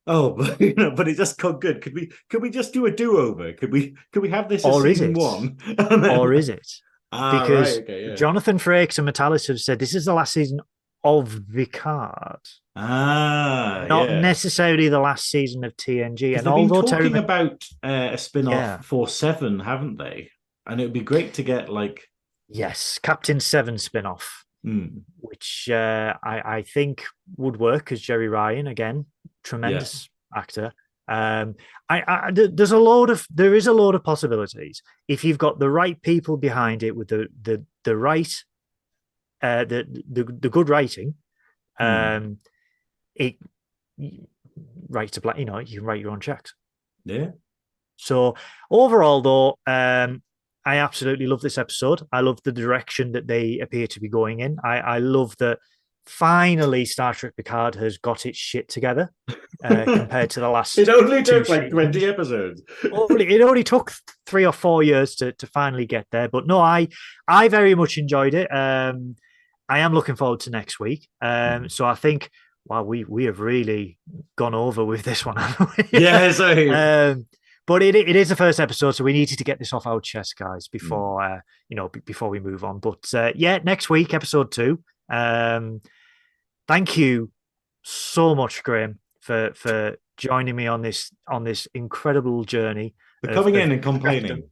oh, 0.06 0.30
but 0.38 0.60
you 0.60 0.74
know, 0.74 0.90
but 0.90 1.08
it 1.08 1.16
just 1.16 1.38
got 1.38 1.60
good. 1.60 1.80
Could 1.82 1.94
we 1.94 2.10
could 2.28 2.42
we 2.42 2.50
just 2.50 2.72
do 2.72 2.86
a 2.86 2.90
do 2.90 3.18
over? 3.18 3.52
Could 3.52 3.72
we 3.72 3.96
could 4.12 4.22
we 4.22 4.30
have 4.30 4.48
this 4.48 4.64
as 4.64 4.74
Or 4.74 4.86
is 4.86 4.98
season 4.98 5.12
it? 5.12 5.18
one? 5.18 5.58
Then- 5.76 6.18
Or 6.18 6.32
is 6.32 6.48
it? 6.48 6.66
Ah, 7.12 7.40
because 7.42 7.74
right, 7.74 7.82
okay, 7.82 8.06
yeah. 8.06 8.14
Jonathan 8.14 8.56
Frakes 8.56 8.96
and 8.96 9.08
Matalas 9.08 9.48
have 9.48 9.58
said 9.58 9.80
this 9.80 9.96
is 9.96 10.04
the 10.04 10.14
last 10.14 10.32
season 10.32 10.60
of 11.02 11.40
Picard, 11.52 12.38
ah, 12.76 13.84
not 13.88 14.08
yeah. 14.08 14.20
necessarily 14.20 14.88
the 14.88 15.00
last 15.00 15.28
season 15.28 15.64
of 15.64 15.76
TNG. 15.76 16.04
And 16.36 16.36
they've 16.36 16.44
been 16.44 16.52
although 16.52 16.82
talking 16.82 17.16
about 17.16 17.64
uh, 17.82 18.10
a 18.12 18.16
spin-off 18.16 18.52
Yeah. 18.54 18.80
for 18.82 19.08
Seven, 19.08 19.58
haven't 19.58 19.98
they? 19.98 20.30
And 20.66 20.80
it 20.80 20.84
would 20.84 20.92
be 20.92 21.00
great 21.00 21.34
to 21.34 21.42
get 21.42 21.68
like, 21.68 22.06
yes, 22.48 23.00
Captain 23.02 23.40
Seven 23.40 23.76
spin-off, 23.76 24.44
hmm, 24.62 24.98
which 25.18 25.68
uh, 25.68 26.14
I, 26.22 26.58
I 26.58 26.62
think 26.62 27.04
would 27.36 27.56
work 27.56 27.90
as 27.90 28.00
Jeri 28.00 28.30
Ryan 28.30 28.68
again, 28.68 29.06
tremendous 29.42 30.08
actor. 30.36 30.72
Um, 31.08 31.56
I, 31.88 32.02
I 32.06 32.30
there's 32.30 32.70
a 32.72 32.78
load 32.78 33.10
of 33.10 33.26
there 33.30 33.54
is 33.54 33.66
a 33.66 33.72
load 33.72 33.94
of 33.94 34.04
possibilities. 34.04 34.82
If 35.08 35.24
you've 35.24 35.38
got 35.38 35.58
the 35.58 35.70
right 35.70 36.00
people 36.02 36.36
behind 36.36 36.82
it 36.82 36.94
with 36.94 37.08
the 37.08 37.26
the 37.42 37.64
the 37.82 37.96
right 37.96 38.32
uh 39.42 39.64
the 39.64 39.86
the, 40.10 40.24
the 40.24 40.48
good 40.50 40.68
writing 40.68 41.14
Hmm. 41.78 41.84
um 41.86 42.38
it 43.14 43.36
right 44.88 45.10
to 45.12 45.20
black 45.20 45.38
you 45.38 45.46
know 45.46 45.58
you 45.58 45.78
can 45.78 45.86
write 45.86 46.00
your 46.00 46.10
own 46.10 46.20
checks. 46.20 46.54
Yeah, 47.04 47.30
so 47.96 48.34
overall 48.70 49.22
though 49.22 49.58
um 49.66 50.22
i 50.66 50.76
absolutely 50.76 51.26
love 51.26 51.40
this 51.40 51.58
episode. 51.58 52.02
I 52.12 52.20
love 52.20 52.38
the 52.44 52.52
direction 52.52 53.12
that 53.12 53.26
they 53.26 53.58
appear 53.60 53.86
to 53.88 54.00
be 54.00 54.08
going 54.08 54.40
in. 54.40 54.58
I 54.62 54.78
i 54.78 54.98
love 54.98 55.34
that 55.38 55.58
finally 56.06 56.84
star 56.84 57.14
trek 57.14 57.36
picard 57.36 57.74
has 57.74 57.98
got 57.98 58.26
its 58.26 58.38
shit 58.38 58.68
together 58.68 59.12
uh, 59.64 59.84
compared 59.84 60.30
to 60.30 60.40
the 60.40 60.48
last 60.50 60.76
it 60.78 60.88
only 60.88 61.22
took 61.22 61.48
like 61.48 61.62
seasons. 61.62 61.72
twenty 61.72 62.04
episodes. 62.04 62.62
only, 62.92 63.28
it 63.28 63.42
only 63.42 63.64
took 63.64 63.92
three 64.26 64.44
or 64.44 64.52
four 64.52 64.82
years 64.82 65.14
to, 65.16 65.32
to 65.32 65.46
finally 65.46 65.86
get 65.86 66.06
there. 66.10 66.28
But 66.28 66.46
no, 66.46 66.58
I 66.60 66.88
I 67.28 67.48
very 67.48 67.74
much 67.74 67.98
enjoyed 67.98 68.34
it. 68.34 68.52
Um, 68.52 69.16
I 69.68 69.80
am 69.80 69.94
looking 69.94 70.16
forward 70.16 70.40
to 70.40 70.50
next 70.50 70.80
week. 70.80 71.08
Um, 71.20 71.68
so 71.68 71.84
I 71.84 71.94
think 71.94 72.30
wow, 72.66 72.82
we 72.82 73.04
we 73.04 73.24
have 73.24 73.40
really 73.40 73.98
gone 74.36 74.54
over 74.54 74.84
with 74.84 75.02
this 75.02 75.24
one, 75.24 75.36
haven't 75.36 75.92
we? 75.92 76.00
yeah, 76.00 76.30
so 76.32 76.50
um, 77.12 77.26
but 77.66 77.82
it 77.82 77.94
it 77.94 78.16
is 78.16 78.28
the 78.28 78.36
first 78.36 78.60
episode, 78.60 78.92
so 78.92 79.04
we 79.04 79.12
needed 79.12 79.38
to 79.38 79.44
get 79.44 79.58
this 79.58 79.72
off 79.72 79.86
our 79.86 80.00
chest, 80.00 80.36
guys, 80.36 80.68
before 80.68 81.22
uh, 81.22 81.40
you 81.68 81.76
know 81.76 81.88
b- 81.88 82.00
before 82.04 82.28
we 82.30 82.40
move 82.40 82.64
on. 82.64 82.78
But 82.78 83.12
uh, 83.14 83.32
yeah, 83.34 83.58
next 83.62 83.90
week, 83.90 84.14
episode 84.14 84.50
two. 84.52 84.82
Um, 85.10 85.80
thank 86.68 86.96
you 86.96 87.30
so 87.82 88.34
much, 88.34 88.62
Graeme, 88.62 88.98
for 89.20 89.52
for 89.54 89.96
joining 90.16 90.56
me 90.56 90.66
on 90.66 90.82
this 90.82 91.10
on 91.28 91.44
this 91.44 91.66
incredible 91.74 92.44
journey. 92.44 92.94
Of- 93.24 93.34
coming 93.34 93.56
of 93.56 93.62
in 93.62 93.72
and 93.72 93.82
complaining, 93.82 94.44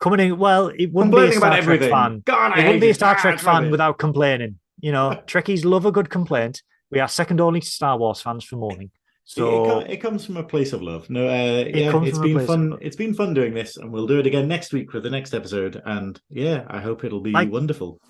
Coming 0.00 0.20
in, 0.20 0.38
well, 0.38 0.68
it 0.68 0.92
wouldn't 0.92 1.14
be 1.14 1.22
a 1.22 1.32
Star 1.32 1.48
about 1.48 1.54
Trek 1.54 1.62
everything. 1.64 1.90
fan. 1.90 2.22
God, 2.24 2.52
I 2.52 2.60
It 2.60 2.64
wouldn't 2.66 2.80
be 2.82 2.90
a 2.90 2.94
Star 2.94 3.16
Ah, 3.16 3.20
Trek 3.20 3.38
fan 3.40 3.70
without 3.70 3.98
complaining. 3.98 4.58
You 4.80 4.92
know, 4.92 5.20
Trekkies 5.26 5.64
love 5.64 5.86
a 5.86 5.90
good 5.92 6.08
complaint. 6.08 6.62
We 6.90 7.00
are 7.00 7.08
second 7.08 7.40
only 7.40 7.60
to 7.60 7.66
Star 7.66 7.98
Wars 7.98 8.20
fans 8.20 8.44
for 8.44 8.56
mourning. 8.56 8.90
So 9.24 9.80
it, 9.80 9.90
it 9.90 9.96
comes 9.98 10.24
from 10.24 10.36
a 10.38 10.42
place 10.42 10.72
of 10.72 10.80
love. 10.82 11.10
No, 11.10 11.28
uh, 11.28 11.64
yeah, 11.74 11.90
comes 11.90 12.08
it's 12.08 12.18
been 12.18 12.46
fun. 12.46 12.78
It's 12.80 12.96
been 12.96 13.12
fun 13.12 13.34
doing 13.34 13.52
this, 13.54 13.76
and 13.76 13.92
we'll 13.92 14.06
do 14.06 14.18
it 14.20 14.26
again 14.26 14.46
next 14.48 14.72
week 14.72 14.92
with 14.94 15.02
the 15.02 15.10
next 15.10 15.34
episode. 15.34 15.82
And 15.84 16.18
yeah, 16.30 16.64
I 16.68 16.80
hope 16.80 17.02
it'll 17.04 17.20
be 17.20 17.32
Like- 17.32 17.50
wonderful. 17.50 18.00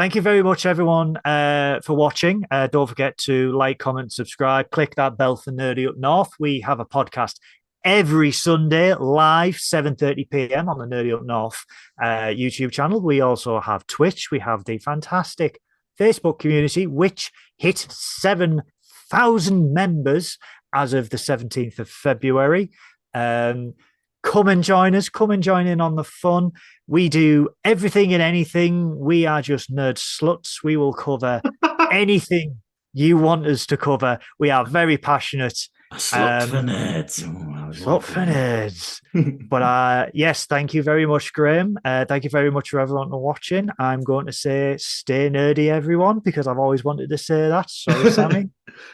Thank 0.00 0.14
you 0.14 0.22
very 0.22 0.42
much, 0.42 0.64
everyone, 0.64 1.18
uh, 1.26 1.78
for 1.84 1.94
watching. 1.94 2.42
Uh, 2.50 2.66
don't 2.66 2.86
forget 2.86 3.18
to 3.18 3.52
like, 3.52 3.78
comment, 3.78 4.10
subscribe, 4.10 4.70
click 4.70 4.94
that 4.94 5.18
bell 5.18 5.36
for 5.36 5.52
Nerdy 5.52 5.86
Up 5.86 5.98
North. 5.98 6.30
We 6.38 6.60
have 6.60 6.80
a 6.80 6.86
podcast 6.86 7.38
every 7.84 8.32
Sunday 8.32 8.94
live 8.94 9.56
7:30 9.56 10.30
p.m. 10.30 10.70
on 10.70 10.78
the 10.78 10.86
Nerdy 10.86 11.14
Up 11.14 11.22
North 11.26 11.66
uh, 12.02 12.32
YouTube 12.32 12.72
channel. 12.72 13.02
We 13.02 13.20
also 13.20 13.60
have 13.60 13.86
Twitch. 13.86 14.30
We 14.30 14.38
have 14.38 14.64
the 14.64 14.78
fantastic 14.78 15.60
Facebook 16.00 16.38
community, 16.38 16.86
which 16.86 17.30
hit 17.58 17.76
seven 17.90 18.62
thousand 19.10 19.74
members 19.74 20.38
as 20.74 20.94
of 20.94 21.10
the 21.10 21.18
17th 21.18 21.78
of 21.78 21.90
February. 21.90 22.70
Um, 23.12 23.74
come 24.22 24.48
and 24.48 24.62
join 24.62 24.94
us. 24.94 25.08
Come 25.08 25.30
and 25.30 25.42
join 25.42 25.66
in 25.66 25.80
on 25.80 25.96
the 25.96 26.04
fun. 26.04 26.52
We 26.86 27.08
do 27.08 27.48
everything 27.64 28.12
and 28.12 28.22
anything. 28.22 28.98
We 28.98 29.26
are 29.26 29.42
just 29.42 29.72
nerd 29.74 29.94
sluts. 29.96 30.62
We 30.64 30.76
will 30.76 30.92
cover 30.92 31.40
anything 31.92 32.60
you 32.92 33.16
want 33.16 33.46
us 33.46 33.66
to 33.66 33.76
cover. 33.76 34.18
We 34.38 34.50
are 34.50 34.64
very 34.66 34.98
passionate. 34.98 35.58
A 35.92 35.96
slut 35.96 36.42
Um, 36.42 36.48
for 36.48 36.56
nerds. 36.62 37.24
Oh, 37.24 37.70
Slut 37.72 38.02
for 38.02 38.20
nerds. 38.20 39.00
But 39.48 39.62
uh, 39.62 40.06
yes, 40.14 40.46
thank 40.46 40.72
you 40.74 40.82
very 40.84 41.04
much, 41.06 41.32
Graeme. 41.32 41.78
Uh, 41.84 42.04
thank 42.04 42.22
you 42.24 42.30
very 42.30 42.50
much 42.50 42.70
for 42.70 42.78
everyone 42.80 43.10
for 43.10 43.20
watching. 43.20 43.70
I'm 43.78 44.02
going 44.02 44.26
to 44.26 44.32
say 44.32 44.76
stay 44.78 45.28
nerdy, 45.30 45.66
everyone, 45.68 46.20
because 46.20 46.46
I've 46.46 46.58
always 46.58 46.84
wanted 46.84 47.10
to 47.10 47.18
say 47.18 47.48
that. 47.48 47.70
Sorry, 47.70 48.10
Sammy. 48.18 48.50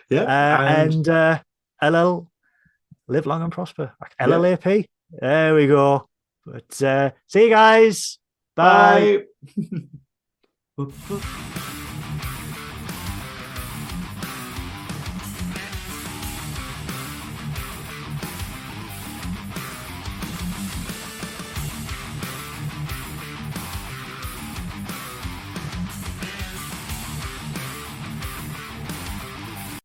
yeah, 0.08 0.22
Uh, 0.22 0.62
and 0.62 0.94
and 0.94 1.08
uh, 1.08 1.38
LL 1.82 2.30
live 3.08 3.26
long 3.26 3.42
and 3.42 3.52
prosper. 3.52 3.92
LLAP. 4.20 4.86
There 5.10 5.54
we 5.54 5.66
go. 5.66 6.08
But 6.44 6.82
uh, 6.82 7.10
see 7.26 7.44
you 7.44 7.50
guys. 7.50 8.18
Bye. 8.54 9.24
Bye. 10.76 10.86